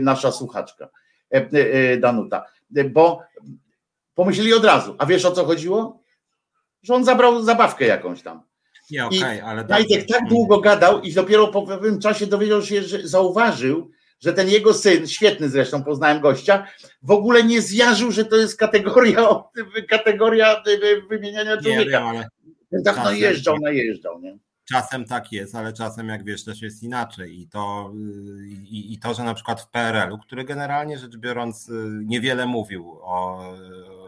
nasza 0.00 0.32
słuchaczka 0.32 0.88
Danuta, 1.98 2.46
bo 2.90 3.22
pomyśleli 4.14 4.54
od 4.54 4.64
razu. 4.64 4.94
A 4.98 5.06
wiesz 5.06 5.24
o 5.24 5.32
co 5.32 5.44
chodziło? 5.44 6.02
Że 6.82 6.94
on 6.94 7.04
zabrał 7.04 7.42
zabawkę 7.42 7.84
jakąś 7.84 8.22
tam. 8.22 8.42
Nie, 8.90 9.06
okay, 9.06 9.44
ale. 9.44 9.64
Najtek 9.64 10.06
tak 10.06 10.28
długo 10.28 10.60
gadał 10.60 11.00
i 11.00 11.12
dopiero 11.12 11.48
po 11.48 11.62
pewnym 11.62 12.00
czasie 12.00 12.26
dowiedział 12.26 12.62
się, 12.62 12.82
że 12.82 13.08
zauważył, 13.08 13.90
że 14.20 14.32
ten 14.32 14.48
jego 14.48 14.74
syn, 14.74 15.06
świetny 15.06 15.48
zresztą, 15.48 15.84
poznałem 15.84 16.20
gościa, 16.20 16.66
w 17.02 17.10
ogóle 17.10 17.44
nie 17.44 17.62
zjarzył, 17.62 18.12
że 18.12 18.24
to 18.24 18.36
jest 18.36 18.56
kategoria, 18.56 19.42
kategoria 19.88 20.62
wymieniania 21.08 21.56
człowieka. 21.56 22.12
Nie, 22.12 22.20
ale... 22.20 22.28
Tak 22.84 22.96
no 23.04 23.12
jeżdżał, 23.12 23.58
najeżdżał, 23.58 24.20
nie? 24.20 24.38
Czasem 24.70 25.04
tak 25.04 25.32
jest, 25.32 25.54
ale 25.54 25.72
czasem, 25.72 26.08
jak 26.08 26.24
wiesz, 26.24 26.44
też 26.44 26.62
jest 26.62 26.82
inaczej. 26.82 27.40
I 27.40 27.48
to, 27.48 27.92
i, 28.48 28.92
i 28.92 28.98
to 28.98 29.14
że 29.14 29.24
na 29.24 29.34
przykład 29.34 29.60
w 29.60 29.68
PRL-u, 29.68 30.18
który 30.18 30.44
generalnie 30.44 30.98
rzecz 30.98 31.16
biorąc 31.16 31.68
y, 31.68 31.72
niewiele 32.04 32.46
mówił 32.46 32.98
o 33.02 33.40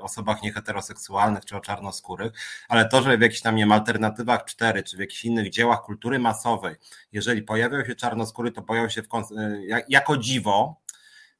osobach 0.02 0.42
nieheteroseksualnych 0.42 1.44
czy 1.44 1.56
o 1.56 1.60
czarnoskórych, 1.60 2.32
ale 2.68 2.88
to, 2.88 3.02
że 3.02 3.18
w 3.18 3.20
jakichś 3.20 3.40
tam 3.40 3.56
nie 3.56 3.62
wiem, 3.62 3.72
alternatywach 3.72 4.44
4 4.44 4.82
czy 4.82 4.96
w 4.96 5.00
jakichś 5.00 5.24
innych 5.24 5.50
dziełach 5.50 5.82
kultury 5.82 6.18
masowej, 6.18 6.76
jeżeli 7.12 7.42
pojawiają 7.42 7.84
się 7.84 7.94
czarnoskóry, 7.94 8.52
to 8.52 8.62
pojawią 8.62 8.88
się 8.88 9.02
w, 9.02 9.06
y, 9.06 9.84
jako 9.88 10.16
dziwo, 10.16 10.81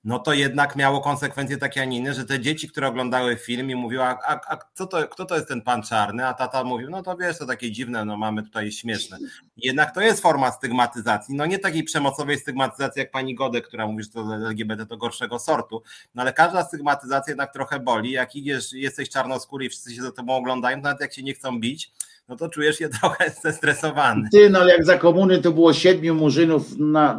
no 0.05 0.19
to 0.19 0.33
jednak 0.33 0.77
miało 0.77 1.01
konsekwencje 1.01 1.57
takie, 1.57 1.83
a 1.83 1.85
nie 1.85 1.99
inne, 1.99 2.15
że 2.15 2.24
te 2.24 2.41
dzieci, 2.41 2.69
które 2.69 2.89
oglądały 2.89 3.37
film 3.37 3.70
i 3.70 3.74
mówiły, 3.74 4.03
a, 4.03 4.19
a, 4.27 4.41
a 4.49 4.57
kto, 4.57 4.87
to, 4.87 5.09
kto 5.09 5.24
to 5.24 5.35
jest 5.35 5.49
ten 5.49 5.62
pan 5.62 5.83
czarny, 5.83 6.27
a 6.27 6.35
tata 6.35 6.65
mówił, 6.65 6.91
no 6.91 7.03
to 7.03 7.16
wiesz, 7.16 7.39
to 7.39 7.47
takie 7.47 7.70
dziwne, 7.70 8.05
no 8.05 8.16
mamy 8.16 8.43
tutaj 8.43 8.73
śmieszne. 8.73 9.19
Jednak 9.57 9.95
to 9.95 10.01
jest 10.01 10.23
forma 10.23 10.51
stygmatyzacji, 10.51 11.35
no 11.35 11.47
nie 11.47 11.59
takiej 11.59 11.85
przemocowej 11.85 12.39
stygmatyzacji 12.39 13.01
jak 13.01 13.11
pani 13.11 13.35
Gode, 13.35 13.61
która 13.61 13.87
mówi, 13.87 14.05
że 14.05 14.11
to 14.11 14.35
LGBT 14.35 14.87
to 14.87 14.97
gorszego 14.97 15.39
sortu, 15.39 15.83
no 16.15 16.23
ale 16.23 16.33
każda 16.33 16.65
stygmatyzacja 16.65 17.31
jednak 17.31 17.53
trochę 17.53 17.81
boli, 17.81 18.11
jak 18.11 18.37
idziesz, 18.37 18.73
jesteś 18.73 19.11
czarnoskóry 19.11 19.65
i 19.65 19.69
wszyscy 19.69 19.95
się 19.95 20.03
za 20.03 20.12
tobą 20.12 20.37
oglądają, 20.37 20.81
nawet 20.81 21.01
jak 21.01 21.15
się 21.15 21.23
nie 21.23 21.35
chcą 21.35 21.61
bić, 21.61 21.93
no 22.32 22.36
to 22.36 22.48
czujesz 22.48 22.78
się 22.78 22.88
trochę 23.00 23.30
zestresowany. 23.42 24.28
Ty, 24.32 24.50
no 24.50 24.59
ale 24.59 24.72
jak 24.72 24.84
za 24.84 24.98
komuny 24.98 25.38
to 25.38 25.52
było 25.52 25.72
siedmiu 25.72 26.14
murzynów 26.14 26.78
na, 26.78 27.18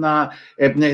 na, 0.00 0.30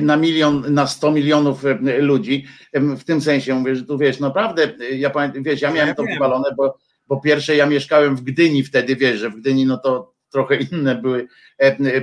na 0.03 0.17
milion, 0.17 0.75
na 0.75 0.87
sto 0.87 1.13
milionów 1.13 1.63
ludzi, 1.99 2.47
w 2.75 3.05
tym 3.05 3.21
sensie 3.21 3.55
mówię, 3.55 3.77
że 3.77 3.85
tu 3.85 3.99
wiesz, 3.99 4.21
naprawdę, 4.21 4.73
ja 4.93 5.11
pamiętam, 5.11 5.43
wiesz, 5.43 5.61
ja 5.61 5.71
miałem 5.71 5.89
ja 5.89 5.95
to 5.95 6.03
wywalone, 6.03 6.51
bo, 6.57 6.79
bo 7.09 7.21
pierwsze 7.21 7.57
ja 7.57 7.67
mieszkałem 7.67 8.17
w 8.17 8.23
Gdyni 8.23 8.63
wtedy, 8.63 8.97
wiesz, 8.97 9.21
że 9.21 9.31
w 9.31 9.37
Gdyni 9.37 9.67
no 9.67 9.79
to 9.79 10.15
trochę 10.31 10.57
inne 10.57 10.95
były 10.95 11.29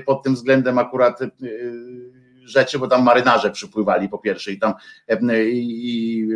pod 0.06 0.24
tym 0.24 0.36
względem 0.36 0.78
akurat 0.78 1.20
rzeczy, 2.46 2.80
bo 2.80 2.88
tam 2.88 3.04
marynarze 3.04 3.52
przypływali 3.52 4.10
po 4.10 4.18
pierwsze 4.18 4.52
i 4.52 4.60
tam 4.60 4.74
i, 5.52 5.82
i 5.84 6.28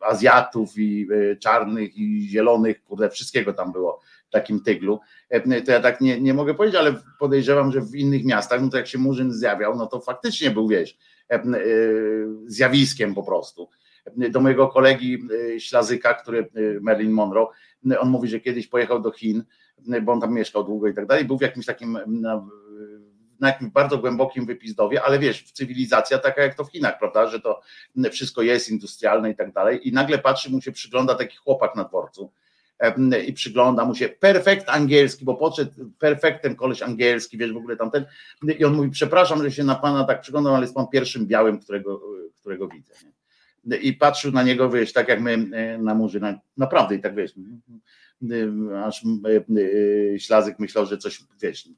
Azjatów 0.00 0.78
i 0.78 1.08
e, 1.12 1.36
czarnych 1.36 1.96
i 1.96 2.28
zielonych, 2.28 2.82
kurde, 2.84 3.10
wszystkiego 3.10 3.52
tam 3.52 3.72
było 3.72 4.00
takim 4.30 4.60
tyglu. 4.60 5.00
E, 5.30 5.62
to 5.62 5.72
ja 5.72 5.80
tak 5.80 6.00
nie, 6.00 6.20
nie 6.20 6.34
mogę 6.34 6.54
powiedzieć, 6.54 6.80
ale 6.80 6.94
podejrzewam, 7.18 7.72
że 7.72 7.80
w 7.80 7.94
innych 7.94 8.24
miastach, 8.24 8.62
no 8.62 8.68
to 8.68 8.76
jak 8.76 8.86
się 8.86 8.98
Murzyn 8.98 9.32
zjawiał, 9.32 9.76
no 9.76 9.86
to 9.86 10.00
faktycznie 10.00 10.50
był, 10.50 10.68
wiesz, 10.68 10.98
e, 11.30 11.42
zjawiskiem 12.46 13.14
po 13.14 13.22
prostu. 13.22 13.68
Do 14.16 14.40
mojego 14.40 14.68
kolegi 14.68 15.18
Ślazyka, 15.58 16.14
który 16.14 16.48
Marilyn 16.80 17.12
Monroe, 17.12 17.46
on 17.98 18.08
mówi, 18.08 18.28
że 18.28 18.40
kiedyś 18.40 18.66
pojechał 18.66 19.00
do 19.00 19.10
Chin, 19.10 19.44
bo 20.02 20.12
on 20.12 20.20
tam 20.20 20.34
mieszkał 20.34 20.64
długo 20.64 20.88
i 20.88 20.94
tak 20.94 21.06
dalej, 21.06 21.24
był 21.24 21.38
w 21.38 21.42
jakimś 21.42 21.66
takim 21.66 21.98
na 23.40 23.48
jakimś 23.48 23.70
bardzo 23.70 23.98
głębokim 23.98 24.46
wypizdowie, 24.46 25.02
ale 25.02 25.18
wiesz, 25.18 25.52
cywilizacja 25.52 26.18
taka 26.18 26.42
jak 26.42 26.54
to 26.54 26.64
w 26.64 26.70
Chinach, 26.70 26.98
prawda, 26.98 27.26
że 27.26 27.40
to 27.40 27.60
wszystko 28.10 28.42
jest 28.42 28.70
industrialne 28.70 29.30
i 29.30 29.36
tak 29.36 29.52
dalej 29.52 29.88
i 29.88 29.92
nagle 29.92 30.18
patrzy 30.18 30.50
mu 30.50 30.60
się, 30.60 30.72
przygląda 30.72 31.14
taki 31.14 31.36
chłopak 31.36 31.76
na 31.76 31.84
dworcu 31.84 32.32
i 33.26 33.32
przygląda 33.32 33.84
mu 33.84 33.94
się 33.94 34.08
perfekt 34.08 34.68
angielski, 34.68 35.24
bo 35.24 35.34
podszedł 35.34 35.70
perfektem 35.98 36.56
koleś 36.56 36.82
angielski, 36.82 37.38
wiesz, 37.38 37.52
w 37.52 37.56
ogóle 37.56 37.76
tamten 37.76 38.04
i 38.58 38.64
on 38.64 38.74
mówi, 38.74 38.90
przepraszam, 38.90 39.42
że 39.42 39.52
się 39.52 39.64
na 39.64 39.74
pana 39.74 40.04
tak 40.04 40.20
przyglądam, 40.20 40.54
ale 40.54 40.64
jest 40.64 40.74
pan 40.74 40.88
pierwszym 40.88 41.26
białym, 41.26 41.58
którego, 41.58 42.02
którego 42.40 42.68
widzę. 42.68 42.94
Nie? 43.64 43.76
I 43.76 43.92
patrzył 43.92 44.32
na 44.32 44.42
niego, 44.42 44.70
wiesz, 44.70 44.92
tak 44.92 45.08
jak 45.08 45.20
my 45.20 45.46
e, 45.52 45.78
na 45.78 45.94
murzy, 45.94 46.20
naprawdę 46.56 46.94
i 46.94 47.00
tak 47.00 47.14
wiesz, 47.14 47.34
aż 48.84 49.02
e, 49.04 49.36
e, 50.14 50.18
Ślazyk 50.18 50.58
myślał, 50.58 50.86
że 50.86 50.98
coś, 50.98 51.24
wiesz, 51.42 51.68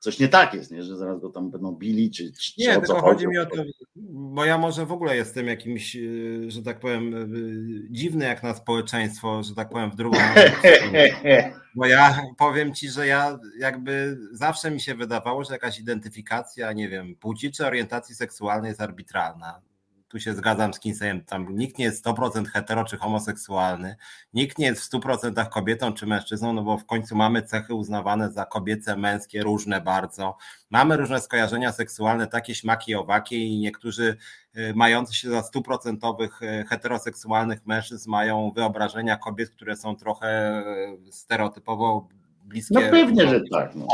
coś 0.00 0.18
nie 0.18 0.28
tak 0.28 0.54
jest, 0.54 0.70
nie? 0.70 0.82
że 0.82 0.96
zaraz 0.96 1.20
go 1.20 1.30
tam 1.30 1.50
będą 1.50 1.72
bili, 1.72 2.10
czy, 2.10 2.32
czy 2.32 2.52
Nie, 2.58 2.72
tylko 2.72 3.00
chodzi 3.00 3.28
mi 3.28 3.38
o 3.38 3.46
to, 3.46 3.62
bo 3.96 4.44
ja 4.44 4.58
może 4.58 4.86
w 4.86 4.92
ogóle 4.92 5.16
jestem 5.16 5.46
jakimś, 5.46 5.96
y, 5.96 6.44
że 6.48 6.62
tak 6.62 6.80
powiem, 6.80 7.14
y, 7.14 7.88
dziwny 7.90 8.24
jak 8.24 8.42
na 8.42 8.54
społeczeństwo, 8.54 9.42
że 9.42 9.54
tak 9.54 9.68
powiem 9.70 9.90
w 9.90 9.96
drugą 9.96 10.18
bo 11.74 11.86
ja 11.86 12.20
powiem 12.38 12.74
ci, 12.74 12.88
że 12.88 13.06
ja 13.06 13.38
jakby 13.58 14.18
zawsze 14.32 14.70
mi 14.70 14.80
się 14.80 14.94
wydawało, 14.94 15.44
że 15.44 15.52
jakaś 15.52 15.78
identyfikacja, 15.78 16.72
nie 16.72 16.88
wiem, 16.88 17.16
płci 17.16 17.52
czy 17.52 17.66
orientacji 17.66 18.14
seksualnej 18.14 18.68
jest 18.68 18.80
arbitralna 18.80 19.60
tu 20.10 20.20
się 20.20 20.34
zgadzam 20.34 20.74
z 20.74 20.80
Kinseyem, 20.80 21.24
tam 21.24 21.56
nikt 21.56 21.78
nie 21.78 21.84
jest 21.84 22.06
100% 22.06 22.46
hetero 22.46 22.84
czy 22.84 22.96
homoseksualny, 22.96 23.96
nikt 24.34 24.58
nie 24.58 24.66
jest 24.66 24.82
w 24.82 24.90
100% 24.90 25.48
kobietą 25.48 25.92
czy 25.92 26.06
mężczyzną, 26.06 26.52
no 26.52 26.62
bo 26.62 26.78
w 26.78 26.86
końcu 26.86 27.16
mamy 27.16 27.42
cechy 27.42 27.74
uznawane 27.74 28.32
za 28.32 28.44
kobiece, 28.44 28.96
męskie, 28.96 29.42
różne 29.42 29.80
bardzo. 29.80 30.36
Mamy 30.70 30.96
różne 30.96 31.20
skojarzenia 31.20 31.72
seksualne, 31.72 32.26
takie 32.26 32.54
śmaki, 32.54 32.94
owakie 32.94 33.38
i 33.38 33.58
niektórzy 33.58 34.16
y, 34.56 34.72
mający 34.74 35.14
się 35.14 35.30
za 35.30 35.42
stuprocentowych 35.42 36.42
y, 36.42 36.64
heteroseksualnych 36.68 37.66
mężczyzn 37.66 38.10
mają 38.10 38.52
wyobrażenia 38.54 39.16
kobiet, 39.16 39.50
które 39.50 39.76
są 39.76 39.96
trochę 39.96 40.62
y, 41.08 41.12
stereotypowo 41.12 42.08
bliskie. 42.50 42.74
No 42.74 42.80
pewnie, 42.90 43.28
że 43.28 43.40
tak. 43.52 43.74
No. 43.74 43.86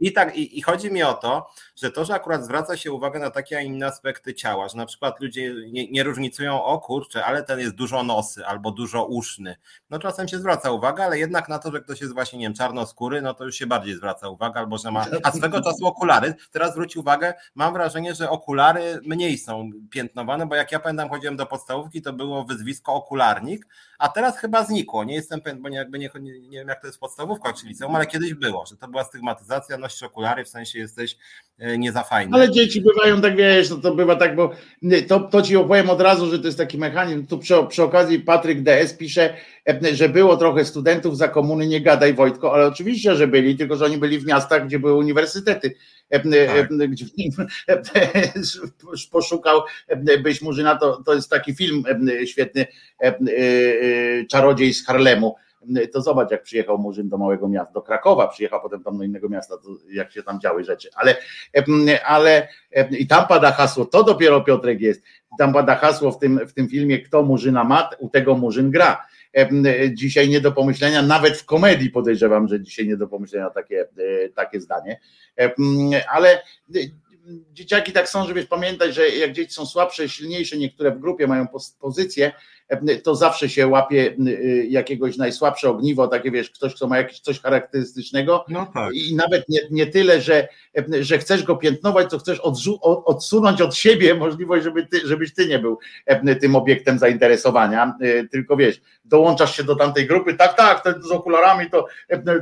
I 0.00 0.12
tak, 0.12 0.36
i, 0.36 0.58
i, 0.58 0.62
chodzi 0.62 0.92
mi 0.92 1.02
o 1.02 1.14
to, 1.14 1.50
że 1.76 1.90
to, 1.90 2.04
że 2.04 2.14
akurat 2.14 2.44
zwraca 2.44 2.76
się 2.76 2.92
uwagę 2.92 3.18
na 3.18 3.30
takie, 3.30 3.58
a 3.58 3.60
inne 3.60 3.86
aspekty 3.86 4.34
ciała, 4.34 4.68
że 4.68 4.76
na 4.76 4.86
przykład 4.86 5.20
ludzie 5.20 5.54
nie, 5.72 5.90
nie 5.90 6.02
różnicują, 6.02 6.64
o 6.64 6.78
kurczę, 6.78 7.24
ale 7.24 7.42
ten 7.42 7.60
jest 7.60 7.74
dużo 7.74 8.02
nosy 8.02 8.46
albo 8.46 8.70
dużo 8.70 9.06
uszny. 9.06 9.56
No 9.90 9.98
czasem 9.98 10.28
się 10.28 10.38
zwraca 10.38 10.70
uwaga, 10.70 11.04
ale 11.04 11.18
jednak 11.18 11.48
na 11.48 11.58
to, 11.58 11.72
że 11.72 11.80
ktoś 11.80 12.00
jest 12.00 12.14
właśnie, 12.14 12.38
nie 12.38 12.46
wiem, 12.46 12.54
czarnoskóry, 12.54 13.22
no 13.22 13.34
to 13.34 13.44
już 13.44 13.56
się 13.56 13.66
bardziej 13.66 13.94
zwraca 13.94 14.28
uwaga, 14.28 14.60
albo 14.60 14.78
że 14.78 14.90
ma, 14.90 15.06
a 15.22 15.32
swego 15.32 15.62
czasu 15.62 15.86
okulary, 15.86 16.34
teraz 16.52 16.72
zwróć 16.72 16.96
uwagę, 16.96 17.34
mam 17.54 17.72
wrażenie, 17.72 18.14
że 18.14 18.30
okulary 18.30 19.00
mniej 19.06 19.38
są 19.38 19.70
piętnowane, 19.90 20.46
bo 20.46 20.54
jak 20.54 20.72
ja 20.72 20.78
pamiętam, 20.78 21.08
chodziłem 21.08 21.36
do 21.36 21.46
podstawówki, 21.46 22.02
to 22.02 22.12
było 22.12 22.44
wyzwisko 22.44 22.94
okularnik, 22.94 23.66
a 23.98 24.08
teraz 24.08 24.38
chyba 24.38 24.64
znikło, 24.64 25.04
nie 25.04 25.14
jestem 25.14 25.40
pewien, 25.40 25.62
bo 25.62 25.68
nie, 25.68 25.76
jakby 25.76 25.98
nie, 25.98 26.10
nie, 26.20 26.40
nie 26.40 26.58
wiem 26.58 26.68
jak 26.68 26.80
to 26.80 26.86
jest 26.86 27.00
podstawówka 27.00 27.52
czy 27.52 27.66
liceum, 27.84 27.96
ale 27.96 28.06
kiedyś 28.06 28.34
było, 28.34 28.66
że 28.66 28.76
to 28.76 28.88
była 28.88 29.04
stygmatyzacja, 29.04 29.78
nosisz 29.78 30.02
okulary, 30.02 30.44
w 30.44 30.48
sensie 30.48 30.78
jesteś 30.78 31.16
e, 31.58 31.78
nie 31.78 31.92
za 31.92 32.02
fajny. 32.02 32.34
Ale 32.34 32.50
dzieci 32.50 32.82
bywają 32.82 33.20
tak, 33.20 33.36
wiesz, 33.36 33.70
no 33.70 33.76
to 33.76 33.94
bywa 33.94 34.16
tak, 34.16 34.36
bo 34.36 34.50
to, 35.08 35.20
to 35.20 35.42
ci 35.42 35.56
opowiem 35.56 35.90
od 35.90 36.00
razu, 36.00 36.30
że 36.30 36.38
to 36.38 36.46
jest 36.46 36.58
taki 36.58 36.78
mechanizm, 36.78 37.26
tu 37.26 37.38
przy, 37.38 37.54
przy 37.68 37.82
okazji 37.82 38.20
Patryk 38.20 38.62
DS 38.62 38.94
pisze, 38.94 39.34
e, 39.68 39.94
że 39.94 40.08
było 40.08 40.36
trochę 40.36 40.64
studentów 40.64 41.16
za 41.16 41.28
komuny, 41.28 41.66
nie 41.66 41.80
gadaj 41.80 42.14
Wojtko, 42.14 42.54
ale 42.54 42.66
oczywiście, 42.66 43.16
że 43.16 43.26
byli, 43.26 43.56
tylko 43.56 43.76
że 43.76 43.84
oni 43.84 43.98
byli 43.98 44.18
w 44.18 44.26
miastach, 44.26 44.66
gdzie 44.66 44.78
były 44.78 44.94
uniwersytety, 44.94 45.74
e, 46.10 46.20
tak. 46.20 46.90
gdzie 46.90 47.04
poszukał 49.10 49.62
byś 50.22 50.42
Murzyna, 50.42 50.76
to, 50.76 51.02
to 51.06 51.14
jest 51.14 51.30
taki 51.30 51.54
film 51.54 51.84
świetny, 52.26 52.66
Czarodziej 54.30 54.74
z 54.74 54.86
Harlemu, 54.86 55.36
to 55.92 56.02
zobacz, 56.02 56.30
jak 56.30 56.42
przyjechał 56.42 56.78
Murzyn 56.78 57.08
do 57.08 57.18
małego 57.18 57.48
miasta, 57.48 57.72
do 57.72 57.82
Krakowa, 57.82 58.28
przyjechał 58.28 58.60
potem 58.62 58.82
tam 58.82 58.98
do 58.98 59.04
innego 59.04 59.28
miasta, 59.28 59.54
jak 59.90 60.12
się 60.12 60.22
tam 60.22 60.40
działy 60.40 60.64
rzeczy, 60.64 60.88
ale, 60.94 61.16
ale 62.06 62.48
i 62.90 63.06
tam 63.06 63.26
pada 63.26 63.52
hasło, 63.52 63.84
to 63.84 64.04
dopiero 64.04 64.40
Piotrek 64.40 64.80
jest, 64.80 65.02
tam 65.38 65.52
pada 65.52 65.74
hasło 65.74 66.12
w 66.12 66.18
tym, 66.18 66.40
w 66.46 66.52
tym 66.52 66.68
filmie, 66.68 66.98
kto 66.98 67.22
Murzyna 67.22 67.64
ma, 67.64 67.90
u 67.98 68.08
tego 68.08 68.34
Murzyn 68.34 68.70
gra. 68.70 69.06
Dzisiaj 69.92 70.28
nie 70.28 70.40
do 70.40 70.52
pomyślenia, 70.52 71.02
nawet 71.02 71.36
w 71.36 71.44
komedii 71.44 71.90
podejrzewam, 71.90 72.48
że 72.48 72.60
dzisiaj 72.60 72.88
nie 72.88 72.96
do 72.96 73.08
pomyślenia 73.08 73.50
takie, 73.50 73.80
e, 73.80 74.28
takie 74.28 74.60
zdanie, 74.60 75.00
ale 76.12 76.42
dzieciaki 77.52 77.92
tak 77.92 78.08
są, 78.08 78.26
że 78.26 78.34
wiesz, 78.34 78.46
pamiętać, 78.46 78.94
że 78.94 79.08
jak 79.08 79.32
dzieci 79.32 79.54
są 79.54 79.66
słabsze, 79.66 80.08
silniejsze, 80.08 80.56
niektóre 80.56 80.90
w 80.90 80.98
grupie 80.98 81.26
mają 81.26 81.46
pozycję, 81.80 82.32
to 83.02 83.14
zawsze 83.14 83.48
się 83.48 83.66
łapie 83.66 84.16
y, 84.26 84.66
jakiegoś 84.70 85.16
najsłabsze 85.16 85.70
ogniwo, 85.70 86.08
takie 86.08 86.30
wiesz, 86.30 86.50
ktoś, 86.50 86.74
kto 86.74 86.86
ma 86.86 86.98
jakieś 86.98 87.20
coś 87.20 87.40
charakterystycznego 87.40 88.44
no 88.48 88.66
tak. 88.74 88.94
i 88.94 89.16
nawet 89.16 89.48
nie, 89.48 89.60
nie 89.70 89.86
tyle, 89.86 90.20
że, 90.20 90.48
że 91.00 91.18
chcesz 91.18 91.42
go 91.42 91.56
piętnować, 91.56 92.10
co 92.10 92.18
chcesz 92.18 92.40
odzu- 92.40 92.78
odsunąć 92.82 93.62
od 93.62 93.76
siebie 93.76 94.14
możliwość, 94.24 94.64
żeby 94.64 94.86
ty, 94.86 95.00
żebyś 95.04 95.34
ty 95.34 95.48
nie 95.48 95.58
był 95.58 95.78
tym 96.40 96.56
obiektem 96.56 96.98
zainteresowania, 96.98 97.94
y, 98.02 98.28
tylko 98.32 98.56
wiesz, 98.56 98.80
dołączasz 99.04 99.56
się 99.56 99.64
do 99.64 99.76
tamtej 99.76 100.06
grupy, 100.06 100.34
tak, 100.34 100.56
tak, 100.56 100.82
ten 100.82 101.02
z 101.02 101.10
okularami, 101.10 101.70
to, 101.70 101.86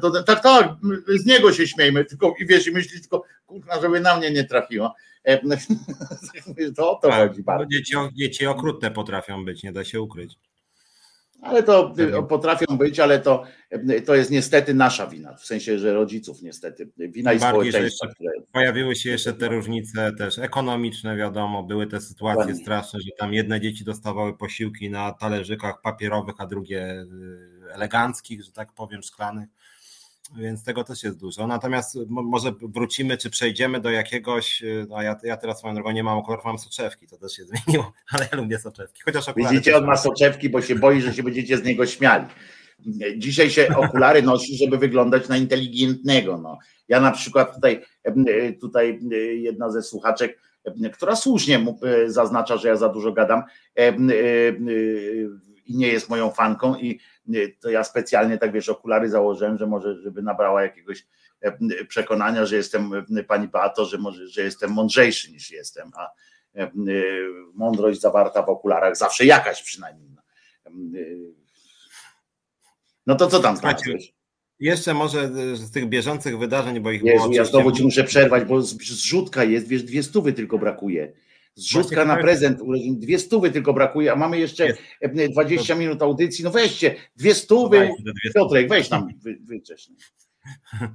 to 0.02 0.22
tak, 0.22 0.42
tak, 0.42 0.68
z 1.08 1.26
niego 1.26 1.52
się 1.52 1.66
śmiejmy, 1.66 2.04
tylko 2.04 2.34
i 2.40 2.46
wiesz, 2.46 2.66
i 2.66 2.70
myślisz 2.70 3.00
tylko, 3.00 3.24
kurwa, 3.46 3.80
żeby 3.80 4.00
na 4.00 4.16
mnie 4.16 4.30
nie 4.30 4.44
trafiło. 4.44 4.94
E, 5.24 5.38
to 6.76 6.90
o 6.90 6.94
to 6.94 7.08
tak, 7.08 7.28
chodzi 7.28 7.42
bardzo. 7.42 7.66
Dzieci, 7.66 7.94
dzieci 8.14 8.46
okrutne 8.46 8.90
potrafią 8.90 9.44
być, 9.44 9.62
nie 9.62 9.72
da 9.72 9.84
się 9.84 10.00
ukryć. 10.00 10.38
Ale 11.42 11.62
to 11.62 11.94
potrafią 12.28 12.78
być, 12.78 13.00
ale 13.00 13.20
to, 13.20 13.44
to 14.06 14.14
jest 14.14 14.30
niestety 14.30 14.74
nasza 14.74 15.06
wina, 15.06 15.34
w 15.34 15.46
sensie, 15.46 15.78
że 15.78 15.94
rodziców 15.94 16.42
niestety, 16.42 16.88
wina 16.96 17.32
i 17.32 17.38
społeczeństwa. 17.38 18.06
Które... 18.08 18.30
Pojawiły 18.52 18.96
się 18.96 19.10
jeszcze 19.10 19.32
te 19.32 19.48
różnice 19.48 20.12
też 20.18 20.38
ekonomiczne, 20.38 21.16
wiadomo, 21.16 21.62
były 21.62 21.86
te 21.86 22.00
sytuacje 22.00 22.54
straszne, 22.54 23.00
że 23.00 23.10
tam 23.18 23.34
jedne 23.34 23.60
dzieci 23.60 23.84
dostawały 23.84 24.36
posiłki 24.36 24.90
na 24.90 25.12
talerzykach 25.12 25.80
papierowych, 25.80 26.34
a 26.38 26.46
drugie 26.46 27.06
eleganckich, 27.74 28.44
że 28.44 28.52
tak 28.52 28.72
powiem, 28.72 29.02
szklanych 29.02 29.48
więc 30.36 30.64
tego 30.64 30.84
też 30.84 31.02
jest 31.02 31.18
dużo. 31.18 31.46
Natomiast 31.46 31.98
może 32.08 32.52
wrócimy, 32.62 33.16
czy 33.16 33.30
przejdziemy 33.30 33.80
do 33.80 33.90
jakiegoś, 33.90 34.62
y, 34.62 34.86
no 34.88 35.02
ja, 35.02 35.16
ja 35.22 35.36
teraz 35.36 35.58
swoją 35.58 35.74
drogą 35.74 35.90
nie 35.90 36.02
mam 36.02 36.18
okularów, 36.18 36.44
mam 36.44 36.58
soczewki, 36.58 37.06
to 37.06 37.18
też 37.18 37.32
się 37.32 37.44
zmieniło, 37.64 37.92
ale 38.10 38.28
ja 38.32 38.38
lubię 38.38 38.58
soczewki. 38.58 39.02
Chociaż 39.04 39.24
Widzicie, 39.36 39.76
on 39.76 39.84
ma 39.84 39.96
soczewki, 39.96 40.48
bo 40.48 40.62
się 40.62 40.74
boi, 40.74 41.00
że 41.00 41.14
się 41.14 41.22
będziecie 41.22 41.56
z 41.56 41.64
niego 41.64 41.86
śmiali. 41.86 42.24
Dzisiaj 43.16 43.50
się 43.50 43.68
okulary 43.76 44.22
nosi, 44.32 44.56
żeby 44.56 44.78
wyglądać 44.78 45.28
na 45.28 45.36
inteligentnego. 45.36 46.38
No. 46.38 46.58
Ja 46.88 47.00
na 47.00 47.10
przykład 47.10 47.54
tutaj, 47.54 47.84
y, 48.28 48.58
tutaj 48.60 49.00
y, 49.12 49.16
jedna 49.36 49.70
ze 49.70 49.82
słuchaczek, 49.82 50.38
która 50.92 51.16
słusznie 51.16 51.66
zaznacza, 52.06 52.56
że 52.56 52.68
ja 52.68 52.76
za 52.76 52.88
dużo 52.88 53.12
gadam 53.12 53.42
i 55.66 55.76
nie 55.76 55.88
jest 55.88 56.08
moją 56.08 56.30
fanką 56.30 56.76
i 56.76 57.00
to 57.60 57.70
ja 57.70 57.84
specjalnie 57.84 58.38
tak 58.38 58.52
wiesz, 58.52 58.68
okulary 58.68 59.08
założyłem, 59.08 59.58
że 59.58 59.66
może, 59.66 60.00
żeby 60.02 60.22
nabrała 60.22 60.62
jakiegoś 60.62 61.06
e, 61.40 61.84
przekonania, 61.84 62.46
że 62.46 62.56
jestem 62.56 62.90
e, 63.16 63.24
pani 63.24 63.48
Beato, 63.48 63.84
że 63.84 63.98
może, 63.98 64.28
że 64.28 64.42
jestem 64.42 64.72
mądrzejszy 64.72 65.32
niż 65.32 65.50
jestem, 65.50 65.90
a 65.96 66.10
e, 66.54 66.70
mądrość 67.54 68.00
zawarta 68.00 68.42
w 68.42 68.48
okularach 68.48 68.96
zawsze 68.96 69.24
jakaś 69.24 69.62
przynajmniej. 69.62 70.12
No 73.06 73.14
to 73.14 73.26
co 73.26 73.40
tam 73.40 73.56
znalazłeś? 73.56 74.14
Jeszcze 74.60 74.94
może 74.94 75.28
z 75.56 75.70
tych 75.70 75.88
bieżących 75.88 76.38
wydarzeń, 76.38 76.80
bo 76.80 76.90
ich 76.90 77.02
Jezu, 77.02 77.22
było. 77.22 77.34
Ja 77.34 77.44
znowu 77.44 77.72
ci 77.72 77.82
muszę 77.82 78.04
przerwać, 78.04 78.44
bo 78.44 78.62
zrzutka 78.62 79.44
jest, 79.44 79.68
wiesz, 79.68 79.82
dwie 79.82 80.02
stówy 80.02 80.32
tylko 80.32 80.58
brakuje 80.58 81.12
zrzutka 81.54 82.04
na 82.04 82.16
prezent 82.16 82.60
urodzin, 82.60 83.00
dwie 83.00 83.18
stówy 83.18 83.50
tylko 83.50 83.72
brakuje, 83.72 84.12
a 84.12 84.16
mamy 84.16 84.38
jeszcze 84.38 84.66
jest. 84.66 84.80
20 85.32 85.74
minut 85.74 86.02
audycji, 86.02 86.44
no 86.44 86.50
weźcie, 86.50 86.94
dwie 87.16 87.34
stówy, 87.34 87.90
Piotrek, 88.34 88.68
weź 88.68 88.90
nam 88.90 89.08
wy, 89.22 89.38
wyczesz. 89.44 89.88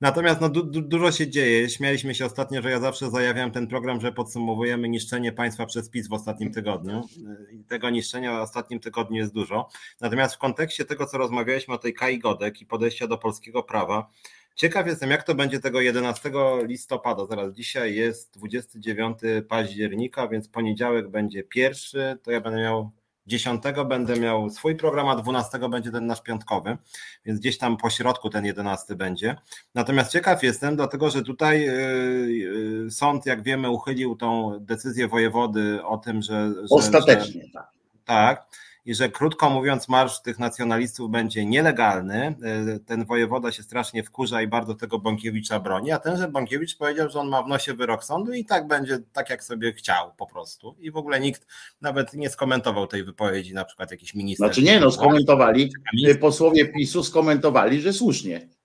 Natomiast 0.00 0.40
no, 0.40 0.48
du, 0.48 0.62
du, 0.62 0.82
dużo 0.82 1.12
się 1.12 1.28
dzieje. 1.28 1.70
Śmialiśmy 1.70 2.14
się 2.14 2.26
ostatnio, 2.26 2.62
że 2.62 2.70
ja 2.70 2.80
zawsze 2.80 3.10
zajawiam 3.10 3.50
ten 3.50 3.66
program, 3.66 4.00
że 4.00 4.12
podsumowujemy 4.12 4.88
niszczenie 4.88 5.32
państwa 5.32 5.66
przez 5.66 5.90
PiS 5.90 6.08
w 6.08 6.12
ostatnim 6.12 6.52
tygodniu. 6.52 7.08
I 7.52 7.64
tego 7.64 7.90
niszczenia 7.90 8.38
w 8.38 8.42
ostatnim 8.42 8.80
tygodniu 8.80 9.16
jest 9.16 9.32
dużo. 9.32 9.68
Natomiast 10.00 10.34
w 10.34 10.38
kontekście 10.38 10.84
tego, 10.84 11.06
co 11.06 11.18
rozmawialiśmy 11.18 11.74
o 11.74 11.78
tej 11.78 11.94
Kai 11.94 12.18
Godek 12.18 12.60
i 12.60 12.66
podejścia 12.66 13.06
do 13.06 13.18
polskiego 13.18 13.62
prawa, 13.62 14.10
Ciekaw 14.56 14.86
jestem, 14.86 15.10
jak 15.10 15.22
to 15.22 15.34
będzie 15.34 15.60
tego 15.60 15.80
11 15.80 16.30
listopada. 16.62 17.26
Zaraz 17.26 17.52
dzisiaj 17.52 17.94
jest 17.94 18.38
29 18.38 19.18
października, 19.48 20.28
więc 20.28 20.48
poniedziałek 20.48 21.08
będzie 21.08 21.42
pierwszy. 21.42 22.18
To 22.22 22.30
ja 22.30 22.40
będę 22.40 22.60
miał 22.60 22.90
10 23.26 23.62
będę 23.88 24.20
miał 24.20 24.50
swój 24.50 24.76
program, 24.76 25.08
a 25.08 25.16
12 25.16 25.58
będzie 25.68 25.90
ten 25.90 26.06
nasz 26.06 26.22
piątkowy, 26.22 26.76
więc 27.24 27.40
gdzieś 27.40 27.58
tam 27.58 27.76
po 27.76 27.90
środku 27.90 28.30
ten 28.30 28.44
11 28.44 28.94
będzie. 28.94 29.36
Natomiast 29.74 30.12
ciekaw 30.12 30.42
jestem, 30.42 30.76
dlatego 30.76 31.10
że 31.10 31.22
tutaj 31.22 31.60
yy, 31.60 32.32
yy, 32.32 32.90
sąd, 32.90 33.26
jak 33.26 33.42
wiemy, 33.42 33.70
uchylił 33.70 34.16
tą 34.16 34.58
decyzję 34.60 35.08
wojewody 35.08 35.84
o 35.84 35.98
tym, 35.98 36.22
że. 36.22 36.54
że 36.54 36.66
Ostatecznie, 36.70 37.42
że, 37.44 37.52
tak. 37.52 37.70
Tak 38.04 38.46
i 38.86 38.94
że 38.94 39.08
krótko 39.08 39.50
mówiąc 39.50 39.88
marsz 39.88 40.22
tych 40.22 40.38
nacjonalistów 40.38 41.10
będzie 41.10 41.46
nielegalny. 41.46 42.36
E, 42.42 42.78
ten 42.78 43.04
wojewoda 43.04 43.52
się 43.52 43.62
strasznie 43.62 44.02
wkurza 44.02 44.42
i 44.42 44.48
bardzo 44.48 44.74
tego 44.74 44.98
Bąkiewicza 44.98 45.60
broni, 45.60 45.92
a 45.92 45.98
tenże 45.98 46.28
Bąkiewicz 46.28 46.76
powiedział, 46.76 47.10
że 47.10 47.20
on 47.20 47.28
ma 47.28 47.42
w 47.42 47.48
nosie 47.48 47.74
wyrok 47.74 48.04
sądu 48.04 48.32
i 48.32 48.44
tak 48.44 48.66
będzie 48.66 48.98
tak 49.12 49.30
jak 49.30 49.44
sobie 49.44 49.72
chciał 49.72 50.12
po 50.16 50.26
prostu. 50.26 50.76
I 50.78 50.90
w 50.90 50.96
ogóle 50.96 51.20
nikt 51.20 51.46
nawet 51.80 52.14
nie 52.14 52.30
skomentował 52.30 52.86
tej 52.86 53.04
wypowiedzi, 53.04 53.54
na 53.54 53.64
przykład 53.64 53.90
jakiś 53.90 54.14
minister. 54.14 54.46
Znaczy 54.46 54.62
nie, 54.62 54.80
no 54.80 54.90
skomentowali, 54.90 55.72
posłowie 56.20 56.66
PiSu 56.66 57.04
skomentowali, 57.04 57.80
że 57.80 57.92
słusznie. 57.92 58.55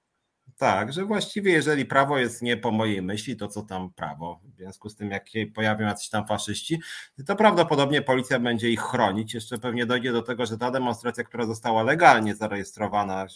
Tak, 0.61 0.93
że 0.93 1.05
właściwie 1.05 1.51
jeżeli 1.51 1.85
prawo 1.85 2.17
jest 2.17 2.41
nie 2.41 2.57
po 2.57 2.71
mojej 2.71 3.01
myśli, 3.01 3.35
to 3.35 3.47
co 3.47 3.61
tam 3.61 3.93
prawo? 3.93 4.39
W 4.43 4.55
związku 4.55 4.89
z 4.89 4.95
tym, 4.95 5.11
jak 5.11 5.25
pojawią 5.55 5.85
jacyś 5.85 6.09
tam 6.09 6.27
faszyści, 6.27 6.81
to 7.25 7.35
prawdopodobnie 7.35 8.01
policja 8.01 8.39
będzie 8.39 8.69
ich 8.69 8.81
chronić. 8.81 9.33
Jeszcze 9.33 9.57
pewnie 9.57 9.85
dojdzie 9.85 10.11
do 10.11 10.21
tego, 10.21 10.45
że 10.45 10.57
ta 10.57 10.71
demonstracja, 10.71 11.23
która 11.23 11.45
została 11.45 11.83
legalnie 11.83 12.35
zarejestrowana. 12.35 13.23
E, 13.23 13.27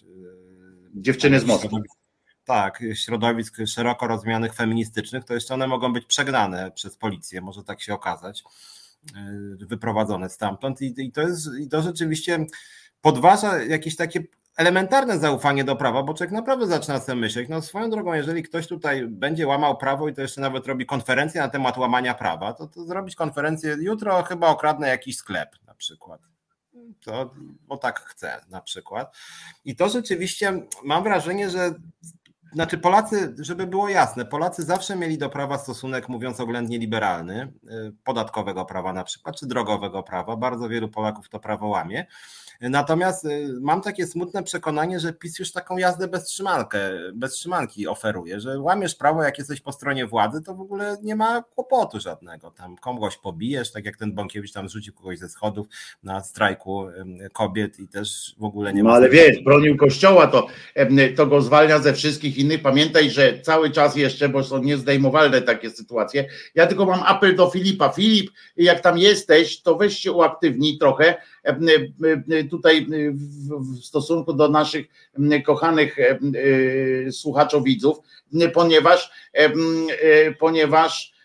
Dziewczyny 0.96 1.40
z 1.40 1.46
Moskwy. 1.46 1.76
Tak, 2.44 2.84
środowisk 2.94 3.58
szeroko 3.68 4.08
rozumianych 4.08 4.54
feministycznych, 4.54 5.24
to 5.24 5.34
jeszcze 5.34 5.54
one 5.54 5.68
mogą 5.68 5.94
być 5.94 6.06
przegnane 6.06 6.72
przez 6.72 6.98
policję, 6.98 7.42
może 7.42 7.64
tak 7.64 7.82
się 7.82 7.94
okazać, 7.94 8.44
e, 9.16 9.66
wyprowadzone 9.66 10.30
stamtąd. 10.30 10.82
I, 10.82 10.94
i 10.98 11.12
to 11.12 11.22
jest, 11.22 11.48
i 11.60 11.70
to 11.70 11.82
rzeczywiście 11.82 12.46
podważa 13.02 13.64
jakieś 13.64 13.96
takie 13.96 14.24
elementarne 14.56 15.20
zaufanie 15.20 15.64
do 15.64 15.76
prawa, 15.76 16.04
bo 16.04 16.14
człowiek 16.14 16.32
naprawdę 16.32 16.68
zaczyna 16.68 17.00
sobie 17.00 17.16
myśleć, 17.16 17.50
no 17.50 17.62
swoją 17.62 17.90
drogą, 17.90 18.14
jeżeli 18.14 18.44
ktoś 18.44 18.68
tutaj 18.68 19.08
będzie 19.08 19.48
łamał 19.48 19.78
prawo 19.78 20.10
i 20.10 20.14
to 20.14 20.22
jeszcze 20.22 20.42
nawet 20.42 20.68
robi 20.68 20.86
konferencję 20.86 21.42
na 21.42 21.50
temat 21.50 21.78
łamania 21.78 22.14
prawa, 22.14 22.54
to, 22.54 22.68
to 22.68 22.86
zrobić 22.86 23.16
konferencję 23.16 23.78
jutro 23.80 24.24
chyba 24.24 24.48
okradnę 24.48 24.88
jakiś 24.88 25.18
sklep 25.18 25.50
na 25.68 25.74
przykład. 25.76 26.22
to, 27.02 27.34
bo 27.68 27.78
tak 27.78 28.00
chce 28.00 28.42
na 28.50 28.62
przykład. 28.62 29.18
I 29.66 29.76
to 29.76 29.90
rzeczywiście 29.90 30.62
mam 30.84 31.04
wrażenie, 31.04 31.50
że 31.50 31.74
znaczy 32.56 32.78
Polacy, 32.78 33.36
żeby 33.40 33.68
było 33.68 33.90
jasne, 33.90 34.26
Polacy 34.26 34.64
zawsze 34.64 34.96
mieli 34.96 35.18
do 35.18 35.30
prawa 35.30 35.58
stosunek, 35.58 36.10
mówiąc 36.10 36.40
oględnie, 36.40 36.78
liberalny, 36.78 37.54
y, 37.64 37.94
podatkowego 38.04 38.66
prawa 38.66 38.94
na 38.94 39.04
przykład, 39.04 39.40
czy 39.40 39.46
drogowego 39.46 40.04
prawa. 40.04 40.36
Bardzo 40.36 40.70
wielu 40.70 40.90
Polaków 40.90 41.30
to 41.30 41.40
prawo 41.40 41.68
łamie. 41.68 42.06
Natomiast 42.62 43.26
y, 43.26 43.54
mam 43.62 43.82
takie 43.82 44.08
smutne 44.08 44.44
przekonanie, 44.44 45.00
że 45.00 45.14
PiS 45.14 45.40
już 45.40 45.52
taką 45.52 45.78
jazdę 45.78 46.08
bez, 46.08 46.24
trzymankę, 46.24 46.80
bez 47.14 47.34
trzymanki 47.34 47.88
oferuje, 47.88 48.40
że 48.40 48.60
łamiesz 48.60 48.96
prawo, 48.96 49.24
jak 49.24 49.38
jesteś 49.38 49.62
po 49.62 49.72
stronie 49.72 50.08
władzy, 50.08 50.42
to 50.42 50.56
w 50.56 50.62
ogóle 50.62 50.98
nie 51.04 51.16
ma 51.16 51.42
kłopotu 51.42 52.00
żadnego. 52.00 52.52
Tam 52.52 52.76
kogoś 52.76 53.18
pobijesz, 53.18 53.72
tak 53.72 53.86
jak 53.86 53.98
ten 53.98 54.14
Bąkiewicz 54.14 54.52
tam 54.52 54.70
rzucił 54.70 54.94
kogoś 54.94 55.20
ze 55.20 55.30
schodów 55.30 55.68
na 56.04 56.24
strajku 56.24 56.88
kobiet 57.34 57.80
i 57.80 57.88
też 57.88 58.36
w 58.38 58.44
ogóle 58.44 58.74
nie 58.74 58.84
ma. 58.84 58.90
No 58.90 58.96
ale 58.96 59.10
wiesz, 59.10 59.44
bronił 59.44 59.78
kościoła, 59.78 60.28
to, 60.28 60.48
to 61.16 61.28
go 61.28 61.42
zwalnia 61.42 61.80
ze 61.80 61.94
wszystkich 61.94 62.38
innych. 62.38 62.45
Pamiętaj, 62.64 63.10
że 63.10 63.40
cały 63.40 63.72
czas 63.72 63.96
jeszcze, 63.96 64.30
bo 64.30 64.44
są 64.44 64.64
niezdejmowalne 64.64 65.42
takie 65.42 65.70
sytuacje. 65.70 66.26
Ja 66.56 66.68
tylko 66.68 66.86
mam 66.86 67.04
apel 67.06 67.36
do 67.36 67.50
Filipa. 67.50 67.90
Filip, 67.90 68.32
jak 68.58 68.80
tam 68.80 68.98
jesteś, 68.98 69.62
to 69.62 69.76
weź 69.76 70.00
się 70.00 70.12
uaktywnij 70.12 70.78
trochę 70.78 71.16
tutaj 72.50 72.88
w 73.50 73.86
stosunku 73.86 74.34
do 74.34 74.50
naszych 74.50 74.86
kochanych 75.46 75.98
słuchaczów, 77.12 77.64
widzów, 77.64 77.98
ponieważ, 78.54 79.12
ponieważ 80.40 81.16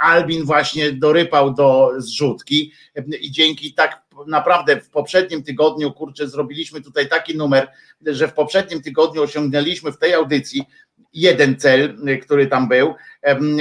Albin 0.00 0.44
właśnie 0.44 0.92
dorypał 0.92 1.54
do 1.54 1.90
zrzutki 1.98 2.72
i 3.20 3.30
dzięki 3.30 3.74
tak 3.74 4.07
naprawdę 4.26 4.80
w 4.80 4.90
poprzednim 4.90 5.42
tygodniu, 5.42 5.92
kurczę, 5.92 6.28
zrobiliśmy 6.28 6.80
tutaj 6.80 7.08
taki 7.08 7.36
numer, 7.36 7.68
że 8.06 8.28
w 8.28 8.34
poprzednim 8.34 8.82
tygodniu 8.82 9.22
osiągnęliśmy 9.22 9.92
w 9.92 9.98
tej 9.98 10.14
audycji 10.14 10.66
jeden 11.12 11.56
cel, 11.56 11.96
y, 12.08 12.18
który 12.18 12.46
tam 12.46 12.68
był, 12.68 12.94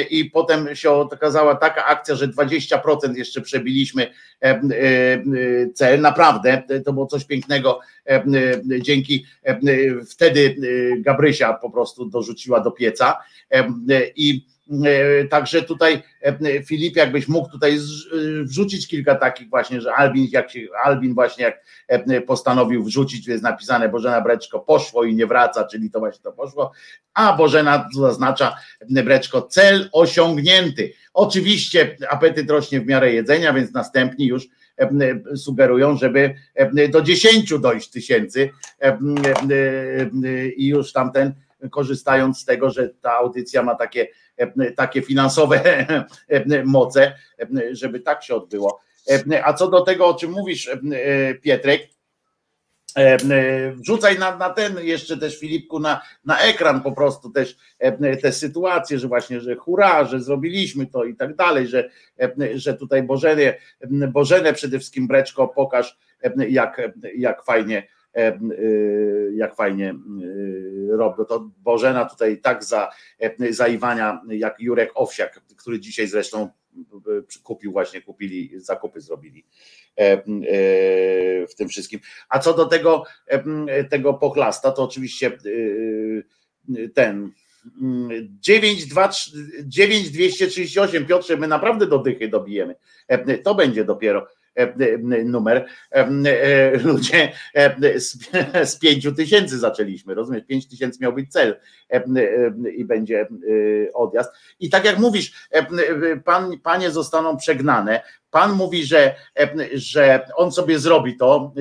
i 0.09 0.25
potem 0.25 0.75
się 0.75 0.91
okazała 0.91 1.55
taka 1.55 1.85
akcja, 1.85 2.15
że 2.15 2.27
20% 2.27 3.15
jeszcze 3.15 3.41
przebiliśmy 3.41 4.03
y, 4.03 4.47
y, 5.33 5.71
cel. 5.75 6.01
Naprawdę, 6.01 6.63
to 6.85 6.93
było 6.93 7.05
coś 7.05 7.25
pięknego. 7.25 7.79
Dzięki 8.81 9.25
wtedy 10.09 10.55
Gabrysia 10.99 11.53
po 11.53 11.69
prostu 11.69 12.05
dorzuciła 12.05 12.59
do 12.59 12.71
pieca 12.71 13.17
i 14.15 14.45
także 15.29 15.61
tutaj 15.61 16.03
e, 16.21 16.63
Filip, 16.63 16.95
jakbyś 16.95 17.27
mógł 17.27 17.51
tutaj 17.51 17.75
e, 17.75 17.79
wrzucić 18.43 18.87
kilka 18.87 19.15
takich 19.15 19.49
właśnie, 19.49 19.81
że 19.81 19.93
Albin, 19.93 20.27
jak 20.31 20.51
się, 20.51 20.59
Albin 20.83 21.13
właśnie 21.13 21.43
jak 21.43 21.61
postanowił 22.27 22.83
wrzucić, 22.83 23.27
jest 23.27 23.43
napisane 23.43 23.89
Bożena 23.89 24.21
Breczko 24.21 24.59
poszło 24.59 25.03
i 25.03 25.15
nie 25.15 25.25
wraca, 25.25 25.63
czyli 25.63 25.91
to 25.91 25.99
właśnie 25.99 26.23
to 26.23 26.31
poszło, 26.31 26.71
a 27.13 27.37
Bożena 27.37 27.89
zaznacza 27.95 28.55
Breczko 28.89 29.41
cel 29.41 29.89
osiągnięty. 29.91 30.93
Oczywiście 31.13 31.97
apetyt 32.09 32.49
rośnie 32.49 32.81
w 32.81 32.85
miarę 32.85 33.13
jedzenia, 33.13 33.53
więc 33.53 33.73
następni 33.73 34.25
już 34.25 34.47
sugerują, 35.35 35.97
żeby 35.97 36.35
do 36.89 37.01
10 37.01 37.53
dojść 37.59 37.89
tysięcy 37.89 38.49
i 40.57 40.67
już 40.67 40.93
tamten 40.93 41.33
korzystając 41.71 42.39
z 42.39 42.45
tego, 42.45 42.69
że 42.69 42.89
ta 42.89 43.13
audycja 43.13 43.63
ma 43.63 43.75
takie 43.75 44.07
takie 44.75 45.01
finansowe 45.01 45.85
moce, 46.65 47.13
żeby 47.71 47.99
tak 47.99 48.23
się 48.23 48.35
odbyło. 48.35 48.79
A 49.43 49.53
co 49.53 49.67
do 49.67 49.81
tego, 49.81 50.07
o 50.07 50.13
czym 50.13 50.31
mówisz, 50.31 50.69
Pietrek, 51.41 51.81
Wrzucaj 53.75 54.19
na, 54.19 54.37
na 54.37 54.49
ten 54.49 54.79
jeszcze 54.79 55.17
też 55.17 55.39
Filipku 55.39 55.79
na, 55.79 56.01
na 56.25 56.39
ekran 56.39 56.81
po 56.81 56.91
prostu 56.91 57.29
też 57.29 57.57
te 58.21 58.31
sytuacje, 58.31 58.99
że 58.99 59.07
właśnie, 59.07 59.41
że 59.41 59.55
hura, 59.55 60.05
że 60.05 60.21
zrobiliśmy 60.21 60.87
to 60.87 61.03
i 61.03 61.15
tak 61.15 61.35
dalej, 61.35 61.67
że, 61.67 61.89
że 62.55 62.73
tutaj 62.73 63.03
Bożenę, 63.03 63.53
Bożenę 63.89 64.53
przede 64.53 64.79
wszystkim 64.79 65.07
Breczko 65.07 65.47
pokaż 65.47 65.97
jak, 66.49 66.81
jak 67.17 67.43
fajnie 67.45 67.87
jak 69.33 69.55
fajnie 69.55 69.95
y, 70.23 70.87
robią. 70.91 71.25
To 71.25 71.49
Bożena 71.57 72.05
tutaj 72.05 72.41
tak 72.41 72.63
za, 72.63 72.89
za 73.49 73.67
Iwania, 73.67 74.21
jak 74.29 74.59
Jurek 74.59 74.91
Owsiak, 74.95 75.41
który 75.57 75.79
dzisiaj 75.79 76.07
zresztą 76.07 76.49
kupił 77.43 77.71
właśnie, 77.71 78.01
kupili, 78.01 78.51
zakupy 78.55 79.01
zrobili 79.01 79.45
w 81.49 81.55
tym 81.57 81.67
wszystkim. 81.67 81.99
A 82.29 82.39
co 82.39 82.53
do 82.53 82.65
tego, 82.65 83.03
tego 83.89 84.13
pochlasta, 84.13 84.71
to 84.71 84.83
oczywiście 84.83 85.37
ten 86.93 87.31
9238 88.39 91.05
Piotrze, 91.05 91.37
my 91.37 91.47
naprawdę 91.47 91.87
do 91.87 91.99
dychy 91.99 92.27
dobijemy. 92.27 92.75
To 93.43 93.55
będzie 93.55 93.85
dopiero 93.85 94.27
E, 94.27 94.27
e, 94.27 94.31
numer. 95.25 95.65
E, 95.91 96.77
ludzie 96.77 97.31
z 98.65 98.79
pięciu 98.79 99.11
tysięcy 99.11 99.59
zaczęliśmy, 99.59 100.13
rozumiesz? 100.13 100.43
Pięć 100.47 100.67
tysięcy 100.67 100.99
miał 101.01 101.13
być 101.13 101.31
cel 101.31 101.59
i 102.75 102.85
będzie 102.85 103.27
odjazd. 103.93 104.31
I 104.59 104.69
tak 104.69 104.85
jak 104.85 104.99
mówisz, 104.99 105.49
pan, 106.25 106.59
panie 106.59 106.91
zostaną 106.91 107.37
przegnane. 107.37 108.01
Pan 108.31 108.53
mówi, 108.53 108.85
że, 108.85 109.15
że 109.73 110.27
on 110.35 110.51
sobie 110.51 110.79
zrobi 110.79 111.17
to 111.17 111.53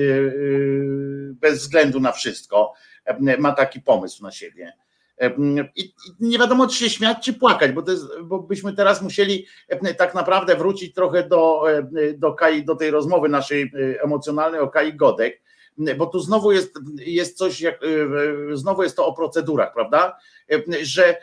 bez 1.31 1.59
względu 1.59 1.99
na 1.99 2.11
wszystko. 2.11 2.73
Ma 3.39 3.51
taki 3.51 3.81
pomysł 3.81 4.23
na 4.23 4.31
siebie 4.31 4.73
i 5.75 5.93
nie 6.19 6.39
wiadomo, 6.39 6.67
czy 6.67 6.75
się 6.75 6.89
śmiać, 6.89 7.17
czy 7.25 7.33
płakać, 7.33 7.71
bo, 7.71 7.91
jest, 7.91 8.05
bo 8.23 8.39
byśmy 8.39 8.73
teraz 8.73 9.01
musieli 9.01 9.45
tak 9.97 10.15
naprawdę 10.15 10.55
wrócić 10.55 10.93
trochę 10.93 11.27
do, 11.27 11.63
do, 12.17 12.33
Kai, 12.33 12.65
do 12.65 12.75
tej 12.75 12.91
rozmowy 12.91 13.29
naszej 13.29 13.71
emocjonalnej 14.03 14.59
o 14.59 14.67
Kai 14.67 14.93
Godek, 14.93 15.41
bo 15.97 16.05
tu 16.05 16.19
znowu 16.19 16.51
jest, 16.51 16.79
jest 16.97 17.37
coś, 17.37 17.61
jak, 17.61 17.83
e, 17.83 18.57
znowu 18.57 18.83
jest 18.83 18.95
to 18.95 19.07
o 19.07 19.13
procedurach, 19.13 19.73
prawda? 19.73 20.17
Że 20.81 21.17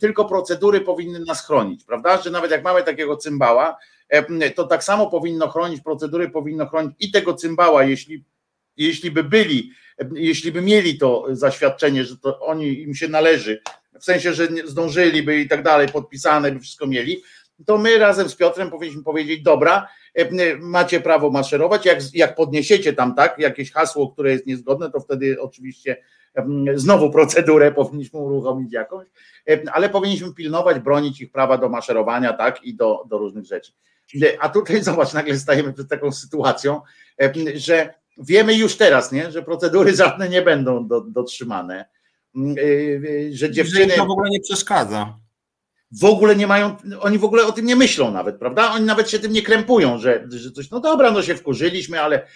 tylko 0.00 0.24
procedury 0.24 0.80
powinny 0.80 1.20
nas 1.20 1.46
chronić, 1.46 1.84
prawda? 1.84 2.22
Że 2.22 2.30
nawet 2.30 2.50
jak 2.50 2.64
mamy 2.64 2.82
takiego 2.82 3.16
cymbała, 3.16 3.76
to 4.54 4.66
tak 4.66 4.84
samo 4.84 5.10
powinno 5.10 5.48
chronić, 5.48 5.80
procedury 5.80 6.30
powinno 6.30 6.66
chronić 6.66 6.92
i 7.00 7.10
tego 7.10 7.34
cymbała, 7.34 7.84
jeśli, 7.84 8.24
jeśli 8.76 9.10
by 9.10 9.24
byli 9.24 9.72
jeśli 10.14 10.52
by 10.52 10.62
mieli 10.62 10.98
to 10.98 11.26
zaświadczenie, 11.30 12.04
że 12.04 12.16
to 12.16 12.40
oni 12.40 12.82
im 12.82 12.94
się 12.94 13.08
należy, 13.08 13.62
w 14.00 14.04
sensie, 14.04 14.32
że 14.32 14.48
zdążyliby 14.64 15.40
i 15.40 15.48
tak 15.48 15.62
dalej, 15.62 15.88
podpisane 15.88 16.52
by 16.52 16.60
wszystko 16.60 16.86
mieli, 16.86 17.22
to 17.66 17.78
my 17.78 17.98
razem 17.98 18.28
z 18.28 18.36
Piotrem 18.36 18.70
powinniśmy 18.70 19.02
powiedzieć, 19.02 19.42
dobra, 19.42 19.88
e, 20.14 20.56
macie 20.56 21.00
prawo 21.00 21.30
maszerować, 21.30 21.86
jak, 21.86 21.98
jak 22.14 22.34
podniesiecie 22.34 22.92
tam 22.92 23.14
tak, 23.14 23.38
jakieś 23.38 23.72
hasło, 23.72 24.10
które 24.10 24.32
jest 24.32 24.46
niezgodne, 24.46 24.90
to 24.90 25.00
wtedy 25.00 25.40
oczywiście 25.40 25.96
znowu 26.74 27.10
procedurę 27.10 27.72
powinniśmy 27.72 28.20
uruchomić 28.20 28.72
jakąś, 28.72 29.06
ale 29.72 29.88
powinniśmy 29.88 30.34
pilnować, 30.34 30.78
bronić 30.78 31.20
ich 31.20 31.32
prawa 31.32 31.58
do 31.58 31.68
maszerowania, 31.68 32.32
tak, 32.32 32.64
i 32.64 32.74
do, 32.74 33.04
do 33.08 33.18
różnych 33.18 33.44
rzeczy. 33.44 33.72
A 34.40 34.48
tutaj 34.48 34.82
zobacz, 34.82 35.12
nagle 35.12 35.38
stajemy 35.38 35.72
przed 35.72 35.88
taką 35.88 36.12
sytuacją, 36.12 36.80
że 37.54 37.94
wiemy 38.18 38.54
już 38.54 38.76
teraz, 38.76 39.12
nie, 39.12 39.32
że 39.32 39.42
procedury 39.42 39.96
żadne 39.96 40.28
nie 40.28 40.42
będą 40.42 40.88
do, 40.88 41.00
dotrzymane. 41.00 41.88
Mm, 42.36 42.58
y, 42.58 42.62
y, 42.62 43.30
że 43.32 43.50
dziewczyny. 43.50 43.90
Że 43.90 43.96
to 43.96 44.06
w 44.06 44.10
ogóle 44.10 44.30
nie 44.30 44.40
przeszkadza. 44.40 45.18
W 46.00 46.04
ogóle 46.04 46.36
nie 46.36 46.46
mają, 46.46 46.76
oni 47.00 47.18
w 47.18 47.24
ogóle 47.24 47.46
o 47.46 47.52
tym 47.52 47.66
nie 47.66 47.76
myślą 47.76 48.10
nawet, 48.10 48.38
prawda? 48.38 48.72
Oni 48.72 48.84
nawet 48.84 49.10
się 49.10 49.18
tym 49.18 49.32
nie 49.32 49.42
krępują, 49.42 49.98
że, 49.98 50.26
że 50.28 50.50
coś, 50.50 50.70
no 50.70 50.80
dobra, 50.80 51.10
no 51.10 51.22
się 51.22 51.34
wkurzyliśmy, 51.34 52.00
ale, 52.00 52.26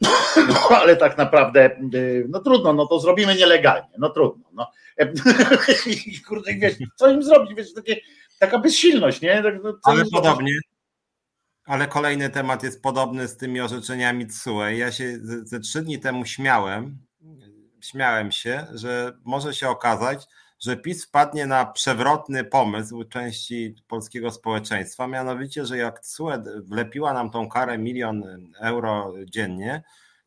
ale 0.82 0.96
tak 0.96 1.18
naprawdę, 1.18 1.70
y, 1.94 2.26
no 2.28 2.40
trudno, 2.40 2.72
no 2.72 2.86
to 2.86 3.00
zrobimy 3.00 3.34
nielegalnie, 3.34 3.88
no 3.98 4.10
trudno. 4.10 4.50
No. 4.52 4.70
Kurde, 6.28 6.54
wiesz, 6.54 6.74
co 6.96 7.10
im 7.10 7.22
zrobić? 7.22 7.54
Wiesz, 7.54 7.74
takie, 7.74 7.96
taka 8.38 8.58
bezsilność, 8.58 9.20
nie? 9.20 9.42
Tak, 9.42 9.54
no, 9.62 9.78
ale 9.82 10.04
podobnie, 10.12 10.52
ale 11.66 11.86
kolejny 11.86 12.30
temat 12.30 12.62
jest 12.62 12.82
podobny 12.82 13.28
z 13.28 13.36
tymi 13.36 13.60
orzeczeniami 13.60 14.26
TSUE. 14.26 14.76
Ja 14.76 14.92
się 14.92 15.18
ze 15.22 15.60
trzy 15.60 15.82
dni 15.82 15.98
temu 15.98 16.24
śmiałem, 16.24 16.98
śmiałem 17.80 18.32
się, 18.32 18.66
że 18.74 19.12
może 19.24 19.54
się 19.54 19.68
okazać, 19.68 20.26
że 20.60 20.76
PiS 20.76 21.06
wpadnie 21.06 21.46
na 21.46 21.66
przewrotny 21.66 22.44
pomysł 22.44 23.04
części 23.04 23.74
polskiego 23.88 24.30
społeczeństwa, 24.30 25.06
mianowicie, 25.06 25.66
że 25.66 25.76
jak 25.76 26.00
TSUE 26.00 26.30
wlepiła 26.62 27.12
nam 27.12 27.30
tą 27.30 27.48
karę 27.48 27.78
milion 27.78 28.22
euro 28.60 29.12
dziennie, 29.24 29.82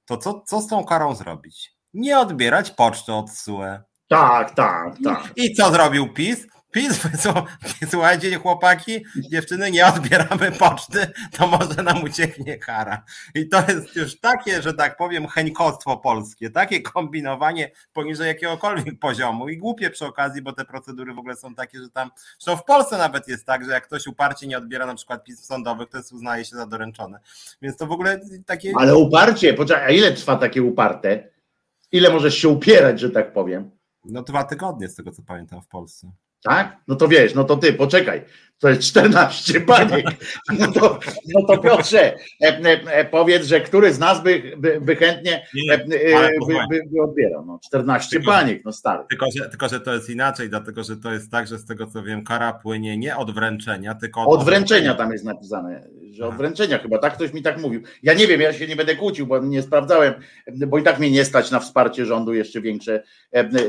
to 0.06 0.18
co, 0.18 0.42
co 0.42 0.62
z 0.62 0.68
tą 0.68 0.86
karą 0.86 1.16
zrobić? 1.16 1.74
Nie 1.94 2.20
odbierać 2.20 2.72
poczty 2.72 3.14
od 3.14 3.32
TSUE. 3.32 3.80
Tak, 4.08 4.56
tak, 4.56 4.96
tak. 5.04 5.32
I 5.36 5.54
co 5.54 5.72
zrobił 5.72 6.14
PiS? 6.14 6.48
PiS, 6.74 7.02
słuchajcie 7.92 8.36
chłopaki, 8.36 9.06
dziewczyny, 9.16 9.72
nie 9.72 9.88
odbieramy 9.88 10.52
poczty, 10.52 11.08
to 11.38 11.48
może 11.48 11.84
nam 11.84 12.04
ucieknie 12.04 12.58
kara. 12.58 13.04
I 13.36 13.50
to 13.50 13.64
jest 13.68 13.96
już 13.96 14.20
takie, 14.20 14.62
że 14.62 14.74
tak 14.74 14.98
powiem, 14.98 15.28
heńkostwo 15.28 15.98
polskie, 15.98 16.50
takie 16.50 16.82
kombinowanie 16.82 17.72
poniżej 17.94 18.28
jakiegokolwiek 18.28 19.00
poziomu 19.00 19.50
i 19.50 19.58
głupie 19.58 19.90
przy 19.90 20.06
okazji, 20.06 20.42
bo 20.42 20.54
te 20.54 20.66
procedury 20.66 21.14
w 21.14 21.20
ogóle 21.20 21.36
są 21.36 21.56
takie, 21.56 21.80
że 21.80 21.90
tam, 21.90 22.12
zresztą 22.40 22.62
w 22.62 22.66
Polsce 22.66 22.98
nawet 22.98 23.28
jest 23.28 23.46
tak, 23.46 23.66
że 23.66 23.72
jak 23.72 23.88
ktoś 23.88 24.08
uparcie 24.08 24.48
nie 24.48 24.58
odbiera 24.58 24.86
na 24.86 24.96
przykład 24.96 25.24
PiS 25.24 25.46
sądowych, 25.46 25.90
to 25.90 25.98
jest 25.98 26.14
uznaje 26.14 26.46
się 26.46 26.56
za 26.56 26.66
doręczone. 26.66 27.20
Więc 27.62 27.78
to 27.78 27.88
w 27.88 27.92
ogóle 27.92 28.22
takie... 28.46 28.74
Ale 28.76 28.96
uparcie, 28.96 29.54
poczekaj, 29.54 29.86
a 29.86 29.90
ile 29.90 30.12
trwa 30.12 30.36
takie 30.36 30.64
uparte? 30.64 31.24
Ile 31.92 32.10
możesz 32.10 32.38
się 32.38 32.50
upierać, 32.50 33.00
że 33.00 33.10
tak 33.10 33.34
powiem? 33.34 33.72
No 34.06 34.24
dwa 34.24 34.44
tygodnie 34.44 34.90
z 34.90 34.96
tego 34.96 35.12
co 35.12 35.22
pamiętam 35.22 35.62
w 35.62 35.68
Polsce. 35.68 36.12
Tak? 36.44 36.78
No 36.88 36.96
to 36.96 37.08
wiesz, 37.08 37.36
no 37.36 37.44
to 37.44 37.58
ty, 37.58 37.74
poczekaj. 37.74 38.22
To 38.64 38.70
jest 38.70 38.82
14 38.82 39.60
baniek. 39.60 40.06
No 40.60 40.72
to, 40.72 41.00
no 41.36 41.46
to 41.48 41.58
Piotrze, 41.58 42.04
e, 42.04 42.18
e, 42.42 42.94
e, 42.94 43.06
powiedz, 43.06 43.46
że 43.46 43.62
który 43.62 43.94
z 43.94 44.00
nas 44.00 44.24
by, 44.24 44.54
by, 44.58 44.82
by 44.82 44.96
chętnie 44.96 45.48
nie, 45.54 45.78
by, 45.78 45.86
by, 46.48 46.80
by, 46.92 47.02
odbierał. 47.02 47.46
No 47.46 47.60
14 47.66 48.10
tylko, 48.10 48.32
baniek, 48.32 48.66
no 48.66 48.72
stary. 48.72 49.04
Tylko 49.10 49.26
że, 49.38 49.50
tylko, 49.50 49.70
że 49.70 49.80
to 49.80 49.94
jest 49.94 50.10
inaczej, 50.10 50.50
dlatego 50.50 50.84
że 50.84 50.98
to 50.98 51.14
jest 51.14 51.32
tak, 51.32 51.48
że 51.48 51.58
z 51.58 51.66
tego 51.66 51.88
co 51.88 52.04
wiem, 52.04 52.24
kara 52.24 52.54
płynie 52.54 52.98
nie 52.98 53.18
od 53.18 53.32
wręczenia, 53.32 53.96
tylko 53.96 54.22
od, 54.22 54.40
od 54.40 54.46
wręczenia 54.46 54.94
tam 54.94 55.12
jest 55.12 55.26
napisane, 55.26 55.88
że 56.12 56.28
od 56.28 56.36
wręczenia 56.36 56.78
chyba, 56.78 56.98
tak 56.98 57.14
ktoś 57.14 57.34
mi 57.34 57.42
tak 57.42 57.62
mówił. 57.62 57.82
Ja 58.04 58.14
nie 58.14 58.28
wiem, 58.28 58.42
ja 58.42 58.54
się 58.54 58.68
nie 58.68 58.76
będę 58.76 58.96
kłócił, 58.96 59.28
bo 59.28 59.40
nie 59.40 59.62
sprawdzałem, 59.62 60.14
bo 60.68 60.78
i 60.78 60.84
tak 60.84 61.00
mnie 61.00 61.12
nie 61.12 61.26
stać 61.26 61.52
na 61.52 61.60
wsparcie 61.60 62.06
rządu 62.06 62.34
jeszcze 62.34 62.62
większe, 62.62 63.04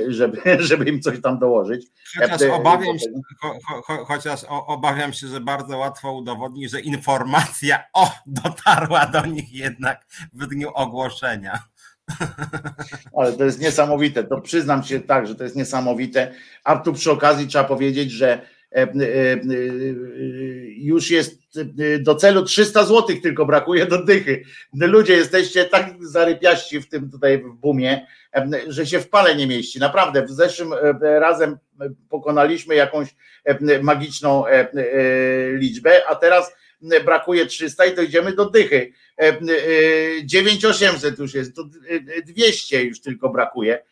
żeby, 0.09 0.39
żeby 0.69 0.85
im 0.85 1.01
coś 1.01 1.21
tam 1.21 1.39
dołożyć. 1.39 1.87
Chociaż 2.21 2.43
obawiam 2.43 2.99
się, 2.99 3.07
cho, 3.41 3.83
cho, 3.87 4.05
chociaż 4.05 4.45
obawiam 4.49 4.84
się, 5.13 5.29
że 5.29 5.41
bardzo 5.41 5.79
łatwo 5.79 6.13
udowodnić, 6.13 6.71
że 6.71 6.81
informacja 6.81 7.85
o 7.93 8.13
dotarła 8.27 9.07
do 9.07 9.27
nich 9.27 9.53
jednak 9.53 10.07
w 10.33 10.47
dniu 10.47 10.71
ogłoszenia. 10.75 11.63
Ale 13.19 13.33
to 13.33 13.45
jest 13.45 13.61
niesamowite. 13.61 14.25
To 14.25 14.41
przyznam 14.41 14.83
się 14.83 15.01
tak, 15.01 15.27
że 15.27 15.35
to 15.35 15.45
jest 15.45 15.57
niesamowite. 15.57 16.33
A 16.65 16.77
tu 16.77 16.93
przy 16.93 17.11
okazji 17.11 17.47
trzeba 17.47 17.65
powiedzieć, 17.65 18.11
że 18.11 18.47
już 20.77 21.11
jest 21.11 21.41
do 22.01 22.15
celu 22.15 22.43
300 22.43 22.85
zł 22.85 23.17
tylko 23.23 23.47
brakuje 23.47 23.87
do 23.87 24.05
dychy. 24.05 24.45
Ludzie 24.73 25.15
jesteście 25.15 25.65
tak 25.65 25.95
zarypiaści 26.01 26.81
w 26.81 26.89
tym 26.89 27.11
tutaj 27.11 27.39
w 27.39 27.53
bumie, 27.53 28.07
że 28.69 28.87
się 28.87 29.01
w 29.01 29.09
pale 29.09 29.37
nie 29.37 29.47
mieści. 29.47 29.79
Naprawdę, 29.79 30.27
w 30.27 30.31
zeszłym 30.31 30.71
razem 31.01 31.59
pokonaliśmy 32.09 32.75
jakąś 32.75 33.09
magiczną 33.83 34.45
liczbę, 35.53 36.03
a 36.09 36.15
teraz 36.15 36.53
brakuje 37.05 37.47
300 37.47 37.85
i 37.85 37.95
dojdziemy 37.95 38.33
do 38.33 38.51
dychy. 38.51 38.93
9800 40.25 41.19
już 41.19 41.35
jest, 41.35 41.53
200 42.27 42.85
już 42.85 43.01
tylko 43.01 43.29
brakuje. 43.29 43.83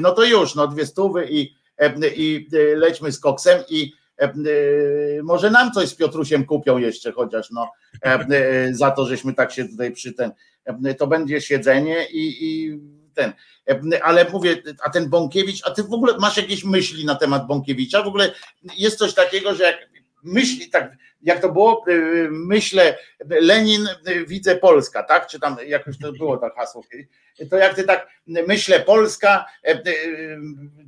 No 0.00 0.12
to 0.12 0.24
już, 0.24 0.54
no 0.54 0.66
dwie 0.68 0.86
stówy 0.86 1.26
i, 1.30 1.54
i 2.16 2.48
lećmy 2.76 3.12
z 3.12 3.20
koksem 3.20 3.62
i 3.68 3.92
może 5.22 5.50
nam 5.50 5.72
coś 5.72 5.88
z 5.88 5.94
Piotrusiem 5.94 6.44
kupią 6.44 6.78
jeszcze 6.78 7.12
chociaż, 7.12 7.50
no 7.50 7.70
za 8.70 8.90
to, 8.90 9.06
żeśmy 9.06 9.34
tak 9.34 9.52
się 9.52 9.68
tutaj 9.68 9.92
przy 9.92 10.12
ten, 10.12 10.32
to 10.98 11.06
będzie 11.06 11.40
siedzenie 11.40 12.06
i, 12.10 12.48
i 12.48 12.80
ten. 13.14 13.32
Ale 14.02 14.30
mówię, 14.30 14.56
a 14.84 14.90
ten 14.90 15.10
Bąkiewicz, 15.10 15.62
a 15.64 15.70
ty 15.70 15.82
w 15.82 15.92
ogóle 15.92 16.18
masz 16.18 16.36
jakieś 16.36 16.64
myśli 16.64 17.04
na 17.04 17.14
temat 17.14 17.46
Bąkiewicza? 17.46 18.02
W 18.02 18.06
ogóle 18.06 18.32
jest 18.78 18.98
coś 18.98 19.14
takiego, 19.14 19.54
że 19.54 19.64
jak 19.64 19.76
myśli, 20.26 20.70
tak 20.70 20.96
jak 21.22 21.40
to 21.40 21.52
było, 21.52 21.84
y, 21.88 22.28
myślę, 22.30 22.98
Lenin, 23.28 23.88
y, 24.08 24.26
widzę 24.26 24.56
Polska, 24.56 25.02
tak? 25.02 25.26
Czy 25.26 25.40
tam 25.40 25.56
jakoś 25.66 25.98
to 25.98 26.12
było 26.12 26.36
tak 26.36 26.54
hasło 26.54 26.82
to 27.50 27.56
jak 27.56 27.74
ty 27.74 27.84
tak 27.84 28.08
myślę 28.26 28.80
Polska, 28.80 29.46
e, 29.64 29.70
e, 29.70 29.82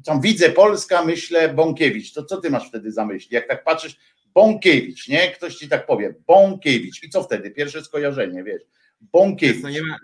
tam 0.04 0.20
widzę 0.20 0.50
Polska, 0.50 1.04
myślę 1.04 1.54
Bąkiewicz, 1.54 2.12
to 2.12 2.24
co 2.24 2.36
ty 2.36 2.50
masz 2.50 2.68
wtedy 2.68 2.92
za 2.92 3.06
myśli? 3.06 3.34
Jak 3.34 3.48
tak 3.48 3.64
patrzysz, 3.64 3.96
Bąkiewicz, 4.34 5.08
nie? 5.08 5.30
Ktoś 5.30 5.56
ci 5.56 5.68
tak 5.68 5.86
powie, 5.86 6.14
Bąkiewicz 6.26 7.02
i 7.02 7.10
co 7.10 7.22
wtedy? 7.22 7.50
Pierwsze 7.50 7.84
skojarzenie, 7.84 8.44
wiesz, 8.44 8.62
Bąkiewicz. 9.00 9.64
nie, 9.64 9.82
ma, 9.82 9.96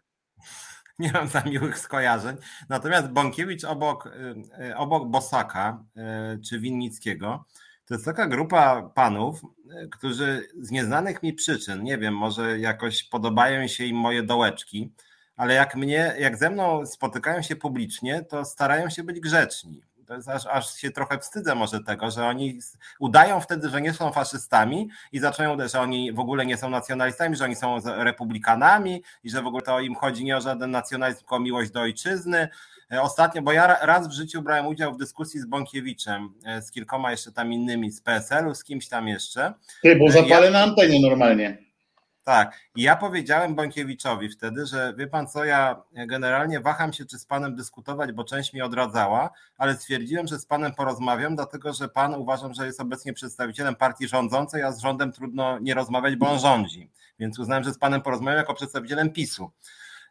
nie 0.99 1.13
mam 1.13 1.29
za 1.29 1.41
miłych 1.41 1.79
skojarzeń, 1.79 2.37
natomiast 2.69 3.09
Bąkiewicz 3.09 3.65
obok, 3.65 4.07
y, 4.71 4.77
obok 4.77 5.09
Bosaka 5.09 5.85
czy 6.49 6.61
Winnickiego, 6.61 7.45
to 7.87 7.95
jest 7.95 8.05
taka 8.05 8.27
grupa 8.27 8.91
panów, 8.95 9.43
którzy 9.91 10.49
z 10.61 10.71
nieznanych 10.71 11.23
mi 11.23 11.33
przyczyn, 11.33 11.83
nie 11.83 11.99
wiem, 11.99 12.17
może 12.17 12.59
jakoś 12.59 13.05
podobają 13.05 13.67
się 13.67 13.85
im 13.85 13.97
moje 13.97 14.23
dołeczki, 14.23 14.93
ale 15.37 15.55
jak 15.55 15.77
mnie, 15.77 16.15
jak 16.19 16.37
ze 16.37 16.51
mną 16.51 16.87
spotykają 16.87 17.43
się 17.43 17.57
publicznie, 17.57 18.23
to 18.23 18.45
starają 18.45 18.91
się 18.91 19.03
być 19.03 19.21
grzeczni. 19.21 19.83
To 20.07 20.15
jest 20.15 20.29
aż, 20.29 20.47
aż 20.47 20.75
się 20.75 20.91
trochę 20.91 21.19
wstydzę 21.19 21.55
może 21.55 21.81
tego, 21.81 22.11
że 22.11 22.27
oni 22.27 22.59
udają 22.99 23.41
wtedy, 23.41 23.69
że 23.69 23.81
nie 23.81 23.93
są 23.93 24.13
faszystami 24.13 24.89
i 25.13 25.19
zaczynają, 25.19 25.69
że 25.69 25.81
oni 25.81 26.13
w 26.13 26.19
ogóle 26.19 26.47
nie 26.47 26.57
są 26.57 26.71
nacjonalistami, 26.71 27.37
że 27.37 27.45
oni 27.45 27.57
są 27.57 27.81
republikanami 27.85 29.03
i 29.25 29.31
że 29.31 29.43
w 29.43 29.47
ogóle 29.47 29.63
to 29.63 29.81
im 29.81 29.95
chodzi 29.95 30.25
nie 30.25 30.37
o 30.37 30.41
żaden 30.41 30.71
nacjonalizm, 30.71 31.19
tylko 31.19 31.37
o 31.37 31.41
miłość 31.41 31.71
do 31.71 31.81
ojczyzny. 31.81 32.49
E, 32.93 33.03
ostatnio, 33.03 33.43
bo 33.43 33.53
ja 33.53 33.67
raz 33.87 34.09
w 34.09 34.13
życiu 34.13 34.43
brałem 34.43 34.67
udział 34.67 34.95
w 34.95 34.99
dyskusji 34.99 35.41
z 35.41 35.47
Bąkiewiczem, 35.47 36.35
e, 36.47 36.63
z 36.63 36.71
kilkoma 36.71 37.11
jeszcze 37.11 37.33
tam 37.33 37.53
innymi 37.53 37.91
z 37.91 38.01
PSL-u, 38.01 38.55
z 38.55 38.65
kimś 38.65 38.89
tam 38.89 39.09
jeszcze. 39.09 39.55
Ty, 39.83 39.97
bo 39.97 40.07
e, 40.07 40.11
zapalę 40.11 40.47
ja... 40.47 40.53
na 40.53 40.63
antenie 40.63 41.01
normalnie. 41.09 41.59
Tak. 42.25 42.61
I 42.77 42.83
ja 42.83 42.97
powiedziałem 42.97 43.55
Bąkiewiczowi 43.55 44.29
wtedy, 44.29 44.67
że 44.67 44.95
wie 44.99 45.07
pan 45.07 45.27
co, 45.27 45.45
ja 45.45 45.83
generalnie 45.93 46.61
waham 46.61 46.93
się, 46.93 47.05
czy 47.05 47.19
z 47.19 47.27
panem 47.27 47.55
dyskutować, 47.55 48.13
bo 48.13 48.25
część 48.25 48.53
mi 48.53 48.63
odradzała, 48.63 49.31
ale 49.59 49.75
stwierdziłem, 49.75 50.27
że 50.27 50.39
z 50.39 50.47
panem 50.47 50.75
porozmawiam, 50.75 51.37
dlatego 51.37 51.73
że 51.73 51.89
pan 51.89 52.15
uważam, 52.15 52.55
że 52.55 52.67
jest 52.67 52.81
obecnie 52.81 53.13
przedstawicielem 53.13 53.77
partii 53.77 54.09
rządzącej, 54.09 54.63
a 54.63 54.73
z 54.73 54.81
rządem 54.81 55.13
trudno 55.13 55.59
nie 55.59 55.75
rozmawiać, 55.75 56.17
bo 56.17 56.31
on 56.31 56.39
rządzi. 56.39 56.91
Więc 57.19 57.39
uznałem, 57.39 57.65
że 57.65 57.73
z 57.73 57.79
panem 57.79 58.03
porozmawiam 58.03 58.39
jako 58.39 58.55
przedstawicielem 58.55 59.11
PiSu. 59.11 59.51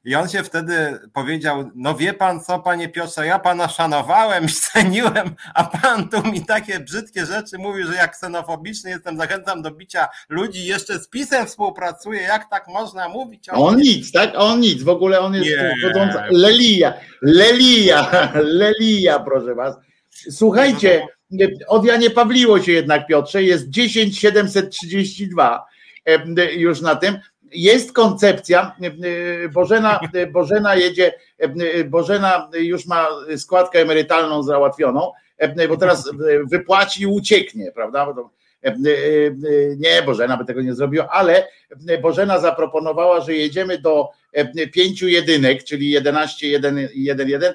I 0.05 0.15
on 0.15 0.29
się 0.29 0.43
wtedy 0.43 0.99
powiedział: 1.13 1.71
No 1.75 1.95
wie 1.95 2.13
pan 2.13 2.41
co, 2.41 2.59
panie 2.59 2.89
Piotrze, 2.89 3.25
ja 3.25 3.39
pana 3.39 3.67
szanowałem, 3.67 4.47
ceniłem, 4.71 5.35
a 5.53 5.63
pan 5.63 6.09
tu 6.09 6.31
mi 6.31 6.45
takie 6.45 6.79
brzydkie 6.79 7.25
rzeczy 7.25 7.57
mówi, 7.57 7.83
że 7.83 7.95
jak 7.95 8.11
ksenofobiczny 8.11 8.89
jestem, 8.89 9.17
zachęcam 9.17 9.61
do 9.61 9.71
bicia 9.71 10.07
ludzi, 10.29 10.65
jeszcze 10.65 10.99
z 10.99 11.09
pisem 11.09 11.47
współpracuję, 11.47 12.21
jak 12.21 12.49
tak 12.49 12.67
można 12.67 13.09
mówić? 13.09 13.49
O 13.49 13.67
on 13.67 13.77
nic, 13.77 14.11
tak? 14.11 14.31
On 14.35 14.59
nic, 14.59 14.83
w 14.83 14.89
ogóle 14.89 15.19
on 15.19 15.33
jest 15.33 15.49
chodząca. 15.83 16.25
Lelija, 16.31 16.93
Lelija, 17.21 18.31
Lelija, 18.59 19.19
proszę 19.19 19.55
was. 19.55 19.75
Słuchajcie, 20.29 21.07
od 21.67 21.85
Janie 21.85 22.09
Pawliło 22.09 22.61
się 22.61 22.71
jednak, 22.71 23.07
Piotrze, 23.07 23.43
jest 23.43 23.69
10732 23.69 25.65
już 26.55 26.81
na 26.81 26.95
tym 26.95 27.17
jest 27.53 27.93
koncepcja, 27.93 28.75
e, 28.81 28.87
e, 28.87 29.49
Bożena, 29.49 29.99
e, 30.13 30.27
Bożena 30.27 30.75
jedzie, 30.75 31.13
Bożena 31.85 32.49
już 32.53 32.85
ma 32.85 33.07
składkę 33.37 33.79
emerytalną 33.79 34.43
załatwioną, 34.43 35.11
bo 35.69 35.77
teraz 35.77 36.11
wypłaci 36.43 37.03
i 37.03 37.07
ucieknie, 37.07 37.71
prawda? 37.71 38.13
Nie, 39.77 40.01
Bożena 40.05 40.37
by 40.37 40.45
tego 40.45 40.61
nie 40.61 40.73
zrobiła, 40.73 41.07
ale 41.09 41.47
Bożena 42.01 42.39
zaproponowała, 42.39 43.21
że 43.21 43.33
jedziemy 43.33 43.77
do 43.77 44.09
pięciu 44.73 45.07
jedynek, 45.07 45.63
czyli 45.63 45.89
11, 45.89 46.47
1, 46.47 46.89
1, 46.93 47.29
1. 47.29 47.53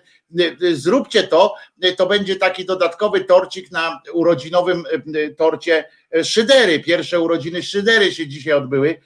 Zróbcie 0.73 1.23
to, 1.23 1.55
to 1.97 2.07
będzie 2.07 2.37
taki 2.37 2.65
dodatkowy 2.65 3.25
torcik 3.25 3.71
na 3.71 4.03
urodzinowym 4.13 4.85
torcie 5.37 5.85
Szydery. 6.25 6.81
Pierwsze 6.81 7.21
urodziny 7.21 7.63
Szydery 7.63 8.13
się 8.13 8.27
dzisiaj 8.27 8.53
odbyły 8.53 9.01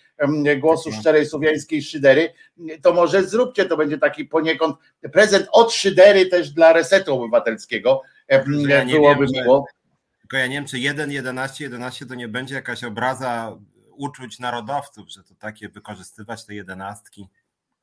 głosu 0.59 0.90
tak. 0.90 1.01
szczerej 1.01 1.27
słowiańskiej 1.27 1.82
szydery, 1.82 2.32
to 2.82 2.93
może 2.93 3.24
zróbcie, 3.24 3.65
to 3.65 3.77
będzie 3.77 3.99
taki 3.99 4.24
poniekąd 4.24 4.77
prezent 5.12 5.47
od 5.53 5.73
szydery 5.73 6.27
też 6.27 6.51
dla 6.51 6.73
resetu 6.73 7.15
obywatelskiego. 7.15 8.03
Ja 8.28 8.44
Byłoby 8.85 9.27
wiem, 9.27 9.44
miło. 9.44 9.66
Tylko 10.20 10.36
ja 10.36 10.47
nie 10.47 10.55
wiem, 10.55 10.66
czy 10.66 10.78
1, 10.78 11.11
11, 11.11 11.65
11 11.65 12.07
to 12.07 12.15
nie 12.15 12.28
będzie 12.28 12.55
jakaś 12.55 12.85
obraza 12.85 13.59
uczuć 13.97 14.39
narodowców, 14.39 15.11
że 15.11 15.23
to 15.23 15.35
takie 15.35 15.69
wykorzystywać 15.69 16.47
te 16.47 16.55
jedenastki. 16.55 17.28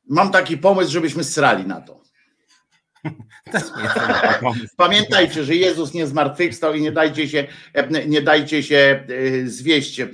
Mam 0.10 0.32
taki 0.32 0.58
pomysł, 0.58 0.92
żebyśmy 0.92 1.24
srali 1.24 1.66
na 1.66 1.82
to. 1.82 2.00
Pamiętajcie, 4.78 5.44
że 5.44 5.56
Jezus 5.56 5.94
nie 5.94 6.08
zmartwychwstał 6.08 6.74
i 6.74 6.82
nie 6.82 6.92
dajcie 6.92 7.30
się, 7.30 7.48
nie 8.08 8.22
dajcie 8.22 8.64
się 8.64 9.06
e, 9.10 9.48
zwieść. 9.48 10.00
E, 10.00 10.08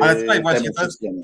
Ale 0.00 0.18
słuchaj, 0.18 0.42
właśnie 0.42 0.70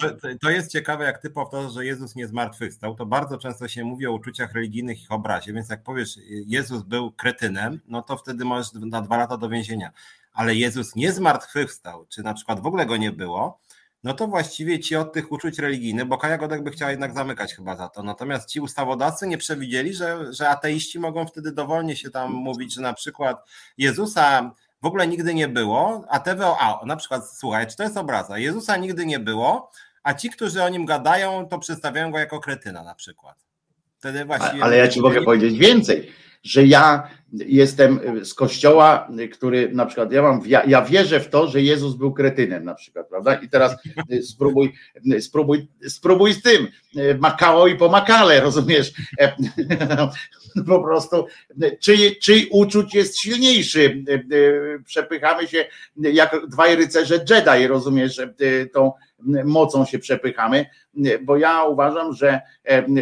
to, 0.01 0.09
to, 0.41 0.51
jest 0.51 0.73
ciekawe, 0.73 1.05
jak 1.05 1.19
ty 1.19 1.31
powtarzasz, 1.31 1.73
że 1.73 1.87
Jezus 1.87 2.17
nie 2.17 2.27
zmartwychwstał, 2.27 2.95
to 2.95 3.07
bardzo 3.07 3.39
często 3.39 3.69
się 3.69 3.85
mówi 3.85 4.07
o 4.07 4.13
uczuciach 4.13 4.53
religijnych 4.53 5.01
i 5.01 5.03
ich 5.03 5.13
obrazie, 5.13 5.53
więc 5.53 5.71
jak 5.71 5.83
powiesz, 5.83 6.19
Jezus 6.29 6.83
był 6.83 7.13
kretynem, 7.13 7.81
no 7.89 8.03
to 8.03 8.17
wtedy 8.17 8.45
możesz 8.45 8.73
na 8.73 9.03
dwa 9.03 9.17
lata 9.17 9.37
do 9.37 9.49
więzienia. 9.49 9.93
ale 10.33 10.55
Jezus 10.55 10.97
nie 10.97 11.13
zmartwychwstał, 11.13 12.07
czy 12.09 12.23
na 12.23 12.35
przykład 12.35 12.61
w 12.61 12.67
ogóle 12.67 12.87
go 12.87 12.97
nie 12.97 13.13
było, 13.13 13.62
no 14.05 14.15
to 14.15 14.27
właściwie 14.27 14.81
ci 14.81 14.97
od 14.97 15.13
tych 15.13 15.33
uczuć 15.33 15.59
religijnych, 15.59 16.05
bo 16.05 16.19
Kaja 16.19 16.39
Godek 16.39 16.63
by 16.63 16.71
chciała 16.71 16.91
jednak 16.91 17.15
zamykać 17.15 17.55
chyba 17.55 17.77
za 17.77 17.89
to. 17.89 18.03
Natomiast 18.03 18.49
ci 18.49 18.61
ustawodawcy 18.61 19.27
nie 19.27 19.39
przewidzieli, 19.39 19.95
że, 19.95 20.33
że 20.33 20.49
ateiści 20.49 20.99
mogą 20.99 21.27
wtedy 21.27 21.53
dowolnie 21.53 21.97
się 21.97 22.11
tam 22.11 22.33
mówić, 22.33 22.75
że 22.75 22.81
na 22.81 22.93
przykład 22.93 23.51
Jezusa 23.79 24.55
w 24.83 24.87
ogóle 24.87 25.07
nigdy 25.07 25.35
nie 25.35 25.49
było, 25.49 26.05
a 26.09 26.21
TVO, 26.21 26.59
a 26.61 26.87
na 26.87 26.97
przykład 26.97 27.31
słuchaj, 27.39 27.67
czy 27.67 27.77
to 27.77 27.83
jest 27.83 27.97
obraza, 27.97 28.39
Jezusa 28.39 28.77
nigdy 28.77 29.07
nie 29.07 29.19
było, 29.19 29.71
a 30.03 30.15
ci, 30.15 30.31
którzy 30.31 30.63
o 30.63 30.69
nim 30.69 30.87
gadają, 30.87 31.49
to 31.49 31.59
przedstawiają 31.59 32.11
go 32.11 32.19
jako 32.19 32.41
kretyna 32.41 32.83
na 32.83 32.95
przykład. 32.95 33.37
Wtedy 33.99 34.25
właściwie... 34.25 34.65
Ale 34.65 34.77
ja 34.77 34.89
ci 34.89 35.01
mogę 35.01 35.23
powiedzieć 35.23 35.59
więcej 35.59 36.13
że 36.43 36.67
ja 36.67 37.09
jestem 37.33 38.01
z 38.25 38.35
kościoła, 38.35 39.09
który 39.33 39.71
na 39.73 39.87
przykład 39.87 40.13
ja 40.13 40.23
mam, 40.23 40.41
ja 40.47 40.83
wierzę 40.83 41.21
w 41.21 41.31
to, 41.31 41.47
że 41.47 41.63
Jezus 41.63 41.95
był 41.95 42.13
kretynem 42.13 42.65
na 42.65 42.75
przykład, 42.75 43.09
prawda? 43.09 43.35
I 43.35 43.49
teraz 43.49 43.77
spróbuj, 44.23 44.73
spróbuj, 45.21 45.69
spróbuj 45.89 46.33
z 46.33 46.43
tym, 46.43 46.69
makało 47.19 47.67
i 47.67 47.77
pomakale, 47.77 48.41
rozumiesz? 48.41 48.93
Po 50.67 50.83
prostu, 50.83 51.27
czyj, 51.81 52.19
czyj 52.19 52.49
uczuć 52.51 52.95
jest 52.95 53.21
silniejszy? 53.21 54.05
Przepychamy 54.85 55.49
się 55.49 55.65
jak 55.97 56.37
dwaj 56.49 56.77
rycerze 56.77 57.25
Jedi, 57.31 57.67
rozumiesz, 57.67 58.21
tą 58.73 58.93
mocą 59.45 59.85
się 59.85 59.99
przepychamy, 59.99 60.67
bo 61.23 61.37
ja 61.37 61.65
uważam, 61.65 62.13
że, 62.13 62.41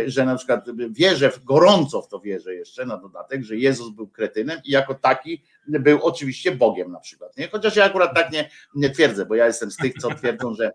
że 0.07 0.25
na 0.25 0.37
przykład 0.37 0.67
wierzę, 0.91 1.31
w, 1.31 1.45
gorąco 1.45 2.03
w 2.03 2.09
to 2.09 2.21
wierzę 2.21 2.55
jeszcze 2.55 2.87
na 2.87 2.97
dodatek, 2.97 3.43
że 3.43 3.57
Jezus 3.57 3.91
był 3.91 4.09
kretynem 4.09 4.61
i 4.65 4.71
jako 4.71 4.95
taki 4.95 5.43
był 5.69 5.99
oczywiście 6.03 6.53
Bogiem 6.53 6.93
na 6.93 7.01
przykład. 7.01 7.37
Nie? 7.37 7.49
Chociaż 7.49 7.77
ja 7.77 7.85
akurat 7.85 8.15
tak 8.15 8.33
nie, 8.33 8.51
nie 8.75 8.91
twierdzę, 8.91 9.27
bo 9.27 9.35
ja 9.35 9.47
jestem 9.47 9.71
z 9.71 9.77
tych, 9.77 9.95
co 9.95 10.15
twierdzą, 10.15 10.55
że 10.55 10.73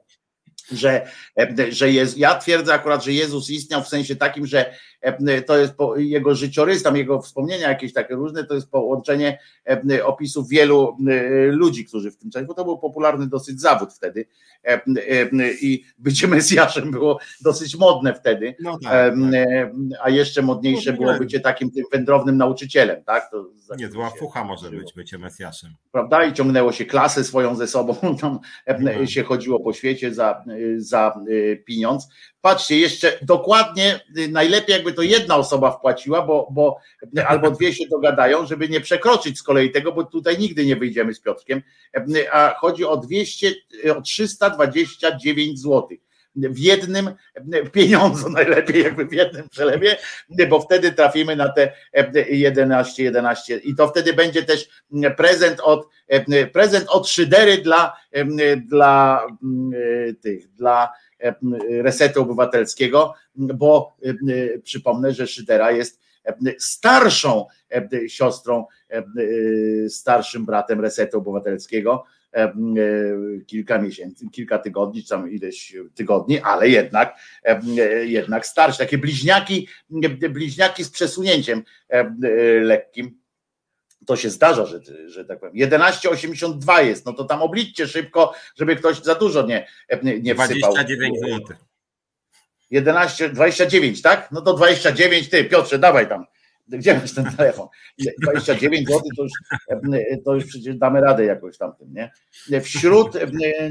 że, 0.72 1.08
że 1.70 1.92
jest, 1.92 2.18
ja 2.18 2.36
twierdzę 2.36 2.74
akurat, 2.74 3.04
że 3.04 3.14
Jezus 3.14 3.50
istniał 3.50 3.84
w 3.84 3.88
sensie 3.88 4.16
takim, 4.16 4.46
że 4.46 4.76
to 5.46 5.58
jest 5.58 5.74
jego 5.96 6.36
życiorys, 6.36 6.84
tam 6.84 6.98
jego 6.98 7.22
wspomnienia 7.22 7.70
jakieś 7.70 7.94
takie 7.94 8.16
różne, 8.16 8.44
to 8.44 8.56
jest 8.56 8.70
połączenie 8.70 9.40
opisów 10.04 10.50
wielu 10.50 10.98
ludzi, 11.52 11.86
którzy 11.86 12.12
w 12.12 12.18
tym 12.18 12.32
czasie, 12.32 12.46
bo 12.46 12.54
to 12.54 12.66
był 12.66 12.78
popularny 12.78 13.28
dosyć 13.28 13.62
zawód 13.62 13.94
wtedy 13.94 14.26
i 15.62 15.84
bycie 15.98 16.28
Mesjaszem 16.28 16.92
było 16.92 17.20
dosyć 17.42 17.76
modne 17.78 18.14
wtedy, 18.14 18.56
no 18.60 18.80
tak, 18.84 18.92
tak. 18.92 19.72
a 20.04 20.10
jeszcze 20.10 20.42
modniejsze 20.42 20.92
no, 20.92 20.98
było 20.98 21.18
bycie 21.18 21.40
takim 21.40 21.72
tym 21.72 21.84
wędrownym 21.92 22.38
nauczycielem, 22.38 23.04
tak? 23.04 23.32
To 23.32 23.50
nie, 23.78 23.90
zła 23.90 24.10
fucha 24.10 24.44
może 24.44 24.70
być 24.70 24.94
bycie 24.94 25.18
Mesjaszem. 25.18 25.76
Prawda? 25.92 26.26
I 26.26 26.34
ciągnęło 26.34 26.72
się 26.72 26.86
klasę 26.86 27.24
swoją 27.24 27.56
ze 27.56 27.68
sobą, 27.68 27.96
tam 28.22 28.40
no. 28.80 29.06
się 29.06 29.24
chodziło 29.24 29.60
po 29.60 29.74
świecie 29.74 30.14
za, 30.14 30.44
za 30.78 31.20
y, 31.30 31.64
pieniądz. 31.66 32.08
Patrzcie, 32.42 32.80
jeszcze 32.80 33.20
dokładnie 33.22 34.00
y, 34.18 34.28
najlepiej 34.28 34.74
jakby 34.74 34.94
to 34.96 35.02
jedna 35.02 35.36
osoba 35.36 35.72
wpłaciła, 35.72 36.22
bo, 36.22 36.48
bo 36.52 36.78
albo 37.28 37.52
dwie 37.52 37.74
się 37.74 37.88
dogadają, 37.88 38.46
żeby 38.46 38.70
nie 38.70 38.82
przekroczyć 38.82 39.40
z 39.40 39.44
kolei 39.44 39.72
tego, 39.72 39.92
bo 39.92 40.04
tutaj 40.04 40.38
nigdy 40.38 40.66
nie 40.66 40.76
wyjdziemy 40.76 41.14
z 41.14 41.20
Piotrkiem, 41.20 41.62
a 42.32 42.56
chodzi 42.60 42.86
o 42.86 42.98
200, 42.98 43.52
o 43.98 44.02
329 44.02 45.60
złotych. 45.60 46.00
W 46.36 46.60
jednym 46.60 47.10
pieniądzu, 47.72 48.30
najlepiej 48.40 48.84
jakby 48.84 49.06
w 49.06 49.14
jednym 49.14 49.50
przelewie, 49.50 49.98
bo 50.50 50.60
wtedy 50.60 50.92
trafimy 50.92 51.36
na 51.36 51.50
te 51.50 51.72
11, 52.30 53.04
11 53.04 53.58
i 53.58 53.76
to 53.76 53.88
wtedy 53.88 54.14
będzie 54.14 54.44
też 54.44 54.70
prezent 55.18 55.60
od 55.60 55.90
prezent 56.54 56.86
od 56.90 57.10
Szydery 57.10 57.58
dla, 57.58 57.98
dla 58.58 59.22
tych, 60.22 60.48
dla 60.52 60.90
resetu 61.70 62.22
obywatelskiego, 62.22 63.14
bo 63.36 63.98
przypomnę, 64.64 65.14
że 65.14 65.28
Szydera 65.28 65.72
jest 65.72 66.02
starszą 66.60 67.46
siostrą, 68.08 68.66
starszym 69.88 70.46
bratem 70.46 70.82
resetu 70.82 71.18
obywatelskiego 71.18 72.04
E, 72.36 72.54
kilka 73.46 73.82
miesięcy, 73.82 74.30
kilka 74.32 74.60
tygodni, 74.60 75.04
czy 75.04 75.10
tam 75.10 75.32
ileś 75.32 75.76
tygodni, 75.96 76.40
ale 76.40 76.70
jednak, 76.70 77.20
jednak 78.04 78.46
starsze, 78.46 78.78
takie 78.78 78.98
bliźniaki, 78.98 79.68
bliźniaki 80.30 80.84
z 80.84 80.90
przesunięciem 80.90 81.64
lekkim. 82.62 83.20
To 84.08 84.16
się 84.16 84.30
zdarza, 84.30 84.66
że, 84.66 84.80
że 85.08 85.26
tak 85.26 85.40
powiem. 85.40 85.70
11,82 85.70 86.86
jest, 86.86 87.06
no 87.06 87.14
to 87.14 87.24
tam 87.24 87.42
obliczcie 87.42 87.88
szybko, 87.88 88.34
żeby 88.56 88.76
ktoś 88.76 89.02
za 89.02 89.16
dużo 89.16 89.42
nie, 89.42 89.68
nie 90.04 90.36
wsypał. 90.36 90.74
29 90.74 91.20
zł. 91.20 91.58
11, 92.72 93.30
29, 93.30 94.02
tak? 94.02 94.32
No 94.32 94.42
to 94.42 94.54
29, 94.54 95.30
ty 95.30 95.44
Piotrze, 95.44 95.80
dawaj 95.80 96.10
tam 96.10 96.26
gdzie 96.68 96.94
masz 96.94 97.14
ten 97.14 97.26
telefon? 97.38 97.68
29 98.22 98.88
zł 98.88 99.02
to 99.18 99.24
już, 99.24 99.32
to 100.26 100.36
już 100.36 100.46
przecież 100.46 100.76
damy 100.76 101.02
radę 101.02 101.26
jakoś 101.26 101.58
tamtym, 101.58 101.94
nie? 101.94 102.12
Wśród 102.62 103.18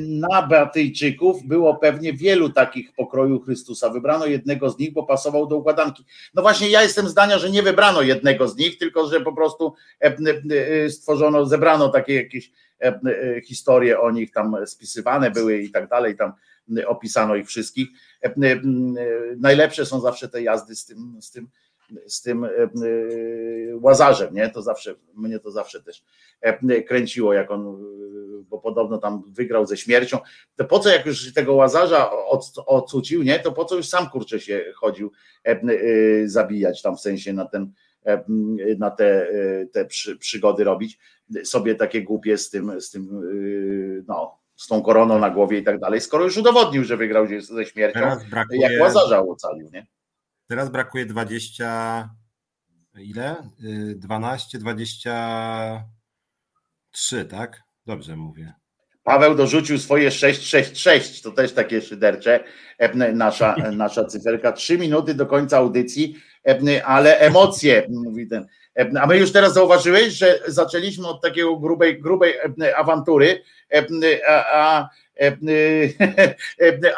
nabatyjczyków 0.00 1.46
było 1.46 1.76
pewnie 1.76 2.12
wielu 2.12 2.50
takich 2.50 2.92
pokroju 2.92 3.40
Chrystusa. 3.40 3.90
Wybrano 3.90 4.26
jednego 4.26 4.70
z 4.70 4.78
nich, 4.78 4.92
bo 4.92 5.06
pasował 5.06 5.46
do 5.46 5.56
układanki. 5.56 6.04
No 6.34 6.42
właśnie 6.42 6.70
ja 6.70 6.82
jestem 6.82 7.08
zdania, 7.08 7.38
że 7.38 7.50
nie 7.50 7.62
wybrano 7.62 8.02
jednego 8.02 8.48
z 8.48 8.56
nich, 8.56 8.78
tylko 8.78 9.08
że 9.08 9.20
po 9.20 9.32
prostu 9.32 9.74
stworzono, 10.88 11.46
zebrano 11.46 11.88
takie 11.88 12.14
jakieś 12.14 12.50
historie 13.44 14.00
o 14.00 14.10
nich 14.10 14.32
tam 14.32 14.56
spisywane 14.66 15.30
były 15.30 15.58
i 15.58 15.70
tak 15.70 15.88
dalej, 15.88 16.16
tam 16.16 16.32
opisano 16.86 17.34
ich 17.36 17.46
wszystkich. 17.46 17.88
Najlepsze 19.36 19.86
są 19.86 20.00
zawsze 20.00 20.28
te 20.28 20.42
jazdy 20.42 20.76
z 20.76 20.84
tym, 20.84 21.16
z 21.20 21.30
tym 21.30 21.48
z 22.06 22.22
tym 22.22 22.44
e, 22.44 22.48
e, 22.48 22.68
łazarzem, 23.80 24.34
nie? 24.34 24.50
To 24.50 24.62
zawsze, 24.62 24.94
mnie 25.14 25.38
to 25.38 25.50
zawsze 25.50 25.82
też 25.82 26.04
e, 26.40 26.82
kręciło, 26.82 27.32
jak 27.32 27.50
on, 27.50 27.84
bo 28.48 28.58
podobno 28.58 28.98
tam 28.98 29.22
wygrał 29.26 29.66
ze 29.66 29.76
śmiercią. 29.76 30.18
To 30.56 30.64
po 30.64 30.78
co, 30.78 30.88
jak 30.88 31.06
już 31.06 31.34
tego 31.34 31.54
łazarza 31.54 32.10
odcucił, 32.66 33.22
nie? 33.22 33.38
To 33.38 33.52
po 33.52 33.64
co 33.64 33.76
już 33.76 33.88
sam 33.88 34.10
kurczę 34.10 34.40
się 34.40 34.64
chodził 34.74 35.12
zabijać 36.24 36.82
tam 36.82 36.96
w 36.96 37.00
sensie 37.00 37.32
na 37.32 37.44
ten 37.44 37.72
na 38.78 38.90
te, 38.90 39.28
te 39.72 39.86
przygody 40.18 40.64
robić, 40.64 40.98
sobie 41.44 41.74
takie 41.74 42.02
głupie 42.02 42.38
z 42.38 42.50
tym, 42.50 42.80
z 42.80 42.90
tym, 42.90 43.08
no, 44.08 44.38
z 44.56 44.66
tą 44.66 44.82
koroną 44.82 45.18
na 45.18 45.30
głowie 45.30 45.58
i 45.58 45.64
tak 45.64 45.80
dalej, 45.80 46.00
skoro 46.00 46.24
już 46.24 46.36
udowodnił, 46.36 46.84
że 46.84 46.96
wygrał 46.96 47.26
ze 47.40 47.64
śmiercią, 47.64 48.00
jak 48.50 48.72
łazarza 48.80 49.22
ocalił, 49.22 49.70
nie? 49.72 49.86
Teraz 50.46 50.70
brakuje 50.70 51.06
20. 51.06 52.10
Ile? 52.98 53.36
12, 53.96 54.58
y, 54.58 54.60
23, 54.60 57.24
tak? 57.24 57.62
Dobrze 57.86 58.16
mówię. 58.16 58.52
Paweł 59.02 59.34
dorzucił 59.34 59.78
swoje 59.78 60.10
666, 60.10 61.22
to 61.22 61.30
też 61.30 61.52
takie 61.52 61.82
szydercze, 61.82 62.44
nasza, 63.14 63.56
nasza 63.72 64.04
cyferka. 64.04 64.52
Trzy 64.52 64.78
minuty 64.78 65.14
do 65.14 65.26
końca 65.26 65.58
audycji, 65.58 66.16
ale 66.84 67.18
emocje, 67.18 67.86
mówi 67.90 68.28
ten. 68.28 68.46
A 69.00 69.06
my 69.06 69.18
już 69.18 69.32
teraz 69.32 69.54
zauważyłeś, 69.54 70.14
że 70.14 70.40
zaczęliśmy 70.46 71.08
od 71.08 71.22
takiego 71.22 71.56
grubej, 71.56 72.00
grubej 72.00 72.34
awantury, 72.76 73.42
a, 74.28 74.44
a 74.52 74.88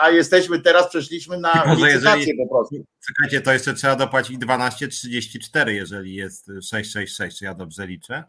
a 0.00 0.10
jesteśmy 0.10 0.60
teraz, 0.60 0.88
przeszliśmy 0.88 1.38
na 1.38 1.74
licytację 1.74 2.34
po 2.36 2.54
prostu. 2.54 2.84
Czekajcie, 3.06 3.40
to 3.40 3.52
jeszcze 3.52 3.74
trzeba 3.74 3.96
dopłacić 3.96 4.38
12,34, 4.38 5.68
jeżeli 5.68 6.14
jest 6.14 6.46
666, 6.46 7.38
czy 7.38 7.44
ja 7.44 7.54
dobrze 7.54 7.86
liczę? 7.86 8.24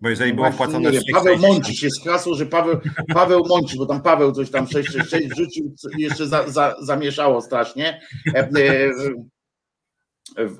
Bo 0.00 0.08
jeżeli 0.08 0.34
było 0.34 0.50
wpłacone. 0.52 0.90
Nie, 0.90 1.00
Paweł 1.12 1.38
Mącisz 1.38 1.82
jest 1.82 2.04
hasło, 2.04 2.34
że 2.34 2.46
Paweł, 2.46 2.80
Paweł 3.14 3.44
Mącisz, 3.48 3.78
bo 3.78 3.86
tam 3.86 4.02
Paweł 4.02 4.32
coś 4.32 4.50
tam 4.50 4.66
666 4.66 5.28
wrzucił, 5.28 5.74
jeszcze 5.98 6.26
za, 6.26 6.48
za, 6.48 6.76
zamieszało 6.80 7.42
strasznie. 7.42 8.00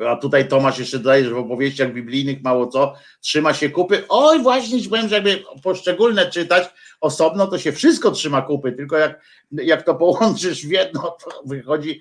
A 0.09 0.16
tutaj 0.16 0.49
Tomasz 0.49 0.78
jeszcze 0.78 0.99
dodaje, 0.99 1.24
że 1.24 1.31
w 1.31 1.39
opowieściach 1.39 1.93
biblijnych 1.93 2.43
mało 2.43 2.66
co 2.66 2.95
trzyma 3.20 3.55
się 3.55 3.70
kupy. 3.70 4.05
Oj, 4.09 4.43
właśnie 4.43 4.83
ci 4.83 4.89
powiem, 4.89 5.09
że 5.09 5.15
jakby 5.15 5.43
poszczególne 5.62 6.31
czytać 6.31 6.69
osobno, 7.01 7.47
to 7.47 7.59
się 7.59 7.73
wszystko 7.73 8.10
trzyma 8.10 8.43
kupy, 8.43 8.73
tylko 8.73 8.97
jak, 8.97 9.20
jak 9.52 9.82
to 9.82 9.94
połączysz 9.94 10.66
w 10.66 10.70
jedno, 10.70 11.16
to 11.24 11.43
wychodzi, 11.47 12.01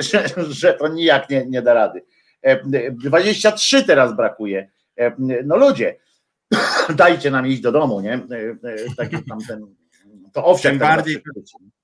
że, 0.00 0.24
że 0.48 0.74
to 0.74 0.88
nijak 0.88 1.30
nie, 1.30 1.46
nie 1.46 1.62
da 1.62 1.74
rady. 1.74 2.02
23 2.92 3.84
teraz 3.84 4.16
brakuje. 4.16 4.68
No 5.44 5.56
ludzie, 5.56 5.96
dajcie 6.96 7.30
nam 7.30 7.46
iść 7.46 7.60
do 7.60 7.72
domu, 7.72 8.00
nie? 8.00 8.20
Taki 8.96 9.24
tam 9.24 9.38
ten 9.48 9.66
to 10.34 10.44
owszem. 10.44 10.70
Tym 10.72 10.78
bardziej, 10.78 11.22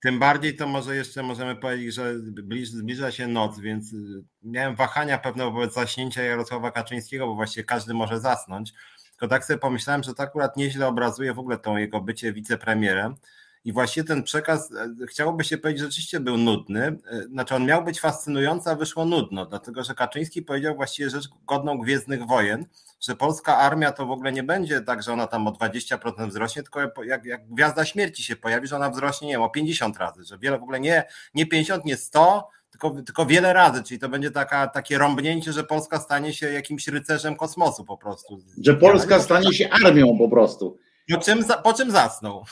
tym 0.02 0.18
bardziej 0.18 0.56
to 0.56 0.66
może 0.66 0.96
jeszcze 0.96 1.22
możemy 1.22 1.56
powiedzieć, 1.56 1.94
że 1.94 2.18
zbliża 2.64 3.10
się 3.10 3.28
noc, 3.28 3.60
więc 3.60 3.92
y, 3.92 3.96
miałem 4.42 4.76
wahania 4.76 5.18
pewne 5.18 5.44
wobec 5.44 5.74
zaśnięcia 5.74 6.22
Jarosława 6.22 6.70
Kaczyńskiego, 6.70 7.26
bo 7.26 7.34
właściwie 7.34 7.64
każdy 7.64 7.94
może 7.94 8.20
zasnąć. 8.20 8.72
Tylko 9.20 9.34
tak 9.34 9.44
sobie 9.44 9.58
pomyślałem, 9.58 10.02
że 10.02 10.14
to 10.14 10.22
akurat 10.22 10.56
nieźle 10.56 10.86
obrazuje 10.86 11.34
w 11.34 11.38
ogóle 11.38 11.58
tą 11.58 11.76
jego 11.76 12.00
bycie 12.00 12.32
wicepremierem. 12.32 13.16
I 13.64 13.72
właśnie 13.72 14.04
ten 14.04 14.22
przekaz, 14.22 14.72
e, 14.72 15.06
chciałoby 15.06 15.44
się 15.44 15.58
powiedzieć, 15.58 15.82
rzeczywiście 15.82 16.20
był 16.20 16.36
nudny. 16.36 16.86
E, 16.86 17.22
znaczy, 17.22 17.54
on 17.54 17.66
miał 17.66 17.84
być 17.84 18.00
fascynujący, 18.00 18.70
a 18.70 18.74
wyszło 18.74 19.04
nudno, 19.04 19.46
dlatego 19.46 19.84
że 19.84 19.94
Kaczyński 19.94 20.42
powiedział 20.42 20.74
właściwie 20.74 21.10
rzecz 21.10 21.28
godną 21.46 21.78
gwiezdnych 21.78 22.26
wojen, 22.26 22.66
że 23.00 23.16
polska 23.16 23.56
armia 23.56 23.92
to 23.92 24.06
w 24.06 24.10
ogóle 24.10 24.32
nie 24.32 24.42
będzie 24.42 24.80
tak, 24.80 25.02
że 25.02 25.12
ona 25.12 25.26
tam 25.26 25.46
o 25.46 25.50
20% 25.50 26.28
wzrośnie, 26.28 26.62
tylko 26.62 27.02
jak, 27.04 27.24
jak 27.24 27.48
gwiazda 27.48 27.84
śmierci 27.84 28.22
się 28.22 28.36
pojawi, 28.36 28.66
że 28.66 28.76
ona 28.76 28.90
wzrośnie, 28.90 29.28
nie 29.28 29.34
wiem, 29.34 29.42
o 29.42 29.50
50 29.50 29.98
razy, 29.98 30.24
że 30.24 30.38
wiele 30.38 30.58
w 30.58 30.62
ogóle 30.62 30.80
nie, 30.80 31.04
nie 31.34 31.46
50, 31.46 31.84
nie 31.84 31.96
100, 31.96 32.48
tylko, 32.80 33.02
tylko 33.02 33.26
wiele 33.26 33.52
razy, 33.52 33.82
czyli 33.82 34.00
to 34.00 34.08
będzie 34.08 34.30
taka, 34.30 34.66
takie 34.66 34.98
rąbnięcie, 34.98 35.52
że 35.52 35.64
Polska 35.64 35.98
stanie 35.98 36.32
się 36.32 36.52
jakimś 36.52 36.88
rycerzem 36.88 37.36
kosmosu 37.36 37.84
po 37.84 37.96
prostu. 37.96 38.40
Że 38.64 38.74
Polska 38.74 39.20
stanie 39.20 39.52
się 39.52 39.70
armią 39.70 40.18
po 40.18 40.28
prostu. 40.28 40.78
Po 41.12 41.18
czym, 41.18 41.44
po 41.64 41.72
czym 41.72 41.90
zasnął? 41.90 42.44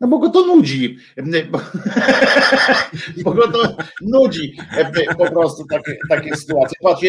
No 0.00 0.08
bo 0.08 0.18
go 0.18 0.30
to 0.30 0.46
nudzi. 0.46 0.98
Bo, 1.50 1.58
bo 3.24 3.32
go 3.32 3.52
to 3.52 3.76
nudzi 4.00 4.56
po 5.18 5.30
prostu 5.30 5.64
takie, 5.66 5.96
takie 6.08 6.36
sytuacje. 6.36 6.78
Patrz, 6.82 7.02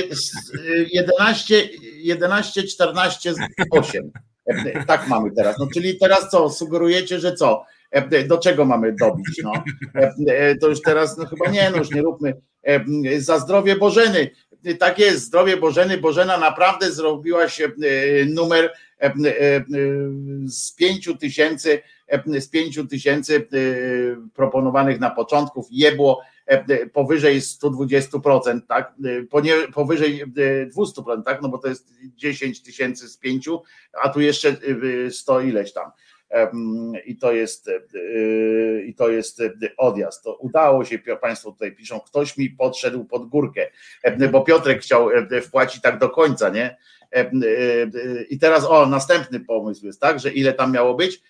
11, 0.94 1.70
11, 1.96 2.64
14, 2.64 3.34
8. 3.72 4.12
Tak 4.88 5.08
mamy 5.08 5.32
teraz. 5.32 5.56
No 5.60 5.68
czyli 5.74 5.98
teraz 5.98 6.30
co? 6.30 6.50
Sugerujecie, 6.50 7.20
że 7.20 7.34
co? 7.34 7.66
Do 8.28 8.38
czego 8.38 8.66
mamy 8.66 8.94
dobić? 8.94 9.42
No? 9.44 9.54
To 10.62 10.68
już 10.68 10.82
teraz, 10.82 11.18
no 11.18 11.26
chyba 11.26 11.52
nie, 11.52 11.70
no 11.72 11.78
już 11.78 11.92
nie 11.92 12.02
róbmy. 12.02 12.34
Za 13.18 13.40
zdrowie 13.40 13.76
Bożeny. 13.76 14.30
Tak 14.80 15.00
jest, 15.00 15.24
zdrowie 15.24 15.58
Bożeny. 15.58 15.98
Bożena 15.98 16.38
naprawdę 16.38 16.92
zrobiła 16.92 17.50
się 17.50 17.72
numer 18.26 18.74
z 20.48 20.76
pięciu 20.76 21.18
tysięcy 21.18 21.82
z 22.40 22.50
5 22.50 22.80
tysięcy 22.90 23.36
e, 23.36 23.42
proponowanych 24.34 25.00
na 25.00 25.10
początków 25.10 25.68
jebło 25.72 26.22
e, 26.46 26.86
powyżej 26.86 27.42
120%, 27.42 28.60
tak? 28.68 28.94
E, 29.06 29.72
powyżej 29.74 30.24
200%, 30.26 31.24
tak? 31.24 31.42
No 31.42 31.50
bo 31.50 31.58
to 31.58 31.68
jest 31.68 31.94
10 32.16 32.62
tysięcy 32.64 33.10
z 33.10 33.18
5, 33.18 33.50
a 34.04 34.10
tu 34.10 34.22
jeszcze 34.22 34.56
100 35.10 35.42
ileś 35.42 35.74
tam. 35.74 35.92
I 37.06 37.18
to 37.18 37.32
jest 37.32 37.70
i 38.86 38.96
to 38.96 39.10
jest 39.10 39.42
odjazd. 39.78 40.24
To 40.24 40.36
udało 40.36 40.86
się, 40.86 41.00
Państwo 41.22 41.52
tutaj 41.52 41.76
piszą, 41.76 42.00
ktoś 42.00 42.38
mi 42.38 42.50
podszedł 42.50 43.06
pod 43.06 43.26
górkę, 43.26 43.68
bo 44.32 44.42
Piotrek 44.42 44.82
chciał 44.82 45.10
wpłacić 45.42 45.82
tak 45.82 46.00
do 46.00 46.10
końca, 46.10 46.50
nie? 46.50 46.78
I 48.30 48.40
teraz 48.40 48.66
o, 48.66 48.86
następny 48.86 49.40
pomysł 49.40 49.86
jest, 49.86 50.02
tak, 50.02 50.20
że 50.20 50.32
ile 50.32 50.54
tam 50.54 50.72
miało 50.72 50.94
być? 50.94 51.22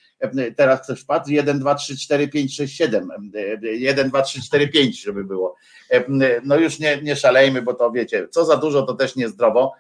teraz 0.56 0.82
ktoś 0.82 1.02
wpadł, 1.02 1.32
1, 1.32 1.60
2, 1.60 1.76
3, 1.76 1.98
4, 1.98 2.28
5, 2.28 2.56
6, 2.56 2.78
7, 2.78 3.10
1, 3.62 4.10
2, 4.10 4.22
3, 4.22 4.42
4, 4.42 4.68
5, 4.68 5.02
żeby 5.02 5.24
było. 5.24 5.56
No 6.44 6.58
już 6.58 6.80
nie, 6.80 7.02
nie 7.02 7.16
szalejmy, 7.16 7.62
bo 7.62 7.74
to 7.74 7.92
wiecie, 7.92 8.28
co 8.28 8.46
za 8.46 8.58
dużo, 8.58 8.82
to 8.82 8.94
też 8.94 9.16
niezdrowo, 9.16 9.74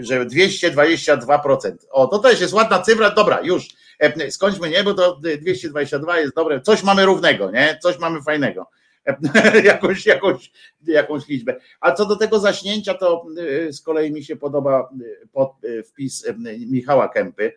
że 0.00 0.26
222%. 0.26 1.72
O, 1.90 2.06
to 2.06 2.18
też 2.18 2.40
jest 2.40 2.52
ładna 2.52 2.82
cyfra, 2.82 3.10
dobra, 3.10 3.40
już, 3.40 3.68
skończmy, 4.30 4.70
nie, 4.70 4.84
bo 4.84 4.94
to 4.94 5.16
222 5.16 6.18
jest 6.18 6.34
dobre, 6.34 6.60
coś 6.60 6.82
mamy 6.82 7.04
równego, 7.04 7.50
nie, 7.50 7.78
coś 7.82 7.98
mamy 7.98 8.22
fajnego. 8.22 8.66
jakąś, 9.64 10.06
jakąś, 10.06 10.52
jakąś 10.86 11.28
liczbę. 11.28 11.60
A 11.80 11.92
co 11.92 12.06
do 12.06 12.16
tego 12.16 12.38
zaśnięcia, 12.38 12.94
to 12.94 13.26
z 13.70 13.80
kolei 13.80 14.12
mi 14.12 14.24
się 14.24 14.36
podoba 14.36 14.90
wpis 15.88 16.26
Michała 16.70 17.08
Kępy, 17.08 17.52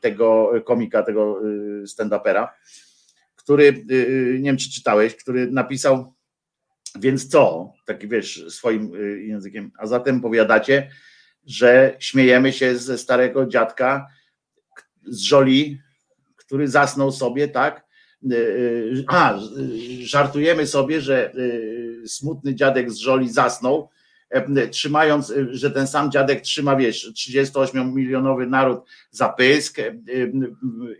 tego 0.00 0.52
komika, 0.64 1.02
tego 1.02 1.40
stand-upera, 1.86 2.48
który, 3.36 3.84
nie 4.32 4.44
wiem 4.44 4.56
czy 4.56 4.70
czytałeś, 4.70 5.16
który 5.16 5.50
napisał, 5.50 6.12
więc 7.00 7.28
co, 7.28 7.72
taki 7.86 8.08
wiesz, 8.08 8.44
swoim 8.48 8.92
językiem, 9.26 9.72
a 9.78 9.86
zatem 9.86 10.20
powiadacie, 10.20 10.90
że 11.46 11.96
śmiejemy 11.98 12.52
się 12.52 12.76
ze 12.76 12.98
starego 12.98 13.46
dziadka 13.46 14.06
z 15.04 15.20
Żoli, 15.20 15.78
który 16.36 16.68
zasnął 16.68 17.12
sobie, 17.12 17.48
tak? 17.48 17.88
A, 19.08 19.38
żartujemy 20.00 20.66
sobie, 20.66 21.00
że 21.00 21.32
smutny 22.06 22.54
dziadek 22.54 22.90
z 22.90 22.96
Żoli 22.96 23.32
zasnął, 23.32 23.88
trzymając, 24.70 25.32
że 25.50 25.70
ten 25.70 25.86
sam 25.86 26.10
dziadek 26.10 26.40
trzyma, 26.40 26.76
wiesz, 26.76 27.12
38-milionowy 27.12 28.48
naród 28.48 28.80
za 29.10 29.28
pysk 29.28 29.76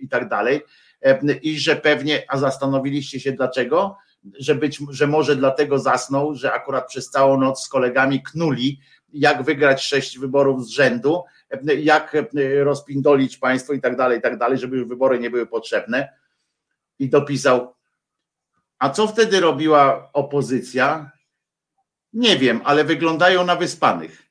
i 0.01 0.09
tak 0.09 0.28
dalej. 0.28 0.60
I 1.43 1.59
że 1.59 1.77
pewnie, 1.77 2.24
a 2.28 2.39
zastanowiliście 2.39 3.20
się 3.20 3.32
dlaczego? 3.32 3.97
Że 4.39 4.55
być, 4.55 4.78
że 4.90 5.07
może 5.07 5.36
dlatego 5.36 5.78
zasnął, 5.78 6.35
że 6.35 6.53
akurat 6.53 6.89
przez 6.89 7.11
całą 7.11 7.40
noc 7.40 7.65
z 7.65 7.69
kolegami 7.69 8.23
knuli, 8.23 8.81
jak 9.12 9.43
wygrać 9.43 9.82
sześć 9.82 10.19
wyborów 10.19 10.66
z 10.66 10.69
rzędu, 10.69 11.23
jak 11.78 12.16
rozpindolić 12.62 13.36
państwo 13.36 13.73
i 13.73 13.81
tak 13.81 13.97
dalej, 13.97 14.19
i 14.19 14.23
tak 14.23 14.39
dalej, 14.39 14.59
żeby 14.59 14.77
już 14.77 14.89
wybory 14.89 15.19
nie 15.19 15.31
były 15.31 15.47
potrzebne. 15.47 16.09
I 16.99 17.09
dopisał, 17.09 17.74
a 18.78 18.90
co 18.90 19.07
wtedy 19.07 19.40
robiła 19.40 20.12
opozycja? 20.12 21.11
Nie 22.12 22.36
wiem, 22.36 22.61
ale 22.65 22.85
wyglądają 22.85 23.45
na 23.45 23.57
wyspanych. 23.57 24.23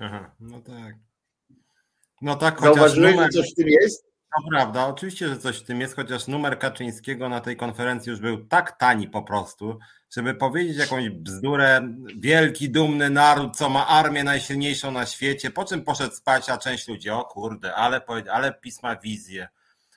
Aha, 0.00 0.34
no 0.40 0.60
tak. 0.60 0.94
No 2.22 2.36
tak, 2.36 2.60
Zauważyłeś, 2.60 3.14
numer... 3.14 3.32
coś 3.32 3.52
w 3.52 3.54
tym 3.54 3.68
jest? 3.68 4.09
To 4.36 4.48
prawda, 4.50 4.86
oczywiście, 4.86 5.28
że 5.28 5.38
coś 5.38 5.58
w 5.58 5.64
tym 5.64 5.80
jest, 5.80 5.96
chociaż 5.96 6.26
numer 6.26 6.58
Kaczyńskiego 6.58 7.28
na 7.28 7.40
tej 7.40 7.56
konferencji 7.56 8.10
już 8.10 8.20
był 8.20 8.44
tak 8.44 8.78
tani 8.78 9.08
po 9.08 9.22
prostu, 9.22 9.78
żeby 10.10 10.34
powiedzieć 10.34 10.76
jakąś 10.76 11.10
bzdurę, 11.10 11.80
wielki, 12.16 12.70
dumny 12.70 13.10
naród, 13.10 13.56
co 13.56 13.68
ma 13.68 13.86
armię 13.86 14.24
najsilniejszą 14.24 14.90
na 14.90 15.06
świecie, 15.06 15.50
po 15.50 15.64
czym 15.64 15.84
poszedł 15.84 16.14
spać, 16.14 16.48
a 16.48 16.58
część 16.58 16.88
ludzi, 16.88 17.10
o 17.10 17.24
kurde, 17.24 17.74
ale, 17.74 18.00
ale 18.32 18.54
pisma 18.54 18.96
wizję. 18.96 19.48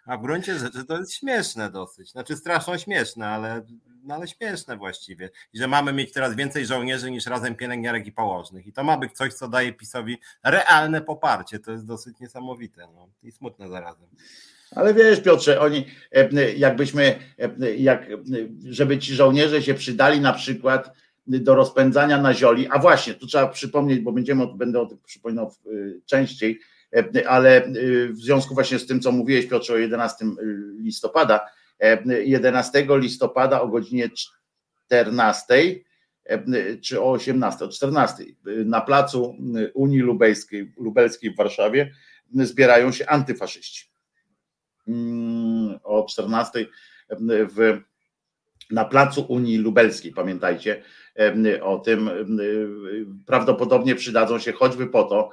A 0.05 0.17
w 0.17 0.21
gruncie 0.21 0.59
rzeczy 0.59 0.85
to 0.85 0.97
jest 0.97 1.13
śmieszne 1.13 1.71
dosyć. 1.71 2.11
Znaczy 2.11 2.35
strasznie 2.35 2.79
śmieszne, 2.79 3.27
ale, 3.27 3.65
no 4.03 4.15
ale 4.15 4.27
śmieszne 4.27 4.77
właściwie. 4.77 5.29
I 5.53 5.57
że 5.57 5.67
mamy 5.67 5.93
mieć 5.93 6.11
teraz 6.11 6.35
więcej 6.35 6.65
żołnierzy 6.65 7.11
niż 7.11 7.25
razem 7.25 7.55
pielęgniarek 7.55 8.07
i 8.07 8.11
położnych. 8.11 8.67
I 8.67 8.73
to 8.73 8.83
ma 8.83 8.97
być 8.97 9.13
coś, 9.13 9.33
co 9.33 9.47
daje 9.47 9.73
PiSowi 9.73 10.17
realne 10.43 11.01
poparcie. 11.01 11.59
To 11.59 11.71
jest 11.71 11.85
dosyć 11.85 12.19
niesamowite 12.19 12.87
no. 12.95 13.09
i 13.23 13.31
smutne 13.31 13.69
zarazem. 13.69 14.07
Ale 14.75 14.93
wiesz, 14.93 15.21
Piotrze, 15.21 15.61
oni 15.61 15.85
jakbyśmy, 16.57 17.19
jak, 17.77 18.07
żeby 18.69 18.99
ci 18.99 19.15
żołnierze 19.15 19.61
się 19.61 19.73
przydali 19.73 20.21
na 20.21 20.33
przykład 20.33 20.91
do 21.27 21.55
rozpędzania 21.55 22.21
na 22.21 22.33
zioli, 22.33 22.67
a 22.71 22.79
właśnie, 22.79 23.13
tu 23.13 23.27
trzeba 23.27 23.47
przypomnieć, 23.47 23.99
bo 23.99 24.11
będziemy, 24.11 24.47
będę 24.55 24.79
o 24.79 24.85
tym 24.85 24.97
przypominał 25.05 25.51
częściej, 26.05 26.59
ale 27.27 27.67
y, 27.67 28.09
w 28.13 28.17
związku 28.17 28.53
właśnie 28.53 28.79
z 28.79 28.87
tym, 28.87 28.99
co 28.99 29.11
mówiłeś 29.11 29.45
Piotrze 29.45 29.73
o 29.73 29.77
11 29.77 30.25
listopada, 30.79 31.49
11 32.23 32.85
listopada 32.89 33.61
o 33.61 33.67
godzinie 33.67 34.09
14 34.85 35.83
czy 36.81 37.01
o 37.01 37.11
18, 37.11 37.65
o 37.65 37.67
14 37.67 38.23
na 38.65 38.81
placu 38.81 39.35
Unii 39.73 39.99
Lubelskiej, 39.99 40.73
Lubelskiej 40.77 41.31
w 41.33 41.37
Warszawie 41.37 41.93
zbierają 42.33 42.91
się 42.91 43.07
antyfaszyści. 43.07 43.89
Mm, 44.87 45.79
o 45.83 46.05
14 46.09 46.65
w, 47.29 47.79
na 48.71 48.85
placu 48.85 49.25
Unii 49.29 49.57
Lubelskiej, 49.57 50.11
pamiętajcie 50.11 50.83
o 51.61 51.79
tym. 51.79 52.09
Prawdopodobnie 53.25 53.95
przydadzą 53.95 54.39
się 54.39 54.51
choćby 54.51 54.87
po 54.87 55.03
to, 55.03 55.29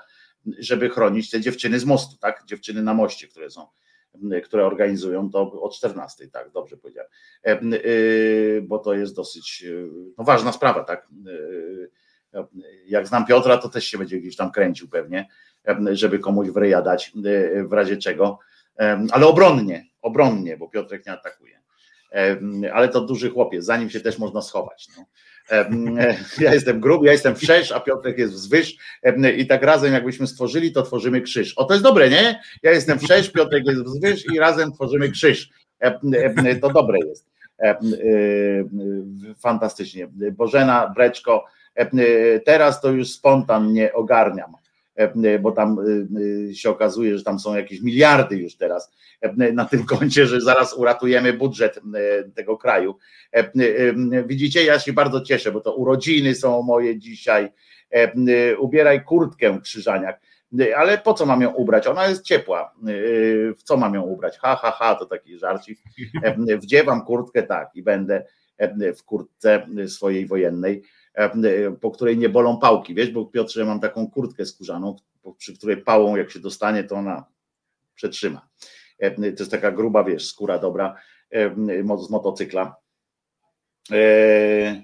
żeby 0.59 0.91
chronić 0.91 1.31
te 1.31 1.41
dziewczyny 1.41 1.81
z 1.81 1.85
mostu, 1.85 2.17
tak? 2.17 2.45
Dziewczyny 2.47 2.83
na 2.83 2.95
moście, 2.95 3.29
które 3.29 3.51
są, 3.51 3.67
które 4.45 4.67
organizują 4.67 5.31
to 5.31 5.63
o 5.63 5.71
14, 5.71 6.29
tak, 6.29 6.51
dobrze 6.51 6.77
powiedziałem. 6.77 7.11
Y, 7.75 8.63
bo 8.67 8.79
to 8.79 8.95
jest 8.95 9.17
dosyć 9.17 9.63
y, 9.67 9.89
no, 10.19 10.25
ważna 10.25 10.53
sprawa, 10.53 10.85
tak? 10.85 11.09
Jak 12.87 13.09
znam 13.09 13.27
Piotra, 13.27 13.59
to 13.59 13.69
też 13.69 13.85
się 13.85 13.99
będzie 13.99 14.19
gdzieś 14.19 14.37
tam 14.37 14.51
kręcił 14.51 14.89
pewnie, 14.89 15.29
żeby 15.93 16.19
komuś 16.19 16.49
w 16.49 16.57
ryja 16.57 16.83
dać 16.83 17.13
w 17.69 17.73
razie 17.73 17.97
czego, 17.97 18.39
ale 19.11 19.27
obronnie, 19.27 19.87
obronnie, 20.03 20.57
bo 20.57 20.69
Piotrek 20.69 21.07
nie 21.07 21.13
atakuje. 21.13 21.61
Ale 22.73 22.89
to 22.89 23.01
duży 23.01 23.31
chłopiec, 23.31 23.65
zanim 23.65 23.91
się 23.91 24.01
też 24.01 24.19
można 24.19 24.43
schować. 24.43 24.89
No. 24.97 25.05
Ja 26.41 26.55
jestem 26.55 26.81
gruby, 26.81 27.07
ja 27.07 27.13
jestem 27.13 27.35
wszerz, 27.35 27.73
a 27.73 27.81
Piotrek 27.81 28.19
jest 28.19 28.35
wzwyż 28.35 28.77
i 29.37 29.47
tak 29.47 29.63
razem 29.63 29.93
jakbyśmy 29.93 30.27
stworzyli, 30.27 30.73
to 30.73 30.83
tworzymy 30.83 31.21
krzyż. 31.21 31.59
O, 31.59 31.65
to 31.65 31.75
jest 31.75 31.85
dobre, 31.85 32.11
nie? 32.11 32.41
Ja 32.63 32.71
jestem 32.71 32.99
wszerz, 32.99 33.31
Piotrek 33.33 33.67
jest 33.67 33.83
wzwyż 33.85 34.25
i 34.35 34.39
razem 34.39 34.73
tworzymy 34.73 35.11
krzyż. 35.11 35.51
To 36.61 36.71
dobre 36.71 36.99
jest. 37.09 37.27
Fantastycznie. 39.43 40.09
Bożena, 40.33 40.93
Breczko, 40.95 41.45
teraz 42.45 42.81
to 42.81 42.91
już 42.91 43.09
spontan 43.09 43.73
nie 43.73 43.93
ogarniam. 43.93 44.53
Bo 45.41 45.53
tam 45.53 45.77
się 46.53 46.71
okazuje, 46.71 47.19
że 47.19 47.25
tam 47.25 47.39
są 47.39 47.57
jakieś 47.57 47.83
miliardy 47.83 48.37
już 48.37 48.57
teraz 48.57 48.93
na 49.53 49.65
tym 49.65 49.87
koncie, 49.97 50.27
że 50.27 50.41
zaraz 50.41 50.75
uratujemy 50.75 51.33
budżet 51.33 51.81
tego 52.35 52.57
kraju. 52.57 52.97
Widzicie, 54.27 54.65
ja 54.65 54.79
się 54.79 54.93
bardzo 54.93 55.21
cieszę, 55.21 55.53
bo 55.53 55.61
to 55.61 55.75
urodziny 55.75 56.35
są 56.35 56.63
moje 56.63 56.99
dzisiaj. 56.99 57.49
Ubieraj 58.59 59.05
kurtkę, 59.05 59.61
Krzyżaniak 59.63 60.21
ale 60.77 60.99
po 60.99 61.15
co 61.15 61.27
mam 61.27 61.43
ją 61.43 61.51
ubrać? 61.51 61.87
Ona 61.87 62.07
jest 62.07 62.25
ciepła. 62.25 62.75
W 63.59 63.63
co 63.63 63.77
mam 63.77 63.95
ją 63.95 64.03
ubrać? 64.03 64.39
Ha, 64.39 64.57
ha, 64.57 64.71
ha, 64.71 64.95
to 64.95 65.07
taki 65.07 65.39
żarcik. 65.39 65.79
Wdziewam 66.59 67.05
kurtkę, 67.05 67.43
tak, 67.43 67.71
i 67.75 67.83
będę 67.83 68.25
w 68.99 69.05
kurtce 69.05 69.67
swojej 69.87 70.27
wojennej, 70.27 70.83
po 71.81 71.91
której 71.91 72.19
nie 72.19 72.29
bolą 72.29 72.59
pałki, 72.59 72.95
wiesz, 72.95 73.11
bo 73.11 73.27
Piotrze, 73.27 73.65
mam 73.65 73.81
taką 73.81 74.11
kurtkę 74.11 74.47
skórzaną, 74.47 74.97
przy 75.39 75.57
której 75.57 75.77
pałą 75.77 76.17
jak 76.17 76.31
się 76.31 76.41
dostanie, 76.41 76.85
to 76.85 76.95
ona 76.95 77.25
przetrzyma. 77.95 78.49
To 78.99 79.23
jest 79.23 79.51
taka 79.51 79.73
gruba, 79.73 80.05
wiesz, 80.05 80.27
skóra 80.27 80.59
dobra 80.59 80.97
z 81.99 82.11
motocykla. 82.11 82.77
E, 83.93 84.83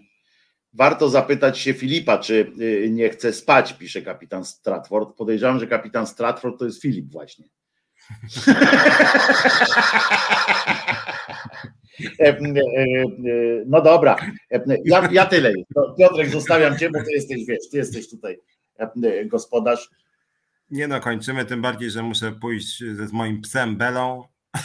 warto 0.72 1.08
zapytać 1.08 1.58
się 1.58 1.74
Filipa, 1.74 2.18
czy 2.18 2.52
y, 2.60 2.90
nie 2.90 3.08
chce 3.08 3.32
spać, 3.32 3.72
pisze 3.72 4.02
kapitan 4.02 4.44
Stratford. 4.44 5.16
Podejrzewam, 5.16 5.58
że 5.58 5.66
kapitan 5.66 6.06
Stratford 6.06 6.58
to 6.58 6.64
jest 6.64 6.82
Filip 6.82 7.06
właśnie. 7.10 7.48
E, 12.19 12.28
e, 12.28 12.39
no 13.66 13.83
dobra, 13.83 14.16
ja, 14.85 15.09
ja 15.12 15.27
tyle. 15.27 15.53
Piotrek, 15.99 16.28
zostawiam 16.28 16.78
cię, 16.78 16.91
bo 16.91 17.03
ty 17.03 17.12
jesteś, 17.12 17.47
wiesz, 17.47 17.70
ty 17.70 17.77
jesteś 17.77 18.11
tutaj 18.11 18.39
gospodarz. 19.27 19.91
Nie 20.70 20.89
no, 20.89 21.01
kończymy, 21.01 21.45
tym 21.45 21.62
bardziej, 21.62 21.91
że 21.91 22.03
muszę 22.03 22.33
pójść 22.33 22.78
z 22.78 23.12
moim 23.12 23.41
psem 23.41 23.77
Belą. 23.77 24.24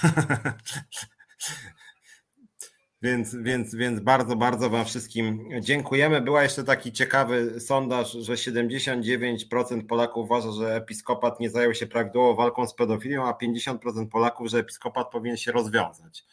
Więc, 3.03 3.35
więc, 3.35 3.75
więc 3.75 3.99
bardzo, 3.99 4.35
bardzo 4.35 4.69
Wam 4.69 4.85
wszystkim 4.85 5.49
dziękujemy. 5.61 6.21
Była 6.21 6.43
jeszcze 6.43 6.63
taki 6.63 6.91
ciekawy 6.91 7.59
sondaż, 7.59 8.11
że 8.11 8.33
79% 8.33 9.85
Polaków 9.87 10.25
uważa, 10.25 10.51
że 10.51 10.75
episkopat 10.75 11.39
nie 11.39 11.49
zajął 11.49 11.73
się 11.73 11.87
prawidłowo 11.87 12.35
walką 12.35 12.67
z 12.67 12.73
pedofilią, 12.73 13.27
a 13.27 13.33
50% 13.33 14.07
Polaków, 14.07 14.47
że 14.47 14.57
episkopat 14.57 15.11
powinien 15.11 15.37
się 15.37 15.51
rozwiązać. 15.51 16.25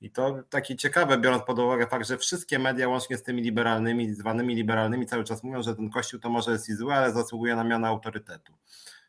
I 0.00 0.10
to 0.10 0.42
takie 0.50 0.76
ciekawe, 0.76 1.18
biorąc 1.18 1.42
pod 1.44 1.58
uwagę 1.58 1.86
fakt, 1.86 2.06
że 2.06 2.18
wszystkie 2.18 2.58
media, 2.58 2.88
łącznie 2.88 3.16
z 3.16 3.22
tymi 3.22 3.42
liberalnymi, 3.42 4.14
zwanymi 4.14 4.54
liberalnymi, 4.54 5.06
cały 5.06 5.24
czas 5.24 5.42
mówią, 5.42 5.62
że 5.62 5.76
ten 5.76 5.90
kościół 5.90 6.20
to 6.20 6.28
może 6.28 6.52
jest 6.52 6.68
i 6.68 6.74
zły, 6.74 6.94
ale 6.94 7.12
zasługuje 7.12 7.56
na 7.56 7.64
miano 7.64 7.86
autorytetu. 7.86 8.52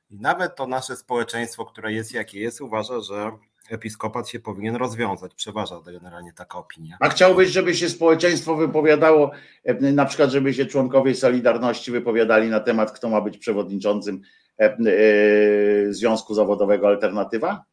I 0.09 0.19
nawet 0.19 0.55
to 0.55 0.67
nasze 0.67 0.95
społeczeństwo, 0.95 1.65
które 1.65 1.93
jest 1.93 2.13
jakie 2.13 2.39
jest, 2.39 2.61
uważa, 2.61 3.01
że 3.01 3.31
episkopat 3.69 4.29
się 4.29 4.39
powinien 4.39 4.75
rozwiązać. 4.75 5.35
Przeważa 5.35 5.81
generalnie 5.85 6.33
taka 6.33 6.57
opinia. 6.57 6.97
A 6.99 7.09
chciałbyś, 7.09 7.49
żeby 7.49 7.75
się 7.75 7.89
społeczeństwo 7.89 8.55
wypowiadało, 8.55 9.31
e, 9.63 9.73
na 9.73 10.05
przykład, 10.05 10.31
żeby 10.31 10.53
się 10.53 10.65
członkowie 10.65 11.15
Solidarności 11.15 11.91
wypowiadali 11.91 12.49
na 12.49 12.59
temat, 12.59 12.91
kto 12.91 13.09
ma 13.09 13.21
być 13.21 13.37
przewodniczącym 13.37 14.21
e, 14.59 14.63
e, 14.63 15.93
Związku 15.93 16.33
Zawodowego 16.33 16.87
Alternatywa? 16.87 17.63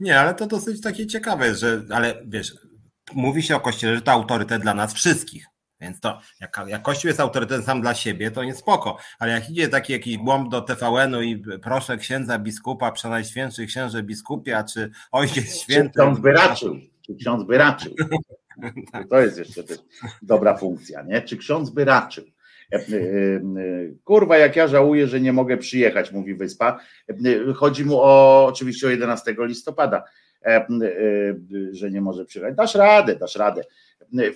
Nie, 0.00 0.20
ale 0.20 0.34
to 0.34 0.46
dosyć 0.46 0.80
takie 0.80 1.06
ciekawe, 1.06 1.54
że, 1.54 1.82
ale 1.90 2.14
wiesz, 2.26 2.54
mówi 3.12 3.42
się 3.42 3.56
o 3.56 3.60
Kościele, 3.60 3.96
że 3.96 4.02
to 4.02 4.12
autorytet 4.12 4.62
dla 4.62 4.74
nas 4.74 4.94
wszystkich. 4.94 5.46
Więc 5.80 6.00
to, 6.00 6.20
jak, 6.40 6.60
jak 6.66 6.82
Kościół 6.82 7.08
jest 7.08 7.20
autorytetem 7.20 7.64
sam 7.64 7.80
dla 7.80 7.94
siebie, 7.94 8.30
to 8.30 8.44
nie 8.44 8.54
spoko. 8.54 8.96
Ale 9.18 9.32
jak 9.32 9.50
idzie 9.50 9.68
taki 9.68 9.92
jakiś 9.92 10.16
głąb 10.16 10.50
do 10.50 10.60
TVN-u 10.60 11.22
i 11.22 11.42
proszę 11.62 11.96
księdza 11.96 12.38
biskupa, 12.38 12.92
przenajświętszy 12.92 13.66
księże 13.66 14.02
biskupia, 14.02 14.64
czy 14.64 14.90
ojciec 15.12 15.56
święty. 15.62 15.92
Czy 15.92 16.00
ksiądz 16.00 16.18
by 16.18 16.32
raczył, 16.32 16.76
czy 17.06 17.14
ksiądz 17.14 17.44
by 17.46 17.58
raczył. 17.58 17.94
To 19.10 19.20
jest 19.20 19.38
jeszcze 19.38 19.64
też 19.64 19.78
dobra 20.22 20.56
funkcja, 20.56 21.02
nie? 21.02 21.22
Czy 21.22 21.36
ksiądz 21.36 21.70
by 21.70 21.84
raczył? 21.84 22.24
E, 22.72 22.76
e, 22.76 22.80
e, 22.80 23.40
kurwa, 24.04 24.38
jak 24.38 24.56
ja 24.56 24.68
żałuję, 24.68 25.06
że 25.06 25.20
nie 25.20 25.32
mogę 25.32 25.56
przyjechać, 25.56 26.12
mówi 26.12 26.34
Wyspa. 26.34 26.80
Chodzi 27.54 27.84
mu 27.84 28.00
o 28.00 28.46
oczywiście 28.46 28.86
o 28.86 28.90
11 28.90 29.34
listopada, 29.38 30.04
że 31.72 31.90
nie 31.90 32.00
może 32.00 32.24
przyjechać. 32.24 32.54
Dasz 32.56 32.74
radę, 32.74 33.16
dasz 33.16 33.36
radę. 33.36 33.62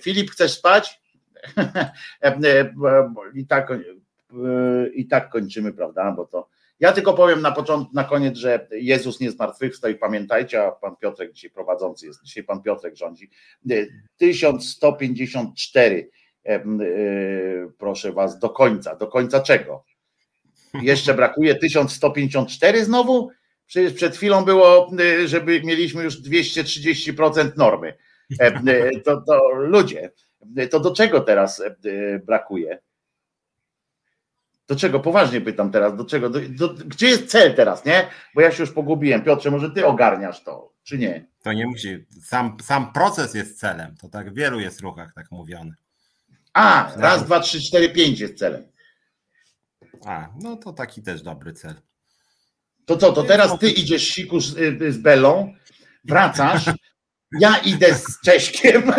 Filip, 0.01 0.31
chcesz 0.31 0.51
spać? 0.51 1.01
I 3.33 3.45
tak, 3.47 3.73
I 4.93 5.07
tak 5.07 5.29
kończymy, 5.29 5.73
prawda? 5.73 6.11
Bo 6.11 6.25
to. 6.25 6.49
Ja 6.79 6.91
tylko 6.91 7.13
powiem 7.13 7.41
na 7.41 7.51
początku, 7.51 7.93
na 7.95 8.03
koniec, 8.03 8.37
że 8.37 8.67
Jezus 8.71 9.19
nie 9.19 9.31
zmartwychwstał 9.31 9.91
i 9.91 9.95
pamiętajcie, 9.95 10.63
a 10.63 10.71
pan 10.71 10.95
Piotrek 10.95 11.33
dzisiaj 11.33 11.49
prowadzący 11.49 12.05
jest, 12.05 12.23
dzisiaj 12.23 12.43
pan 12.43 12.61
Piotrek 12.61 12.95
rządzi. 12.95 13.29
1154, 14.17 16.09
proszę 17.77 18.11
was, 18.11 18.39
do 18.39 18.49
końca. 18.49 18.95
Do 18.95 19.07
końca 19.07 19.41
czego? 19.41 19.85
Jeszcze 20.81 21.13
brakuje 21.13 21.55
1154 21.55 22.85
znowu? 22.85 23.29
Przecież 23.67 23.93
przed 23.93 24.15
chwilą 24.15 24.45
było, 24.45 24.91
żeby 25.25 25.61
mieliśmy 25.63 26.03
już 26.03 26.21
230% 26.21 27.51
normy. 27.57 27.93
To, 29.05 29.21
to 29.21 29.49
ludzie, 29.55 30.11
to 30.71 30.79
do 30.79 30.93
czego 30.93 31.21
teraz 31.21 31.59
e, 31.59 31.65
e, 31.65 32.19
brakuje? 32.19 32.79
Do 34.67 34.75
czego? 34.75 34.99
Poważnie 34.99 35.41
pytam 35.41 35.71
teraz, 35.71 35.95
do 35.95 36.05
czego? 36.05 36.29
Do, 36.29 36.39
do, 36.49 36.69
gdzie 36.73 37.07
jest 37.07 37.25
cel 37.25 37.55
teraz, 37.55 37.85
nie? 37.85 38.07
Bo 38.35 38.41
ja 38.41 38.51
się 38.51 38.63
już 38.63 38.71
pogubiłem. 38.71 39.23
Piotrze, 39.23 39.51
może 39.51 39.71
ty 39.71 39.85
ogarniasz 39.85 40.43
to, 40.43 40.73
czy 40.83 40.97
nie? 40.97 41.25
To 41.43 41.53
nie 41.53 41.67
musi. 41.67 42.05
Sam, 42.21 42.57
sam 42.61 42.93
proces 42.93 43.33
jest 43.33 43.59
celem. 43.59 43.95
To 44.01 44.09
tak 44.09 44.31
w 44.31 44.35
wielu 44.35 44.59
jest 44.59 44.81
ruchach 44.81 45.13
tak 45.13 45.31
mówione. 45.31 45.73
A, 46.53 46.93
raz, 46.97 47.25
dwa, 47.25 47.39
trzy, 47.39 47.61
cztery, 47.61 47.89
pięć 47.89 48.19
jest 48.19 48.37
celem. 48.37 48.63
A, 50.05 50.29
no 50.41 50.55
to 50.55 50.73
taki 50.73 51.01
też 51.01 51.21
dobry 51.21 51.53
cel. 51.53 51.75
To 52.85 52.97
co, 52.97 53.13
to 53.13 53.23
teraz 53.23 53.59
ty 53.59 53.71
idziesz 53.71 54.07
siku 54.07 54.39
z, 54.39 54.55
z 54.93 54.97
Belą, 54.97 55.53
wracasz 56.03 56.65
ja 57.39 57.57
idę 57.57 57.95
z 57.95 58.21
Cześkiem 58.21 58.83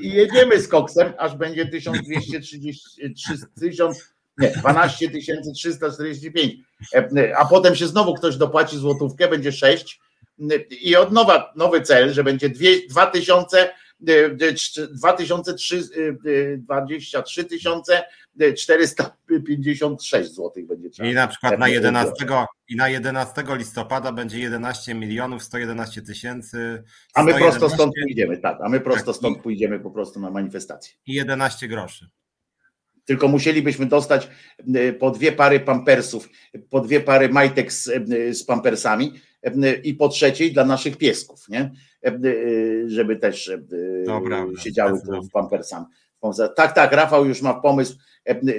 i 0.00 0.12
jedziemy 0.12 0.60
z 0.60 0.68
koksem, 0.68 1.12
aż 1.18 1.34
będzie 1.34 1.66
1233 1.66 3.36
1000, 3.60 4.14
nie, 4.38 4.50
12 4.50 5.10
345. 5.54 6.54
A 7.36 7.44
potem 7.44 7.76
się 7.76 7.86
znowu 7.86 8.14
ktoś 8.14 8.36
dopłaci 8.36 8.78
złotówkę, 8.78 9.28
będzie 9.28 9.52
6 9.52 10.00
i 10.70 10.96
od 10.96 11.12
nowa 11.12 11.52
nowy 11.56 11.82
cel, 11.82 12.12
że 12.12 12.24
będzie 12.24 12.50
2000 12.90 13.70
2023 14.90 15.84
456 18.56 20.34
zł 20.34 20.66
będzie 20.66 20.90
trzeba. 20.90 21.08
I 21.08 21.14
na 21.14 21.28
przykład 21.28 21.58
na 21.58 21.68
11, 21.68 22.12
i 22.68 22.76
na 22.76 22.88
11 22.88 23.44
listopada 23.48 24.12
będzie 24.12 24.38
11 24.38 24.94
milionów 24.94 25.42
111 25.42 26.02
tysięcy. 26.02 26.82
A 27.14 27.22
my 27.22 27.34
prosto 27.34 27.70
stąd 27.70 27.92
pójdziemy, 28.02 28.38
tak, 28.38 28.58
a 28.60 28.68
my 28.68 28.80
prosto 28.80 29.12
tak, 29.12 29.16
stąd 29.16 29.38
pójdziemy 29.38 29.80
po 29.80 29.90
prostu 29.90 30.20
na 30.20 30.30
manifestację. 30.30 30.94
I 31.06 31.14
11 31.14 31.68
groszy. 31.68 32.08
Tylko 33.04 33.28
musielibyśmy 33.28 33.86
dostać 33.86 34.28
e, 34.74 34.92
po 34.92 35.10
dwie 35.10 35.32
pary 35.32 35.60
pampersów, 35.60 36.28
po 36.70 36.80
dwie 36.80 37.00
pary 37.00 37.28
majtek 37.28 37.72
z, 37.72 37.88
e, 37.88 38.34
z 38.34 38.44
pampersami 38.44 39.12
e, 39.42 39.74
i 39.74 39.94
po 39.94 40.08
trzeciej 40.08 40.52
dla 40.52 40.64
naszych 40.64 40.96
piesków, 40.96 41.48
nie? 41.48 41.70
Żeby 42.86 43.16
też 43.16 43.52
Dobra, 44.06 44.46
siedziały 44.58 45.00
tu 45.00 45.22
w 45.22 45.30
pampersami. 45.30 45.86
Tak, 46.56 46.72
tak, 46.72 46.92
Rafał 46.92 47.26
już 47.26 47.42
ma 47.42 47.54
pomysł 47.54 47.96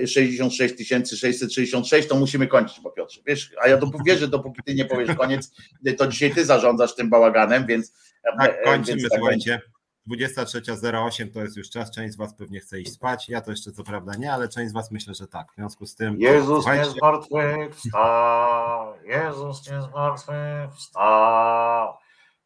66 0.06 0.90
666, 0.90 2.08
to 2.08 2.16
musimy 2.16 2.48
kończyć 2.48 2.80
po 2.80 2.92
Piotrze. 2.92 3.22
Wiesz, 3.26 3.52
a 3.64 3.68
ja 3.68 3.80
wierzę, 4.06 4.28
dopóki 4.28 4.62
ty 4.66 4.76
nie 4.76 4.86
powiesz 4.86 5.16
koniec, 5.16 5.52
to 5.98 6.08
dzisiaj 6.08 6.34
ty 6.34 6.46
zarządzasz 6.46 6.96
tym 6.96 7.10
bałaganem, 7.10 7.68
więc. 7.68 7.94
Tak, 8.40 8.64
kończymy, 8.64 8.98
więc 8.98 9.10
tak 9.10 9.20
słuchajcie. 9.20 9.62
23.08 10.10 11.32
to 11.34 11.42
jest 11.42 11.58
już 11.58 11.70
czas, 11.70 11.92
część 11.92 12.14
z 12.14 12.18
Was 12.18 12.36
pewnie 12.36 12.60
chce 12.60 12.82
iść 12.82 12.94
spać, 12.94 13.30
ja 13.30 13.42
to 13.42 13.52
jeszcze 13.52 13.72
co 13.72 13.84
prawda 13.84 14.16
nie, 14.16 14.34
ale 14.34 14.50
część 14.50 14.70
z 14.70 14.74
Was 14.74 14.92
myślę, 14.92 15.14
że 15.14 15.28
tak, 15.28 15.52
w 15.52 15.56
związku 15.56 15.86
z 15.86 15.96
tym... 15.96 16.16
Jezus 16.20 16.48
słuchajcie... 16.48 16.86
nie 16.86 16.92
zmartwychwstał, 16.92 18.94
Jezus 19.06 19.72
nie 19.72 19.82
zmartwychwstał, 19.82 21.94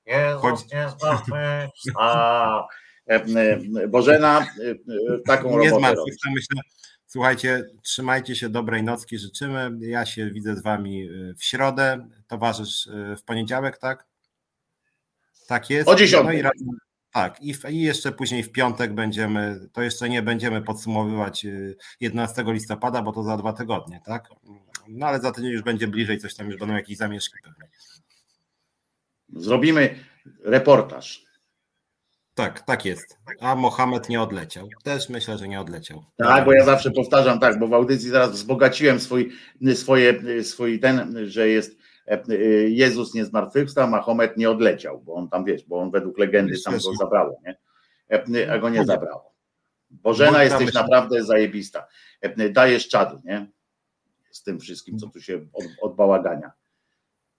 Jezus 0.06 0.74
nie 0.74 0.90
zmartwychwstał. 0.90 2.64
E, 3.07 3.26
e, 3.82 3.88
Bożena 3.88 4.40
e, 4.40 4.45
taką 5.26 5.60
nie 5.60 5.69
robotę 5.69 6.02
myślę, 6.36 6.61
Słuchajcie, 7.07 7.64
trzymajcie 7.82 8.36
się 8.36 8.49
dobrej 8.49 8.84
nocki, 8.84 9.18
życzymy. 9.18 9.72
Ja 9.80 10.06
się 10.06 10.32
widzę 10.32 10.56
z 10.56 10.64
Wami 10.64 11.10
w 11.38 11.44
środę, 11.44 12.07
towarzysz 12.27 12.90
w 13.18 13.23
poniedziałek, 13.23 13.77
tak? 13.77 14.06
Tak 15.48 15.69
jest. 15.69 15.90
O 15.90 15.95
10. 15.95 16.23
No 16.23 16.34
i 16.34 16.44
Tak, 17.11 17.41
i, 17.41 17.53
w, 17.53 17.69
i, 17.69 17.82
jeszcze 17.82 18.11
później 18.11 18.44
w 18.44 18.52
piątek 18.52 18.94
będziemy, 18.94 19.69
to 19.73 19.82
jeszcze 19.82 20.10
nie 20.10 20.22
będziemy 20.22 20.61
podsumowywać 20.61 21.45
11 21.99 22.41
y, 22.41 22.53
listopada, 22.53 23.02
bo 23.02 23.11
to 23.11 23.23
za 23.23 23.38
dwa 23.38 23.53
tygodnie, 23.53 24.02
tak? 24.06 24.30
No 24.88 25.07
ale 25.07 25.19
za 25.19 25.32
tydzień 25.32 25.52
już 25.52 25.61
będzie 25.61 25.88
bliżej, 25.88 26.18
coś 26.18 26.36
tam 26.36 26.48
już 26.48 26.57
będą 26.57 26.76
jakieś 26.76 26.98
zamieszki 26.98 27.36
pewnie. 27.44 27.69
Zrobimy 29.34 29.95
reportaż. 30.44 31.24
Tak, 32.36 32.62
tak 32.62 32.86
jest. 32.86 33.18
A 33.40 33.56
Mohamed 33.56 34.10
nie 34.10 34.22
odleciał. 34.22 34.70
Też 34.84 35.10
myślę, 35.10 35.38
że 35.38 35.48
nie 35.48 35.62
odleciał. 35.62 36.03
Tak, 36.18 36.45
bo 36.45 36.53
ja 36.53 36.66
zawsze 36.66 36.91
powtarzam 36.91 37.40
tak, 37.40 37.60
bo 37.60 37.68
w 37.68 37.74
audycji 37.74 38.10
zaraz 38.10 38.32
wzbogaciłem 38.32 38.99
swój, 38.99 39.32
swoje, 39.76 40.44
swój 40.44 40.80
ten, 40.80 41.18
że 41.28 41.49
jest 41.49 41.78
Jezus 42.68 43.14
nie 43.14 43.26
zmartwychwstał, 43.26 43.88
Mahomet 43.88 44.38
nie 44.38 44.49
odleciał, 44.49 45.02
bo 45.02 45.14
on 45.14 45.30
tam 45.30 45.45
wiesz, 45.45 45.64
bo 45.64 45.80
on 45.80 45.91
według 45.91 46.18
legendy 46.18 46.56
tam 46.66 46.74
go 46.74 46.94
zabrało, 46.99 47.41
nie? 47.45 47.57
E, 48.12 48.52
a 48.52 48.60
go 48.60 48.70
nie 48.70 48.86
zabrało. 48.86 49.34
Bożena 49.90 50.44
jesteś 50.44 50.74
naprawdę 50.74 51.24
zajebista. 51.24 51.88
E, 52.22 52.49
dajesz 52.49 52.88
czadu, 52.88 53.22
nie? 53.24 53.48
Z 54.32 54.44
tym 54.44 54.60
wszystkim, 54.60 54.99
co 54.99 55.07
tu 55.07 55.22
się 55.22 55.45
od, 55.53 55.66
od 55.82 55.95
bałagania. 55.95 56.52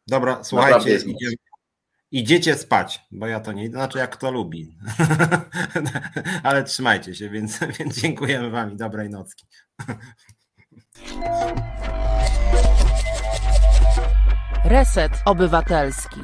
Dobra, 0.06 0.44
słuchajcie, 0.44 0.94
idziemy, 0.94 1.35
Idziecie 2.10 2.54
spać, 2.54 3.00
bo 3.10 3.26
ja 3.26 3.40
to 3.40 3.52
nie, 3.52 3.68
znaczy 3.68 3.98
jak 3.98 4.10
kto 4.16 4.30
lubi. 4.30 4.78
Ale 6.42 6.64
trzymajcie 6.64 7.14
się, 7.14 7.30
więc, 7.30 7.60
więc 7.78 8.00
dziękujemy 8.00 8.50
Wam 8.50 8.72
i 8.72 8.76
dobrej 8.76 9.10
nocki. 9.10 9.46
Reset 14.64 15.12
Obywatelski. 15.24 16.20